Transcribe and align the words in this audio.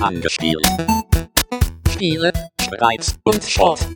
Angespielt. 0.00 0.66
Spiele, 1.90 2.32
Streit 2.60 3.14
und 3.24 3.42
Sport. 3.42 3.86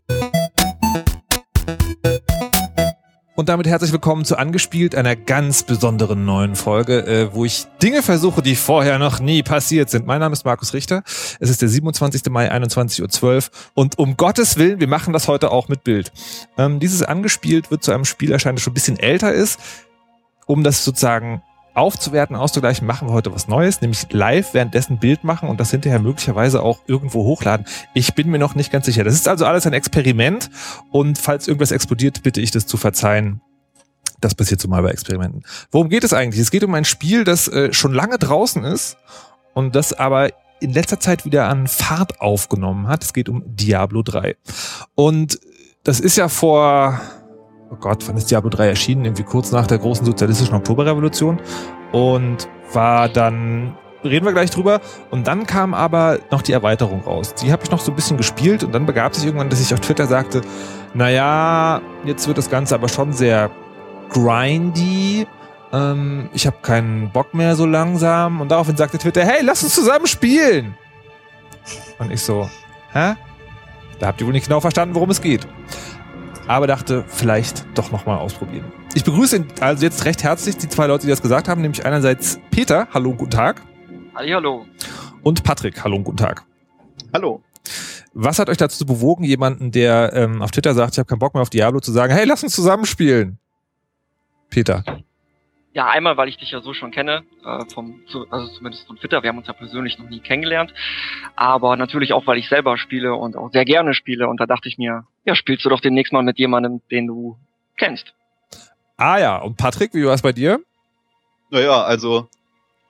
Und 3.37 3.49
damit 3.49 3.67
herzlich 3.67 3.93
willkommen 3.93 4.25
zu 4.25 4.37
Angespielt, 4.37 4.95
einer 4.95 5.15
ganz 5.15 5.63
besonderen 5.63 6.25
neuen 6.25 6.57
Folge, 6.57 7.07
äh, 7.07 7.35
wo 7.35 7.45
ich 7.45 7.67
Dinge 7.83 8.03
versuche, 8.03 8.41
die 8.43 8.57
vorher 8.57 8.99
noch 8.99 9.21
nie 9.21 9.43
passiert 9.43 9.91
sind. 9.91 10.07
Mein 10.07 10.21
Name 10.21 10.33
ist 10.33 10.45
Markus 10.45 10.73
Richter. 10.73 11.03
Es 11.39 11.51
ist 11.51 11.61
der 11.61 11.69
27. 11.69 12.31
Mai, 12.31 12.51
21.12 12.51 13.23
Uhr. 13.23 13.43
Und 13.75 13.99
um 13.99 14.17
Gottes 14.17 14.57
Willen, 14.57 14.81
wir 14.81 14.89
machen 14.89 15.13
das 15.13 15.29
heute 15.29 15.51
auch 15.51 15.69
mit 15.69 15.85
Bild. 15.85 16.13
Ähm, 16.57 16.81
dieses 16.81 17.03
Angespielt 17.03 17.71
wird 17.71 17.83
zu 17.85 17.93
einem 17.93 18.05
Spiel 18.05 18.33
erscheinen, 18.33 18.57
das 18.57 18.63
schon 18.63 18.73
ein 18.73 18.75
bisschen 18.75 18.99
älter 18.99 19.33
ist. 19.33 19.61
Um 20.47 20.65
das 20.65 20.85
sozusagen 20.85 21.43
aufzuwerten, 21.75 22.37
auszugleichen, 22.37 22.87
machen 22.87 23.09
wir 23.09 23.13
heute 23.13 23.33
was 23.35 23.49
Neues, 23.49 23.81
nämlich 23.81 24.07
live 24.11 24.55
währenddessen 24.55 24.99
Bild 24.99 25.25
machen 25.25 25.49
und 25.49 25.61
das 25.61 25.71
hinterher 25.71 26.01
möglicherweise 26.01 26.63
auch 26.63 26.81
irgendwo 26.87 27.25
hochladen. 27.25 27.67
Ich 27.95 28.15
bin 28.15 28.29
mir 28.29 28.39
noch 28.39 28.55
nicht 28.55 28.73
ganz 28.73 28.87
sicher. 28.87 29.05
Das 29.05 29.15
ist 29.15 29.29
also 29.29 29.47
alles 29.47 29.67
ein 29.67 29.73
Experiment 29.73 30.51
und 30.91 31.19
falls 31.19 31.49
irgendwas 31.49 31.71
explodiert, 31.71 32.23
bitte 32.23 32.41
ich 32.41 32.51
das 32.51 32.67
zu 32.67 32.77
verzeihen. 32.77 33.41
Das 34.21 34.35
passiert 34.35 34.61
zumal 34.61 34.83
bei 34.83 34.91
Experimenten. 34.91 35.45
Worum 35.71 35.89
geht 35.89 36.05
es 36.05 36.13
eigentlich? 36.13 36.41
Es 36.41 36.51
geht 36.51 36.65
um 36.65 36.75
ein 36.75 36.85
Spiel, 36.85 37.25
das 37.25 37.49
äh, 37.49 37.73
schon 37.73 37.95
lange 37.95 38.19
draußen 38.19 38.65
ist 38.65 38.99
und 39.55 39.75
das 39.75 39.93
aber 39.93 40.31
in 40.61 40.73
letzter 40.73 41.01
Zeit 41.01 41.25
wieder 41.25 41.49
an 41.49 41.67
Fahrt 41.67 42.21
aufgenommen 42.21 42.87
hat. 42.87 43.03
Es 43.03 43.13
geht 43.13 43.29
um 43.29 43.43
Diablo 43.47 44.03
3. 44.03 44.37
Und 44.95 45.41
das 45.85 46.01
ist 46.01 46.17
ja 46.17 46.29
vor 46.29 47.01
oh 47.71 47.77
Gott, 47.77 48.07
wann 48.09 48.17
ist 48.17 48.31
Diablo 48.31 48.51
3 48.51 48.69
erschienen? 48.69 49.05
Irgendwie 49.05 49.23
kurz 49.23 49.53
nach 49.53 49.67
der 49.67 49.79
großen 49.79 50.05
sozialistischen 50.05 50.55
Oktoberrevolution 50.55 51.41
und 51.93 52.49
war 52.73 53.09
dann 53.09 53.77
reden 54.03 54.25
wir 54.25 54.33
gleich 54.33 54.51
drüber. 54.51 54.81
Und 55.11 55.27
dann 55.27 55.47
kam 55.47 55.75
aber 55.75 56.19
noch 56.31 56.43
die 56.43 56.53
Erweiterung 56.53 57.03
raus. 57.03 57.35
Die 57.35 57.53
habe 57.53 57.63
ich 57.63 57.71
noch 57.71 57.81
so 57.81 57.93
ein 57.93 57.97
bisschen 57.97 58.17
gespielt 58.17 58.65
und 58.65 58.73
dann 58.73 58.87
begab 58.87 59.15
sich 59.15 59.25
irgendwann, 59.25 59.51
dass 59.51 59.61
ich 59.61 59.73
auf 59.73 59.81
Twitter 59.81 60.07
sagte, 60.07 60.41
naja, 60.95 61.81
jetzt 62.05 62.27
wird 62.27 62.39
das 62.39 62.51
Ganze 62.51 62.75
aber 62.75 62.89
schon 62.89 63.13
sehr 63.13 63.51
grindy. 64.09 65.27
Ähm, 65.73 66.31
ich 66.33 66.47
habe 66.47 66.57
keinen 66.63 67.11
Bock 67.11 67.35
mehr 67.35 67.55
so 67.57 67.67
langsam. 67.67 68.41
Und 68.41 68.51
daraufhin 68.51 68.77
sagte 68.77 68.99
Twitter, 68.99 69.25
hey, 69.25 69.43
lass 69.43 69.63
uns 69.63 69.75
zusammen 69.75 70.07
spielen. 70.07 70.75
Und 71.99 72.11
ich 72.11 72.23
so, 72.23 72.49
hä? 72.93 73.15
Da 73.99 74.07
habt 74.07 74.21
ihr 74.21 74.27
wohl 74.27 74.33
nicht 74.33 74.47
genau 74.47 74.61
verstanden, 74.61 74.95
worum 74.95 75.11
es 75.11 75.21
geht 75.21 75.47
aber 76.51 76.67
dachte, 76.67 77.05
vielleicht 77.07 77.65
doch 77.79 77.93
nochmal 77.93 78.19
ausprobieren. 78.19 78.65
Ich 78.95 79.05
begrüße 79.05 79.45
also 79.61 79.85
jetzt 79.85 80.05
recht 80.05 80.25
herzlich 80.25 80.57
die 80.57 80.69
zwei 80.69 80.89
Leute, 80.89 81.07
die 81.07 81.11
das 81.11 81.23
gesagt 81.23 81.49
haben, 81.49 81.63
nämlich 81.63 81.87
einerseits 81.87 82.41
Peter, 82.51 82.89
hallo, 82.93 83.15
guten 83.15 83.31
Tag. 83.31 83.63
Hallo. 84.17 84.67
Und 85.23 85.45
Patrick, 85.45 85.85
hallo, 85.85 86.01
guten 86.01 86.17
Tag. 86.17 86.45
Hallo. 87.15 87.41
Was 88.15 88.41
hat 88.41 88.49
euch 88.49 88.57
dazu 88.57 88.85
bewogen, 88.85 89.23
jemanden, 89.23 89.71
der 89.71 90.13
ähm, 90.13 90.43
auf 90.43 90.51
Twitter 90.51 90.75
sagt, 90.75 90.95
ich 90.95 90.99
habe 90.99 91.07
keinen 91.07 91.21
Bock 91.21 91.35
mehr 91.35 91.43
auf 91.43 91.51
Diablo, 91.51 91.79
zu 91.79 91.93
sagen, 91.93 92.13
hey, 92.13 92.25
lass 92.27 92.43
uns 92.43 92.53
zusammenspielen? 92.53 93.39
Peter. 94.49 94.83
Ja, 95.73 95.89
einmal, 95.89 96.17
weil 96.17 96.29
ich 96.29 96.37
dich 96.37 96.51
ja 96.51 96.61
so 96.61 96.75
schon 96.75 96.91
kenne, 96.91 97.23
äh, 97.45 97.65
vom, 97.73 98.03
also 98.31 98.49
zumindest 98.49 98.89
von 98.89 98.97
Twitter, 98.97 99.23
wir 99.23 99.29
haben 99.29 99.39
uns 99.39 99.47
ja 99.47 99.53
persönlich 99.53 99.99
noch 99.99 100.09
nie 100.09 100.19
kennengelernt, 100.19 100.75
aber 101.37 101.77
natürlich 101.77 102.13
auch, 102.13 102.27
weil 102.27 102.39
ich 102.39 102.49
selber 102.49 102.77
spiele 102.77 103.15
und 103.15 103.37
auch 103.37 103.53
sehr 103.53 103.65
gerne 103.65 103.95
spiele 103.95 104.29
und 104.29 104.41
da 104.41 104.47
dachte 104.47 104.69
ich 104.69 104.79
mir, 104.79 105.05
ja, 105.25 105.37
spielst 105.37 105.65
du 105.65 105.69
doch 105.69 105.81
demnächst 105.81 106.13
mal 106.13 106.25
mit 106.25 106.41
jemandem, 106.41 106.81
den 106.91 107.07
du 107.07 107.37
kennst. 107.77 108.13
Ah 108.97 109.19
ja, 109.19 109.37
und 109.37 109.57
Patrick, 109.57 109.95
wie 109.95 110.05
war 110.05 110.15
es 110.15 110.23
bei 110.23 110.33
dir? 110.33 110.59
Naja, 111.51 111.83
also 111.83 112.29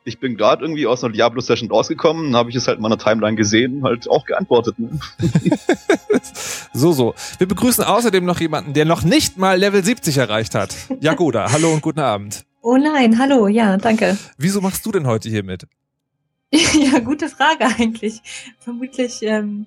ich 0.05 0.19
bin 0.19 0.39
gerade 0.39 0.63
irgendwie 0.65 0.87
aus 0.87 1.05
einer 1.05 1.13
Diablo-Session 1.13 1.71
rausgekommen, 1.71 2.35
habe 2.35 2.49
ich 2.49 2.57
es 2.57 2.67
halt 2.67 2.79
in 2.79 2.83
meiner 2.83 2.99
Timeline 2.99 3.37
gesehen 3.37 3.85
halt 3.85 4.09
auch 4.09 4.25
geantwortet. 4.25 4.79
Ne? 4.79 4.99
so, 6.73 6.93
so. 6.93 7.15
Wir 7.37 7.47
begrüßen 7.47 7.85
außerdem 7.85 8.25
noch 8.25 8.41
jemanden, 8.41 8.73
der 8.73 8.87
noch 8.87 9.03
nicht 9.03 9.37
mal 9.37 9.59
Level 9.59 9.85
70 9.85 10.17
erreicht 10.17 10.55
hat. 10.55 10.75
Jagoda, 11.01 11.53
hallo 11.53 11.73
und 11.73 11.83
guten 11.83 12.01
Abend. 12.01 12.47
Oh 12.63 12.77
nein, 12.77 13.19
hallo, 13.19 13.49
ja, 13.49 13.77
danke. 13.79 14.19
Wieso 14.37 14.61
machst 14.61 14.85
du 14.85 14.93
denn 14.93 15.07
heute 15.07 15.31
hier 15.31 15.43
mit? 15.43 15.67
ja, 16.53 16.99
gute 16.99 17.29
Frage 17.29 17.65
eigentlich. 17.65 18.21
Vermutlich, 18.59 19.23
ähm, 19.23 19.67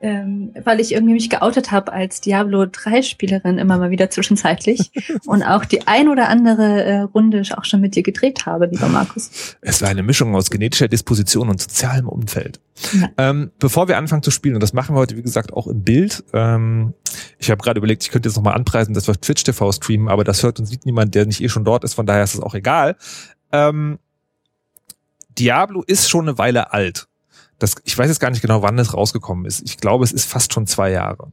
ähm, 0.00 0.54
weil 0.64 0.78
ich 0.78 0.92
irgendwie 0.92 1.14
mich 1.14 1.28
geoutet 1.28 1.72
habe 1.72 1.92
als 1.92 2.20
Diablo 2.20 2.66
3 2.66 3.02
Spielerin 3.02 3.58
immer 3.58 3.78
mal 3.78 3.90
wieder 3.90 4.10
zwischenzeitlich 4.10 4.92
und 5.26 5.42
auch 5.42 5.64
die 5.64 5.88
ein 5.88 6.08
oder 6.08 6.28
andere 6.28 6.84
äh, 6.84 7.00
Runde 7.00 7.42
auch 7.56 7.64
schon 7.64 7.80
mit 7.80 7.96
dir 7.96 8.04
gedreht 8.04 8.46
habe, 8.46 8.66
lieber 8.66 8.88
Markus. 8.88 9.56
Es 9.60 9.82
war 9.82 9.88
eine 9.88 10.04
Mischung 10.04 10.36
aus 10.36 10.50
genetischer 10.50 10.86
Disposition 10.86 11.48
und 11.48 11.60
sozialem 11.60 12.08
Umfeld. 12.08 12.60
Ja. 12.92 13.08
Ähm, 13.18 13.50
bevor 13.58 13.88
wir 13.88 13.98
anfangen 13.98 14.22
zu 14.22 14.30
spielen, 14.30 14.54
und 14.54 14.62
das 14.62 14.72
machen 14.72 14.94
wir 14.94 15.00
heute, 15.00 15.16
wie 15.16 15.22
gesagt, 15.22 15.52
auch 15.52 15.66
im 15.66 15.82
Bild. 15.82 16.22
Ähm, 16.32 16.94
ich 17.38 17.50
habe 17.50 17.60
gerade 17.60 17.78
überlegt, 17.78 18.04
ich 18.04 18.10
könnte 18.10 18.28
jetzt 18.28 18.36
nochmal 18.36 18.54
anpreisen, 18.54 18.94
dass 18.94 19.08
wir 19.08 19.20
Twitch 19.20 19.42
TV 19.42 19.72
streamen, 19.72 20.08
aber 20.08 20.22
das 20.22 20.44
hört 20.44 20.60
und 20.60 20.66
sieht 20.66 20.86
niemand, 20.86 21.16
der 21.16 21.26
nicht 21.26 21.42
eh 21.42 21.48
schon 21.48 21.64
dort 21.64 21.82
ist, 21.82 21.94
von 21.94 22.06
daher 22.06 22.22
ist 22.22 22.34
es 22.34 22.40
auch 22.40 22.54
egal. 22.54 22.96
Ähm, 23.50 23.98
Diablo 25.38 25.82
ist 25.82 26.08
schon 26.08 26.28
eine 26.28 26.38
Weile 26.38 26.72
alt. 26.72 27.07
Das, 27.58 27.74
ich 27.84 27.96
weiß 27.96 28.08
jetzt 28.08 28.20
gar 28.20 28.30
nicht 28.30 28.42
genau, 28.42 28.62
wann 28.62 28.78
es 28.78 28.94
rausgekommen 28.94 29.44
ist. 29.44 29.62
Ich 29.64 29.78
glaube, 29.78 30.04
es 30.04 30.12
ist 30.12 30.28
fast 30.28 30.52
schon 30.52 30.66
zwei 30.66 30.90
Jahre. 30.90 31.32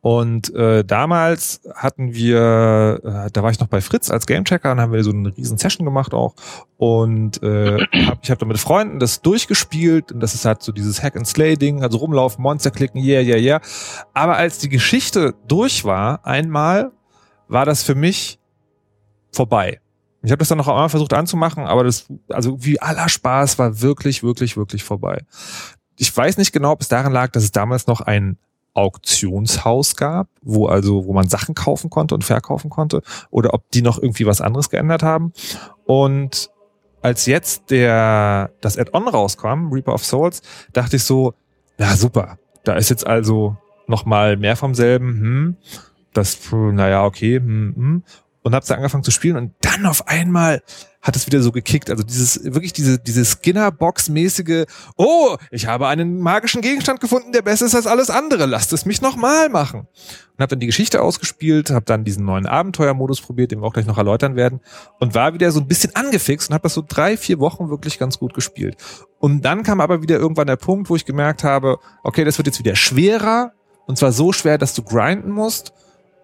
Und 0.00 0.54
äh, 0.54 0.84
damals 0.84 1.60
hatten 1.74 2.14
wir, 2.14 3.00
äh, 3.02 3.30
da 3.32 3.42
war 3.42 3.50
ich 3.50 3.58
noch 3.58 3.66
bei 3.66 3.80
Fritz 3.80 4.10
als 4.10 4.26
Gamechecker 4.26 4.70
und 4.70 4.80
haben 4.80 4.92
wir 4.92 5.02
so 5.02 5.10
eine 5.10 5.36
riesen 5.36 5.58
Session 5.58 5.84
gemacht 5.84 6.14
auch. 6.14 6.34
Und 6.76 7.42
äh, 7.42 7.78
hab, 8.06 8.22
ich 8.22 8.30
habe 8.30 8.38
da 8.38 8.46
mit 8.46 8.58
Freunden 8.58 9.00
das 9.00 9.22
durchgespielt 9.22 10.12
und 10.12 10.20
das 10.20 10.34
ist 10.34 10.44
halt 10.44 10.62
so 10.62 10.70
dieses 10.70 11.02
Hack 11.02 11.16
and 11.16 11.26
Slay 11.26 11.56
Ding, 11.56 11.82
also 11.82 11.98
rumlaufen, 11.98 12.42
Monster 12.42 12.70
klicken, 12.70 13.02
yeah, 13.02 13.20
yeah, 13.20 13.38
yeah. 13.38 13.60
Aber 14.14 14.36
als 14.36 14.58
die 14.58 14.68
Geschichte 14.68 15.34
durch 15.48 15.84
war, 15.84 16.24
einmal, 16.24 16.92
war 17.48 17.64
das 17.64 17.82
für 17.82 17.96
mich 17.96 18.38
vorbei. 19.32 19.80
Ich 20.22 20.30
habe 20.30 20.38
das 20.38 20.48
dann 20.48 20.58
noch 20.58 20.68
einmal 20.68 20.88
versucht 20.88 21.12
anzumachen, 21.12 21.64
aber 21.64 21.84
das, 21.84 22.06
also 22.28 22.64
wie 22.64 22.80
aller 22.80 23.08
Spaß 23.08 23.58
war 23.58 23.80
wirklich, 23.80 24.22
wirklich, 24.22 24.56
wirklich 24.56 24.82
vorbei. 24.82 25.22
Ich 25.96 26.14
weiß 26.16 26.38
nicht 26.38 26.52
genau, 26.52 26.72
ob 26.72 26.80
es 26.80 26.88
daran 26.88 27.12
lag, 27.12 27.30
dass 27.30 27.44
es 27.44 27.52
damals 27.52 27.86
noch 27.86 28.00
ein 28.00 28.36
Auktionshaus 28.74 29.96
gab, 29.96 30.28
wo 30.42 30.66
also, 30.66 31.06
wo 31.06 31.12
man 31.12 31.28
Sachen 31.28 31.54
kaufen 31.54 31.90
konnte 31.90 32.14
und 32.14 32.24
verkaufen 32.24 32.70
konnte, 32.70 33.02
oder 33.30 33.54
ob 33.54 33.68
die 33.70 33.82
noch 33.82 33.98
irgendwie 34.00 34.26
was 34.26 34.40
anderes 34.40 34.70
geändert 34.70 35.02
haben. 35.02 35.32
Und 35.84 36.50
als 37.00 37.26
jetzt 37.26 37.70
der, 37.70 38.50
das 38.60 38.76
Add-on 38.76 39.08
rauskam, 39.08 39.72
Reaper 39.72 39.94
of 39.94 40.04
Souls, 40.04 40.42
dachte 40.72 40.96
ich 40.96 41.04
so, 41.04 41.34
ja 41.78 41.96
super, 41.96 42.38
da 42.64 42.74
ist 42.74 42.90
jetzt 42.90 43.06
also 43.06 43.56
noch 43.86 44.04
mal 44.04 44.36
mehr 44.36 44.56
vom 44.56 44.74
selben, 44.74 45.06
hm, 45.20 45.56
das, 46.12 46.38
naja, 46.52 47.04
okay, 47.04 47.36
hm, 47.36 47.74
hm 47.76 48.02
und 48.48 48.54
habe 48.54 48.64
dann 48.66 48.78
angefangen 48.78 49.04
zu 49.04 49.10
spielen 49.10 49.36
und 49.36 49.52
dann 49.60 49.84
auf 49.84 50.08
einmal 50.08 50.62
hat 51.02 51.16
es 51.16 51.26
wieder 51.26 51.42
so 51.42 51.52
gekickt. 51.52 51.90
Also 51.90 52.02
dieses, 52.02 52.42
wirklich 52.44 52.72
diese, 52.72 52.98
diese 52.98 53.22
Skinner-Box-mäßige, 53.22 54.64
oh, 54.96 55.36
ich 55.50 55.66
habe 55.66 55.86
einen 55.86 56.18
magischen 56.18 56.62
Gegenstand 56.62 57.00
gefunden, 57.00 57.32
der 57.32 57.42
besser 57.42 57.66
ist 57.66 57.74
als 57.74 57.86
alles 57.86 58.08
andere. 58.08 58.46
Lasst 58.46 58.72
es 58.72 58.86
mich 58.86 59.02
nochmal 59.02 59.50
machen. 59.50 59.80
Und 59.80 60.38
habe 60.40 60.48
dann 60.48 60.60
die 60.60 60.66
Geschichte 60.66 61.02
ausgespielt, 61.02 61.68
habe 61.70 61.84
dann 61.84 62.04
diesen 62.04 62.24
neuen 62.24 62.46
Abenteuermodus 62.46 63.20
probiert, 63.20 63.52
den 63.52 63.60
wir 63.60 63.66
auch 63.66 63.74
gleich 63.74 63.86
noch 63.86 63.98
erläutern 63.98 64.34
werden, 64.34 64.60
und 64.98 65.14
war 65.14 65.34
wieder 65.34 65.52
so 65.52 65.60
ein 65.60 65.68
bisschen 65.68 65.94
angefixt 65.94 66.48
und 66.48 66.54
habe 66.54 66.62
das 66.62 66.74
so 66.74 66.82
drei, 66.86 67.18
vier 67.18 67.38
Wochen 67.38 67.68
wirklich 67.68 67.98
ganz 67.98 68.18
gut 68.18 68.32
gespielt. 68.32 68.78
Und 69.18 69.44
dann 69.44 69.62
kam 69.62 69.82
aber 69.82 70.00
wieder 70.00 70.16
irgendwann 70.16 70.46
der 70.46 70.56
Punkt, 70.56 70.88
wo 70.88 70.96
ich 70.96 71.04
gemerkt 71.04 71.44
habe, 71.44 71.78
okay, 72.02 72.24
das 72.24 72.38
wird 72.38 72.46
jetzt 72.46 72.58
wieder 72.58 72.76
schwerer, 72.76 73.52
und 73.86 73.98
zwar 73.98 74.12
so 74.12 74.32
schwer, 74.32 74.56
dass 74.56 74.72
du 74.72 74.82
grinden 74.82 75.30
musst 75.30 75.74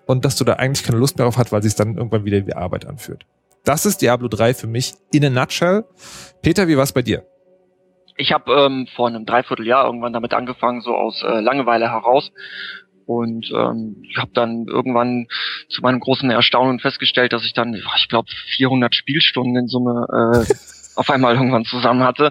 und 0.07 0.25
dass 0.25 0.37
du 0.37 0.45
da 0.45 0.55
eigentlich 0.55 0.85
keine 0.85 0.99
Lust 0.99 1.19
mehr 1.19 1.27
auf 1.27 1.37
hast, 1.37 1.53
weil 1.53 1.63
sich 1.63 1.75
dann 1.75 1.97
irgendwann 1.97 2.25
wieder 2.25 2.47
wie 2.47 2.55
Arbeit 2.55 2.87
anfühlt. 2.87 3.25
Das 3.65 3.87
ist 3.87 4.03
Diablo 4.03 4.29
3 4.29 4.55
für 4.55 4.67
mich 4.67 4.95
in 5.11 5.25
a 5.25 5.31
nutshell. 5.31 5.85
Peter, 6.43 6.69
wie 6.69 6.77
war's 6.77 6.93
bei 6.93 7.03
dir? 7.03 7.25
Ich 8.17 8.33
habe 8.33 8.53
ähm, 8.53 8.87
vor 8.95 9.09
einem 9.09 9.27
Dreivierteljahr 9.27 9.87
irgendwann 9.87 10.13
damit 10.13 10.35
angefangen, 10.35 10.83
so 10.83 10.95
aus 10.95 11.23
äh, 11.23 11.41
Langeweile 11.41 11.91
heraus. 11.91 12.31
Und 13.07 13.51
ähm, 13.55 13.97
ich 14.09 14.17
habe 14.19 14.31
dann 14.35 14.67
irgendwann 14.67 15.27
zu 15.69 15.83
meinem 15.83 16.01
großen 16.01 16.31
Erstaunen 16.31 16.79
festgestellt, 16.79 17.33
dass 17.33 17.45
ich 17.45 17.53
dann, 17.53 17.75
ich 17.75 18.09
glaube, 18.09 18.29
400 18.57 18.95
Spielstunden 18.95 19.57
in 19.57 19.67
Summe 19.67 20.07
äh, 20.11 20.55
auf 20.95 21.11
einmal 21.11 21.35
irgendwann 21.35 21.65
zusammen 21.65 22.05
hatte. 22.05 22.31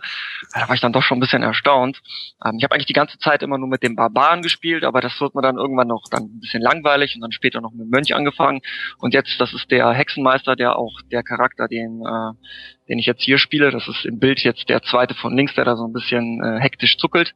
Da 0.53 0.67
war 0.67 0.75
ich 0.75 0.81
dann 0.81 0.93
doch 0.93 1.01
schon 1.01 1.17
ein 1.17 1.21
bisschen 1.21 1.41
erstaunt. 1.41 2.01
Ähm, 2.45 2.55
ich 2.57 2.63
habe 2.63 2.75
eigentlich 2.75 2.87
die 2.87 2.93
ganze 2.93 3.17
Zeit 3.17 3.41
immer 3.41 3.57
nur 3.57 3.67
mit 3.67 3.81
dem 3.81 3.95
Barbaren 3.95 4.41
gespielt, 4.41 4.83
aber 4.83 5.01
das 5.01 5.19
wird 5.19 5.33
mir 5.33 5.41
dann 5.41 5.57
irgendwann 5.57 5.87
noch 5.87 6.03
dann 6.11 6.23
ein 6.23 6.39
bisschen 6.39 6.61
langweilig 6.61 7.15
und 7.15 7.21
dann 7.21 7.31
später 7.31 7.59
noch 7.59 7.71
mit 7.71 7.89
Mönch 7.89 8.13
angefangen. 8.13 8.61
Und 8.99 9.13
jetzt, 9.13 9.39
das 9.39 9.53
ist 9.53 9.71
der 9.71 9.91
Hexenmeister, 9.91 10.55
der 10.55 10.77
auch 10.77 11.01
der 11.11 11.23
Charakter, 11.23 11.67
den, 11.67 12.03
äh, 12.05 12.87
den 12.87 12.99
ich 12.99 13.07
jetzt 13.07 13.23
hier 13.23 13.39
spiele, 13.39 13.71
das 13.71 13.87
ist 13.87 14.05
im 14.05 14.19
Bild 14.19 14.41
jetzt 14.41 14.69
der 14.69 14.83
zweite 14.83 15.15
von 15.15 15.35
links, 15.35 15.55
der 15.55 15.65
da 15.65 15.75
so 15.75 15.87
ein 15.87 15.93
bisschen 15.93 16.43
äh, 16.43 16.59
hektisch 16.59 16.97
zuckelt. 16.97 17.33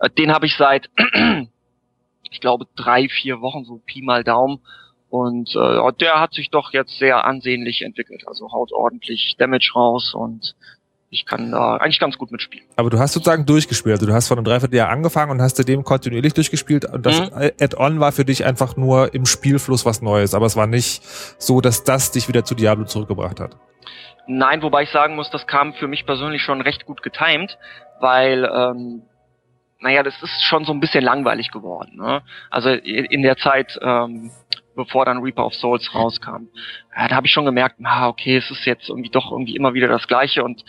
Äh, 0.00 0.10
den 0.10 0.32
habe 0.32 0.46
ich 0.46 0.56
seit, 0.56 0.90
ich 2.30 2.40
glaube, 2.40 2.66
drei, 2.74 3.08
vier 3.08 3.40
Wochen, 3.40 3.64
so 3.64 3.80
Pi 3.86 4.02
mal 4.02 4.24
Daumen, 4.24 4.60
und 5.10 5.56
äh, 5.56 5.92
der 6.00 6.20
hat 6.20 6.34
sich 6.34 6.50
doch 6.50 6.72
jetzt 6.72 6.98
sehr 6.98 7.24
ansehnlich 7.24 7.82
entwickelt. 7.82 8.24
Also 8.26 8.52
haut 8.52 8.72
ordentlich 8.72 9.36
Damage 9.38 9.72
raus 9.74 10.12
und 10.14 10.54
Ich 11.10 11.24
kann 11.24 11.50
da 11.52 11.76
eigentlich 11.76 12.00
ganz 12.00 12.18
gut 12.18 12.30
mitspielen. 12.30 12.66
Aber 12.76 12.90
du 12.90 12.98
hast 12.98 13.14
sozusagen 13.14 13.46
durchgespielt. 13.46 13.94
Also 13.94 14.06
du 14.06 14.12
hast 14.12 14.28
vor 14.28 14.36
einem 14.36 14.44
Dreivierteljahr 14.44 14.90
angefangen 14.90 15.30
und 15.30 15.40
hast 15.40 15.56
seitdem 15.56 15.82
kontinuierlich 15.82 16.34
durchgespielt. 16.34 16.84
Und 16.84 17.06
das 17.06 17.18
Mhm. 17.20 17.50
Add-on 17.58 17.98
war 17.98 18.12
für 18.12 18.26
dich 18.26 18.44
einfach 18.44 18.76
nur 18.76 19.14
im 19.14 19.24
Spielfluss 19.24 19.86
was 19.86 20.02
Neues. 20.02 20.34
Aber 20.34 20.44
es 20.44 20.54
war 20.56 20.66
nicht 20.66 21.02
so, 21.38 21.62
dass 21.62 21.82
das 21.84 22.10
dich 22.10 22.28
wieder 22.28 22.44
zu 22.44 22.54
Diablo 22.54 22.84
zurückgebracht 22.84 23.40
hat. 23.40 23.56
Nein, 24.26 24.60
wobei 24.62 24.82
ich 24.82 24.90
sagen 24.90 25.16
muss, 25.16 25.30
das 25.30 25.46
kam 25.46 25.72
für 25.72 25.88
mich 25.88 26.04
persönlich 26.04 26.42
schon 26.42 26.60
recht 26.60 26.84
gut 26.84 27.02
getimed, 27.02 27.56
weil, 28.00 28.44
ähm, 28.44 29.02
naja, 29.80 30.02
das 30.02 30.14
ist 30.22 30.42
schon 30.42 30.66
so 30.66 30.72
ein 30.72 30.80
bisschen 30.80 31.02
langweilig 31.02 31.50
geworden. 31.50 31.96
Ne? 31.96 32.20
Also 32.50 32.68
in 32.68 33.22
der 33.22 33.38
Zeit, 33.38 33.78
ähm, 33.80 34.30
bevor 34.78 35.04
dann 35.04 35.18
Reaper 35.18 35.44
of 35.44 35.54
Souls 35.54 35.94
rauskam, 35.94 36.48
ja, 36.96 37.08
da 37.08 37.16
habe 37.16 37.26
ich 37.26 37.32
schon 37.32 37.44
gemerkt, 37.44 37.76
ah, 37.84 38.08
okay, 38.08 38.36
es 38.38 38.50
ist 38.50 38.64
jetzt 38.64 38.88
irgendwie 38.88 39.10
doch 39.10 39.30
irgendwie 39.30 39.54
immer 39.56 39.74
wieder 39.74 39.88
das 39.88 40.06
Gleiche 40.08 40.42
und 40.44 40.64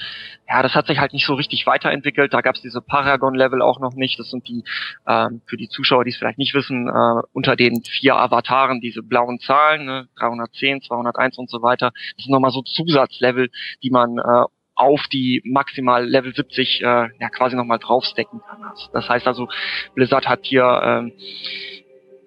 ja, 0.50 0.62
das 0.64 0.74
hat 0.76 0.88
sich 0.88 0.98
halt 1.00 1.14
nicht 1.14 1.26
so 1.28 1.36
richtig 1.36 1.66
weiterentwickelt. 1.68 2.34
Da 2.34 2.42
gab 2.42 2.56
es 2.56 2.62
diese 2.62 2.82
Paragon-Level 2.82 3.62
auch 3.62 3.80
noch 3.80 3.94
nicht. 3.94 4.18
Das 4.20 4.32
sind 4.32 4.48
die, 4.48 4.64
ähm, 5.08 5.42
für 5.46 5.58
die 5.58 5.70
Zuschauer, 5.70 6.04
die 6.06 6.10
es 6.10 6.18
vielleicht 6.18 6.40
nicht 6.40 6.56
wissen, 6.56 6.88
äh, 6.88 7.22
unter 7.34 7.56
den 7.56 7.84
vier 7.84 8.16
Avataren 8.18 8.82
diese 8.82 9.04
blauen 9.04 9.40
Zahlen, 9.40 9.86
ne, 9.86 10.08
310, 10.18 10.82
201 10.82 11.38
und 11.38 11.50
so 11.52 11.62
weiter. 11.62 11.92
Das 12.18 12.26
sind 12.26 12.32
nochmal 12.34 12.50
so 12.52 12.64
Zusatzlevel, 12.64 13.50
die 13.84 13.92
man 13.92 14.18
äh, 14.18 14.46
auf 14.74 15.08
die 15.12 15.42
maximal 15.46 16.04
Level 16.08 16.34
70 16.34 16.82
äh, 16.82 16.86
ja 16.86 17.30
quasi 17.30 17.56
nochmal 17.56 17.78
draufstecken 17.80 18.42
kann. 18.42 18.62
Das- 18.72 18.90
Das 18.94 19.10
heißt 19.10 19.28
also, 19.28 19.50
Blizzard 19.94 20.28
hat 20.28 20.40
hier 20.46 20.82
ähm, 20.84 21.12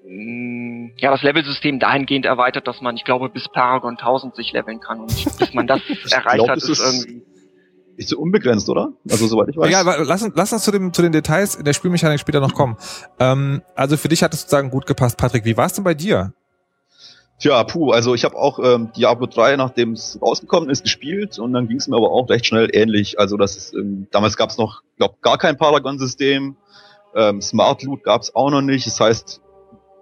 ja 0.05 1.11
das 1.11 1.23
Levelsystem 1.23 1.79
dahingehend 1.79 2.27
erweitert, 2.27 2.67
dass 2.67 2.81
man, 2.81 2.97
ich 2.97 3.05
glaube, 3.05 3.29
bis 3.29 3.49
Paragon 3.49 3.97
1000 3.97 4.35
sich 4.35 4.53
leveln 4.53 4.81
kann 4.81 5.01
und 5.01 5.39
bis 5.39 5.55
man 5.55 5.67
das 5.67 5.81
erreicht 6.11 6.37
glaub, 6.37 6.49
hat, 6.49 6.57
ist 6.59 6.69
ist- 6.69 6.81
irgendwie 6.81 7.23
Ist 7.97 8.09
so 8.09 8.19
unbegrenzt, 8.19 8.69
oder? 8.69 8.93
Also 9.11 9.27
soweit 9.29 9.49
ich 9.51 9.57
weiß. 9.57 9.71
Ja, 9.71 9.81
aber 9.81 10.05
lass, 10.05 10.23
uns- 10.23 10.33
lass 10.35 10.53
uns 10.53 10.65
zu, 10.65 10.73
dem, 10.73 10.93
zu 10.93 11.03
den 11.03 11.13
Details 11.13 11.55
in 11.55 11.65
der 11.65 11.73
Spielmechanik 11.73 12.19
später 12.19 12.41
noch 12.41 12.55
kommen. 12.55 12.77
Ähm, 13.21 13.63
also 13.77 13.97
für 13.97 14.09
dich 14.09 14.23
hat 14.23 14.35
es 14.35 14.41
sozusagen 14.41 14.71
gut 14.71 14.87
gepasst. 14.87 15.17
Patrick, 15.19 15.45
wie 15.45 15.57
war 15.57 15.67
es 15.67 15.75
denn 15.75 15.85
bei 15.85 15.95
dir? 15.95 16.33
Tja, 17.39 17.63
puh, 17.65 17.91
also 17.91 18.15
ich 18.15 18.25
habe 18.25 18.37
auch 18.37 18.59
ähm, 18.61 18.91
Diablo 18.97 19.27
3, 19.27 19.57
nachdem 19.57 19.93
es 19.93 20.19
rausgekommen 20.23 20.71
ist, 20.71 20.83
gespielt 20.85 21.39
und 21.39 21.53
dann 21.53 21.69
ging 21.69 21.77
es 21.77 21.87
mir 21.89 21.97
aber 21.97 22.11
auch 22.11 22.29
recht 22.31 22.47
schnell 22.47 22.69
ähnlich. 22.73 23.19
Also 23.21 23.37
das 23.37 23.57
ist, 23.57 23.75
ähm, 23.75 24.07
damals 24.11 24.37
gab 24.37 24.51
es 24.51 24.59
noch, 24.59 24.83
glaub, 24.97 25.21
gar 25.23 25.39
kein 25.39 25.57
Paragon-System, 25.57 26.57
ähm, 27.15 27.41
Smart 27.43 27.83
Loot 27.83 28.05
gab 28.05 28.23
es 28.23 28.35
auch 28.35 28.51
noch 28.51 28.63
nicht. 28.63 28.87
Das 28.87 28.99
heißt, 29.01 29.42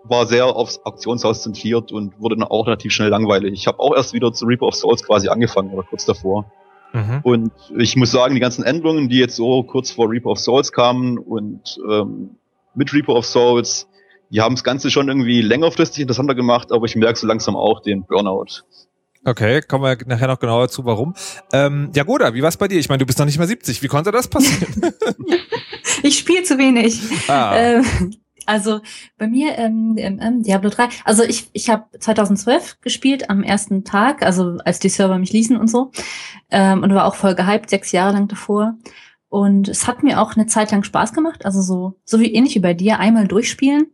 war 0.05 0.27
sehr 0.27 0.47
aufs 0.47 0.81
Auktionshaus 0.85 1.43
zentriert 1.43 1.93
und 1.93 2.19
wurde 2.21 2.37
dann 2.37 2.47
auch 2.49 2.67
relativ 2.67 2.93
schnell 2.93 3.09
langweilig. 3.09 3.53
Ich 3.53 3.67
habe 3.67 3.79
auch 3.81 3.95
erst 3.95 4.13
wieder 4.13 4.33
zu 4.33 4.47
Reaper 4.47 4.67
of 4.67 4.75
Souls 4.75 5.03
quasi 5.03 5.29
angefangen 5.29 5.71
oder 5.73 5.83
kurz 5.83 6.05
davor. 6.05 6.51
Mhm. 6.93 7.21
Und 7.23 7.53
ich 7.77 7.97
muss 7.97 8.11
sagen, 8.11 8.35
die 8.35 8.41
ganzen 8.41 8.65
Änderungen, 8.65 9.09
die 9.09 9.19
jetzt 9.19 9.37
so 9.37 9.63
kurz 9.63 9.91
vor 9.91 10.11
Reaper 10.11 10.31
of 10.31 10.39
Souls 10.39 10.73
kamen 10.73 11.19
und 11.19 11.79
ähm, 11.89 12.31
mit 12.75 12.93
Reaper 12.93 13.15
of 13.15 13.27
Souls, 13.27 13.87
die 14.31 14.41
haben 14.41 14.55
das 14.55 14.65
Ganze 14.65 14.91
schon 14.91 15.09
irgendwie 15.09 15.43
längerfristig 15.43 16.03
interessanter 16.03 16.35
gemacht, 16.35 16.73
aber 16.73 16.87
ich 16.87 16.97
merke 16.97 17.19
so 17.19 17.27
langsam 17.27 17.57
auch 17.57 17.81
den 17.83 18.05
Burnout. 18.05 18.63
Okay, 19.25 19.61
kommen 19.61 19.85
wir 19.85 19.99
nachher 20.07 20.29
noch 20.29 20.39
genauer 20.39 20.69
zu, 20.69 20.85
warum. 20.87 21.15
Ähm, 21.53 21.91
Jagoda, 21.95 22.33
wie 22.33 22.43
war's 22.43 22.57
bei 22.57 22.69
dir? 22.69 22.79
Ich 22.79 22.89
meine, 22.89 22.99
du 23.01 23.07
bist 23.07 23.19
noch 23.19 23.27
nicht 23.27 23.39
mal 23.39 23.47
70. 23.47 23.83
Wie 23.83 23.89
konnte 23.89 24.13
das 24.13 24.29
passieren? 24.29 24.95
Ich 26.03 26.19
spiele 26.19 26.45
zu 26.45 26.57
wenig. 26.57 27.01
ah, 27.29 27.55
Ähm, 27.57 27.85
also 28.47 28.81
bei 29.19 29.27
mir 29.27 29.57
ähm, 29.59 29.95
ähm, 29.99 30.19
ähm, 30.21 30.43
Diablo 30.43 30.71
3. 30.71 30.89
Also 31.05 31.23
ich, 31.23 31.51
ich 31.53 31.71
habe 31.71 31.85
2012 31.99 32.81
gespielt 32.81 33.31
am 33.31 33.43
ersten 33.43 33.85
Tag, 33.85 34.23
also 34.23 34.59
als 34.65 34.79
die 34.79 34.89
Server 34.89 35.19
mich 35.19 35.33
ließen 35.33 35.57
und 35.57 35.69
so. 35.69 35.91
Ähm, 36.51 36.83
und 36.83 36.95
war 36.95 37.07
auch 37.07 37.15
voll 37.15 37.35
gehypt, 37.35 37.71
sechs 37.71 37.93
Jahre 37.93 38.13
lang 38.13 38.29
davor. 38.29 38.77
Und 39.29 39.69
es 39.69 39.87
hat 39.87 40.03
mir 40.03 40.21
auch 40.21 40.35
eine 40.35 40.47
Zeit 40.47 40.73
lang 40.73 40.83
Spaß 40.83 41.13
gemacht, 41.13 41.45
also 41.45 41.63
so, 41.63 41.95
so 42.05 42.19
wie 42.19 42.35
ähnlich 42.35 42.57
wie 42.57 42.61
bei 42.61 42.75
dir, 42.75 42.99
einmal 42.99 43.29
durchspielen. 43.29 43.87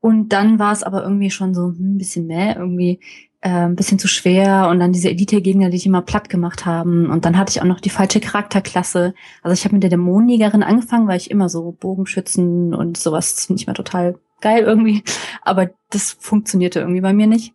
Und 0.00 0.28
dann 0.28 0.60
war 0.60 0.72
es 0.72 0.84
aber 0.84 1.02
irgendwie 1.02 1.32
schon 1.32 1.54
so 1.54 1.68
ein 1.68 1.98
bisschen 1.98 2.26
mehr, 2.28 2.56
irgendwie 2.56 3.00
ein 3.48 3.76
bisschen 3.76 3.98
zu 3.98 4.08
schwer. 4.08 4.68
Und 4.68 4.80
dann 4.80 4.92
diese 4.92 5.10
Elite-Gegner, 5.10 5.70
die 5.70 5.76
ich 5.76 5.86
immer 5.86 6.02
platt 6.02 6.28
gemacht 6.28 6.66
haben. 6.66 7.10
Und 7.10 7.24
dann 7.24 7.36
hatte 7.36 7.50
ich 7.50 7.60
auch 7.60 7.66
noch 7.66 7.80
die 7.80 7.90
falsche 7.90 8.20
Charakterklasse. 8.20 9.14
Also 9.42 9.52
ich 9.54 9.64
habe 9.64 9.74
mit 9.74 9.82
der 9.82 9.90
Dämonenjägerin 9.90 10.62
angefangen, 10.62 11.08
weil 11.08 11.18
ich 11.18 11.30
immer 11.30 11.48
so 11.48 11.76
Bogenschützen 11.78 12.74
und 12.74 12.96
sowas 12.96 13.46
finde 13.46 13.60
ich 13.60 13.66
mal 13.66 13.74
total 13.74 14.18
geil 14.40 14.64
irgendwie. 14.64 15.02
Aber 15.42 15.70
das 15.90 16.16
funktionierte 16.18 16.80
irgendwie 16.80 17.00
bei 17.00 17.12
mir 17.12 17.26
nicht. 17.26 17.54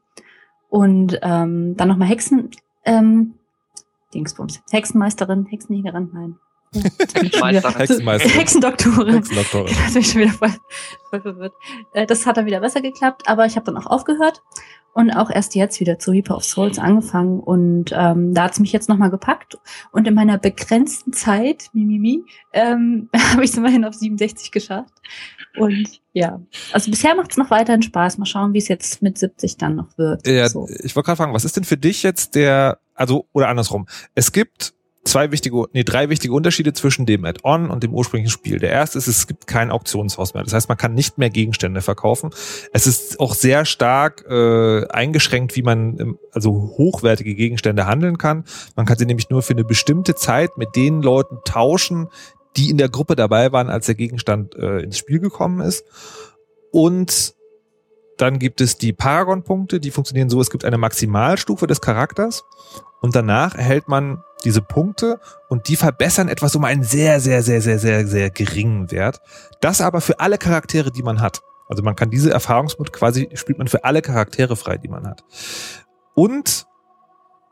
Und 0.69 1.19
ähm, 1.21 1.75
dann 1.75 1.88
nochmal 1.89 2.07
Hexen, 2.07 2.49
ähm, 2.85 3.33
Dingsbums, 4.13 4.61
Hexenmeisterin, 4.71 5.45
Hexenjägerin, 5.45 6.09
nein. 6.13 6.35
Hexenmeisterin. 6.73 7.75
Hexenmeisterin. 7.77 8.38
Hexendoktorin. 8.38 9.13
Hexendoktorin. 9.15 9.75
Da 9.88 9.91
bin 9.91 10.01
ich 10.01 10.11
schon 10.11 10.21
wieder 10.21 10.31
voll, 10.31 10.53
voll 11.09 11.21
verwirrt. 11.21 11.53
Äh, 11.93 12.05
Das 12.05 12.25
hat 12.25 12.38
dann 12.38 12.45
wieder 12.45 12.61
besser 12.61 12.81
geklappt, 12.81 13.23
aber 13.27 13.45
ich 13.45 13.57
habe 13.57 13.65
dann 13.65 13.77
auch 13.77 13.88
aufgehört 13.88 14.41
und 14.93 15.11
auch 15.11 15.29
erst 15.29 15.55
jetzt 15.55 15.79
wieder 15.79 15.99
zu 15.99 16.11
Reaper 16.11 16.38
of 16.38 16.43
Souls 16.43 16.79
angefangen 16.79 17.39
und 17.39 17.91
ähm, 17.93 18.33
da 18.33 18.43
hat's 18.43 18.59
mich 18.59 18.71
jetzt 18.71 18.89
nochmal 18.89 19.09
gepackt 19.09 19.57
und 19.91 20.07
in 20.07 20.13
meiner 20.13 20.38
begrenzten 20.38 21.13
Zeit, 21.13 21.69
mimimi, 21.73 22.23
ähm, 22.53 23.09
habe 23.31 23.43
ich 23.43 23.51
es 23.51 23.57
immerhin 23.57 23.85
auf 23.85 23.95
67 23.95 24.51
geschafft 24.51 24.93
und 25.57 26.01
ja, 26.13 26.41
also 26.71 26.91
bisher 26.91 27.15
macht's 27.15 27.38
noch 27.38 27.49
weiterhin 27.49 27.81
Spaß. 27.81 28.17
Mal 28.17 28.25
schauen, 28.25 28.53
wie 28.53 28.57
es 28.57 28.67
jetzt 28.67 29.01
mit 29.01 29.17
70 29.17 29.57
dann 29.57 29.75
noch 29.75 29.97
wird. 29.97 30.25
Ja, 30.27 30.47
so. 30.47 30.67
ich 30.67 30.95
wollte 30.95 31.07
gerade 31.07 31.17
fragen, 31.17 31.33
was 31.33 31.45
ist 31.45 31.57
denn 31.57 31.63
für 31.63 31.77
dich 31.77 32.03
jetzt 32.03 32.35
der, 32.35 32.79
also, 32.95 33.27
oder 33.33 33.49
andersrum. 33.49 33.88
Es 34.15 34.31
gibt 34.31 34.73
zwei 35.12 35.31
wichtige, 35.31 35.66
nee, 35.74 35.84
drei 35.84 36.10
wichtige 36.10 36.34
Unterschiede 36.34 36.72
zwischen 36.72 37.06
dem 37.06 37.25
Add-on 37.25 37.69
und 37.69 37.84
dem 37.84 37.94
ursprünglichen 37.94 38.31
Spiel. 38.31 38.60
Der 38.60 38.72
erste 38.72 38.98
ist, 38.98 39.08
es 39.08 39.28
gibt 39.28 39.46
kein 39.46 39.69
Auktionshaus 39.69 40.34
mehr. 40.34 40.44
Das 40.44 40.54
heißt, 40.54 40.69
man 40.69 40.78
kann 40.78 40.94
nicht 40.94 41.18
mehr 41.18 41.30
Gegenstände 41.30 41.81
verkaufen. 41.81 42.31
Es 42.72 42.88
ist 42.88 43.19
auch 43.19 43.36
sehr 43.36 43.66
stark 43.66 44.25
äh, 44.30 44.88
eingeschränkt, 44.88 45.56
wie 45.58 45.63
man 45.63 46.00
ähm, 46.00 46.19
also 46.31 46.52
hochwertige 46.78 47.36
Gegenstände 47.36 47.86
handeln 47.86 48.18
kann. 48.18 48.46
Man 48.78 48.86
kann 48.86 48.98
sie 48.98 49.06
nämlich 49.06 49.30
nur 49.30 49.42
für 49.42 49.54
eine 49.54 49.66
bestimmte 49.66 50.16
Zeit 50.16 50.58
mit 50.58 50.75
den 50.75 51.02
Leuten 51.02 51.40
tauschen, 51.44 52.08
die 52.56 52.69
in 52.69 52.78
der 52.78 52.90
Gruppe 52.90 53.16
dabei 53.16 53.52
waren, 53.52 53.69
als 53.69 53.88
der 53.88 53.96
Gegenstand 53.96 54.56
äh, 54.56 54.80
ins 54.80 54.98
Spiel 54.98 55.19
gekommen 55.19 55.60
ist. 55.60 55.84
Und 56.72 57.36
dann 58.18 58.40
gibt 58.40 58.62
es 58.62 58.78
die 58.78 58.94
Paragon-Punkte, 58.94 59.80
die 59.80 59.92
funktionieren 59.92 60.30
so, 60.30 60.40
es 60.40 60.52
gibt 60.52 60.63
eine 60.63 60.78
Maximalstufe 60.78 61.68
des 61.68 61.81
Charakters 61.81 62.44
und 63.02 63.16
danach 63.16 63.56
erhält 63.56 63.88
man 63.88 64.24
diese 64.43 64.61
Punkte 64.61 65.19
und 65.49 65.67
die 65.67 65.75
verbessern 65.75 66.27
etwas 66.27 66.55
um 66.55 66.63
einen 66.63 66.83
sehr, 66.83 67.19
sehr, 67.19 67.43
sehr, 67.43 67.61
sehr, 67.61 67.79
sehr, 67.79 68.07
sehr 68.07 68.29
geringen 68.29 68.91
Wert. 68.91 69.21
Das 69.62 69.81
aber 69.81 70.01
für 70.01 70.19
alle 70.19 70.38
Charaktere, 70.38 70.91
die 70.91 71.03
man 71.03 71.21
hat. 71.21 71.41
Also 71.67 71.83
man 71.83 71.95
kann 71.95 72.10
diese 72.10 72.31
Erfahrungsmut 72.31 72.91
quasi, 72.91 73.29
spielt 73.33 73.57
man 73.57 73.67
für 73.67 73.83
alle 73.83 74.01
Charaktere 74.01 74.55
frei, 74.55 74.77
die 74.77 74.89
man 74.89 75.07
hat. 75.07 75.24
Und 76.15 76.67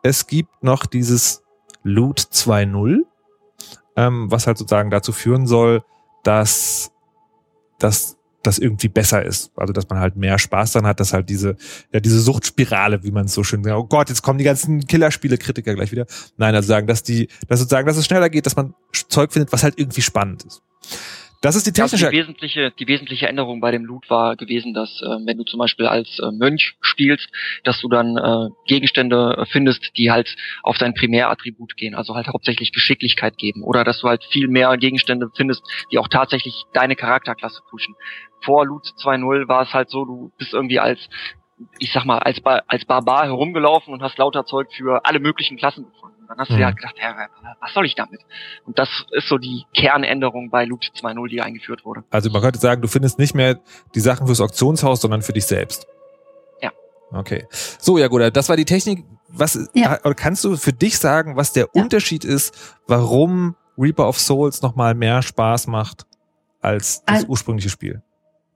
es 0.04 0.28
gibt 0.28 0.64
noch 0.64 0.86
dieses 0.86 1.44
Loot 1.84 2.20
2.0, 2.20 3.00
ähm, 3.96 4.30
was 4.30 4.48
halt 4.48 4.58
sozusagen 4.58 4.90
dazu 4.90 5.12
führen 5.12 5.48
soll, 5.48 5.84
dass, 6.24 6.92
dass 7.80 8.19
das 8.44 8.58
irgendwie 8.58 8.88
besser 8.88 9.24
ist. 9.24 9.52
Also 9.56 9.74
dass 9.74 9.90
man 9.90 10.00
halt 10.00 10.16
mehr 10.16 10.40
Spaß 10.40 10.72
dann 10.74 10.86
hat, 10.86 11.00
dass 11.00 11.14
halt 11.14 11.30
diese, 11.30 11.56
ja, 11.92 12.00
diese 12.00 12.20
Suchtspirale, 12.20 13.04
wie 13.04 13.12
man 13.12 13.26
es 13.26 13.34
so 13.34 13.44
schön 13.44 13.64
sagt, 13.64 13.76
oh 13.76 13.86
Gott, 13.86 14.10
jetzt 14.10 14.22
kommen 14.22 14.38
die 14.38 14.46
ganzen 14.46 14.86
Killerspiele-Kritiker 14.86 15.76
gleich 15.76 15.92
wieder. 15.92 16.06
Nein, 16.38 16.56
also 16.56 16.68
sagen, 16.68 16.88
dass 16.88 17.04
die, 17.04 17.28
dass 17.48 17.60
sozusagen, 17.60 17.88
dass 17.88 17.98
es 17.98 18.06
schneller 18.06 18.30
geht, 18.30 18.46
dass 18.46 18.56
man 18.56 18.74
Zeug 19.10 19.34
findet, 19.34 19.52
was 19.52 19.64
halt 19.64 19.78
irgendwie 19.78 20.02
spannend 20.02 20.44
ist. 20.44 20.62
Das 21.42 21.56
ist 21.56 21.66
die 21.66 21.82
Also 21.82 21.96
technische. 21.96 22.12
die 22.12 22.18
wesentliche, 22.18 22.72
die 22.72 22.88
wesentliche 22.88 23.28
Änderung 23.28 23.62
bei 23.62 23.72
dem 23.72 23.86
Loot 23.86 24.10
war 24.10 24.36
gewesen, 24.36 24.74
dass 24.74 25.02
äh, 25.02 25.26
wenn 25.26 25.38
du 25.38 25.46
zum 25.46 25.60
Beispiel 25.60 25.86
als 25.86 26.20
äh, 26.20 26.32
Mönch 26.32 26.76
spielst, 26.82 27.30
dass 27.64 27.80
du 27.80 27.88
dann 27.88 28.18
äh, 28.18 28.50
Gegenstände 28.68 29.38
äh, 29.38 29.46
findest, 29.46 29.92
die 29.98 30.12
halt 30.12 30.36
auf 30.64 30.78
dein 30.78 30.94
Primärattribut 30.94 31.78
gehen, 31.78 31.96
also 31.96 32.16
halt 32.16 32.28
hauptsächlich 32.28 32.74
Geschicklichkeit 32.74 33.38
geben, 33.38 33.64
oder 33.64 33.86
dass 33.86 34.02
du 34.02 34.10
halt 34.10 34.24
viel 34.26 34.50
mehr 34.50 34.76
Gegenstände 34.78 35.30
findest, 35.34 35.64
die 35.92 35.98
auch 35.98 36.10
tatsächlich 36.10 36.66
deine 36.74 36.98
Charakterklasse 36.98 37.62
pushen. 37.70 37.96
Vor 38.44 38.66
Loot 38.66 38.88
2.0 39.02 39.48
war 39.48 39.64
es 39.64 39.74
halt 39.74 39.90
so, 39.90 40.04
du 40.04 40.32
bist 40.38 40.54
irgendwie 40.54 40.80
als 40.80 41.00
ich 41.78 41.92
sag 41.92 42.06
mal, 42.06 42.20
als, 42.20 42.40
ba 42.40 42.62
als 42.68 42.86
Barbar 42.86 43.26
herumgelaufen 43.26 43.94
und 43.94 44.02
hast 44.02 44.18
lauter 44.18 44.46
Zeug 44.46 44.72
für 44.72 45.06
alle 45.06 45.20
möglichen 45.20 45.58
Klassen 45.58 45.86
gefunden. 45.86 46.19
Dann 46.30 46.38
hast 46.38 46.50
du 46.50 46.54
Mhm. 46.54 46.58
dir 46.60 46.66
halt 46.68 46.78
gedacht, 46.78 46.96
ja, 47.02 47.28
was 47.60 47.74
soll 47.74 47.86
ich 47.88 47.96
damit? 47.96 48.22
Und 48.66 48.78
das 48.80 48.88
ist 49.12 49.28
so 49.28 49.38
die 49.40 49.66
Kernänderung 49.76 50.50
bei 50.52 50.64
Loot 50.64 50.86
2.0, 50.96 51.28
die 51.28 51.42
eingeführt 51.42 51.84
wurde. 51.84 52.04
Also 52.12 52.30
man 52.30 52.42
könnte 52.42 52.60
sagen, 52.60 52.82
du 52.84 52.88
findest 52.88 53.18
nicht 53.20 53.34
mehr 53.36 53.60
die 53.96 54.00
Sachen 54.00 54.28
fürs 54.28 54.40
Auktionshaus, 54.40 55.02
sondern 55.02 55.24
für 55.24 55.34
dich 55.34 55.46
selbst. 55.48 55.88
Ja. 56.62 56.72
Okay. 57.12 57.46
So, 57.52 57.98
ja 57.98 58.08
gut, 58.08 58.22
das 58.36 58.48
war 58.48 58.56
die 58.56 58.66
Technik. 58.66 59.04
Was 59.28 59.70
Ja. 59.74 59.98
kannst 60.14 60.44
du 60.44 60.56
für 60.56 60.72
dich 60.74 60.98
sagen, 61.00 61.36
was 61.36 61.52
der 61.52 61.68
Ja. 61.74 61.82
Unterschied 61.84 62.24
ist, 62.24 62.78
warum 62.88 63.56
Reaper 63.78 64.08
of 64.08 64.20
Souls 64.20 64.62
nochmal 64.62 64.94
mehr 64.94 65.22
Spaß 65.24 65.66
macht 65.68 66.06
als 66.62 67.04
das 67.06 67.24
Al- 67.24 67.26
ursprüngliche 67.30 67.70
Spiel? 67.70 68.02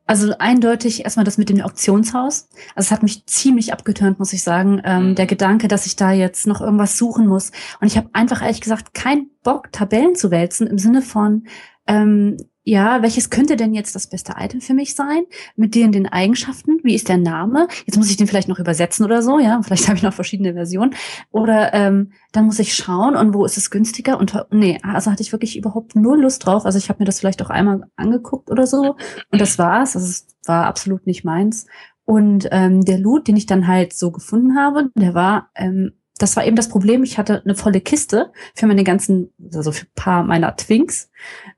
Also 0.05 0.33
eindeutig 0.38 1.03
erstmal 1.05 1.24
das 1.24 1.38
mit 1.38 1.50
dem 1.50 1.62
Auktionshaus. 1.62 2.50
Also 2.75 2.88
es 2.88 2.91
hat 2.91 3.03
mich 3.03 3.25
ziemlich 3.25 3.72
abgeturnt, 3.72 4.19
muss 4.19 4.33
ich 4.33 4.43
sagen. 4.43 4.81
Ähm, 4.83 5.10
Mhm. 5.10 5.15
Der 5.15 5.25
Gedanke, 5.27 5.67
dass 5.67 5.86
ich 5.86 5.95
da 5.95 6.12
jetzt 6.12 6.45
noch 6.48 6.62
irgendwas 6.62 6.98
suchen 6.98 7.27
muss. 7.27 7.51
Und 7.79 7.88
ich 7.88 7.98
habe 7.98 8.10
einfach 8.13 8.41
ehrlich 8.41 8.62
gesagt 8.62 8.93
keinen 8.93 9.29
Bock, 9.43 9.72
Tabellen 9.72 10.15
zu 10.15 10.29
wälzen 10.31 10.67
im 10.67 10.77
Sinne 10.77 11.01
von, 11.01 11.48
ähm, 11.88 12.38
ja, 12.65 13.01
welches 13.01 13.29
könnte 13.29 13.58
denn 13.58 13.74
jetzt 13.74 13.93
das 13.93 14.08
beste 14.08 14.36
Item 14.39 14.62
für 14.62 14.74
mich 14.74 14.96
sein? 14.96 15.24
Mit 15.58 15.75
den, 15.75 15.91
den 15.91 16.08
Eigenschaften? 16.08 16.79
Wie 16.84 16.96
ist 16.96 17.10
der 17.10 17.17
Name? 17.17 17.67
Jetzt 17.86 17.98
muss 17.98 18.10
ich 18.10 18.15
den 18.15 18.27
vielleicht 18.27 18.48
noch 18.48 18.60
übersetzen 18.60 19.05
oder 19.05 19.22
so, 19.22 19.38
ja. 19.38 19.62
Vielleicht 19.63 19.88
habe 19.88 19.98
ich 19.98 20.03
noch 20.03 20.13
verschiedene 20.13 20.53
Versionen. 20.53 20.96
Oder 21.32 21.74
ähm, 21.74 22.13
dann 22.32 22.46
muss 22.46 22.60
ich 22.60 22.74
schauen 22.74 23.15
und 23.15 23.34
wo 23.34 23.46
ist 23.46 23.58
es 23.58 23.70
günstiger? 23.70 24.17
Und 24.17 24.34
nee, 24.51 24.79
also 24.82 25.12
hatte 25.12 25.22
ich 25.22 25.34
wirklich 25.34 25.58
überhaupt 25.58 25.96
null 25.96 26.22
Lust 26.22 26.46
drauf. 26.46 26.65
Also 26.65 26.77
ich 26.77 26.88
habe 26.88 27.00
mir 27.00 27.05
das 27.05 27.20
vielleicht 27.20 27.41
auch 27.41 27.50
einmal 27.50 27.84
angeguckt 27.98 28.50
oder 28.50 28.65
so. 28.65 28.96
Und 29.32 29.41
das 29.41 29.60
war's. 29.60 29.96
Also 29.96 30.08
es 30.08 30.27
war 30.46 30.65
absolut 30.65 31.05
nicht 31.05 31.25
meins. 31.25 31.67
Und 32.05 32.48
ähm, 32.51 32.86
der 32.86 32.98
Loot, 32.98 33.27
den 33.27 33.36
ich 33.36 33.46
dann 33.46 33.67
halt 33.67 33.93
so 33.93 34.12
gefunden 34.12 34.58
habe, 34.58 34.89
der 34.96 35.13
war, 35.13 35.50
ähm, 35.55 35.93
das 36.17 36.36
war 36.36 36.46
eben 36.46 36.55
das 36.55 36.70
Problem. 36.70 37.03
Ich 37.03 37.17
hatte 37.17 37.41
eine 37.43 37.55
volle 37.55 37.82
Kiste 37.82 38.32
für 38.55 38.67
meine 38.67 38.84
ganzen, 38.84 39.34
also 39.53 39.72
für 39.72 39.86
ein 39.86 39.96
paar 39.96 40.24
meiner 40.24 40.55
Twinks. 40.55 41.10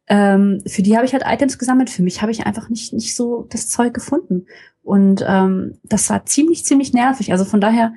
Ähm, 0.07 0.61
für 0.65 0.81
die 0.81 0.95
habe 0.95 1.05
ich 1.05 1.13
halt 1.13 1.23
Items 1.25 1.57
gesammelt. 1.57 1.89
Für 1.89 2.03
mich 2.03 2.21
habe 2.21 2.31
ich 2.31 2.45
einfach 2.45 2.69
nicht, 2.69 2.93
nicht 2.93 3.15
so 3.15 3.47
das 3.49 3.69
Zeug 3.69 3.93
gefunden. 3.93 4.45
Und 4.81 5.25
ähm, 5.27 5.79
das 5.83 6.09
war 6.09 6.25
ziemlich, 6.25 6.63
ziemlich 6.63 6.93
nervig. 6.93 7.31
Also 7.31 7.43
von 7.43 7.59
daher, 7.59 7.93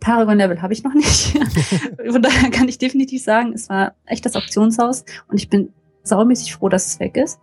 Paragon 0.00 0.38
Level 0.38 0.62
habe 0.62 0.72
ich 0.72 0.84
noch 0.84 0.94
nicht. 0.94 1.38
von 2.10 2.22
daher 2.22 2.50
kann 2.50 2.68
ich 2.68 2.78
definitiv 2.78 3.22
sagen, 3.22 3.52
es 3.52 3.68
war 3.68 3.94
echt 4.06 4.24
das 4.24 4.36
Auktionshaus 4.36 5.04
und 5.28 5.36
ich 5.36 5.50
bin 5.50 5.72
saumäßig 6.04 6.54
froh, 6.54 6.68
dass 6.68 6.86
es 6.86 7.00
weg 7.00 7.16
ist. 7.16 7.40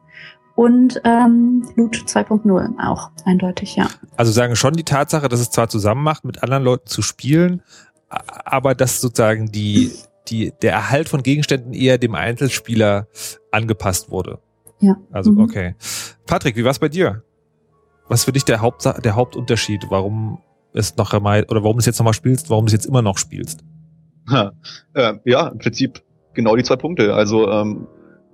Und 0.55 1.01
ähm, 1.03 1.67
Loot 1.75 1.97
2.0 1.97 2.79
auch, 2.79 3.11
eindeutig, 3.25 3.75
ja. 3.75 3.89
Also 4.15 4.31
sagen 4.31 4.55
schon 4.55 4.73
die 4.73 4.85
Tatsache, 4.85 5.27
dass 5.27 5.41
es 5.41 5.51
zwar 5.51 5.67
zusammen 5.67 6.01
macht, 6.01 6.23
mit 6.23 6.43
anderen 6.43 6.63
Leuten 6.63 6.87
zu 6.87 7.01
spielen, 7.01 7.61
aber 8.45 8.75
dass 8.75 9.01
sozusagen 9.01 9.51
die, 9.51 9.91
die, 10.27 10.53
der 10.61 10.73
Erhalt 10.73 11.09
von 11.09 11.23
Gegenständen 11.23 11.73
eher 11.73 11.97
dem 11.97 12.15
Einzelspieler 12.15 13.07
angepasst 13.51 14.09
wurde. 14.09 14.39
Ja. 14.79 14.95
Also, 15.11 15.31
Mhm. 15.31 15.39
okay. 15.41 15.75
Patrick, 16.25 16.55
wie 16.55 16.63
war's 16.65 16.79
bei 16.79 16.89
dir? 16.89 17.23
Was 18.07 18.21
ist 18.21 18.25
für 18.25 18.31
dich 18.31 18.45
der, 18.45 18.61
Haupt, 18.61 18.85
der 18.85 19.15
Hauptunterschied, 19.15 19.85
warum 19.89 20.39
es 20.73 20.95
noch 20.97 21.13
einmal, 21.13 21.43
oder 21.45 21.63
warum 21.63 21.77
du 21.77 21.79
es 21.79 21.85
jetzt 21.85 21.99
nochmal 21.99 22.13
spielst, 22.13 22.49
warum 22.49 22.65
du 22.65 22.67
es 22.67 22.73
jetzt 22.73 22.85
immer 22.85 23.01
noch 23.01 23.17
spielst? 23.17 23.63
Ha, 24.29 24.51
äh, 24.93 25.13
ja, 25.25 25.47
im 25.47 25.57
Prinzip 25.59 26.03
genau 26.33 26.55
die 26.55 26.63
zwei 26.63 26.75
Punkte. 26.75 27.13
Also 27.13 27.49
ähm, 27.49 27.87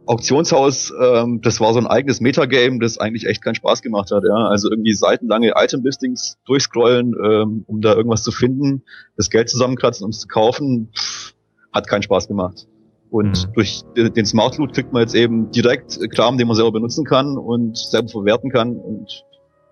Auktionshaus, 0.06 0.92
ähm, 1.00 1.42
das 1.42 1.60
war 1.60 1.74
so 1.74 1.80
ein 1.80 1.88
eigenes 1.88 2.22
Metagame, 2.22 2.80
das 2.80 2.98
eigentlich 2.98 3.26
echt 3.28 3.44
keinen 3.44 3.56
Spaß 3.56 3.82
gemacht 3.82 4.12
hat. 4.12 4.24
Ja, 4.28 4.48
also 4.48 4.70
irgendwie 4.70 4.94
seitenlange 4.94 5.54
Item-Listings 5.56 6.38
durchscrollen, 6.46 7.14
ähm, 7.24 7.64
um 7.68 7.82
da 7.82 7.94
irgendwas 7.94 8.24
zu 8.24 8.32
finden, 8.32 8.84
das 9.16 9.30
Geld 9.30 9.50
zusammenkratzen, 9.50 10.04
um 10.04 10.10
es 10.10 10.20
zu 10.20 10.28
kaufen, 10.28 10.92
pff, 10.96 11.34
hat 11.72 11.88
keinen 11.88 12.02
Spaß 12.02 12.28
gemacht. 12.28 12.68
Und 13.10 13.48
Mhm. 13.48 13.54
durch 13.54 13.84
den 13.96 14.26
Smart 14.26 14.58
Loot 14.58 14.74
kriegt 14.74 14.94
man 14.94 15.02
jetzt 15.02 15.16
eben 15.16 15.52
direkt 15.52 16.00
Kram, 16.16 16.38
den 16.38 16.48
man 16.48 16.56
selber 16.56 16.72
benutzen 16.72 17.06
kann 17.06 17.38
und 17.38 17.78
selber 17.78 18.08
verwerten 18.08 18.50
kann 18.52 18.78
und 18.78 19.26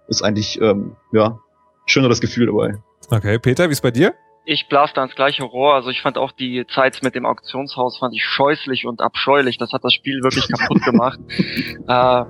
ist 0.10 0.22
eigentlich 0.22 0.60
ähm, 0.62 0.96
ja 1.14 1.40
schöneres 1.86 2.20
Gefühl 2.20 2.48
dabei. 2.48 2.76
Okay, 3.10 3.40
Peter, 3.40 3.68
wie 3.70 3.72
ist 3.72 3.82
bei 3.82 3.92
dir? 3.92 4.14
Ich 4.46 4.68
blas 4.68 4.94
da 4.94 5.04
ins 5.04 5.16
gleiche 5.16 5.44
Rohr. 5.44 5.76
Also 5.76 5.90
ich 5.90 6.02
fand 6.02 6.18
auch 6.18 6.32
die 6.32 6.66
Zeit 6.68 7.00
mit 7.04 7.16
dem 7.16 7.26
Auktionshaus 7.26 7.98
fand 7.98 8.16
ich 8.16 8.24
scheußlich 8.24 8.86
und 8.86 9.02
abscheulich. 9.02 9.58
Das 9.58 9.72
hat 9.74 9.84
das 9.84 9.94
Spiel 9.94 10.22
wirklich 10.24 10.48
kaputt 10.52 10.84
gemacht. 10.84 11.20
äh, 11.88 12.24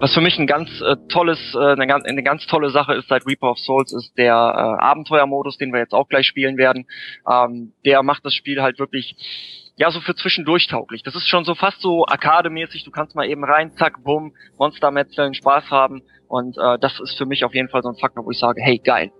was 0.00 0.14
für 0.14 0.20
mich 0.20 0.38
ein 0.38 0.46
ganz 0.46 0.68
äh, 0.80 0.96
tolles, 1.08 1.38
äh, 1.54 1.58
eine, 1.58 1.86
ganz, 1.86 2.04
eine 2.04 2.22
ganz 2.22 2.46
tolle 2.46 2.70
Sache 2.70 2.94
ist 2.94 3.08
seit 3.08 3.26
Reaper 3.26 3.50
of 3.50 3.58
Souls, 3.58 3.92
ist 3.92 4.16
der 4.16 4.32
äh, 4.32 4.82
Abenteuermodus, 4.82 5.58
den 5.58 5.72
wir 5.72 5.80
jetzt 5.80 5.94
auch 5.94 6.08
gleich 6.08 6.26
spielen 6.26 6.56
werden. 6.56 6.86
Ähm, 7.30 7.72
der 7.84 8.02
macht 8.02 8.24
das 8.24 8.34
Spiel 8.34 8.62
halt 8.62 8.78
wirklich 8.78 9.16
ja, 9.76 9.92
so 9.92 10.00
für 10.00 10.16
zwischendurch 10.16 10.66
tauglich. 10.66 11.04
Das 11.04 11.14
ist 11.14 11.28
schon 11.28 11.44
so 11.44 11.54
fast 11.54 11.80
so 11.80 12.04
arkademäßig. 12.04 12.84
Du 12.84 12.90
kannst 12.90 13.14
mal 13.14 13.28
eben 13.28 13.44
rein, 13.44 13.72
zack, 13.76 14.02
bumm, 14.02 14.34
Monster 14.58 14.90
metzeln, 14.90 15.34
Spaß 15.34 15.70
haben. 15.70 16.02
Und 16.26 16.58
äh, 16.58 16.78
das 16.80 16.98
ist 16.98 17.16
für 17.16 17.26
mich 17.26 17.44
auf 17.44 17.54
jeden 17.54 17.68
Fall 17.68 17.82
so 17.82 17.88
ein 17.88 17.94
Faktor, 17.94 18.26
wo 18.26 18.30
ich 18.30 18.38
sage, 18.38 18.60
hey, 18.60 18.78
geil. 18.78 19.12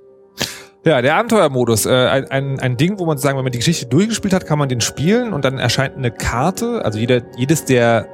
Ja, 0.88 1.02
der 1.02 1.16
Abenteuermodus, 1.16 1.84
äh, 1.84 1.90
ein, 1.90 2.30
ein, 2.30 2.60
ein 2.60 2.76
Ding, 2.78 2.98
wo 2.98 3.04
man 3.04 3.18
sagen, 3.18 3.36
wenn 3.36 3.44
man 3.44 3.52
die 3.52 3.58
Geschichte 3.58 3.84
durchgespielt 3.84 4.32
hat, 4.32 4.46
kann 4.46 4.58
man 4.58 4.70
den 4.70 4.80
spielen 4.80 5.34
und 5.34 5.44
dann 5.44 5.58
erscheint 5.58 5.98
eine 5.98 6.10
Karte, 6.10 6.82
also 6.82 6.98
jeder, 6.98 7.20
jedes 7.36 7.66
der 7.66 8.08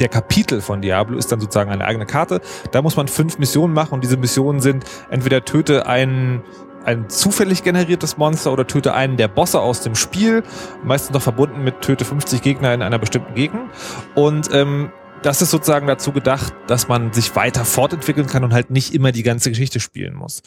der 0.00 0.08
Kapitel 0.08 0.60
von 0.60 0.82
Diablo 0.82 1.16
ist 1.16 1.30
dann 1.30 1.40
sozusagen 1.40 1.70
eine 1.70 1.84
eigene 1.84 2.04
Karte. 2.04 2.40
Da 2.72 2.82
muss 2.82 2.96
man 2.96 3.06
fünf 3.06 3.38
Missionen 3.38 3.72
machen 3.72 3.94
und 3.94 4.04
diese 4.04 4.16
Missionen 4.16 4.60
sind 4.60 4.84
entweder 5.10 5.44
töte 5.44 5.86
einen 5.86 6.42
ein 6.84 7.08
zufällig 7.08 7.62
generiertes 7.62 8.16
Monster 8.16 8.52
oder 8.52 8.66
töte 8.66 8.94
einen 8.94 9.16
der 9.16 9.28
Bosse 9.28 9.60
aus 9.60 9.82
dem 9.82 9.94
Spiel, 9.94 10.42
meistens 10.82 11.12
noch 11.12 11.22
verbunden 11.22 11.62
mit 11.62 11.82
töte 11.82 12.04
50 12.04 12.40
Gegner 12.40 12.72
in 12.72 12.82
einer 12.82 12.98
bestimmten 12.98 13.34
Gegend. 13.34 13.70
Und 14.14 14.48
ähm, 14.52 14.90
das 15.22 15.42
ist 15.42 15.50
sozusagen 15.50 15.86
dazu 15.86 16.12
gedacht, 16.12 16.54
dass 16.66 16.88
man 16.88 17.12
sich 17.12 17.34
weiter 17.36 17.64
fortentwickeln 17.64 18.26
kann 18.26 18.44
und 18.44 18.52
halt 18.52 18.70
nicht 18.70 18.94
immer 18.94 19.12
die 19.12 19.22
ganze 19.22 19.50
Geschichte 19.50 19.80
spielen 19.80 20.14
muss. 20.14 20.42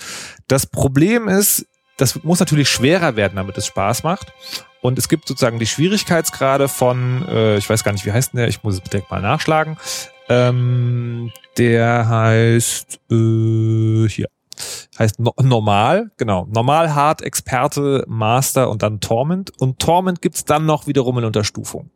Das 0.47 0.65
Problem 0.65 1.27
ist, 1.27 1.67
das 1.97 2.23
muss 2.23 2.39
natürlich 2.39 2.69
schwerer 2.69 3.15
werden, 3.15 3.35
damit 3.35 3.57
es 3.57 3.67
Spaß 3.67 4.03
macht. 4.03 4.33
Und 4.81 4.97
es 4.99 5.07
gibt 5.07 5.27
sozusagen 5.27 5.59
die 5.59 5.67
Schwierigkeitsgrade 5.67 6.67
von, 6.67 7.25
äh, 7.27 7.57
ich 7.57 7.69
weiß 7.69 7.83
gar 7.83 7.93
nicht, 7.93 8.05
wie 8.05 8.11
heißt 8.11 8.33
denn 8.33 8.39
der, 8.39 8.47
ich 8.47 8.63
muss 8.63 8.75
es 8.75 8.81
direkt 8.81 9.11
mal 9.11 9.21
nachschlagen. 9.21 9.77
Ähm, 10.27 11.31
der 11.57 12.09
heißt 12.09 12.99
äh, 13.11 14.07
hier. 14.09 14.27
Heißt 14.99 15.19
no 15.19 15.33
normal, 15.41 16.11
genau. 16.17 16.45
Normal, 16.51 16.93
hart, 16.93 17.21
Experte, 17.21 18.03
Master 18.07 18.69
und 18.69 18.83
dann 18.83 18.99
Torment. 18.99 19.51
Und 19.59 19.79
Torment 19.79 20.21
gibt's 20.21 20.45
dann 20.45 20.65
noch 20.65 20.85
wiederum 20.85 21.17
in 21.17 21.25
Unterstufung. 21.25 21.89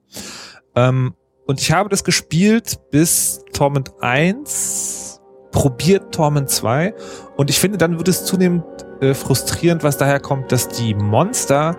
Ähm, 0.76 1.14
und 1.48 1.62
ich 1.62 1.72
habe 1.72 1.90
das 1.90 2.04
gespielt 2.04 2.80
bis 2.92 3.44
Torment 3.54 3.92
1, 4.02 5.20
probiert 5.52 6.14
Torment 6.14 6.50
2 6.50 6.94
und 7.38 7.50
ich 7.50 7.60
finde, 7.60 7.78
dann 7.78 7.98
wird 7.98 8.08
es 8.10 8.26
zunehmend 8.26 8.66
äh, 9.02 9.14
frustrierend, 9.14 9.84
was 9.84 9.98
daher 9.98 10.20
kommt, 10.20 10.52
dass 10.52 10.68
die 10.68 10.94
Monster 10.94 11.78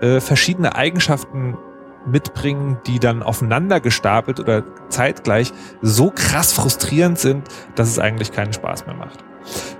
äh, 0.00 0.20
verschiedene 0.20 0.76
Eigenschaften 0.76 1.58
mitbringen, 2.06 2.78
die 2.86 2.98
dann 2.98 3.22
aufeinander 3.22 3.80
gestapelt 3.80 4.40
oder 4.40 4.64
zeitgleich 4.88 5.52
so 5.82 6.10
krass 6.10 6.52
frustrierend 6.52 7.18
sind, 7.18 7.48
dass 7.74 7.88
es 7.88 7.98
eigentlich 7.98 8.32
keinen 8.32 8.52
Spaß 8.52 8.86
mehr 8.86 8.94
macht. 8.94 9.18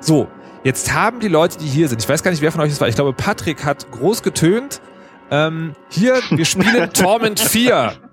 So, 0.01 0.29
jetzt 0.65 0.93
haben 0.93 1.21
die 1.21 1.29
Leute, 1.29 1.59
die 1.59 1.67
hier 1.67 1.89
sind, 1.89 2.03
ich 2.03 2.09
weiß 2.09 2.23
gar 2.23 2.31
nicht, 2.33 2.43
wer 2.43 2.53
von 2.53 2.61
euch 2.61 2.71
das 2.71 2.81
war, 2.81 2.89
ich 2.89 2.97
glaube, 2.97 3.13
Patrick 3.13 3.65
hat 3.65 3.91
groß 3.93 4.23
getönt, 4.23 4.83
ähm, 5.31 5.75
hier, 5.91 6.21
wir 6.31 6.45
spielen 6.45 6.91
Torment 6.93 7.39
4. 7.39 8.08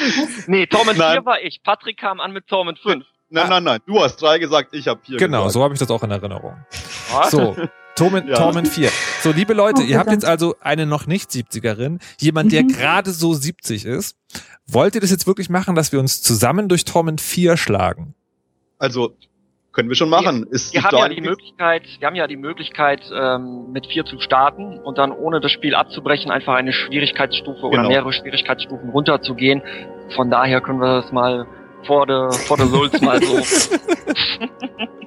Nee, 0.46 0.66
Torment 0.66 0.98
Nein. 0.98 1.14
4 1.18 1.24
war 1.26 1.40
ich. 1.42 1.62
Patrick 1.62 1.98
kam 1.98 2.20
an 2.20 2.32
mit 2.32 2.46
Torment 2.46 2.78
5. 2.78 3.04
Nein, 3.30 3.48
nein, 3.48 3.64
nein. 3.64 3.80
Du 3.86 3.98
hast 4.00 4.16
drei 4.16 4.38
gesagt, 4.38 4.74
ich 4.74 4.86
habe 4.88 5.00
vier 5.04 5.16
Genau, 5.16 5.38
gesagt. 5.44 5.52
so 5.54 5.62
habe 5.64 5.72
ich 5.74 5.80
das 5.80 5.90
auch 5.90 6.02
in 6.02 6.10
Erinnerung. 6.10 6.54
Was? 7.12 7.30
So, 7.30 7.56
Torment, 7.96 8.28
Ja. 8.28 8.36
Torment 8.36 8.68
4. 8.68 8.90
So, 9.22 9.32
liebe 9.32 9.54
Leute, 9.54 9.80
Oh, 9.82 9.84
ihr 9.84 9.98
habt 9.98 10.10
jetzt 10.10 10.24
also 10.26 10.54
eine 10.60 10.84
noch 10.86 11.06
nicht 11.06 11.30
70erin, 11.30 11.98
jemand, 12.20 12.52
der 12.52 12.64
Mhm. 12.64 12.68
gerade 12.68 13.10
so 13.10 13.32
70 13.32 13.86
ist. 13.86 14.16
Wollt 14.66 14.94
ihr 14.94 15.00
das 15.00 15.10
jetzt 15.10 15.26
wirklich 15.26 15.48
machen, 15.48 15.74
dass 15.74 15.92
wir 15.92 15.98
uns 16.00 16.20
zusammen 16.22 16.68
durch 16.68 16.84
Torment 16.84 17.20
4 17.22 17.56
schlagen? 17.56 18.14
Also 18.78 19.16
können 19.72 19.88
wir 19.88 19.96
schon 19.96 20.10
machen. 20.10 20.46
Ist 20.50 20.74
Wir 20.74 20.82
haben 20.82 20.96
ja 20.96 21.08
die 21.08 21.20
Möglichkeit, 21.20 21.82
wir 21.98 22.06
haben 22.06 22.14
ja 22.14 22.26
die 22.26 22.36
Möglichkeit, 22.36 23.00
ähm, 23.14 23.72
mit 23.72 23.86
4 23.86 24.04
zu 24.04 24.20
starten 24.20 24.78
und 24.78 24.98
dann 24.98 25.12
ohne 25.12 25.40
das 25.40 25.50
Spiel 25.50 25.74
abzubrechen 25.74 26.30
einfach 26.30 26.54
eine 26.54 26.72
Schwierigkeitsstufe 26.72 27.66
oder 27.66 27.78
Genau. 27.78 27.88
mehrere 27.88 28.12
Schwierigkeitsstufen 28.12 28.90
runterzugehen. 28.90 29.62
Von 30.14 30.30
daher 30.30 30.60
können 30.60 30.78
wir 30.80 31.00
das 31.00 31.10
mal 31.12 31.46
vor 31.86 32.06
der 32.06 32.30
vor 32.32 32.56
der 32.56 32.66
Lulz 32.66 33.00
mal 33.00 33.20
so. 33.22 33.40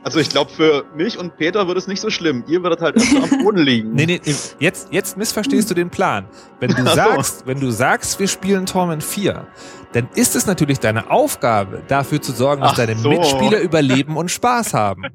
Also 0.05 0.20
ich 0.20 0.29
glaube, 0.29 0.51
für 0.51 0.86
mich 0.96 1.17
und 1.17 1.36
Peter 1.36 1.67
wird 1.67 1.79
es 1.79 1.88
nicht 1.88 2.00
so 2.00 2.12
schlimm. 2.12 2.44
Ihr 2.48 2.62
werdet 2.62 2.79
halt 2.79 2.96
erst 2.96 3.15
am 3.15 3.44
Boden 3.44 3.58
liegen. 3.58 3.94
Nee, 3.94 4.05
nee, 4.05 4.22
nee, 4.24 4.36
jetzt, 4.60 4.88
jetzt 4.91 5.17
missverstehst 5.17 5.67
du 5.72 5.74
den 5.74 5.89
Plan. 5.89 6.27
Wenn 6.60 6.70
du 6.70 6.86
sagst, 6.86 7.48
wenn 7.48 7.60
du 7.60 7.72
sagst, 7.72 8.20
wir 8.20 8.27
spielen 8.27 8.67
Torment 8.67 9.03
4, 9.03 9.48
dann 9.94 10.08
ist 10.13 10.36
es 10.36 10.46
natürlich 10.46 10.79
deine 10.79 11.10
Aufgabe, 11.10 11.82
dafür 11.88 12.22
zu 12.22 12.34
sorgen, 12.34 12.62
dass 12.62 12.74
Ach 12.74 12.77
deine 12.77 12.96
so. 12.96 13.10
Mitspieler 13.10 13.60
überleben 13.60 14.15
und 14.15 14.29
Spaß 14.29 14.75
haben. 14.75 15.05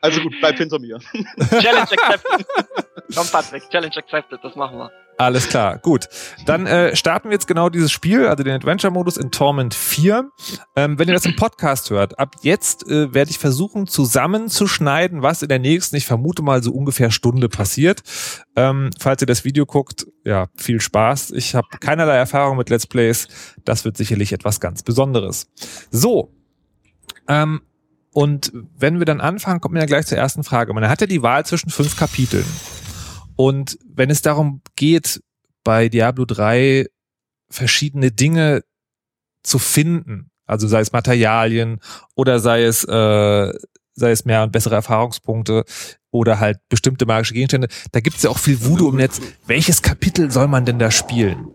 Also 0.00 0.20
gut, 0.20 0.34
bleib 0.40 0.56
hinter 0.56 0.78
mir. 0.78 0.98
Challenge 1.60 1.80
accepted. 1.90 2.46
Komm 3.14 3.26
Patrick, 3.28 3.68
Challenge 3.70 3.96
accepted, 3.96 4.40
das 4.42 4.54
machen 4.56 4.78
wir. 4.78 4.90
Alles 5.18 5.48
klar, 5.48 5.78
gut. 5.78 6.08
Dann 6.44 6.66
äh, 6.66 6.94
starten 6.94 7.30
wir 7.30 7.34
jetzt 7.34 7.46
genau 7.46 7.70
dieses 7.70 7.90
Spiel, 7.90 8.26
also 8.26 8.44
den 8.44 8.52
Adventure-Modus 8.54 9.16
in 9.16 9.30
Torment 9.30 9.72
4. 9.72 10.30
Ähm, 10.76 10.98
wenn 10.98 11.08
ihr 11.08 11.14
das 11.14 11.24
im 11.24 11.36
Podcast 11.36 11.88
hört, 11.90 12.18
ab 12.18 12.36
jetzt 12.42 12.86
äh, 12.88 13.14
werde 13.14 13.30
ich 13.30 13.38
versuchen 13.38 13.86
zusammenzuschneiden, 13.86 15.22
was 15.22 15.42
in 15.42 15.48
der 15.48 15.58
nächsten, 15.58 15.96
ich 15.96 16.06
vermute 16.06 16.42
mal 16.42 16.62
so 16.62 16.72
ungefähr 16.72 17.10
Stunde 17.10 17.48
passiert. 17.48 18.02
Ähm, 18.56 18.90
falls 19.00 19.22
ihr 19.22 19.26
das 19.26 19.44
Video 19.44 19.64
guckt, 19.64 20.06
ja, 20.24 20.48
viel 20.56 20.80
Spaß. 20.80 21.30
Ich 21.30 21.54
habe 21.54 21.68
keinerlei 21.80 22.16
Erfahrung 22.16 22.58
mit 22.58 22.68
Let's 22.68 22.86
Plays. 22.86 23.28
Das 23.64 23.86
wird 23.86 23.96
sicherlich 23.96 24.32
etwas 24.32 24.60
ganz 24.60 24.82
Besonderes. 24.82 25.50
So. 25.90 26.34
Ähm, 27.26 27.62
und 28.16 28.50
wenn 28.78 28.98
wir 28.98 29.04
dann 29.04 29.20
anfangen, 29.20 29.60
kommt 29.60 29.74
man 29.74 29.82
ja 29.82 29.86
gleich 29.86 30.06
zur 30.06 30.16
ersten 30.16 30.42
Frage. 30.42 30.72
Man 30.72 30.88
hat 30.88 31.02
ja 31.02 31.06
die 31.06 31.20
Wahl 31.20 31.44
zwischen 31.44 31.68
fünf 31.68 31.98
Kapiteln. 31.98 32.46
Und 33.36 33.78
wenn 33.86 34.08
es 34.08 34.22
darum 34.22 34.62
geht, 34.74 35.20
bei 35.64 35.90
Diablo 35.90 36.24
3 36.24 36.86
verschiedene 37.50 38.12
Dinge 38.12 38.62
zu 39.42 39.58
finden, 39.58 40.30
also 40.46 40.66
sei 40.66 40.80
es 40.80 40.92
Materialien 40.92 41.78
oder 42.14 42.40
sei 42.40 42.64
es, 42.64 42.84
äh, 42.84 43.52
sei 43.92 44.10
es 44.10 44.24
mehr 44.24 44.44
und 44.44 44.52
bessere 44.52 44.76
Erfahrungspunkte 44.76 45.66
oder 46.10 46.40
halt 46.40 46.56
bestimmte 46.70 47.04
magische 47.04 47.34
Gegenstände, 47.34 47.68
da 47.92 48.00
gibt 48.00 48.16
es 48.16 48.22
ja 48.22 48.30
auch 48.30 48.38
viel 48.38 48.64
Voodoo 48.64 48.88
im 48.88 48.96
Netz. 48.96 49.20
Welches 49.46 49.82
Kapitel 49.82 50.30
soll 50.30 50.48
man 50.48 50.64
denn 50.64 50.78
da 50.78 50.90
spielen? 50.90 51.48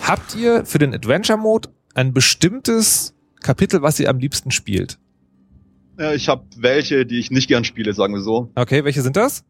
Habt 0.00 0.34
ihr 0.36 0.64
für 0.64 0.78
den 0.78 0.94
Adventure 0.94 1.38
Mode 1.38 1.68
ein 1.92 2.14
bestimmtes 2.14 3.12
Kapitel, 3.40 3.82
was 3.82 4.00
ihr 4.00 4.08
am 4.08 4.18
liebsten 4.18 4.52
spielt? 4.52 4.98
Ja, 6.00 6.12
ich 6.14 6.28
habe 6.30 6.44
welche, 6.56 7.04
die 7.04 7.18
ich 7.18 7.30
nicht 7.30 7.46
gern 7.46 7.62
spiele, 7.64 7.92
sagen 7.92 8.14
wir 8.14 8.22
so. 8.22 8.50
Okay, 8.54 8.84
welche 8.84 9.02
sind 9.02 9.16
das? 9.16 9.44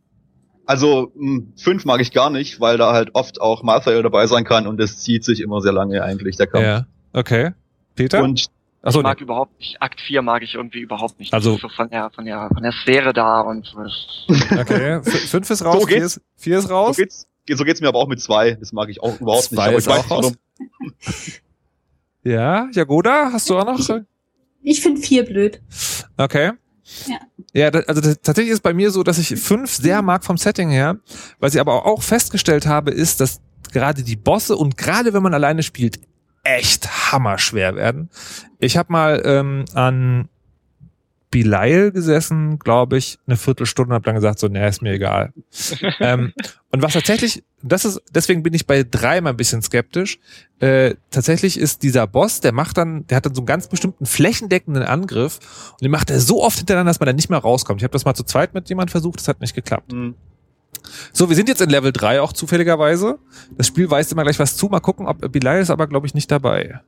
Also 0.67 1.13
mh, 1.15 1.43
fünf 1.57 1.85
mag 1.85 2.01
ich 2.01 2.13
gar 2.13 2.29
nicht, 2.29 2.61
weil 2.61 2.77
da 2.77 2.93
halt 2.93 3.15
oft 3.15 3.41
auch 3.41 3.63
Malthael 3.63 4.03
dabei 4.03 4.27
sein 4.27 4.45
kann 4.45 4.67
und 4.67 4.81
es 4.81 4.99
zieht 4.99 5.25
sich 5.25 5.41
immer 5.41 5.61
sehr 5.61 5.73
lange 5.73 6.03
eigentlich, 6.03 6.37
der 6.37 6.49
Kampf. 6.49 6.65
Ja, 6.65 6.87
okay. 7.13 7.53
Peter? 7.95 8.23
Und 8.23 8.47
Achso, 8.83 8.99
ich 9.01 9.03
mag 9.05 9.21
überhaupt 9.21 9.59
nicht, 9.61 9.81
Akt 9.81 10.01
4 10.01 10.23
mag 10.23 10.43
ich 10.43 10.55
irgendwie 10.55 10.81
überhaupt 10.81 11.21
nicht. 11.21 11.33
Also- 11.33 11.57
so 11.57 11.69
von 11.69 11.89
der, 11.91 12.11
von 12.11 12.25
der, 12.25 12.49
von 12.53 12.63
der 12.63 12.73
Sphäre 12.73 13.13
da 13.13 13.43
und 13.43 13.67
so. 13.67 13.79
okay. 14.59 15.01
F 15.05 15.29
fünf 15.31 15.51
ist 15.51 15.65
raus, 15.65 15.81
So 15.83 15.87
vier, 15.87 15.99
geht's. 16.01 16.17
ist, 16.17 16.23
vier 16.37 16.59
ist 16.59 16.67
so 16.69 16.75
raus. 16.75 16.97
geht's, 16.97 17.27
so 17.49 17.65
geht's 17.65 17.81
mir 17.81 17.89
aber 17.89 17.99
auch 17.99 18.09
mit 18.09 18.21
zwei. 18.21 18.53
Das 18.55 18.73
mag 18.73 18.89
ich 18.89 19.03
auch 19.03 19.21
überhaupt 19.21 19.45
Zwei 19.45 19.55
nicht. 19.55 19.69
Aber 19.69 19.77
ist 19.79 19.87
ich 19.87 19.93
weiß 19.93 20.11
auch 20.11 20.23
nicht, 20.23 20.39
warum. 20.59 21.35
Ja, 22.23 22.69
Jagoda, 22.73 23.31
hast 23.33 23.49
du 23.49 23.59
auch 23.59 23.65
noch? 23.65 24.01
Ich 24.63 24.81
finde 24.81 25.01
vier 25.01 25.25
blöd. 25.25 25.61
Okay. 26.17 26.53
Ja. 27.07 27.19
Ja, 27.53 27.69
also 27.69 28.01
das, 28.01 28.21
tatsächlich 28.23 28.53
ist 28.53 28.63
bei 28.63 28.75
mir 28.75 28.91
so, 28.91 29.03
dass 29.03 29.19
ich 29.19 29.41
fünf 29.41 29.73
sehr 29.73 30.03
mag 30.03 30.25
vom 30.25 30.37
Setting 30.37 30.71
her. 30.71 30.99
Was 31.39 31.55
ich 31.55 31.61
aber 31.61 31.87
auch 31.87 32.03
festgestellt 32.03 32.67
habe, 32.67 32.91
ist, 32.91 33.21
dass 33.21 33.41
gerade 33.73 34.03
die 34.03 34.17
Bosse 34.17 34.57
und 34.57 34.77
gerade 34.77 35.13
wenn 35.13 35.23
man 35.23 35.35
alleine 35.35 35.63
spielt, 35.63 36.01
echt 36.43 37.13
hammerschwer 37.13 37.75
werden. 37.75 38.09
Ich 38.59 38.77
habe 38.77 38.93
mal 38.93 39.23
ähm, 39.25 39.65
an 39.75 40.29
Belial 41.31 41.93
gesessen, 41.93 42.59
glaube 42.59 42.99
ich, 42.99 43.19
eine 43.27 43.37
Viertelstunde 43.37 43.91
und 43.91 43.95
habe 43.95 44.05
dann 44.05 44.17
gesagt, 44.17 44.41
so, 44.41 44.49
nee, 44.49 44.67
ist 44.69 44.83
mir 44.83 44.93
egal. 44.93 45.33
ähm, 46.01 46.33
und 46.73 46.83
was 46.83 46.93
tatsächlich, 46.93 47.45
das 47.63 47.85
ist, 47.85 48.03
deswegen 48.13 48.43
bin 48.43 48.53
ich 48.53 48.67
bei 48.67 48.83
drei 48.83 49.21
mal 49.21 49.31
ein 49.31 49.37
bisschen 49.37 49.63
skeptisch. 49.63 50.19
Äh, 50.59 50.95
tatsächlich 51.11 51.59
ist 51.59 51.83
dieser 51.85 52.07
Boss, 52.07 52.41
der 52.41 52.53
macht 52.53 52.79
dann, 52.79 53.07
der 53.07 53.17
hat 53.17 53.27
dann 53.27 53.35
so 53.35 53.43
einen 53.43 53.47
ganz 53.47 53.69
bestimmten 53.69 54.07
flächendeckenden 54.07 54.83
Angriff 54.83 55.39
und 55.73 55.83
den 55.83 55.91
macht 55.91 56.11
er 56.11 56.19
so 56.19 56.43
oft 56.43 56.59
hintereinander, 56.59 56.91
dass 56.91 57.01
man 57.01 57.07
dann 57.07 57.17
nicht 57.17 57.31
mehr 57.31 57.39
rauskommt. 57.39 57.81
Ich 57.81 57.85
habe 57.85 57.93
das 57.93 58.05
mal 58.05 58.15
zu 58.15 58.25
zweit 58.25 58.55
mit 58.55 58.69
jemand 58.69 58.91
versucht, 58.91 59.21
das 59.21 59.29
hat 59.29 59.41
nicht 59.41 59.55
geklappt. 59.55 59.93
Hm. 59.93 60.15
So, 61.13 61.29
wir 61.29 61.37
sind 61.37 61.49
jetzt 61.49 61.61
in 61.61 61.71
Level 61.71 61.93
3 61.93 62.21
auch 62.21 62.33
zufälligerweise. 62.33 63.19
Das 63.57 63.67
Spiel 63.67 63.91
weist 63.91 64.11
immer 64.13 64.23
gleich 64.23 64.39
was 64.39 64.57
zu. 64.57 64.67
Mal 64.67 64.81
gucken, 64.81 65.07
ob 65.07 65.31
Belial 65.31 65.61
ist 65.61 65.71
aber, 65.71 65.87
glaube 65.87 66.07
ich, 66.07 66.15
nicht 66.15 66.31
dabei. 66.31 66.81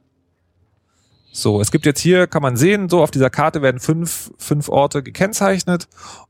So, 1.35 1.61
es 1.63 1.71
gibt 1.73 1.87
jetzt 1.87 2.01
hier, 2.01 2.27
kann 2.27 2.43
man 2.43 2.57
sehen, 2.57 2.89
so 2.91 3.03
auf 3.03 3.11
dieser 3.11 3.31
Karte 3.31 3.63
werden 3.63 3.81
fünf, 3.81 4.31
fünf 4.37 4.69
Orte 4.69 5.03
gekennzeichnet 5.03 5.89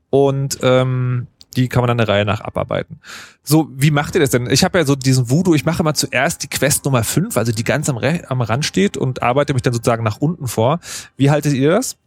und 0.09 0.57
ähm, 0.63 1.27
die 1.57 1.67
kann 1.67 1.81
man 1.81 1.89
dann 1.89 1.97
der 1.97 2.07
Reihe 2.07 2.25
nach 2.25 2.39
abarbeiten. 2.41 2.99
So, 3.43 3.67
wie 3.75 3.91
macht 3.91 4.15
ihr 4.15 4.21
das 4.21 4.29
denn? 4.31 4.49
Ich 4.49 4.63
habe 4.63 4.77
ja 4.79 4.85
so 4.85 4.95
diesen 4.95 5.29
Voodoo, 5.29 5.53
ich 5.53 5.65
mache 5.65 5.81
immer 5.83 5.93
zuerst 5.93 6.41
die 6.43 6.47
Quest 6.47 6.85
Nummer 6.85 7.03
5, 7.03 7.35
also 7.35 7.51
die 7.51 7.65
ganz 7.65 7.89
am, 7.89 7.97
Re 7.97 8.21
am 8.29 8.41
Rand 8.41 8.65
steht 8.65 8.95
und 8.95 9.21
arbeite 9.21 9.53
mich 9.53 9.61
dann 9.61 9.73
sozusagen 9.73 10.03
nach 10.03 10.17
unten 10.17 10.47
vor. 10.47 10.79
Wie 11.17 11.29
haltet 11.29 11.53
ihr 11.53 11.69
das? 11.71 11.97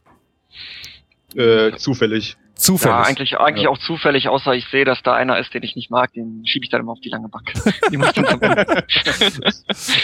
Äh, 1.34 1.76
zufällig. 1.76 2.38
Zufällig. 2.54 2.96
Ja, 2.96 3.02
eigentlich, 3.02 3.36
eigentlich 3.36 3.64
Ja. 3.64 3.70
auch 3.70 3.78
zufällig, 3.78 4.28
außer 4.28 4.54
ich 4.54 4.64
sehe, 4.70 4.86
dass 4.86 5.02
da 5.02 5.12
einer 5.12 5.38
ist, 5.38 5.52
den 5.52 5.62
ich 5.62 5.76
nicht 5.76 5.90
mag, 5.90 6.14
den 6.14 6.42
schiebe 6.46 6.64
ich 6.64 6.70
dann 6.70 6.80
immer 6.80 6.92
auf 6.92 7.00
die 7.00 7.10
lange 7.10 7.28
Bank. 7.28 7.52
Die. 7.92 7.98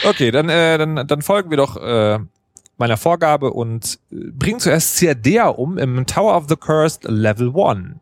Okay, 0.07 0.31
dann, 0.31 0.51
äh, 0.51 0.77
dann, 0.77 1.07
dann 1.07 1.23
folgen 1.23 1.49
wir 1.51 1.57
doch 1.57 1.77
äh, 1.79 2.19
meiner 2.79 2.97
Vorgabe 2.97 3.53
und 3.53 3.99
äh, 4.11 4.17
bringen 4.33 4.61
zuerst 4.61 4.97
Ciadea 4.97 5.49
um 5.49 5.79
im 5.79 6.07
Tower 6.07 6.37
of 6.37 6.47
the 6.49 6.57
Cursed 6.57 7.05
Level 7.05 7.53
1. 7.55 7.97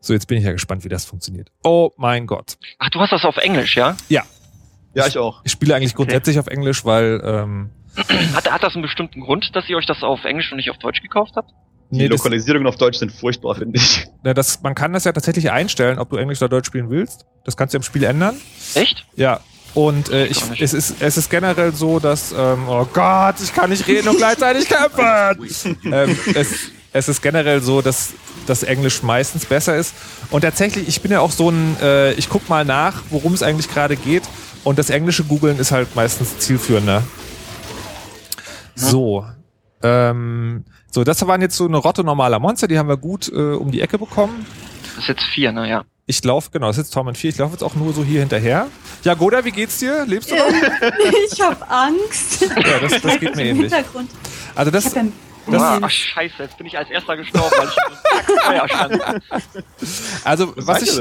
So, 0.00 0.12
jetzt 0.12 0.26
bin 0.26 0.38
ich 0.38 0.44
ja 0.44 0.52
gespannt, 0.52 0.84
wie 0.84 0.88
das 0.88 1.04
funktioniert. 1.04 1.50
Oh 1.62 1.90
mein 1.96 2.26
Gott. 2.26 2.58
Ach, 2.78 2.90
du 2.90 2.98
hast 2.98 3.12
das 3.12 3.24
auf 3.24 3.36
Englisch, 3.36 3.76
ja? 3.76 3.96
Ja, 4.08 5.06
ich 5.06 5.16
auch. 5.16 5.40
Ich 5.44 5.52
spiele 5.52 5.74
eigentlich 5.74 5.94
grundsätzlich 5.94 6.38
auf 6.38 6.48
Englisch, 6.48 6.84
weil 6.84 7.22
ähm, 7.24 7.70
Hat, 8.34 8.50
hat 8.50 8.62
das 8.62 8.74
einen 8.74 8.82
bestimmten 8.82 9.20
Grund, 9.20 9.54
dass 9.54 9.68
ihr 9.68 9.76
euch 9.76 9.86
das 9.86 10.02
auf 10.02 10.24
Englisch 10.24 10.50
und 10.50 10.56
nicht 10.56 10.70
auf 10.70 10.78
Deutsch 10.78 11.02
gekauft 11.02 11.32
habt? 11.36 11.50
Die 11.90 11.98
nee, 11.98 12.08
das, 12.08 12.18
Lokalisierungen 12.18 12.66
auf 12.66 12.76
Deutsch 12.76 12.98
sind 12.98 13.12
furchtbar, 13.12 13.54
finde 13.54 13.78
ich. 13.78 14.06
na, 14.22 14.32
das, 14.32 14.62
man 14.62 14.74
kann 14.74 14.94
das 14.94 15.04
ja 15.04 15.12
tatsächlich 15.12 15.50
einstellen, 15.50 15.98
ob 15.98 16.08
du 16.08 16.16
Englisch 16.16 16.40
oder 16.40 16.48
Deutsch 16.48 16.66
spielen 16.66 16.88
willst. 16.88 17.26
Das 17.44 17.56
kannst 17.56 17.74
du 17.74 17.76
im 17.76 17.82
Spiel 17.82 18.04
ändern. 18.04 18.36
Echt? 18.74 19.04
Ja. 19.14 19.40
Und 19.74 20.10
äh, 20.10 20.26
ich, 20.26 20.42
es, 20.60 20.74
ist, 20.74 20.96
es 21.00 21.16
ist 21.16 21.30
generell 21.30 21.72
so, 21.74 21.98
dass, 21.98 22.32
ähm, 22.32 22.68
oh 22.68 22.86
Gott, 22.92 23.36
ich 23.42 23.54
kann 23.54 23.70
nicht 23.70 23.86
reden 23.86 24.08
und 24.08 24.18
gleichzeitig 24.18 24.68
kämpfen. 24.68 25.78
ähm, 25.84 26.18
es, 26.34 26.48
es 26.92 27.08
ist 27.08 27.22
generell 27.22 27.62
so, 27.62 27.80
dass 27.80 28.10
das 28.46 28.62
Englisch 28.62 29.02
meistens 29.02 29.46
besser 29.46 29.76
ist. 29.76 29.94
Und 30.30 30.42
tatsächlich, 30.42 30.88
ich 30.88 31.00
bin 31.00 31.10
ja 31.10 31.20
auch 31.20 31.30
so 31.30 31.50
ein, 31.50 31.76
äh, 31.80 32.12
ich 32.12 32.28
guck 32.28 32.48
mal 32.48 32.64
nach, 32.64 33.02
worum 33.10 33.32
es 33.32 33.42
eigentlich 33.42 33.72
gerade 33.72 33.96
geht. 33.96 34.24
Und 34.64 34.78
das 34.78 34.90
englische 34.90 35.24
Googeln 35.24 35.58
ist 35.58 35.72
halt 35.72 35.94
meistens 35.96 36.38
zielführender. 36.38 37.02
So. 38.74 39.24
Ähm, 39.82 40.64
so, 40.90 41.02
das 41.02 41.26
waren 41.26 41.40
jetzt 41.40 41.56
so 41.56 41.66
eine 41.66 41.78
Rotte 41.78 42.04
normaler 42.04 42.38
Monster, 42.38 42.68
die 42.68 42.78
haben 42.78 42.88
wir 42.88 42.98
gut 42.98 43.28
äh, 43.32 43.54
um 43.54 43.70
die 43.70 43.80
Ecke 43.80 43.98
bekommen. 43.98 44.46
Das 44.94 45.04
ist 45.04 45.08
jetzt 45.08 45.22
vier, 45.24 45.52
ne, 45.52 45.68
ja. 45.68 45.84
Ich 46.06 46.22
laufe, 46.24 46.50
genau, 46.50 46.66
das 46.66 46.78
ist 46.78 46.84
jetzt 46.86 46.94
Torment 46.94 47.16
4, 47.16 47.30
ich 47.30 47.38
laufe 47.38 47.52
jetzt 47.52 47.62
auch 47.62 47.74
nur 47.74 47.92
so 47.94 48.02
hier 48.04 48.20
hinterher. 48.20 48.66
Ja, 49.04 49.14
Goda, 49.14 49.44
wie 49.44 49.52
geht's 49.52 49.78
dir? 49.78 50.04
Lebst 50.04 50.30
du 50.30 50.36
noch? 50.36 50.44
ich 51.32 51.40
habe 51.40 51.68
Angst. 51.70 52.40
Ja, 52.42 52.78
das, 52.80 53.00
das 53.00 53.20
geht 53.20 53.36
mir 53.36 53.42
Im 53.42 53.56
ähnlich. 53.56 53.72
Hintergrund. 53.72 54.10
Also 54.54 54.70
Ich 54.70 54.84
das, 54.84 54.94
ja 54.94 55.04
Das- 55.50 55.62
ah, 55.62 55.78
ach, 55.80 55.90
scheiße, 55.90 56.34
jetzt 56.42 56.58
bin 56.58 56.66
ich 56.66 56.76
als 56.76 56.90
erster 56.90 57.16
gestorben, 57.16 57.50
weil 57.56 57.68
ich 57.68 58.40
Feuer 58.42 58.68
stand. 58.68 59.02
also 60.24 60.52
was 60.56 60.82
ich, 60.82 61.00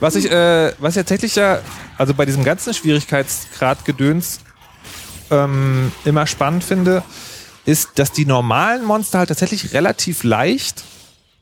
was 0.00 0.16
ich, 0.16 0.30
äh, 0.30 0.72
was 0.78 0.90
ich 0.96 1.00
tatsächlich 1.00 1.34
ja, 1.36 1.60
also 1.96 2.12
bei 2.14 2.24
diesem 2.26 2.44
ganzen 2.44 2.74
Schwierigkeitsgrad 2.74 3.84
Gedöns 3.84 4.40
ähm, 5.30 5.92
immer 6.04 6.26
spannend 6.26 6.64
finde, 6.64 7.02
ist, 7.64 7.90
dass 7.98 8.12
die 8.12 8.26
normalen 8.26 8.84
Monster 8.84 9.20
halt 9.20 9.28
tatsächlich 9.28 9.72
relativ 9.72 10.24
leicht, 10.24 10.82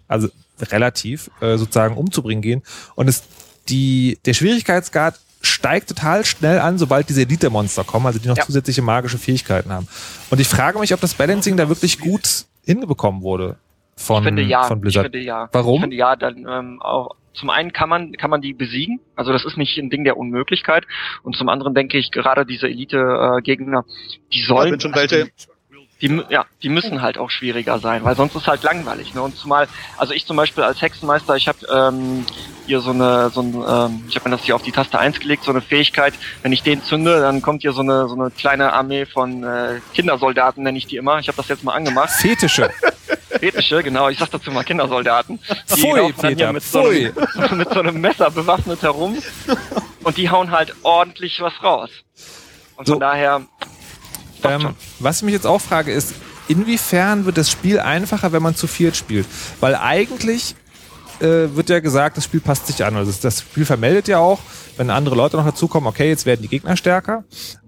also 0.06 0.28
relativ 0.62 1.30
äh, 1.40 1.56
sozusagen 1.56 1.96
umzubringen 1.96 2.42
gehen 2.42 2.62
und 2.94 3.08
es 3.08 3.22
die 3.68 4.18
der 4.24 4.34
Schwierigkeitsgrad 4.34 5.18
steigt 5.42 5.88
total 5.88 6.24
schnell 6.24 6.58
an, 6.58 6.76
sobald 6.78 7.08
diese 7.08 7.22
Elite-Monster 7.22 7.84
kommen, 7.84 8.06
also 8.06 8.18
die 8.18 8.28
noch 8.28 8.36
Ja. 8.36 8.44
zusätzliche 8.44 8.82
magische 8.82 9.16
Fähigkeiten 9.18 9.70
haben. 9.72 9.88
Und 10.30 10.38
ich 10.40 10.48
frage 10.48 10.78
mich, 10.78 10.92
ob 10.92 11.00
das 11.00 11.14
Balancing 11.14 11.56
da 11.56 11.68
wirklich 11.68 11.98
gut 11.98 12.44
hinbekommen 12.64 13.22
wurde 13.22 13.56
von, 13.96 14.22
ich 14.22 14.28
finde 14.28 14.42
ja. 14.42 14.64
von 14.64 14.78
Ich 14.78 14.82
Blizzard. 14.82 15.04
finde 15.06 15.20
ja. 15.20 15.48
Warum? 15.52 15.76
Ich 15.76 15.80
finde 15.82 15.96
ja, 15.96 16.16
dann 16.16 16.46
ähm, 16.48 16.82
auch 16.82 17.14
zum 17.32 17.48
einen 17.48 17.72
kann 17.72 17.88
man 17.88 18.12
kann 18.12 18.28
man 18.28 18.40
die 18.42 18.52
besiegen, 18.52 18.98
also 19.14 19.32
das 19.32 19.44
ist 19.44 19.56
nicht 19.56 19.78
ein 19.78 19.88
Ding 19.88 20.04
der 20.04 20.16
Unmöglichkeit. 20.16 20.84
Und 21.22 21.36
zum 21.36 21.48
anderen 21.48 21.74
denke 21.74 21.96
ich 21.96 22.10
gerade 22.10 22.44
diese 22.44 22.66
Elite-Gegner, 22.66 23.84
die 24.32 24.40
Ja, 24.40 24.46
sollen 24.46 24.70
sind 24.72 24.82
schon 24.82 24.94
welche. 24.94 25.30
Die, 26.02 26.22
ja, 26.30 26.46
die 26.62 26.68
müssen 26.68 27.02
halt 27.02 27.18
auch 27.18 27.30
schwieriger 27.30 27.78
sein, 27.78 28.04
weil 28.04 28.16
sonst 28.16 28.34
ist 28.34 28.46
halt 28.46 28.62
langweilig. 28.62 29.14
Ne? 29.14 29.22
Und 29.22 29.36
zumal, 29.36 29.68
also 29.98 30.14
ich 30.14 30.26
zum 30.26 30.36
Beispiel 30.36 30.64
als 30.64 30.80
Hexenmeister, 30.80 31.36
ich 31.36 31.46
habe 31.46 31.58
ähm, 31.70 32.24
hier 32.66 32.80
so 32.80 32.90
eine, 32.90 33.30
so 33.30 33.42
ein, 33.42 33.54
ähm, 33.54 34.04
ich 34.08 34.16
habe 34.16 34.28
mir 34.28 34.36
das 34.36 34.44
hier 34.44 34.54
auf 34.54 34.62
die 34.62 34.72
Taste 34.72 34.98
1 34.98 35.20
gelegt, 35.20 35.44
so 35.44 35.50
eine 35.50 35.60
Fähigkeit, 35.60 36.14
wenn 36.42 36.52
ich 36.52 36.62
den 36.62 36.82
zünde, 36.82 37.20
dann 37.20 37.42
kommt 37.42 37.62
hier 37.62 37.72
so 37.72 37.82
eine, 37.82 38.08
so 38.08 38.14
eine 38.14 38.30
kleine 38.30 38.72
Armee 38.72 39.06
von 39.06 39.44
äh, 39.44 39.80
Kindersoldaten, 39.94 40.62
nenne 40.62 40.78
ich 40.78 40.86
die 40.86 40.96
immer. 40.96 41.18
Ich 41.18 41.28
habe 41.28 41.36
das 41.36 41.48
jetzt 41.48 41.64
mal 41.64 41.74
angemacht. 41.74 42.10
Fetische. 42.10 42.70
Fetische, 43.28 43.82
genau, 43.82 44.08
ich 44.08 44.18
sag 44.18 44.30
dazu 44.30 44.50
mal 44.50 44.64
Kindersoldaten. 44.64 45.38
Die 45.74 45.80
Pfui, 45.80 45.98
laufen 45.98 46.14
dann 46.20 46.28
hier 46.28 46.36
Peter, 46.36 46.52
mit 46.52 46.62
so, 46.62 46.86
einem, 46.86 47.12
mit 47.58 47.72
so 47.72 47.80
einem 47.80 48.00
Messer 48.00 48.30
bewaffnet 48.30 48.82
herum 48.82 49.18
und 50.02 50.16
die 50.16 50.30
hauen 50.30 50.50
halt 50.50 50.74
ordentlich 50.82 51.40
was 51.40 51.52
raus. 51.62 51.90
Und 52.76 52.86
So. 52.86 52.94
von 52.94 53.00
daher, 53.00 53.42
Ähm, 54.44 54.74
was 54.98 55.18
ich 55.18 55.22
mich 55.24 55.34
jetzt 55.34 55.46
auch 55.46 55.60
frage, 55.60 55.92
ist, 55.92 56.14
inwiefern 56.48 57.24
wird 57.26 57.36
das 57.36 57.50
Spiel 57.50 57.78
einfacher, 57.80 58.32
wenn 58.32 58.42
man 58.42 58.54
zu 58.54 58.66
viert 58.66 58.96
spielt? 58.96 59.26
Weil 59.60 59.74
eigentlich 59.76 60.54
äh, 61.20 61.54
wird 61.54 61.68
ja 61.68 61.80
gesagt, 61.80 62.16
das 62.16 62.24
Spiel 62.24 62.40
passt 62.40 62.66
sich 62.66 62.84
an. 62.84 62.96
Also 62.96 63.12
das- 63.20 63.40
Spiel 63.42 63.64
vermeldet 63.66 64.08
ja 64.08 64.18
auch, 64.18 64.38
wenn 64.76 64.88
andere 64.90 65.14
Leute 65.14 65.36
noch 65.36 65.44
dazukommen, 65.44 65.86
okay, 65.88 66.08
jetzt 66.08 66.24
werden 66.26 66.40
die 66.42 66.48
Gegner 66.48 66.76
stärker. 66.76 67.24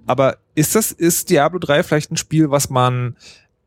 Aber 0.07 0.39
ist 0.55 0.75
das, 0.75 0.91
ist 0.91 1.29
Diablo 1.31 1.59
3 1.59 1.83
vielleicht 1.83 2.11
ein 2.11 2.17
Spiel, 2.17 2.51
was 2.51 2.71
man, 2.71 3.15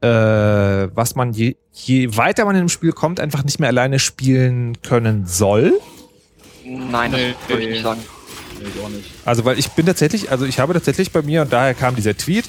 äh, 0.01 0.07
was 0.07 1.15
man 1.15 1.31
je, 1.33 1.55
je 1.71 2.17
weiter 2.17 2.45
man 2.45 2.55
in 2.55 2.63
dem 2.63 2.69
Spiel 2.69 2.91
kommt, 2.91 3.19
einfach 3.19 3.43
nicht 3.43 3.59
mehr 3.59 3.69
alleine 3.69 3.99
spielen 3.99 4.81
können 4.81 5.25
soll? 5.27 5.79
Nein, 6.65 7.11
das 7.11 7.21
Nee, 7.21 7.35
würde 7.47 7.63
ich 7.63 7.69
nicht 7.69 7.83
sagen. 7.83 8.01
Nee, 8.59 8.67
ich 8.75 8.83
auch 8.83 8.89
nicht. 8.89 9.11
Also, 9.23 9.45
weil 9.45 9.59
ich 9.59 9.69
bin 9.71 9.85
tatsächlich, 9.85 10.31
also 10.31 10.45
ich 10.45 10.59
habe 10.59 10.73
tatsächlich 10.73 11.11
bei 11.11 11.21
mir, 11.21 11.43
und 11.43 11.53
daher 11.53 11.73
kam 11.73 11.95
dieser 11.95 12.17
Tweet, 12.17 12.45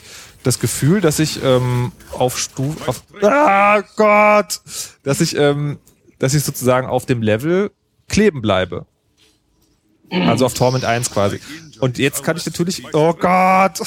das 0.46 0.60
Gefühl, 0.60 1.00
dass 1.00 1.18
ich 1.18 1.42
ähm, 1.42 1.92
auf 2.12 2.38
Stufe, 2.38 2.88
auf, 2.88 3.02
ah 3.22 3.82
Gott, 3.96 4.60
dass 5.02 5.20
ich, 5.20 5.36
ähm, 5.36 5.78
dass 6.18 6.34
ich 6.34 6.44
sozusagen 6.44 6.86
auf 6.86 7.04
dem 7.04 7.20
Level 7.20 7.72
kleben 8.08 8.42
bleibe. 8.42 8.86
Also 10.10 10.46
auf 10.46 10.54
Torment 10.54 10.84
1 10.84 11.10
quasi. 11.10 11.40
Und 11.80 11.98
jetzt 11.98 12.22
kann 12.22 12.36
ich 12.36 12.46
natürlich, 12.46 12.84
oh 12.94 13.12
Gott. 13.12 13.80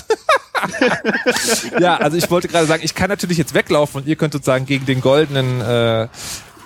ja, 1.79 1.95
also 1.95 2.17
ich 2.17 2.29
wollte 2.29 2.49
gerade 2.49 2.67
sagen, 2.67 2.83
ich 2.83 2.93
kann 2.93 3.07
natürlich 3.07 3.37
jetzt 3.37 3.53
weglaufen 3.53 4.01
und 4.01 4.07
ihr 4.07 4.17
könnt 4.17 4.33
sozusagen 4.33 4.65
gegen 4.65 4.85
den 4.85 4.99
goldenen, 4.99 5.61
äh, 5.61 6.07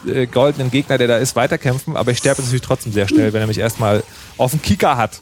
äh, 0.08 0.26
goldenen 0.26 0.72
Gegner, 0.72 0.98
der 0.98 1.08
da 1.08 1.18
ist, 1.18 1.36
weiterkämpfen, 1.36 1.96
aber 1.96 2.10
ich 2.10 2.18
sterbe 2.18 2.42
natürlich 2.42 2.64
trotzdem 2.64 2.94
sehr 2.94 3.08
schnell, 3.08 3.32
wenn 3.32 3.42
er 3.42 3.48
mich 3.48 3.60
erstmal 3.60 4.04
auf 4.38 4.52
den 4.52 4.62
Kicker 4.64 4.98
hat. 4.98 5.22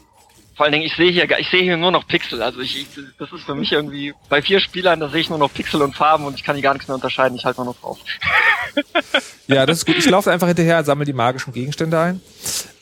Vor 0.54 0.64
allen 0.64 0.72
Dingen, 0.72 0.84
ich 0.84 0.94
sehe 0.96 1.10
hier, 1.10 1.38
ich 1.38 1.48
sehe 1.48 1.62
hier 1.62 1.76
nur 1.76 1.90
noch 1.90 2.06
Pixel. 2.06 2.42
Also 2.42 2.60
ich, 2.60 2.76
ich, 2.76 2.86
das 3.18 3.32
ist 3.32 3.44
für 3.44 3.54
mich 3.54 3.72
irgendwie 3.72 4.12
bei 4.28 4.42
vier 4.42 4.60
Spielern, 4.60 5.00
da 5.00 5.08
sehe 5.08 5.20
ich 5.20 5.30
nur 5.30 5.38
noch 5.38 5.52
Pixel 5.52 5.80
und 5.80 5.96
Farben 5.96 6.24
und 6.24 6.34
ich 6.34 6.44
kann 6.44 6.56
die 6.56 6.62
gar 6.62 6.74
nichts 6.74 6.88
mehr 6.88 6.94
unterscheiden. 6.94 7.36
Ich 7.36 7.44
halte 7.44 7.60
nur 7.60 7.72
noch 7.72 7.80
drauf. 7.80 7.98
ja, 9.46 9.64
das 9.64 9.78
ist 9.78 9.86
gut. 9.86 9.96
Ich 9.96 10.08
laufe 10.08 10.30
einfach 10.30 10.46
hinterher, 10.46 10.84
sammle 10.84 11.06
die 11.06 11.14
magischen 11.14 11.52
Gegenstände 11.52 11.98
ein. 11.98 12.20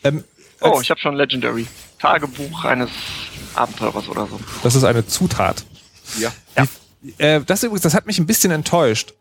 Ähm, 0.02 0.24
oh, 0.60 0.80
ich 0.82 0.90
habe 0.90 1.00
schon 1.00 1.14
Legendary. 1.14 1.66
Tagebuch 2.00 2.64
eines 2.64 2.90
Abenteurers 3.54 4.08
oder 4.08 4.26
so. 4.26 4.40
Das 4.62 4.74
ist 4.74 4.84
eine 4.84 5.06
Zutat. 5.06 5.64
Ja. 6.18 6.32
ja. 6.56 6.66
äh, 7.18 7.40
das 7.44 7.62
übrigens, 7.62 7.82
das 7.82 7.94
hat 7.94 8.06
mich 8.06 8.18
ein 8.18 8.26
bisschen 8.26 8.50
enttäuscht. 8.50 9.14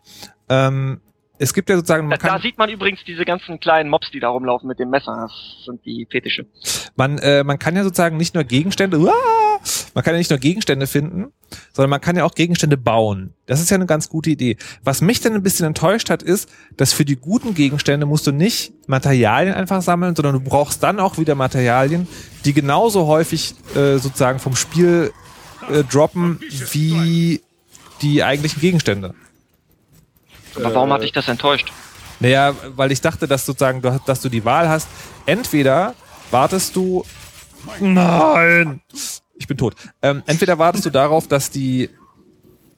Ähm, 0.49 1.01
es 1.39 1.53
gibt 1.53 1.69
ja 1.69 1.77
sozusagen. 1.77 2.07
Man 2.07 2.19
da, 2.19 2.35
da 2.35 2.39
sieht 2.39 2.57
man 2.57 2.69
übrigens 2.69 2.99
diese 3.07 3.23
ganzen 3.23 3.59
kleinen 3.59 3.89
Mobs, 3.89 4.11
die 4.11 4.19
da 4.19 4.27
rumlaufen 4.27 4.67
mit 4.67 4.77
dem 4.77 4.89
Messer. 4.89 5.15
Das 5.21 5.65
sind 5.65 5.83
die 5.85 6.05
Fetische. 6.09 6.45
Man, 6.97 7.17
äh, 7.17 7.45
man 7.45 7.57
kann 7.57 7.75
ja 7.77 7.83
sozusagen 7.83 8.17
nicht 8.17 8.35
nur 8.35 8.43
Gegenstände, 8.43 8.99
uah, 8.99 9.13
man 9.93 10.03
kann 10.03 10.13
ja 10.13 10.17
nicht 10.17 10.29
nur 10.29 10.39
Gegenstände 10.39 10.85
finden, 10.85 11.31
sondern 11.71 11.89
man 11.89 12.01
kann 12.01 12.17
ja 12.17 12.25
auch 12.25 12.35
Gegenstände 12.35 12.75
bauen. 12.75 13.33
Das 13.45 13.61
ist 13.61 13.69
ja 13.69 13.75
eine 13.75 13.85
ganz 13.85 14.09
gute 14.09 14.29
Idee. 14.29 14.57
Was 14.83 15.01
mich 15.01 15.21
dann 15.21 15.33
ein 15.33 15.41
bisschen 15.41 15.65
enttäuscht 15.65 16.09
hat, 16.09 16.21
ist, 16.21 16.49
dass 16.75 16.91
für 16.91 17.05
die 17.05 17.15
guten 17.15 17.53
Gegenstände 17.53 18.05
musst 18.05 18.27
du 18.27 18.33
nicht 18.33 18.73
Materialien 18.87 19.55
einfach 19.55 19.81
sammeln, 19.81 20.15
sondern 20.15 20.33
du 20.33 20.41
brauchst 20.41 20.83
dann 20.83 20.99
auch 20.99 21.17
wieder 21.17 21.35
Materialien, 21.35 22.07
die 22.43 22.53
genauso 22.53 23.07
häufig 23.07 23.55
äh, 23.75 23.97
sozusagen 23.97 24.39
vom 24.39 24.57
Spiel 24.57 25.11
äh, 25.71 25.83
droppen 25.85 26.39
wie 26.71 27.41
die 28.01 28.23
eigentlichen 28.23 28.59
Gegenstände. 28.59 29.13
Aber 30.55 30.73
warum 30.75 30.93
hat 30.93 31.03
dich 31.03 31.11
das 31.11 31.27
enttäuscht? 31.27 31.71
Naja, 32.19 32.53
weil 32.75 32.91
ich 32.91 33.01
dachte, 33.01 33.27
dass 33.27 33.45
sozusagen, 33.45 33.81
dass 34.05 34.21
du 34.21 34.29
die 34.29 34.43
Wahl 34.43 34.67
hast. 34.67 34.87
Entweder 35.25 35.95
wartest 36.31 36.75
du. 36.75 37.05
Nein! 37.79 38.81
Ich 39.37 39.47
bin 39.47 39.57
tot. 39.57 39.75
Ähm, 40.01 40.23
entweder 40.25 40.59
wartest 40.59 40.85
du 40.85 40.89
darauf, 40.89 41.27
dass 41.27 41.49
die, 41.49 41.89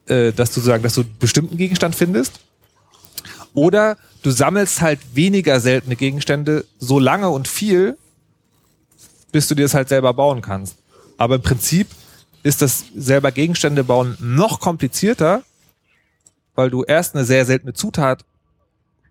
äh, 0.06 0.32
dass 0.32 0.52
du 0.52 0.60
sagen, 0.60 0.82
dass 0.82 0.94
du 0.94 1.00
einen 1.00 1.16
bestimmten 1.18 1.56
Gegenstand 1.56 1.96
findest, 1.96 2.40
oder 3.54 3.96
du 4.22 4.30
sammelst 4.30 4.80
halt 4.80 5.00
weniger 5.14 5.60
seltene 5.60 5.96
Gegenstände 5.96 6.64
so 6.78 6.98
lange 6.98 7.28
und 7.28 7.48
viel, 7.48 7.98
bis 9.30 9.48
du 9.48 9.54
dir 9.54 9.62
das 9.62 9.74
halt 9.74 9.88
selber 9.88 10.14
bauen 10.14 10.40
kannst. 10.40 10.76
Aber 11.18 11.36
im 11.36 11.42
Prinzip 11.42 11.88
ist 12.42 12.62
das 12.62 12.84
selber 12.94 13.32
Gegenstände 13.32 13.84
bauen 13.84 14.16
noch 14.20 14.60
komplizierter, 14.60 15.42
weil 16.54 16.70
du 16.70 16.84
erst 16.84 17.14
eine 17.14 17.24
sehr 17.24 17.44
seltene 17.44 17.72
Zutat 17.72 18.24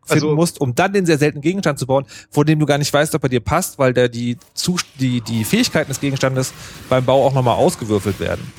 finden 0.06 0.26
also, 0.26 0.36
musst, 0.36 0.62
um 0.62 0.76
dann 0.76 0.94
den 0.94 1.06
sehr 1.06 1.18
seltenen 1.18 1.42
Gegenstand 1.42 1.80
zu 1.80 1.86
bauen, 1.88 2.06
vor 2.30 2.46
dem 2.46 2.60
du 2.60 2.66
gar 2.66 2.78
nicht 2.78 2.92
weißt, 2.92 3.14
ob 3.16 3.24
er 3.24 3.30
dir 3.30 3.40
passt, 3.40 3.80
weil 3.80 3.94
da 3.94 4.08
die, 4.08 4.38
die, 5.00 5.22
die 5.22 5.44
Fähigkeiten 5.44 5.90
des 5.90 6.00
Gegenstandes 6.00 6.54
beim 6.90 7.06
Bau 7.06 7.26
auch 7.26 7.34
nochmal 7.34 7.56
ausgewürfelt 7.56 8.20
werden. 8.20 8.52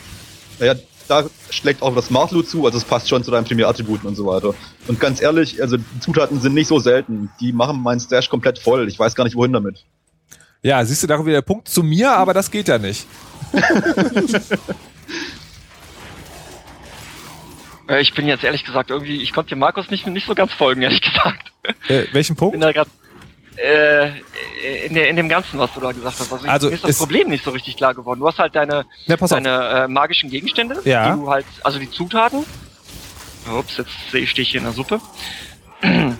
Naja, 0.58 0.74
da 1.08 1.24
schlägt 1.50 1.82
auch 1.82 1.94
das 1.94 2.10
Martlu 2.10 2.42
zu, 2.42 2.64
also 2.64 2.78
es 2.78 2.84
passt 2.84 3.08
schon 3.08 3.24
zu 3.24 3.30
deinen 3.30 3.44
Primärattributen 3.44 4.08
und 4.08 4.14
so 4.14 4.26
weiter. 4.26 4.54
Und 4.86 5.00
ganz 5.00 5.20
ehrlich, 5.20 5.60
also 5.60 5.76
die 5.76 6.00
Zutaten 6.00 6.40
sind 6.40 6.54
nicht 6.54 6.68
so 6.68 6.78
selten. 6.78 7.30
Die 7.40 7.52
machen 7.52 7.82
meinen 7.82 8.00
Stash 8.00 8.28
komplett 8.28 8.58
voll. 8.58 8.88
Ich 8.88 8.98
weiß 8.98 9.14
gar 9.14 9.24
nicht, 9.24 9.36
wohin 9.36 9.52
damit. 9.52 9.84
Ja, 10.62 10.84
siehst 10.84 11.02
du, 11.02 11.08
da 11.08 11.18
wieder 11.20 11.38
der 11.38 11.42
Punkt 11.42 11.68
zu 11.68 11.82
mir, 11.82 12.12
aber 12.12 12.34
das 12.34 12.50
geht 12.50 12.68
ja 12.68 12.78
nicht. 12.78 13.06
Äh, 17.88 18.00
ich 18.00 18.14
bin 18.14 18.26
jetzt 18.26 18.44
ehrlich 18.44 18.64
gesagt 18.64 18.90
irgendwie, 18.90 19.22
ich 19.22 19.32
konnte 19.32 19.50
dir 19.50 19.56
Markus 19.56 19.90
nicht, 19.90 20.06
nicht 20.06 20.26
so 20.26 20.34
ganz 20.34 20.52
folgen, 20.52 20.82
ehrlich 20.82 21.00
gesagt. 21.12 21.52
Äh, 21.88 22.04
welchen 22.12 22.36
Punkt? 22.36 22.60
Grad, 22.60 22.88
äh, 23.56 24.08
in, 24.86 24.94
der, 24.94 25.08
in 25.08 25.16
dem 25.16 25.28
Ganzen, 25.28 25.58
was 25.58 25.72
du 25.74 25.80
da 25.80 25.92
gesagt 25.92 26.18
hast. 26.18 26.32
Also, 26.32 26.48
also 26.48 26.68
mir 26.68 26.74
ist 26.74 26.84
das 26.84 26.98
Problem 26.98 27.28
nicht 27.28 27.44
so 27.44 27.50
richtig 27.50 27.76
klar 27.76 27.94
geworden. 27.94 28.20
Du 28.20 28.26
hast 28.26 28.38
halt 28.38 28.54
deine, 28.54 28.86
ja, 29.06 29.16
deine 29.16 29.84
äh, 29.84 29.88
magischen 29.88 30.30
Gegenstände, 30.30 30.80
ja. 30.84 31.10
die 31.10 31.20
du 31.20 31.30
halt, 31.30 31.46
also 31.62 31.78
die 31.78 31.90
Zutaten. 31.90 32.44
Ups, 33.50 33.76
jetzt 33.76 33.90
sehe 34.10 34.22
ich 34.22 34.30
hier 34.30 34.58
in 34.58 34.64
der 34.64 34.72
Suppe. 34.72 35.00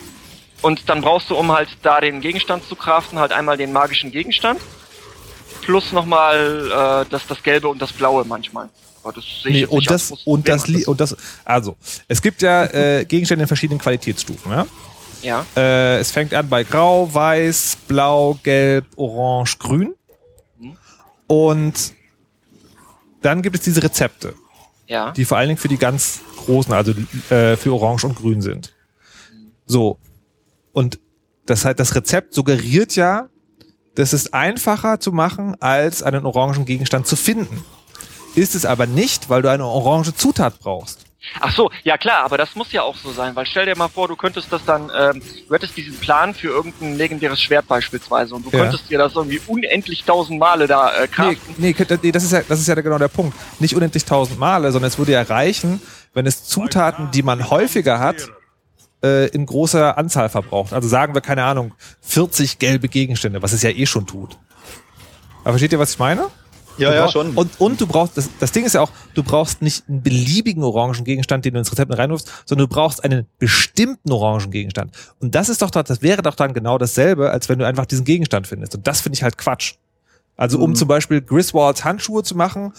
Und 0.62 0.88
dann 0.88 1.00
brauchst 1.00 1.30
du, 1.30 1.36
um 1.36 1.52
halt 1.52 1.68
da 1.82 2.00
den 2.00 2.20
Gegenstand 2.20 2.64
zu 2.64 2.76
craften, 2.76 3.18
halt 3.18 3.32
einmal 3.32 3.56
den 3.56 3.72
magischen 3.72 4.12
Gegenstand. 4.12 4.60
Plus 5.62 5.92
nochmal 5.92 7.04
äh, 7.04 7.10
das, 7.10 7.26
das 7.26 7.42
Gelbe 7.42 7.68
und 7.68 7.80
das 7.80 7.92
Blaue 7.92 8.24
manchmal. 8.24 8.68
Aber 9.02 9.12
das 9.12 9.24
sehe 9.42 9.52
nee, 9.52 9.64
und 9.66 9.90
das, 9.90 10.12
und 10.24 10.48
das, 10.48 10.68
und 10.68 11.00
das, 11.00 11.16
also, 11.44 11.76
es 12.08 12.22
gibt 12.22 12.42
ja 12.42 12.64
äh, 12.66 13.04
Gegenstände 13.04 13.42
in 13.42 13.48
verschiedenen 13.48 13.80
Qualitätsstufen, 13.80 14.50
ja? 14.52 14.66
Ja. 15.22 15.46
Äh, 15.56 15.98
es 15.98 16.10
fängt 16.10 16.34
an 16.34 16.48
bei 16.48 16.64
Grau, 16.64 17.12
Weiß, 17.12 17.78
Blau, 17.88 18.38
Gelb, 18.42 18.86
Orange, 18.96 19.58
Grün. 19.58 19.94
Mhm. 20.58 20.76
Und 21.28 21.94
dann 23.22 23.42
gibt 23.42 23.56
es 23.56 23.62
diese 23.62 23.82
Rezepte. 23.82 24.34
Ja. 24.88 25.12
Die 25.12 25.24
vor 25.24 25.38
allen 25.38 25.48
Dingen 25.48 25.60
für 25.60 25.68
die 25.68 25.78
ganz 25.78 26.20
großen, 26.44 26.72
also 26.72 26.92
äh, 27.30 27.56
für 27.56 27.72
Orange 27.72 28.04
und 28.04 28.16
Grün 28.16 28.42
sind. 28.42 28.74
So. 29.66 29.98
Und 30.72 30.98
das, 31.46 31.64
halt, 31.64 31.78
das 31.80 31.94
Rezept 31.94 32.34
suggeriert 32.34 32.96
ja, 32.96 33.28
das 33.94 34.12
ist 34.12 34.34
einfacher 34.34 35.00
zu 35.00 35.12
machen, 35.12 35.60
als 35.60 36.02
einen 36.02 36.24
orangen 36.24 36.64
Gegenstand 36.64 37.06
zu 37.06 37.16
finden. 37.16 37.64
Ist 38.34 38.54
es 38.54 38.64
aber 38.64 38.86
nicht, 38.86 39.28
weil 39.28 39.42
du 39.42 39.50
eine 39.50 39.66
orange 39.66 40.14
Zutat 40.14 40.58
brauchst. 40.58 41.06
Ach 41.40 41.54
so, 41.54 41.70
ja 41.84 41.96
klar, 41.96 42.24
aber 42.24 42.36
das 42.36 42.56
muss 42.56 42.72
ja 42.72 42.82
auch 42.82 42.96
so 42.96 43.12
sein, 43.12 43.36
weil 43.36 43.46
stell 43.46 43.66
dir 43.66 43.76
mal 43.76 43.88
vor, 43.88 44.08
du 44.08 44.16
könntest 44.16 44.52
das 44.52 44.64
dann, 44.64 44.90
ähm, 44.96 45.22
du 45.48 45.54
hättest 45.54 45.76
diesen 45.76 45.96
Plan 45.98 46.34
für 46.34 46.48
irgendein 46.48 46.96
legendäres 46.96 47.40
Schwert 47.40 47.68
beispielsweise 47.68 48.34
und 48.34 48.44
du 48.44 48.50
ja. 48.50 48.64
könntest 48.64 48.90
dir 48.90 48.98
das 48.98 49.14
irgendwie 49.14 49.40
unendlich 49.46 50.02
tausend 50.02 50.40
Male 50.40 50.66
da 50.66 50.92
äh, 50.94 51.06
craften. 51.06 51.54
Nee, 51.58 51.76
nee, 51.78 51.98
nee, 52.02 52.12
das 52.12 52.24
ist 52.24 52.32
ja, 52.32 52.42
das 52.46 52.58
ist 52.58 52.66
ja 52.66 52.74
genau 52.74 52.98
der 52.98 53.08
Punkt. 53.08 53.36
Nicht 53.60 53.76
unendlich 53.76 54.04
tausend 54.04 54.38
Male, 54.40 54.72
sondern 54.72 54.88
es 54.88 54.98
würde 54.98 55.12
ja 55.12 55.22
reichen, 55.22 55.80
wenn 56.12 56.26
es 56.26 56.44
Zutaten, 56.44 57.12
die 57.12 57.22
man 57.22 57.50
häufiger 57.50 58.00
hat, 58.00 58.28
äh, 59.04 59.28
in 59.28 59.46
großer 59.46 59.96
Anzahl 59.96 60.28
verbraucht. 60.28 60.72
Also 60.72 60.88
sagen 60.88 61.14
wir, 61.14 61.20
keine 61.20 61.44
Ahnung, 61.44 61.72
40 62.00 62.58
gelbe 62.58 62.88
Gegenstände, 62.88 63.42
was 63.42 63.52
es 63.52 63.62
ja 63.62 63.70
eh 63.70 63.86
schon 63.86 64.06
tut. 64.06 64.38
Aber 65.44 65.52
versteht 65.52 65.72
ihr, 65.72 65.78
was 65.78 65.92
ich 65.92 65.98
meine? 66.00 66.28
Ja, 66.78 66.94
ja, 66.94 67.08
schon. 67.08 67.34
Und, 67.34 67.60
und 67.60 67.80
du 67.80 67.86
brauchst, 67.86 68.16
das, 68.16 68.28
das 68.40 68.52
Ding 68.52 68.64
ist 68.64 68.74
ja 68.74 68.80
auch, 68.80 68.90
du 69.14 69.22
brauchst 69.22 69.62
nicht 69.62 69.88
einen 69.88 70.02
beliebigen 70.02 70.62
orangen 70.62 71.04
Gegenstand, 71.04 71.44
den 71.44 71.54
du 71.54 71.58
ins 71.60 71.70
Rezept 71.70 71.96
reinwirfst, 71.96 72.30
sondern 72.46 72.68
du 72.68 72.74
brauchst 72.74 73.04
einen 73.04 73.26
bestimmten 73.38 74.10
orangen 74.10 74.50
Gegenstand. 74.50 74.92
Und 75.20 75.34
das 75.34 75.48
ist 75.48 75.62
doch, 75.62 75.70
das 75.70 76.02
wäre 76.02 76.22
doch 76.22 76.34
dann 76.34 76.54
genau 76.54 76.78
dasselbe, 76.78 77.30
als 77.30 77.48
wenn 77.48 77.58
du 77.58 77.66
einfach 77.66 77.86
diesen 77.86 78.04
Gegenstand 78.04 78.46
findest. 78.46 78.74
Und 78.74 78.86
das 78.86 79.00
finde 79.00 79.16
ich 79.16 79.22
halt 79.22 79.38
Quatsch. 79.38 79.74
Also 80.36 80.58
um 80.58 80.70
mhm. 80.70 80.74
zum 80.74 80.88
Beispiel 80.88 81.20
Griswolds 81.20 81.84
Handschuhe 81.84 82.22
zu 82.22 82.36
machen, 82.36 82.72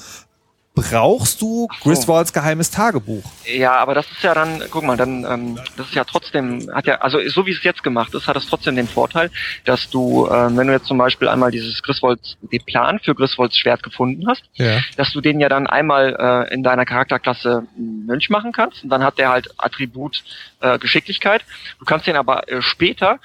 brauchst 0.75 1.41
du 1.41 1.67
Griswolds 1.81 2.33
geheimes 2.33 2.71
Tagebuch. 2.71 3.23
Ja, 3.45 3.75
aber 3.75 3.93
das 3.93 4.09
ist 4.09 4.23
ja 4.23 4.33
dann, 4.33 4.63
guck 4.71 4.83
mal, 4.83 4.97
dann, 4.97 5.23
ähm, 5.23 5.59
das 5.77 5.87
ist 5.87 5.95
ja 5.95 6.03
trotzdem, 6.03 6.67
hat 6.73 6.87
ja, 6.87 6.95
also 6.95 7.19
so 7.29 7.45
wie 7.45 7.51
es 7.51 7.63
jetzt 7.63 7.83
gemacht 7.83 8.13
ist, 8.15 8.27
hat 8.27 8.35
es 8.37 8.47
trotzdem 8.47 8.75
den 8.75 8.87
Vorteil, 8.87 9.29
dass 9.65 9.89
du, 9.89 10.27
ähm, 10.31 10.57
wenn 10.57 10.67
du 10.67 10.73
jetzt 10.73 10.87
zum 10.87 10.97
Beispiel 10.97 11.27
einmal 11.27 11.51
dieses 11.51 11.83
Griswolds, 11.83 12.37
den 12.41 12.63
Plan 12.65 12.99
für 12.99 13.13
Griswolds 13.13 13.57
Schwert 13.57 13.83
gefunden 13.83 14.27
hast, 14.27 14.43
ja. 14.55 14.79
dass 14.97 15.13
du 15.13 15.21
den 15.21 15.39
ja 15.39 15.47
dann 15.47 15.67
einmal 15.67 16.15
äh, 16.49 16.53
in 16.53 16.63
deiner 16.63 16.85
Charakterklasse 16.85 17.67
Mönch 17.77 18.31
machen 18.31 18.51
kannst 18.51 18.83
und 18.83 18.89
dann 18.89 19.03
hat 19.03 19.19
der 19.19 19.29
halt 19.29 19.49
Attribut 19.57 20.23
äh, 20.59 20.79
Geschicklichkeit. 20.79 21.43
Du 21.77 21.85
kannst 21.85 22.07
den 22.07 22.15
aber 22.15 22.49
äh, 22.49 22.63
später 22.63 23.19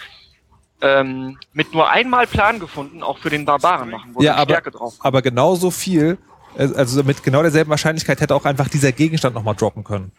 ähm, 0.82 1.38
mit 1.54 1.72
nur 1.72 1.90
einmal 1.90 2.26
Plan 2.26 2.60
gefunden 2.60 3.02
auch 3.02 3.18
für 3.18 3.30
den 3.30 3.46
Barbaren 3.46 3.90
machen, 3.90 4.10
wo 4.14 4.22
ja, 4.22 4.34
aber, 4.34 4.52
Stärke 4.52 4.70
drauf. 4.70 4.94
Aber 5.00 5.22
genauso 5.22 5.70
viel 5.70 6.18
also 6.58 7.02
mit 7.04 7.22
genau 7.22 7.42
derselben 7.42 7.70
Wahrscheinlichkeit 7.70 8.20
hätte 8.20 8.34
auch 8.34 8.44
einfach 8.44 8.68
dieser 8.68 8.92
Gegenstand 8.92 9.34
nochmal 9.34 9.54
droppen 9.54 9.84
können. 9.84 10.12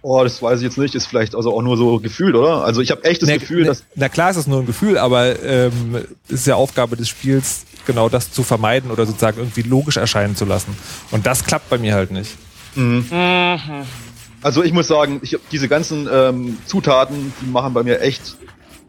Oh, 0.00 0.22
das 0.22 0.40
weiß 0.40 0.60
ich 0.60 0.64
jetzt 0.64 0.78
nicht. 0.78 0.94
Ist 0.94 1.06
vielleicht 1.06 1.34
also 1.34 1.52
auch 1.52 1.62
nur 1.62 1.76
so 1.76 1.98
gefühlt, 1.98 2.36
oder? 2.36 2.64
Also 2.64 2.80
ich 2.80 2.90
habe 2.90 3.02
echt 3.04 3.22
das 3.22 3.28
na, 3.28 3.36
Gefühl, 3.36 3.62
na, 3.62 3.68
dass. 3.68 3.84
Na 3.96 4.08
klar 4.08 4.30
ist 4.30 4.36
es 4.36 4.46
nur 4.46 4.60
ein 4.60 4.66
Gefühl, 4.66 4.96
aber 4.96 5.42
ähm, 5.42 6.04
ist 6.28 6.46
ja 6.46 6.54
Aufgabe 6.54 6.96
des 6.96 7.08
Spiels, 7.08 7.64
genau 7.86 8.08
das 8.08 8.30
zu 8.30 8.44
vermeiden 8.44 8.90
oder 8.90 9.06
sozusagen 9.06 9.38
irgendwie 9.38 9.62
logisch 9.62 9.96
erscheinen 9.96 10.36
zu 10.36 10.44
lassen. 10.44 10.76
Und 11.10 11.26
das 11.26 11.44
klappt 11.44 11.68
bei 11.68 11.78
mir 11.78 11.94
halt 11.94 12.12
nicht. 12.12 12.36
Mhm. 12.76 13.06
Mhm. 13.10 13.86
Also 14.42 14.62
ich 14.62 14.72
muss 14.72 14.86
sagen, 14.86 15.18
ich, 15.22 15.36
diese 15.50 15.68
ganzen 15.68 16.08
ähm, 16.12 16.58
Zutaten, 16.66 17.32
die 17.42 17.46
machen 17.46 17.74
bei 17.74 17.82
mir 17.82 18.00
echt 18.00 18.36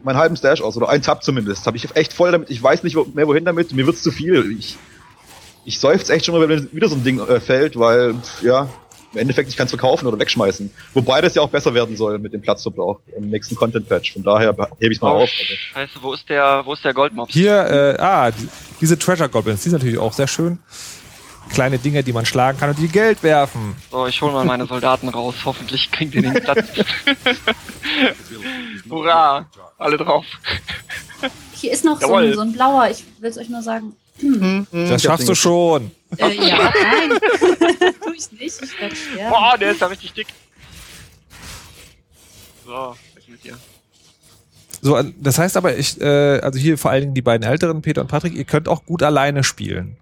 meinen 0.04 0.16
halben 0.16 0.36
Stash 0.36 0.60
aus, 0.60 0.76
oder 0.76 0.88
ein 0.88 1.02
Tab 1.02 1.24
zumindest. 1.24 1.66
Habe 1.66 1.76
ich 1.76 1.94
echt 1.96 2.12
voll 2.12 2.30
damit. 2.30 2.50
Ich 2.50 2.62
weiß 2.62 2.84
nicht 2.84 2.96
mehr 3.14 3.26
wohin 3.26 3.44
damit. 3.44 3.72
Mir 3.72 3.86
wird's 3.86 4.02
zu 4.02 4.12
viel. 4.12 4.56
Ich 4.58 4.78
ich 5.64 5.78
seufze 5.78 6.12
echt 6.12 6.26
schon 6.26 6.34
mal, 6.38 6.48
wenn 6.48 6.72
wieder 6.72 6.88
so 6.88 6.96
ein 6.96 7.04
Ding 7.04 7.20
äh, 7.20 7.40
fällt, 7.40 7.78
weil, 7.78 8.14
ja, 8.42 8.68
im 9.12 9.18
Endeffekt, 9.18 9.48
ich 9.48 9.56
kann 9.56 9.64
es 9.66 9.72
verkaufen 9.72 10.06
oder 10.06 10.18
wegschmeißen. 10.20 10.70
Wobei 10.94 11.20
das 11.20 11.34
ja 11.34 11.42
auch 11.42 11.48
besser 11.48 11.74
werden 11.74 11.96
soll 11.96 12.18
mit 12.20 12.32
dem 12.32 12.40
Platzverbrauch 12.42 13.00
im 13.16 13.28
nächsten 13.28 13.56
Content-Patch. 13.56 14.12
Von 14.12 14.22
daher 14.22 14.54
hebe 14.78 14.92
ich 14.92 15.00
mal 15.00 15.10
Oh, 15.10 15.22
auf. 15.22 15.30
Also, 15.30 15.54
Scheiße, 15.54 15.92
wo 16.00 16.12
ist 16.14 16.28
der, 16.28 16.62
wo 16.64 16.74
ist 16.74 16.84
der 16.84 16.94
Goldmops? 16.94 17.32
Hier, 17.32 17.96
äh, 17.98 18.00
ah, 18.00 18.30
die, 18.30 18.48
diese 18.80 18.96
Treasure 18.98 19.28
Goblins, 19.28 19.62
die 19.64 19.70
sind 19.70 19.78
natürlich 19.78 19.98
auch 19.98 20.12
sehr 20.12 20.28
schön. 20.28 20.60
Kleine 21.52 21.78
Dinge, 21.78 22.04
die 22.04 22.12
man 22.12 22.24
schlagen 22.24 22.58
kann 22.60 22.70
und 22.70 22.78
die 22.78 22.86
Geld 22.86 23.24
werfen. 23.24 23.74
So, 23.90 24.06
ich 24.06 24.22
hol 24.22 24.30
mal 24.30 24.44
meine 24.44 24.66
Soldaten 24.66 25.08
raus. 25.08 25.34
Hoffentlich 25.44 25.90
kriegen 25.90 26.12
die 26.12 26.22
den 26.22 26.34
Platz. 26.34 26.68
Hurra! 28.88 29.46
Alle 29.76 29.96
drauf. 29.96 30.24
Hier 31.54 31.72
ist 31.72 31.84
noch 31.84 32.00
so 32.00 32.14
ein, 32.14 32.32
so 32.34 32.42
ein 32.42 32.52
blauer, 32.52 32.88
ich 32.90 33.02
will 33.18 33.30
es 33.30 33.38
euch 33.38 33.48
nur 33.48 33.62
sagen. 33.62 33.94
Hm. 34.20 34.66
Das 34.72 35.02
schaffst 35.02 35.28
du 35.28 35.34
schon. 35.34 35.90
Äh, 36.16 36.34
ja, 36.34 36.72
nein. 36.82 37.18
tu 38.02 38.12
ich 38.12 38.32
nicht, 38.32 38.62
ich 38.62 38.80
werde 38.80 38.96
sterben. 38.96 39.30
Boah, 39.30 39.56
der 39.58 39.72
ist 39.72 39.80
ja 39.80 39.86
richtig 39.86 40.12
dick. 40.12 40.26
So, 42.64 42.96
weg 43.14 43.28
mit 43.28 43.44
dir. 43.44 43.56
So, 44.82 44.96
äh, 44.96 45.12
das 45.18 45.38
heißt 45.38 45.56
aber, 45.56 45.76
ich, 45.76 46.00
äh, 46.00 46.40
also 46.40 46.58
hier 46.58 46.78
vor 46.78 46.90
allen 46.90 47.02
Dingen 47.02 47.14
die 47.14 47.22
beiden 47.22 47.48
älteren, 47.48 47.82
Peter 47.82 48.00
und 48.00 48.08
Patrick, 48.08 48.34
ihr 48.34 48.44
könnt 48.44 48.68
auch 48.68 48.84
gut 48.84 49.02
alleine 49.02 49.44
spielen. 49.44 49.96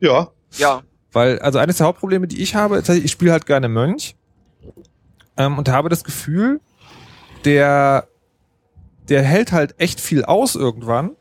ja, 0.00 0.30
Ja, 0.56 0.82
Weil, 1.12 1.38
also 1.40 1.58
eines 1.58 1.78
der 1.78 1.86
Hauptprobleme, 1.86 2.26
die 2.26 2.42
ich 2.42 2.54
habe, 2.54 2.76
ist, 2.76 2.88
ich 2.88 3.10
spiele 3.10 3.32
halt 3.32 3.46
gerne 3.46 3.68
Mönch 3.68 4.14
ähm, 5.36 5.58
und 5.58 5.68
habe 5.68 5.88
das 5.88 6.04
Gefühl, 6.04 6.60
der, 7.44 8.06
der 9.08 9.22
hält 9.22 9.52
halt 9.52 9.74
echt 9.78 10.00
viel 10.00 10.24
aus 10.24 10.54
irgendwann. 10.54 11.16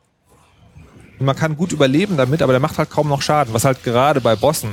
Und 1.22 1.26
man 1.26 1.36
kann 1.36 1.56
gut 1.56 1.72
überleben 1.72 2.18
damit, 2.18 2.42
aber 2.42 2.52
der 2.52 2.60
macht 2.60 2.80
halt 2.80 2.90
kaum 2.90 3.08
noch 3.08 3.22
Schaden, 3.22 3.54
was 3.54 3.64
halt 3.64 3.84
gerade 3.84 4.22
bei 4.22 4.36
Bossen 4.36 4.72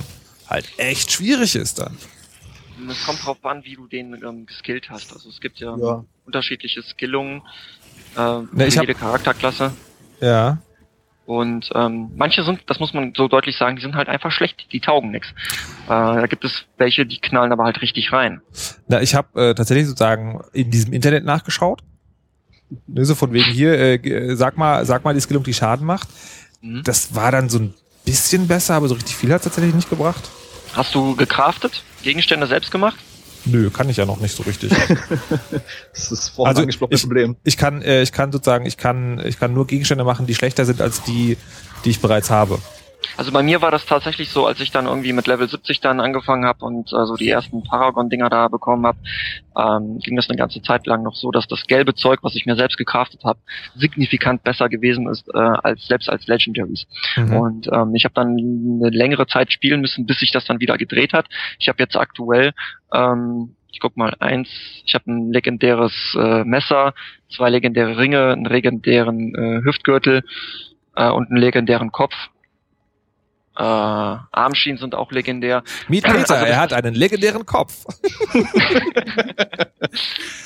halt 0.48 0.66
echt 0.78 1.12
schwierig 1.12 1.54
ist 1.54 1.78
dann. 1.78 1.94
es 2.88 3.04
kommt 3.04 3.22
drauf 3.22 3.36
an, 3.44 3.64
wie 3.66 3.74
du 3.76 3.86
den 3.86 4.14
ähm, 4.14 4.46
geskillt 4.46 4.88
hast. 4.88 5.12
Also 5.12 5.28
es 5.28 5.42
gibt 5.42 5.58
ja, 5.60 5.76
ja. 5.76 6.04
unterschiedliche 6.24 6.82
Skillungen 6.82 7.42
äh, 8.16 8.20
Ne, 8.52 8.66
ich 8.66 8.72
für 8.72 8.80
hab- 8.80 8.86
jede 8.88 8.94
Charakterklasse. 8.98 9.72
Ja. 10.22 10.56
Und 11.26 11.68
ähm, 11.74 12.12
manche 12.16 12.42
sind, 12.44 12.60
das 12.64 12.80
muss 12.80 12.94
man 12.94 13.12
so 13.14 13.28
deutlich 13.28 13.58
sagen, 13.58 13.76
die 13.76 13.82
sind 13.82 13.94
halt 13.94 14.08
einfach 14.08 14.32
schlecht, 14.32 14.72
die 14.72 14.80
taugen 14.80 15.10
nix. 15.10 15.28
Äh, 15.84 15.88
da 15.88 16.26
gibt 16.28 16.46
es 16.46 16.64
welche, 16.78 17.04
die 17.04 17.18
knallen 17.20 17.52
aber 17.52 17.64
halt 17.64 17.82
richtig 17.82 18.10
rein. 18.10 18.40
Na, 18.86 19.02
ich 19.02 19.14
habe 19.14 19.50
äh, 19.50 19.54
tatsächlich 19.54 19.84
sozusagen 19.86 20.40
in 20.54 20.70
diesem 20.70 20.94
Internet 20.94 21.26
nachgeschaut. 21.26 21.82
Ne, 22.86 23.04
so 23.04 23.14
von 23.14 23.32
wegen 23.32 23.50
hier, 23.50 23.72
äh, 23.78 23.94
äh, 23.96 24.34
sag 24.36 24.56
mal, 24.58 24.84
sag 24.84 25.04
mal 25.04 25.14
die 25.14 25.20
Skillung, 25.20 25.42
die 25.44 25.54
Schaden 25.54 25.86
macht. 25.86 26.08
Mhm. 26.60 26.82
Das 26.84 27.14
war 27.14 27.32
dann 27.32 27.48
so 27.48 27.58
ein 27.58 27.74
bisschen 28.04 28.46
besser, 28.46 28.74
aber 28.74 28.88
so 28.88 28.94
richtig 28.94 29.16
viel 29.16 29.32
hat 29.32 29.42
tatsächlich 29.44 29.74
nicht 29.74 29.88
gebracht. 29.90 30.28
Hast 30.74 30.94
du 30.94 31.16
gecraftet? 31.16 31.82
Gegenstände 32.02 32.46
selbst 32.46 32.70
gemacht? 32.70 32.96
Nö, 33.44 33.70
kann 33.70 33.88
ich 33.88 33.96
ja 33.96 34.04
noch 34.04 34.20
nicht 34.20 34.36
so 34.36 34.42
richtig. 34.42 34.70
Das 35.94 36.12
ist 36.12 36.28
vorhin 36.30 36.48
Also, 36.50 36.62
angesprochene 36.62 36.96
ich- 36.96 37.02
Problem. 37.02 37.36
Ich 37.44 37.56
kann, 37.56 37.82
äh, 37.82 38.02
ich 38.02 38.12
kann 38.12 38.30
sozusagen, 38.32 38.66
ich 38.66 38.76
kann, 38.76 39.20
ich 39.24 39.38
kann 39.38 39.54
nur 39.54 39.66
Gegenstände 39.66 40.04
machen, 40.04 40.26
die 40.26 40.34
schlechter 40.34 40.64
sind 40.64 40.80
als 40.80 41.02
die, 41.02 41.36
die 41.84 41.90
ich 41.90 42.00
bereits 42.00 42.30
habe. 42.30 42.58
Also 43.16 43.32
bei 43.32 43.42
mir 43.42 43.62
war 43.62 43.70
das 43.70 43.86
tatsächlich 43.86 44.30
so, 44.30 44.46
als 44.46 44.60
ich 44.60 44.70
dann 44.70 44.86
irgendwie 44.86 45.12
mit 45.12 45.26
Level 45.26 45.48
70 45.48 45.80
dann 45.80 46.00
angefangen 46.00 46.44
habe 46.44 46.64
und 46.64 46.92
äh, 46.92 47.04
so 47.04 47.16
die 47.16 47.28
ersten 47.28 47.62
Paragon-Dinger 47.62 48.28
da 48.28 48.48
bekommen 48.48 48.86
habe, 48.86 48.98
ähm, 49.56 49.98
ging 49.98 50.16
das 50.16 50.28
eine 50.28 50.36
ganze 50.36 50.62
Zeit 50.62 50.86
lang 50.86 51.02
noch 51.02 51.14
so, 51.14 51.30
dass 51.30 51.46
das 51.46 51.66
gelbe 51.66 51.94
Zeug, 51.94 52.20
was 52.22 52.34
ich 52.34 52.46
mir 52.46 52.56
selbst 52.56 52.76
gecraftet 52.76 53.24
habe, 53.24 53.38
signifikant 53.76 54.42
besser 54.42 54.68
gewesen 54.68 55.08
ist 55.08 55.28
äh, 55.32 55.38
als 55.38 55.86
selbst 55.86 56.08
als 56.08 56.26
Legendaries. 56.26 56.86
Mhm. 57.16 57.36
Und 57.36 57.68
ähm, 57.72 57.94
ich 57.94 58.04
habe 58.04 58.14
dann 58.14 58.36
eine 58.36 58.90
längere 58.90 59.26
Zeit 59.26 59.52
spielen 59.52 59.80
müssen, 59.80 60.06
bis 60.06 60.18
sich 60.18 60.32
das 60.32 60.44
dann 60.44 60.60
wieder 60.60 60.76
gedreht 60.76 61.12
hat. 61.12 61.26
Ich 61.58 61.68
habe 61.68 61.78
jetzt 61.82 61.96
aktuell, 61.96 62.52
ähm, 62.92 63.54
ich 63.70 63.80
guck 63.80 63.96
mal, 63.96 64.14
eins, 64.18 64.48
ich 64.84 64.94
habe 64.94 65.10
ein 65.10 65.32
legendäres 65.32 65.92
äh, 66.18 66.44
Messer, 66.44 66.94
zwei 67.30 67.50
legendäre 67.50 67.96
Ringe, 67.96 68.32
einen 68.32 68.44
legendären 68.44 69.34
äh, 69.34 69.64
Hüftgürtel 69.64 70.24
äh, 70.96 71.08
und 71.10 71.30
einen 71.30 71.40
legendären 71.40 71.92
Kopf. 71.92 72.14
Äh, 73.58 73.62
Armschienen 73.62 74.78
sind 74.78 74.94
auch 74.94 75.10
legendär. 75.10 75.64
Meet 75.88 76.04
Peter, 76.04 76.18
Also 76.30 76.34
er 76.34 76.60
hat 76.60 76.72
einen 76.72 76.94
legendären 76.94 77.44
Kopf. 77.44 77.84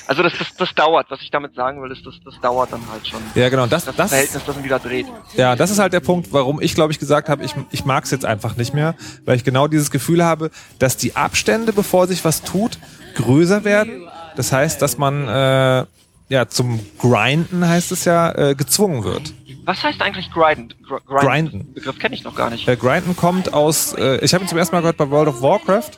Also 0.05 0.21
das, 0.21 0.33
das, 0.37 0.47
das 0.57 0.75
dauert. 0.75 1.09
Was 1.09 1.21
ich 1.21 1.31
damit 1.31 1.55
sagen 1.55 1.81
will, 1.81 1.91
ist, 1.91 2.05
das, 2.05 2.15
das 2.25 2.39
dauert 2.41 2.71
dann 2.73 2.81
halt 2.91 3.07
schon. 3.07 3.21
Ja, 3.35 3.49
genau. 3.49 3.65
Das, 3.67 3.85
Das, 3.85 3.95
das, 3.95 4.09
Verhältnis, 4.09 4.43
das 4.45 4.55
man 4.55 4.63
wieder 4.63 4.79
dreht. 4.79 5.05
ja, 5.35 5.55
das 5.55 5.71
ist 5.71 5.79
halt 5.79 5.93
der 5.93 6.01
Punkt, 6.01 6.31
warum 6.33 6.61
ich, 6.61 6.75
glaube 6.75 6.91
ich, 6.91 6.99
gesagt 6.99 7.29
habe, 7.29 7.43
ich, 7.43 7.55
ich 7.71 7.85
mag 7.85 8.03
es 8.03 8.11
jetzt 8.11 8.25
einfach 8.25 8.55
nicht 8.57 8.73
mehr, 8.73 8.95
weil 9.25 9.37
ich 9.37 9.43
genau 9.43 9.67
dieses 9.67 9.91
Gefühl 9.91 10.23
habe, 10.23 10.51
dass 10.79 10.97
die 10.97 11.15
Abstände, 11.15 11.71
bevor 11.73 12.07
sich 12.07 12.23
was 12.25 12.41
tut, 12.41 12.77
größer 13.15 13.63
werden. 13.63 14.07
Das 14.35 14.51
heißt, 14.51 14.81
dass 14.81 14.97
man 14.97 15.27
äh, 15.27 15.85
ja 16.29 16.47
zum 16.47 16.79
Grinden 16.99 17.67
heißt 17.67 17.91
es 17.91 18.05
ja 18.05 18.31
äh, 18.31 18.55
gezwungen 18.55 19.03
wird. 19.03 19.33
Was 19.65 19.83
heißt 19.83 20.01
eigentlich 20.01 20.31
grinden? 20.31 20.73
Gr 20.87 20.99
grinden. 20.99 21.25
Grinden. 21.25 21.59
Den 21.59 21.73
Begriff 21.73 21.99
kenne 21.99 22.15
ich 22.15 22.23
noch 22.23 22.35
gar 22.35 22.49
nicht. 22.49 22.67
Äh, 22.67 22.75
Grinden 22.75 23.15
kommt 23.15 23.53
aus, 23.53 23.93
äh, 23.93 24.17
ich 24.23 24.33
habe 24.33 24.43
ihn 24.43 24.47
zum 24.47 24.57
ersten 24.57 24.75
Mal 24.75 24.81
gehört 24.81 24.97
bei 24.97 25.09
World 25.09 25.29
of 25.29 25.41
Warcraft 25.41 25.91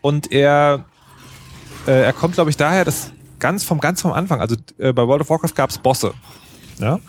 und 0.00 0.30
er, 0.32 0.84
äh, 1.86 2.02
er 2.02 2.12
kommt, 2.12 2.34
glaube 2.34 2.50
ich, 2.50 2.56
daher, 2.56 2.84
dass 2.84 3.12
ganz 3.38 3.64
vom 3.64 3.80
ganz 3.80 4.02
vom 4.02 4.12
Anfang, 4.12 4.40
also 4.40 4.54
äh, 4.78 4.92
bei 4.92 5.06
World 5.06 5.22
of 5.22 5.30
Warcraft 5.30 5.54
gab 5.54 5.70
es 5.70 5.78
Bosse, 5.78 6.14
ja, 6.78 7.00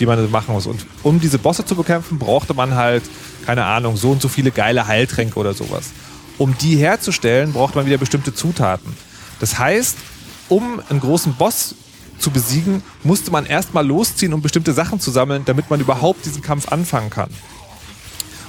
die 0.00 0.06
man 0.06 0.30
machen 0.30 0.54
muss. 0.54 0.66
Und 0.66 0.84
um 1.02 1.20
diese 1.20 1.38
Bosse 1.38 1.64
zu 1.64 1.76
bekämpfen, 1.76 2.18
brauchte 2.18 2.54
man 2.54 2.74
halt, 2.74 3.04
keine 3.46 3.64
Ahnung, 3.64 3.96
so 3.96 4.10
und 4.10 4.22
so 4.22 4.28
viele 4.28 4.50
geile 4.50 4.86
Heiltränke 4.86 5.38
oder 5.38 5.54
sowas. 5.54 5.92
Um 6.38 6.56
die 6.58 6.76
herzustellen, 6.76 7.52
braucht 7.52 7.76
man 7.76 7.86
wieder 7.86 7.98
bestimmte 7.98 8.34
Zutaten. 8.34 8.96
Das 9.38 9.58
heißt, 9.58 9.98
um 10.48 10.80
einen 10.88 11.00
großen 11.00 11.34
Boss 11.34 11.76
zu 12.24 12.30
besiegen, 12.30 12.82
musste 13.02 13.30
man 13.30 13.44
erstmal 13.44 13.86
losziehen, 13.86 14.32
um 14.32 14.40
bestimmte 14.40 14.72
Sachen 14.72 14.98
zu 14.98 15.10
sammeln, 15.10 15.44
damit 15.44 15.68
man 15.70 15.78
überhaupt 15.78 16.24
diesen 16.24 16.42
Kampf 16.42 16.72
anfangen 16.72 17.10
kann. 17.10 17.30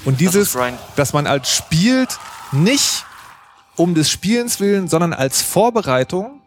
Und 0.05 0.21
dieses, 0.21 0.53
Grind. 0.53 0.77
dass 0.95 1.13
man 1.13 1.27
als 1.27 1.49
spielt, 1.49 2.17
nicht 2.51 3.05
um 3.75 3.93
des 3.93 4.09
Spielens 4.09 4.59
willen, 4.61 4.87
sondern 4.87 5.11
als 5.11 5.41
Vorbereitung, 5.41 6.39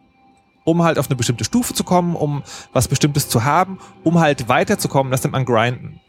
um 0.63 0.81
halt 0.83 0.97
auf 0.97 1.07
eine 1.07 1.15
bestimmte 1.15 1.43
Stufe 1.43 1.73
zu 1.73 1.83
kommen, 1.83 2.15
um 2.15 2.43
was 2.73 2.87
Bestimmtes 2.87 3.29
zu 3.29 3.43
haben, 3.43 3.79
um 4.03 4.19
halt 4.19 4.49
weiterzukommen, 4.49 5.11
das 5.11 5.23
nennt 5.23 5.33
man 5.33 5.45
Grinden. 5.45 5.99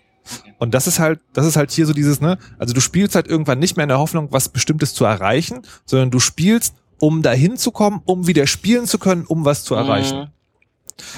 Und 0.58 0.72
das 0.72 0.86
ist 0.86 0.98
halt, 0.98 1.20
das 1.32 1.44
ist 1.44 1.56
halt 1.56 1.70
hier 1.70 1.86
so 1.86 1.92
dieses, 1.92 2.20
ne, 2.20 2.38
also 2.58 2.72
du 2.72 2.80
spielst 2.80 3.14
halt 3.14 3.26
irgendwann 3.26 3.58
nicht 3.58 3.76
mehr 3.76 3.84
in 3.84 3.88
der 3.88 3.98
Hoffnung, 3.98 4.28
was 4.30 4.48
Bestimmtes 4.48 4.94
zu 4.94 5.04
erreichen, 5.04 5.62
sondern 5.84 6.10
du 6.10 6.18
spielst, 6.18 6.74
um 6.98 7.22
dahin 7.22 7.56
zu 7.56 7.72
kommen, 7.72 8.00
um 8.06 8.26
wieder 8.26 8.46
spielen 8.46 8.86
zu 8.86 8.98
können, 8.98 9.24
um 9.26 9.44
was 9.44 9.64
zu 9.64 9.74
erreichen. 9.74 10.18
Mhm. 10.20 10.39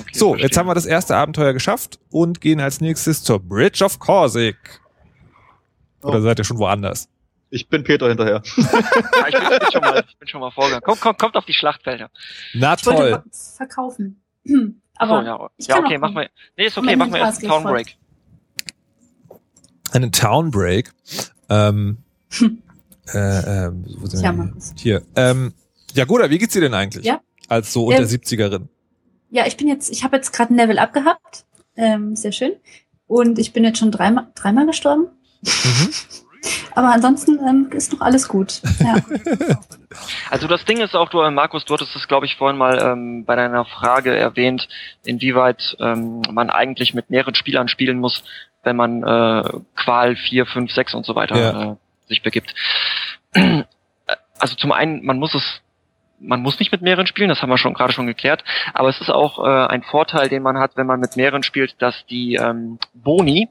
Okay, 0.01 0.11
So, 0.18 0.29
verstehe. 0.31 0.47
jetzt 0.47 0.57
haben 0.57 0.66
wir 0.68 0.75
das 0.75 0.87
erste 0.87 1.16
Abenteuer 1.16 1.53
geschafft 1.53 1.99
und 2.11 2.40
gehen 2.40 2.61
als 2.61 2.81
nächstes 2.81 3.23
zur 3.23 3.38
Bridge 3.40 3.85
of 3.85 3.99
Corsic. 3.99 4.57
Oder 6.03 6.18
Oh. 6.18 6.23
seid 6.23 6.38
ihr 6.38 6.45
schon 6.45 6.59
woanders? 6.59 7.09
Ich 7.51 7.68
bin 7.68 7.85
Peter 7.85 8.09
hinterher. 8.09 8.42
Ja, 8.57 8.64
ich, 9.29 9.35
bin, 9.35 9.42
ich, 9.42 9.59
bin 9.61 9.71
schon 9.73 9.81
mal, 9.83 10.05
ich 10.09 10.18
bin 10.18 10.29
schon 10.29 10.40
mal 10.40 10.51
vorgegangen. 10.51 10.83
Kommt, 10.83 11.01
kommt, 11.01 11.18
kommt 11.18 11.37
auf 11.37 11.45
die 11.45 11.53
Schlachtfelder. 11.53 12.11
Na 12.55 12.75
Ich 12.79 12.87
wollte 12.87 13.01
toll. 13.11 13.23
verkaufen. 13.57 14.23
Achso, 14.97 15.14
Aber 15.14 15.25
ja, 15.25 15.51
ich 15.59 15.66
ja 15.66 15.79
okay, 15.79 15.99
mach 15.99 16.11
mal. 16.12 16.29
Nee, 16.57 16.66
ist 16.66 16.79
okay, 16.79 16.97
mach 16.97 17.09
mal 17.09 17.18
erst 17.18 17.40
einen 17.42 17.51
Town 17.51 17.62
Break. 17.64 17.97
Einen 19.92 20.12
Town 20.12 20.51
Break. 20.51 20.92
Ähm, 21.49 21.99
äh, 23.12 23.18
ähm, 23.66 23.85
wo 23.99 24.07
sind 24.07 24.21
Tja, 24.21 24.33
wir 24.33 24.45
Markus. 24.45 24.73
hier? 24.79 25.03
Ähm, 25.16 25.53
ja, 25.95 26.05
Guda, 26.07 26.31
wie 26.31 26.38
geht's 26.38 26.55
dir 26.55 26.62
denn 26.62 26.75
eigentlich? 26.75 27.05
Ja. 27.05 27.21
Als 27.49 27.73
so 27.73 27.87
unter 27.87 28.01
Ähm, 28.03 28.07
70erin. 28.09 28.68
Ja, 29.33 29.47
ich 29.47 29.57
bin 29.57 29.66
jetzt, 29.66 29.90
ich 29.90 30.05
habe 30.05 30.16
jetzt 30.16 30.33
gerade 30.33 30.53
ein 30.53 30.57
Level 30.57 30.79
abgehabt. 30.79 31.47
Ähm, 31.75 32.14
sehr 32.16 32.33
schön. 32.33 32.53
Und 33.07 33.38
ich 33.38 33.55
bin 33.55 33.64
jetzt 33.64 33.79
schon 33.79 33.90
dreimal, 33.90 34.27
dreimal 34.35 34.66
gestorben. 34.66 35.07
Mhm. 35.40 35.88
Aber 36.75 36.92
ansonsten 36.92 37.38
ähm, 37.38 37.71
ist 37.73 37.92
noch 37.92 38.03
alles 38.03 38.29
gut. 38.29 38.61
Ja. 38.81 38.97
Also 40.31 40.49
das 40.49 40.64
Ding 40.64 40.81
ist 40.81 40.95
auch, 40.95 41.09
du, 41.11 41.21
äh, 41.21 41.31
Markus, 41.31 41.64
du 41.64 41.75
hattest 41.75 41.95
es, 41.95 42.09
glaube 42.09 42.27
ich, 42.27 42.37
vorhin 42.37 42.59
mal 42.59 42.79
ähm, 42.79 43.25
bei 43.25 43.37
deiner 43.37 43.64
Frage 43.64 44.16
erwähnt, 44.16 44.68
inwieweit 45.05 45.77
ähm, 45.81 46.23
man 46.31 46.51
eigentlich 46.51 46.95
mit 46.95 47.11
mehreren 47.11 47.35
Spielern 47.35 47.68
spielen 47.68 47.99
muss, 47.99 48.25
wenn 48.64 48.77
man 48.77 49.03
äh, 49.03 49.51
Qual 49.77 50.16
4, 50.16 50.47
5, 50.47 50.73
6 50.73 50.95
und 50.95 51.07
so 51.07 51.14
weiter 51.14 51.38
Ja. 51.38 51.73
äh, 51.73 51.77
sich 52.09 52.23
begibt. 52.23 52.55
Also 54.38 54.57
zum 54.57 54.73
einen, 54.73 55.05
man 55.05 55.18
muss 55.18 55.35
es 55.35 55.61
man 56.23 56.41
muss 56.41 56.59
nicht 56.59 56.73
mit 56.73 56.83
mehreren 56.83 57.07
spielen, 57.07 57.29
das 57.29 57.43
haben 57.43 57.51
wir 57.51 57.59
schon 57.59 57.75
gerade 57.75 57.93
schon 57.93 58.07
geklärt, 58.07 58.45
aber 58.75 58.89
es 58.89 59.01
ist 59.01 59.11
auch 59.11 59.39
äh, 59.45 59.67
ein 59.67 59.83
Vorteil, 59.83 60.29
den 60.29 60.43
man 60.43 60.59
hat, 60.59 60.77
wenn 60.77 60.87
man 60.87 61.01
mit 61.01 61.17
mehreren 61.17 61.43
spielt, 61.43 61.81
dass 61.83 62.07
die 62.07 62.35
ähm, 62.37 62.79
Boni 62.95 63.49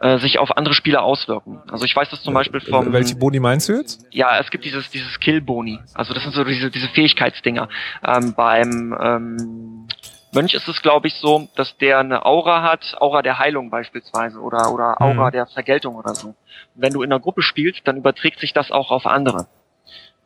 äh, 0.00 0.18
sich 0.18 0.38
auf 0.38 0.56
andere 0.56 0.74
Spieler 0.74 1.02
auswirken. 1.02 1.60
Also 1.70 1.84
ich 1.84 1.94
weiß 1.94 2.08
das 2.10 2.22
zum 2.22 2.32
Beispiel 2.34 2.60
vom 2.60 2.92
Welche 2.92 3.16
Boni 3.16 3.40
meinst 3.40 3.68
du 3.68 3.74
jetzt? 3.74 4.06
ja, 4.10 4.38
es 4.38 4.50
gibt 4.50 4.64
dieses, 4.64 4.90
dieses 4.90 5.18
Kill-Boni. 5.20 5.80
Also 5.94 6.14
das 6.14 6.22
sind 6.22 6.32
so 6.32 6.44
diese, 6.44 6.70
diese 6.70 6.88
Fähigkeitsdinger. 6.88 7.68
Ähm, 8.06 8.34
beim 8.34 8.96
ähm, 8.98 9.86
Mönch 10.32 10.54
ist 10.54 10.68
es, 10.68 10.80
glaube 10.82 11.08
ich, 11.08 11.14
so, 11.14 11.48
dass 11.56 11.76
der 11.78 11.98
eine 11.98 12.24
Aura 12.24 12.62
hat, 12.62 12.96
Aura 13.00 13.22
der 13.22 13.38
Heilung 13.38 13.70
beispielsweise 13.70 14.38
oder, 14.40 14.72
oder 14.72 15.00
Aura 15.00 15.26
Mhm. 15.28 15.32
der 15.32 15.46
Vergeltung 15.46 15.96
oder 15.96 16.14
so. 16.14 16.28
Und 16.28 16.36
wenn 16.74 16.92
du 16.92 17.02
in 17.02 17.12
einer 17.12 17.20
Gruppe 17.20 17.42
spielst, 17.42 17.86
dann 17.88 17.96
überträgt 17.96 18.38
sich 18.40 18.52
das 18.52 18.70
auch 18.70 18.90
auf 18.90 19.06
andere. 19.06 19.46